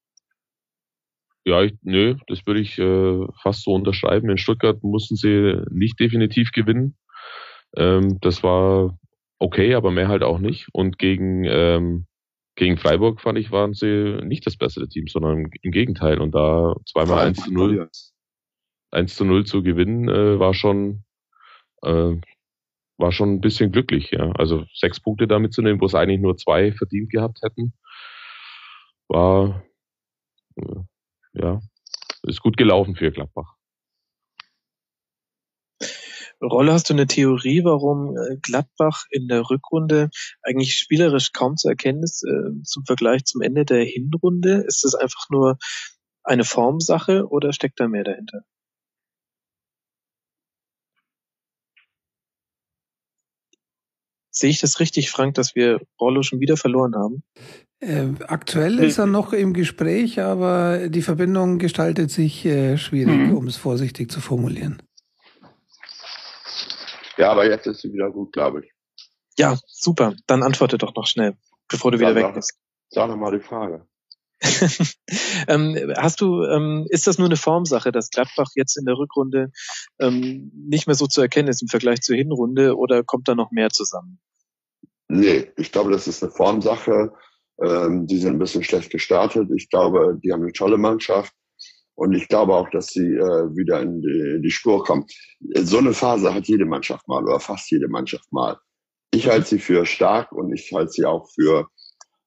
Ja, 1.44 1.62
ich, 1.62 1.74
nö, 1.82 2.16
das 2.26 2.44
würde 2.46 2.60
ich 2.60 2.78
äh, 2.78 3.26
fast 3.42 3.62
so 3.62 3.72
unterschreiben. 3.72 4.28
In 4.30 4.38
Stuttgart 4.38 4.82
mussten 4.82 5.14
sie 5.14 5.62
nicht 5.70 6.00
definitiv 6.00 6.50
gewinnen. 6.50 6.96
Ähm, 7.76 8.18
das 8.20 8.42
war 8.42 8.98
okay, 9.38 9.74
aber 9.74 9.92
mehr 9.92 10.08
halt 10.08 10.24
auch 10.24 10.38
nicht. 10.38 10.66
Und 10.72 10.98
gegen 10.98 11.44
ähm, 11.44 12.06
gegen 12.56 12.78
Freiburg 12.78 13.20
fand 13.20 13.38
ich, 13.38 13.52
waren 13.52 13.74
sie 13.74 14.18
nicht 14.24 14.46
das 14.46 14.56
bessere 14.56 14.88
Team, 14.88 15.06
sondern 15.08 15.50
im 15.60 15.70
Gegenteil. 15.70 16.20
Und 16.20 16.34
da 16.34 16.74
zweimal 16.86 17.26
1 17.26 17.44
zu 17.44 17.52
0 17.52 17.88
1 18.90 19.14
zu 19.14 19.24
0 19.24 19.44
zu 19.44 19.62
gewinnen, 19.62 20.08
äh, 20.08 20.38
war 20.38 20.54
schon, 20.54 21.04
äh, 21.82 22.14
war 22.98 23.12
schon 23.12 23.34
ein 23.34 23.40
bisschen 23.40 23.72
glücklich, 23.72 24.10
ja. 24.12 24.32
Also 24.32 24.64
sechs 24.74 25.00
Punkte 25.00 25.26
damit 25.26 25.52
zu 25.52 25.62
nehmen, 25.62 25.80
wo 25.80 25.86
es 25.86 25.94
eigentlich 25.94 26.20
nur 26.20 26.36
zwei 26.36 26.72
verdient 26.72 27.10
gehabt 27.10 27.40
hätten, 27.42 27.74
war, 29.08 29.64
äh, 30.56 30.80
ja, 31.34 31.60
ist 32.22 32.40
gut 32.40 32.56
gelaufen 32.56 32.96
für 32.96 33.10
Gladbach. 33.10 33.56
Rolle, 36.42 36.72
hast 36.72 36.90
du 36.90 36.94
eine 36.94 37.06
Theorie, 37.06 37.64
warum 37.64 38.16
äh, 38.16 38.36
Gladbach 38.42 39.04
in 39.10 39.26
der 39.26 39.48
Rückrunde 39.48 40.10
eigentlich 40.42 40.74
spielerisch 40.74 41.32
kaum 41.32 41.56
zu 41.56 41.68
erkennen 41.68 42.02
ist 42.02 42.24
äh, 42.24 42.62
zum 42.62 42.84
Vergleich 42.84 43.24
zum 43.24 43.40
Ende 43.40 43.64
der 43.64 43.84
Hinrunde? 43.84 44.64
Ist 44.66 44.84
das 44.84 44.94
einfach 44.94 45.30
nur 45.30 45.58
eine 46.24 46.44
Formsache 46.44 47.26
oder 47.28 47.52
steckt 47.52 47.80
da 47.80 47.88
mehr 47.88 48.04
dahinter? 48.04 48.42
Sehe 54.36 54.50
ich 54.50 54.60
das 54.60 54.80
richtig, 54.80 55.10
Frank, 55.10 55.32
dass 55.36 55.54
wir 55.54 55.80
Rollo 55.98 56.22
schon 56.22 56.40
wieder 56.40 56.58
verloren 56.58 56.94
haben? 56.94 57.22
Äh, 57.80 58.08
aktuell 58.28 58.80
ist 58.80 58.98
er 58.98 59.06
noch 59.06 59.32
im 59.32 59.54
Gespräch, 59.54 60.20
aber 60.20 60.90
die 60.90 61.00
Verbindung 61.00 61.58
gestaltet 61.58 62.10
sich 62.10 62.44
äh, 62.44 62.76
schwierig, 62.76 63.16
mhm. 63.16 63.34
um 63.34 63.46
es 63.46 63.56
vorsichtig 63.56 64.10
zu 64.10 64.20
formulieren. 64.20 64.82
Ja, 67.16 67.30
aber 67.30 67.48
jetzt 67.48 67.66
ist 67.66 67.80
sie 67.80 67.90
wieder 67.94 68.10
gut, 68.10 68.34
glaube 68.34 68.60
ich. 68.60 68.72
Ja, 69.38 69.58
super. 69.66 70.14
Dann 70.26 70.42
antworte 70.42 70.76
doch 70.76 70.94
noch 70.94 71.06
schnell, 71.06 71.38
bevor 71.66 71.92
du 71.92 71.98
wieder 71.98 72.14
weg 72.14 72.34
bist. 72.34 72.58
Sag 72.90 73.08
noch 73.08 73.16
mal 73.16 73.32
die 73.32 73.42
Frage. 73.42 73.86
ähm, 75.48 75.92
hast 75.96 76.20
du, 76.20 76.44
ähm, 76.44 76.86
ist 76.90 77.06
das 77.06 77.18
nur 77.18 77.26
eine 77.26 77.36
Formsache, 77.36 77.92
dass 77.92 78.10
Gladbach 78.10 78.48
jetzt 78.54 78.76
in 78.76 78.84
der 78.84 78.96
Rückrunde 78.96 79.50
ähm, 79.98 80.52
nicht 80.54 80.86
mehr 80.86 80.94
so 80.96 81.06
zu 81.06 81.20
erkennen 81.20 81.48
ist 81.48 81.62
im 81.62 81.68
Vergleich 81.68 82.02
zur 82.02 82.16
Hinrunde 82.16 82.76
oder 82.76 83.02
kommt 83.02 83.28
da 83.28 83.34
noch 83.34 83.50
mehr 83.50 83.70
zusammen? 83.70 84.18
Nee, 85.08 85.52
ich 85.56 85.72
glaube, 85.72 85.90
das 85.90 86.08
ist 86.08 86.22
eine 86.22 86.32
Formsache. 86.32 87.12
Ähm, 87.62 88.06
die 88.06 88.18
sind 88.18 88.34
ein 88.34 88.38
bisschen 88.38 88.64
schlecht 88.64 88.90
gestartet. 88.90 89.48
Ich 89.56 89.70
glaube, 89.70 90.18
die 90.22 90.32
haben 90.32 90.42
eine 90.42 90.52
tolle 90.52 90.76
Mannschaft. 90.76 91.32
Und 91.94 92.12
ich 92.12 92.28
glaube 92.28 92.54
auch, 92.54 92.68
dass 92.68 92.88
sie 92.88 93.14
äh, 93.14 93.56
wieder 93.56 93.80
in 93.80 94.02
die, 94.02 94.34
in 94.36 94.42
die 94.42 94.50
Spur 94.50 94.84
kommen. 94.84 95.06
So 95.54 95.78
eine 95.78 95.94
Phase 95.94 96.34
hat 96.34 96.46
jede 96.46 96.66
Mannschaft 96.66 97.08
mal 97.08 97.22
oder 97.22 97.40
fast 97.40 97.70
jede 97.70 97.88
Mannschaft 97.88 98.30
mal. 98.32 98.58
Ich 99.12 99.28
halte 99.28 99.46
sie 99.46 99.58
für 99.58 99.86
stark 99.86 100.30
und 100.32 100.52
ich 100.52 100.70
halte 100.74 100.92
sie 100.92 101.06
auch 101.06 101.26
für, 101.34 101.68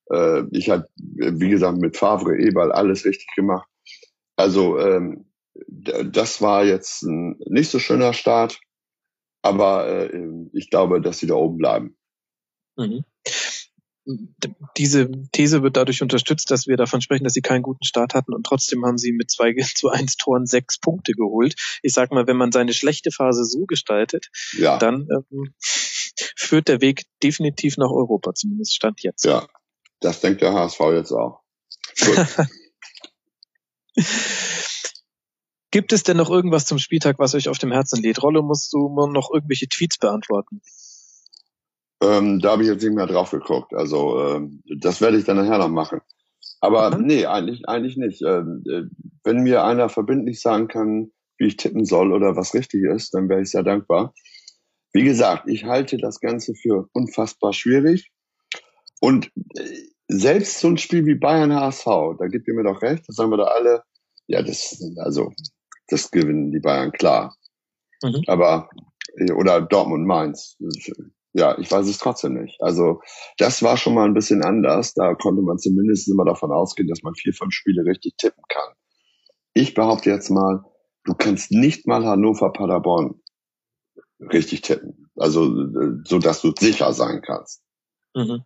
äh, 0.10 0.44
ich 0.52 0.69
habe, 0.69 0.88
wie 0.95 1.49
gesagt, 1.49 1.77
mit 1.77 1.98
Favre, 1.98 2.38
Eberl 2.38 2.72
alles 2.72 3.06
richtig 3.06 3.27
gemacht. 3.36 3.68
Also 4.36 4.80
ähm, 4.80 5.26
das 5.68 6.41
war 6.41 6.64
jetzt 6.64 7.03
ein 7.03 7.38
nicht 7.45 7.69
so 7.69 7.80
schöner 7.80 8.14
Start, 8.14 8.60
aber 9.41 9.88
äh, 9.88 10.11
ich 10.53 10.69
glaube, 10.69 11.02
dass 11.02 11.19
sie 11.19 11.27
da 11.27 11.36
oben 11.36 11.57
bleiben. 11.57 11.98
Mhm 12.77 13.03
diese 14.77 15.11
These 15.31 15.61
wird 15.64 15.77
dadurch 15.77 16.02
unterstützt, 16.02 16.49
dass 16.52 16.68
wir 16.68 16.77
davon 16.77 17.02
sprechen, 17.02 17.23
dass 17.23 17.34
sie 17.34 17.41
keinen 17.41 17.61
guten 17.61 17.84
Start 17.84 18.14
hatten 18.14 18.34
und 18.34 18.45
trotzdem 18.45 18.86
haben 18.86 18.98
sie 18.98 19.11
mit 19.11 19.30
zwei 19.30 19.53
zu 19.76 19.90
eins 19.90 20.15
Toren 20.15 20.45
sechs 20.45 20.80
Punkte 20.80 21.14
geholt. 21.14 21.56
Ich 21.84 21.94
sag 21.94 22.11
mal, 22.11 22.27
wenn 22.27 22.38
man 22.38 22.52
seine 22.52 22.73
schlechte 22.73 23.11
Phase 23.11 23.44
so 23.44 23.65
gestaltet, 23.65 24.30
ja. 24.57 24.77
dann 24.77 25.07
ähm, 25.11 25.53
führt 26.36 26.68
der 26.68 26.81
Weg 26.81 27.03
definitiv 27.23 27.77
nach 27.77 27.91
Europa, 27.91 28.34
zumindest 28.34 28.76
stand 28.76 29.02
jetzt. 29.03 29.26
Ja, 29.26 29.48
das 29.99 30.21
denkt 30.21 30.41
der 30.41 30.53
HSV 30.53 30.80
jetzt 30.93 31.11
auch. 31.11 31.41
Gibt 35.71 35.93
es 35.93 36.03
denn 36.03 36.17
noch 36.17 36.30
irgendwas 36.31 36.65
zum 36.65 36.80
Spieltag, 36.80 37.19
was 37.19 37.35
euch 37.35 37.47
auf 37.47 37.59
dem 37.59 37.71
Herzen 37.71 38.01
lädt? 38.01 38.23
Rollo, 38.23 38.41
musst 38.41 38.73
du 38.73 38.89
noch 39.11 39.30
irgendwelche 39.31 39.67
Tweets 39.67 39.99
beantworten? 39.99 40.61
Ähm, 42.01 42.39
da 42.39 42.51
habe 42.51 42.63
ich 42.63 42.69
jetzt 42.69 42.84
nicht 42.84 42.95
mehr 42.95 43.07
drauf 43.07 43.31
geguckt. 43.31 43.73
Also 43.73 44.19
ähm, 44.26 44.63
das 44.80 45.01
werde 45.01 45.17
ich 45.17 45.26
dann 45.26 45.38
nachher 45.38 45.59
noch 45.59 45.69
machen. 45.69 46.01
Aber 46.61 46.97
mhm. 46.97 47.05
nee, 47.05 47.26
eigentlich, 47.26 47.67
eigentlich 47.67 47.97
nicht. 47.97 48.21
Ähm, 48.21 48.63
äh, 48.69 48.84
wenn 49.23 49.43
mir 49.43 49.63
einer 49.63 49.89
verbindlich 49.89 50.41
sagen 50.41 50.67
kann, 50.67 51.11
wie 51.38 51.47
ich 51.47 51.57
tippen 51.57 51.85
soll 51.85 52.13
oder 52.13 52.35
was 52.35 52.53
richtig 52.53 52.84
ist, 52.84 53.13
dann 53.13 53.30
wäre 53.30 53.41
ich 53.41 53.51
sehr 53.51 53.63
dankbar. 53.63 54.13
Wie 54.91 55.03
gesagt, 55.03 55.47
ich 55.47 55.65
halte 55.65 55.97
das 55.97 56.19
Ganze 56.19 56.55
für 56.55 56.89
unfassbar 56.93 57.53
schwierig. 57.53 58.11
Und 58.99 59.27
äh, 59.55 59.88
selbst 60.10 60.60
so 60.60 60.68
ein 60.68 60.77
Spiel 60.77 61.06
wie 61.06 61.15
Bayern 61.15 61.53
HSV, 61.53 61.86
da 62.19 62.27
gibt 62.27 62.48
ihr 62.48 62.53
mir 62.53 62.64
doch 62.64 62.81
recht, 62.81 63.07
das 63.07 63.15
sagen 63.15 63.31
wir 63.31 63.38
da 63.38 63.45
alle, 63.45 63.84
ja, 64.27 64.41
das, 64.41 64.81
also, 64.98 65.31
das 65.88 66.11
gewinnen 66.11 66.52
die 66.52 66.60
Bayern 66.60 66.91
klar. 66.91 67.36
Mhm. 68.03 68.23
Aber, 68.27 68.69
oder 69.36 69.61
Dortmund 69.61 70.06
Mainz 70.06 70.57
ja, 71.34 71.57
ich 71.60 71.72
weiß 71.72 71.88
es 71.88 71.99
trotzdem 71.99 72.34
nicht. 72.34 72.61
Also 72.61 73.02
das 73.38 73.61
war 73.61 73.77
schon 73.77 73.94
mal 73.94 74.06
ein 74.06 74.14
bisschen 74.14 74.44
anders. 74.44 74.94
Da 74.94 75.14
konnte 75.14 75.41
man 75.41 75.60
zumindest 75.60 76.07
immer 76.07 76.26
davon 76.26 76.52
ausgehen, 76.52 76.88
dass 76.88 77.03
man 77.03 77.14
vier, 77.15 77.34
fünf 77.34 77.53
Spiele 77.53 77.86
richtig 77.86 78.15
tippen 78.18 78.44
kann. 78.49 78.73
Ich 79.53 79.73
behaupte 79.73 80.10
jetzt 80.10 80.30
mal, 80.30 80.64
du 81.03 81.14
kannst 81.14 81.52
nicht 81.52 81.88
mal 81.88 82.06
Hannover 82.06 82.52
Paderborn 82.52 83.22
richtig 84.19 84.61
tippen. 84.61 85.11
Also 85.15 85.53
so, 86.06 86.19
dass 86.19 86.41
du 86.41 86.52
sicher 86.57 86.94
sein 86.94 87.22
kannst. 87.22 87.61
Mhm. 88.15 88.44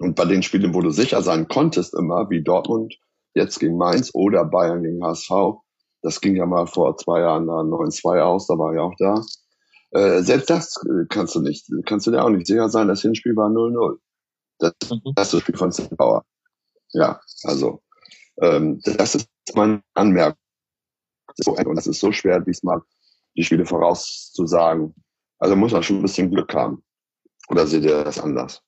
Und 0.00 0.16
bei 0.16 0.24
den 0.24 0.42
Spielen, 0.42 0.74
wo 0.74 0.80
du 0.80 0.90
sicher 0.90 1.22
sein 1.22 1.46
konntest, 1.46 1.94
immer 1.94 2.28
wie 2.30 2.42
Dortmund 2.42 2.96
jetzt 3.34 3.60
gegen 3.60 3.76
Mainz 3.76 4.10
oder 4.14 4.44
Bayern 4.44 4.82
gegen 4.82 5.04
HSV, 5.04 5.30
das 6.02 6.20
ging 6.20 6.34
ja 6.36 6.46
mal 6.46 6.66
vor 6.66 6.96
zwei 6.96 7.20
Jahren 7.20 7.46
da 7.46 7.60
9-2 7.60 8.20
aus, 8.20 8.46
da 8.46 8.54
war 8.58 8.72
ich 8.72 8.80
auch 8.80 8.94
da 8.98 9.22
äh, 9.92 10.22
selbst 10.22 10.50
das 10.50 10.76
äh, 10.84 11.06
kannst 11.08 11.34
du 11.34 11.40
nicht, 11.40 11.66
kannst 11.84 12.06
du 12.06 12.10
dir 12.10 12.24
auch 12.24 12.30
nicht 12.30 12.46
sicher 12.46 12.68
sein, 12.68 12.88
das 12.88 13.02
Hinspiel 13.02 13.34
war 13.36 13.48
0-0. 13.48 13.98
Das, 14.58 14.72
mhm. 14.90 15.12
das 15.14 15.28
ist 15.28 15.34
das 15.34 15.40
Spiel 15.40 15.56
von 15.56 15.72
Zimbauer. 15.72 16.24
Ja, 16.92 17.20
also 17.44 17.82
ähm, 18.40 18.80
das 18.84 19.14
ist 19.14 19.28
meine 19.54 19.82
Anmerkung. 19.94 20.38
Und 21.46 21.76
das 21.76 21.86
ist 21.86 22.00
so 22.00 22.12
schwer, 22.12 22.40
diesmal 22.40 22.82
die 23.36 23.44
Spiele 23.44 23.64
vorauszusagen. 23.64 24.94
Also 25.38 25.56
muss 25.56 25.72
man 25.72 25.82
schon 25.82 25.96
ein 25.96 26.02
bisschen 26.02 26.30
Glück 26.30 26.52
haben. 26.54 26.84
Oder 27.48 27.66
seht 27.66 27.84
ihr 27.84 28.04
das 28.04 28.18
anders? 28.18 28.62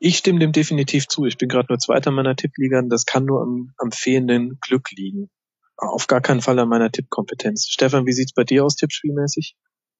Ich 0.00 0.18
stimme 0.18 0.40
dem 0.40 0.52
definitiv 0.52 1.06
zu. 1.08 1.24
Ich 1.24 1.38
bin 1.38 1.48
gerade 1.48 1.66
nur 1.68 1.78
Zweiter 1.78 2.10
meiner 2.10 2.36
Tippliga. 2.36 2.82
Das 2.82 3.06
kann 3.06 3.24
nur 3.24 3.42
am, 3.42 3.72
am 3.78 3.92
fehlenden 3.92 4.58
Glück 4.60 4.90
liegen 4.90 5.30
auf 5.78 6.06
gar 6.08 6.20
keinen 6.20 6.42
Fall 6.42 6.58
an 6.58 6.68
meiner 6.68 6.90
Tippkompetenz. 6.90 7.68
Stefan, 7.68 8.06
wie 8.06 8.12
sieht's 8.12 8.32
bei 8.32 8.44
dir 8.44 8.64
aus, 8.64 8.76
tippspielmäßig? 8.76 9.56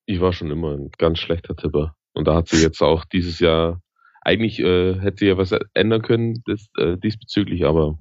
Ich 0.06 0.20
war 0.20 0.32
schon 0.32 0.50
immer 0.50 0.72
ein 0.72 0.90
ganz 0.98 1.18
schlechter 1.18 1.56
Tipper. 1.56 1.94
Und 2.12 2.26
da 2.26 2.34
hat 2.34 2.48
sie 2.48 2.60
jetzt 2.60 2.82
auch 2.82 3.04
dieses 3.04 3.38
Jahr, 3.38 3.80
eigentlich 4.22 4.58
äh, 4.58 4.98
hätte 4.98 5.18
sie 5.18 5.26
ja 5.26 5.38
was 5.38 5.54
ändern 5.74 6.02
können 6.02 6.42
das, 6.46 6.66
äh, 6.78 6.96
diesbezüglich, 6.96 7.64
aber 7.64 7.98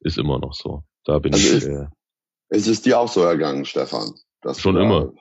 ist 0.00 0.18
immer 0.18 0.38
noch 0.38 0.54
so. 0.54 0.84
Da 1.04 1.18
bin 1.18 1.32
also 1.32 1.56
ich. 1.56 1.64
Äh, 1.64 1.86
es 2.48 2.66
ist 2.66 2.86
dir 2.86 3.00
auch 3.00 3.08
so 3.08 3.22
ergangen, 3.22 3.64
Stefan. 3.64 4.14
schon 4.56 4.76
immer. 4.76 5.12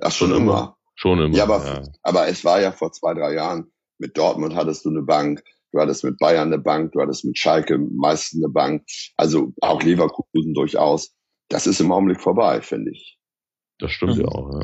Ach, 0.00 0.12
schon, 0.12 0.28
schon 0.28 0.36
immer. 0.36 0.52
immer. 0.52 0.76
Schon 0.94 1.18
immer. 1.20 1.36
Ja 1.36 1.44
aber, 1.44 1.64
ja. 1.64 1.82
aber 2.02 2.28
es 2.28 2.44
war 2.44 2.60
ja 2.60 2.70
vor 2.70 2.92
zwei, 2.92 3.14
drei 3.14 3.34
Jahren. 3.34 3.72
Mit 4.00 4.18
Dortmund 4.18 4.54
hattest 4.56 4.84
du 4.84 4.90
eine 4.90 5.02
Bank 5.02 5.44
du 5.72 5.80
hattest 5.80 6.04
mit 6.04 6.18
Bayern 6.18 6.48
eine 6.48 6.58
Bank, 6.58 6.92
du 6.92 7.00
hattest 7.00 7.24
mit 7.24 7.38
Schalke 7.38 7.78
meistens 7.78 8.42
eine 8.42 8.52
Bank, 8.52 8.84
also 9.16 9.52
auch 9.60 9.82
Leverkusen 9.82 10.54
durchaus. 10.54 11.14
Das 11.48 11.66
ist 11.66 11.80
im 11.80 11.92
Augenblick 11.92 12.20
vorbei, 12.20 12.62
finde 12.62 12.92
ich. 12.92 13.18
Das 13.78 13.90
stimmt 13.90 14.16
mhm. 14.16 14.22
ja 14.22 14.28
auch, 14.28 14.52
ja. 14.52 14.60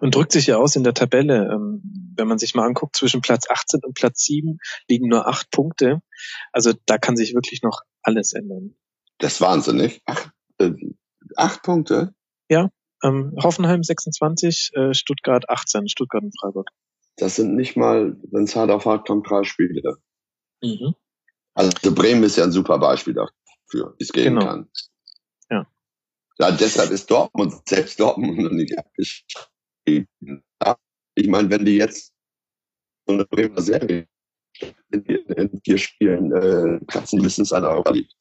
Und 0.00 0.14
drückt 0.14 0.32
sich 0.32 0.46
ja 0.46 0.58
aus 0.58 0.76
in 0.76 0.84
der 0.84 0.92
Tabelle. 0.92 1.50
Ähm, 1.50 2.12
wenn 2.14 2.28
man 2.28 2.36
sich 2.36 2.54
mal 2.54 2.66
anguckt, 2.66 2.94
zwischen 2.94 3.22
Platz 3.22 3.48
18 3.48 3.80
und 3.82 3.94
Platz 3.94 4.22
7 4.24 4.58
liegen 4.86 5.08
nur 5.08 5.26
acht 5.26 5.50
Punkte. 5.50 6.02
Also 6.52 6.74
da 6.84 6.98
kann 6.98 7.16
sich 7.16 7.34
wirklich 7.34 7.62
noch 7.62 7.80
alles 8.02 8.34
ändern. 8.34 8.76
Das 9.16 9.34
ist 9.34 9.40
wahnsinnig. 9.40 10.02
Acht, 10.04 10.30
äh, 10.58 10.72
acht 11.36 11.62
Punkte? 11.62 12.14
Ja. 12.50 12.68
Ähm, 13.02 13.34
Hoffenheim 13.42 13.82
26, 13.82 14.72
äh, 14.74 14.92
Stuttgart 14.92 15.48
18, 15.48 15.88
Stuttgart 15.88 16.22
und 16.22 16.38
Freiburg. 16.38 16.68
Das 17.16 17.36
sind 17.36 17.54
nicht 17.54 17.76
mal, 17.76 18.16
wenn 18.30 18.44
es 18.44 18.56
hart 18.56 18.70
auf 18.70 18.86
hart 18.86 19.06
kommt, 19.06 19.28
drei 19.28 19.44
Spiele. 19.44 19.96
Mhm. 20.62 20.94
Also 21.54 21.72
Bremen 21.94 22.22
ist 22.22 22.36
ja 22.36 22.44
ein 22.44 22.52
super 22.52 22.78
Beispiel 22.78 23.14
dafür, 23.14 23.94
wie 23.98 24.04
es 24.04 24.12
gehen 24.12 24.34
genau. 24.34 24.46
kann. 24.46 24.70
Ja. 25.50 25.66
ja. 26.38 26.50
Deshalb 26.52 26.90
ist 26.90 27.10
Dortmund, 27.10 27.54
selbst 27.68 28.00
Dortmund 28.00 28.38
noch 28.38 28.50
nicht 28.50 28.76
abgeschrieben. 28.78 30.44
Ich 31.14 31.28
meine, 31.28 31.50
wenn 31.50 31.64
die 31.64 31.76
jetzt 31.76 32.14
so 33.06 33.12
eine 33.12 33.26
Bremer 33.26 33.60
Serie 33.60 34.08
in 34.90 35.60
vier 35.64 35.78
Spielen 35.78 36.32
äh, 36.32 36.84
kratzen, 36.86 37.20
müssen 37.20 37.42
es 37.42 37.52
an 37.52 37.64
Europa 37.64 37.90
liegt. 37.90 38.14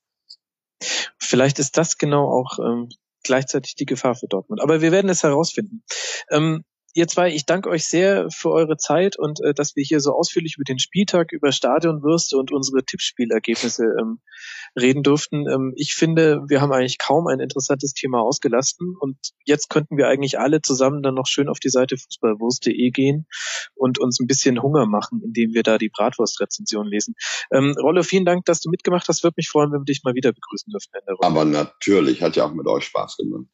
Vielleicht 1.18 1.60
ist 1.60 1.78
das 1.78 1.98
genau 1.98 2.30
auch 2.30 2.60
ähm, 2.60 2.90
gleichzeitig 3.24 3.76
die 3.76 3.86
Gefahr 3.86 4.16
für 4.16 4.28
Dortmund. 4.28 4.62
Aber 4.62 4.82
wir 4.82 4.92
werden 4.92 5.10
es 5.10 5.24
herausfinden. 5.24 5.84
Ähm, 6.30 6.66
ihr 6.94 7.08
zwei, 7.08 7.34
ich 7.34 7.46
danke 7.46 7.70
euch 7.70 7.86
sehr 7.86 8.30
für 8.30 8.52
eure 8.52 8.78
Zeit 8.78 9.18
und 9.18 9.42
äh, 9.42 9.54
dass 9.54 9.76
wir 9.76 9.84
hier 9.84 10.00
so 10.00 10.14
ausführlich 10.14 10.56
über 10.58 10.64
den 10.64 10.80
Spieltag, 10.80 11.32
über 11.32 11.52
Stadionwürste 11.52 12.38
und 12.38 12.52
unsere 12.52 12.84
Tippspielergebnisse 12.84 13.84
ähm, 14.00 14.20
reden 14.80 15.04
durften. 15.04 15.48
Ähm, 15.48 15.74
ich 15.76 15.94
finde, 15.94 16.44
wir 16.48 16.62
haben 16.62 16.72
eigentlich 16.72 16.98
kaum 16.98 17.28
ein 17.28 17.40
interessantes 17.40 17.94
Thema 17.94 18.22
ausgelassen 18.22 18.96
und 19.00 19.18
jetzt 19.46 19.70
könnten 19.70 19.98
wir 19.98 20.08
eigentlich 20.08 20.40
alle 20.40 20.62
zusammen 20.62 21.04
dann 21.04 21.16
noch 21.16 21.28
schön 21.28 21.50
auf 21.50 21.60
die 21.60 21.70
Seite 21.70 21.98
fußballwurst.de 21.98 22.92
gehen 22.92 23.28
und 23.76 24.00
uns 24.00 24.20
ein 24.20 24.28
bisschen 24.28 24.62
Hunger 24.62 24.86
machen, 24.86 25.22
indem 25.24 25.54
wir 25.54 25.64
da 25.64 25.78
die 25.78 25.90
Bratwurstrezension 25.90 26.88
lesen. 26.88 27.16
Ähm, 27.52 27.76
Rolle, 27.80 28.04
vielen 28.04 28.26
Dank, 28.26 28.46
dass 28.46 28.62
du 28.62 28.70
mitgemacht 28.70 29.08
hast. 29.08 29.24
Würde 29.24 29.36
mich 29.38 29.50
freuen, 29.50 29.72
wenn 29.72 29.82
wir 29.82 29.86
dich 29.86 30.04
mal 30.04 30.16
wieder 30.16 30.32
begrüßen 30.32 30.72
dürfen. 30.72 30.92
Aber 31.20 31.46
natürlich, 31.46 32.22
hat 32.22 32.36
ja 32.36 32.46
auch 32.46 32.54
mit 32.54 32.68
euch 32.68 32.86
Spaß 32.86 33.18
gemacht. 33.18 33.46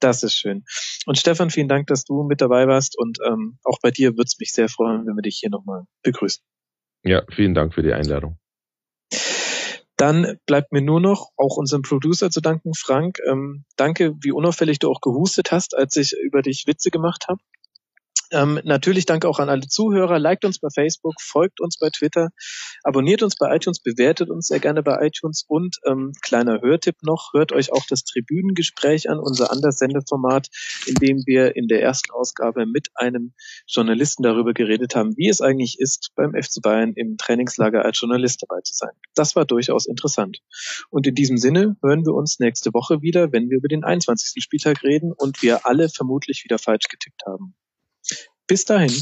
Das 0.00 0.22
ist 0.22 0.34
schön. 0.34 0.64
Und 1.06 1.18
Stefan, 1.18 1.50
vielen 1.50 1.68
Dank, 1.68 1.86
dass 1.86 2.04
du 2.04 2.22
mit 2.22 2.40
dabei 2.40 2.66
warst. 2.66 2.98
Und 2.98 3.18
ähm, 3.26 3.58
auch 3.64 3.78
bei 3.80 3.90
dir 3.90 4.10
würde 4.12 4.26
es 4.26 4.38
mich 4.38 4.52
sehr 4.52 4.68
freuen, 4.68 5.06
wenn 5.06 5.16
wir 5.16 5.22
dich 5.22 5.38
hier 5.40 5.50
nochmal 5.50 5.84
begrüßen. 6.02 6.42
Ja, 7.04 7.22
vielen 7.30 7.54
Dank 7.54 7.74
für 7.74 7.82
die 7.82 7.92
Einladung. 7.92 8.38
Dann 9.96 10.38
bleibt 10.44 10.72
mir 10.72 10.82
nur 10.82 11.00
noch 11.00 11.30
auch 11.36 11.56
unserem 11.56 11.80
Producer 11.80 12.30
zu 12.30 12.42
danken, 12.42 12.72
Frank. 12.74 13.18
Ähm, 13.26 13.64
danke, 13.76 14.14
wie 14.20 14.32
unauffällig 14.32 14.78
du 14.78 14.90
auch 14.90 15.00
gehustet 15.00 15.52
hast, 15.52 15.74
als 15.74 15.96
ich 15.96 16.12
über 16.12 16.42
dich 16.42 16.64
Witze 16.66 16.90
gemacht 16.90 17.26
habe. 17.28 17.40
Ähm, 18.32 18.60
natürlich 18.64 19.06
danke 19.06 19.28
auch 19.28 19.38
an 19.38 19.48
alle 19.48 19.68
Zuhörer. 19.68 20.18
Liked 20.18 20.44
uns 20.44 20.58
bei 20.58 20.68
Facebook, 20.74 21.14
folgt 21.20 21.60
uns 21.60 21.78
bei 21.78 21.90
Twitter, 21.90 22.30
abonniert 22.82 23.22
uns 23.22 23.36
bei 23.36 23.54
iTunes, 23.54 23.80
bewertet 23.80 24.30
uns 24.30 24.48
sehr 24.48 24.58
gerne 24.58 24.82
bei 24.82 25.06
iTunes 25.06 25.44
und 25.46 25.76
ähm, 25.86 26.12
kleiner 26.22 26.60
Hörtipp 26.60 26.96
noch, 27.02 27.32
hört 27.34 27.52
euch 27.52 27.72
auch 27.72 27.84
das 27.88 28.04
Tribünengespräch 28.04 29.08
an, 29.08 29.18
unser 29.18 29.52
anderes 29.52 29.78
Sendeformat, 29.78 30.48
in 30.86 30.94
dem 30.94 31.22
wir 31.26 31.54
in 31.54 31.68
der 31.68 31.82
ersten 31.82 32.10
Ausgabe 32.12 32.66
mit 32.66 32.88
einem 32.94 33.32
Journalisten 33.68 34.22
darüber 34.22 34.54
geredet 34.54 34.96
haben, 34.96 35.16
wie 35.16 35.28
es 35.28 35.40
eigentlich 35.40 35.78
ist, 35.78 36.10
beim 36.16 36.32
FC 36.32 36.60
Bayern 36.62 36.94
im 36.94 37.16
Trainingslager 37.16 37.84
als 37.84 38.00
Journalist 38.00 38.42
dabei 38.42 38.60
zu 38.62 38.74
sein. 38.74 38.92
Das 39.14 39.36
war 39.36 39.44
durchaus 39.44 39.86
interessant. 39.86 40.38
Und 40.90 41.06
in 41.06 41.14
diesem 41.14 41.36
Sinne 41.36 41.76
hören 41.82 42.04
wir 42.04 42.14
uns 42.14 42.40
nächste 42.40 42.74
Woche 42.74 43.02
wieder, 43.02 43.32
wenn 43.32 43.50
wir 43.50 43.58
über 43.58 43.68
den 43.68 43.84
21. 43.84 44.42
Spieltag 44.42 44.82
reden 44.82 45.12
und 45.12 45.42
wir 45.42 45.66
alle 45.66 45.88
vermutlich 45.88 46.42
wieder 46.44 46.58
falsch 46.58 46.88
getippt 46.88 47.22
haben. 47.26 47.54
Bis 48.46 48.64
dahin. 48.64 48.92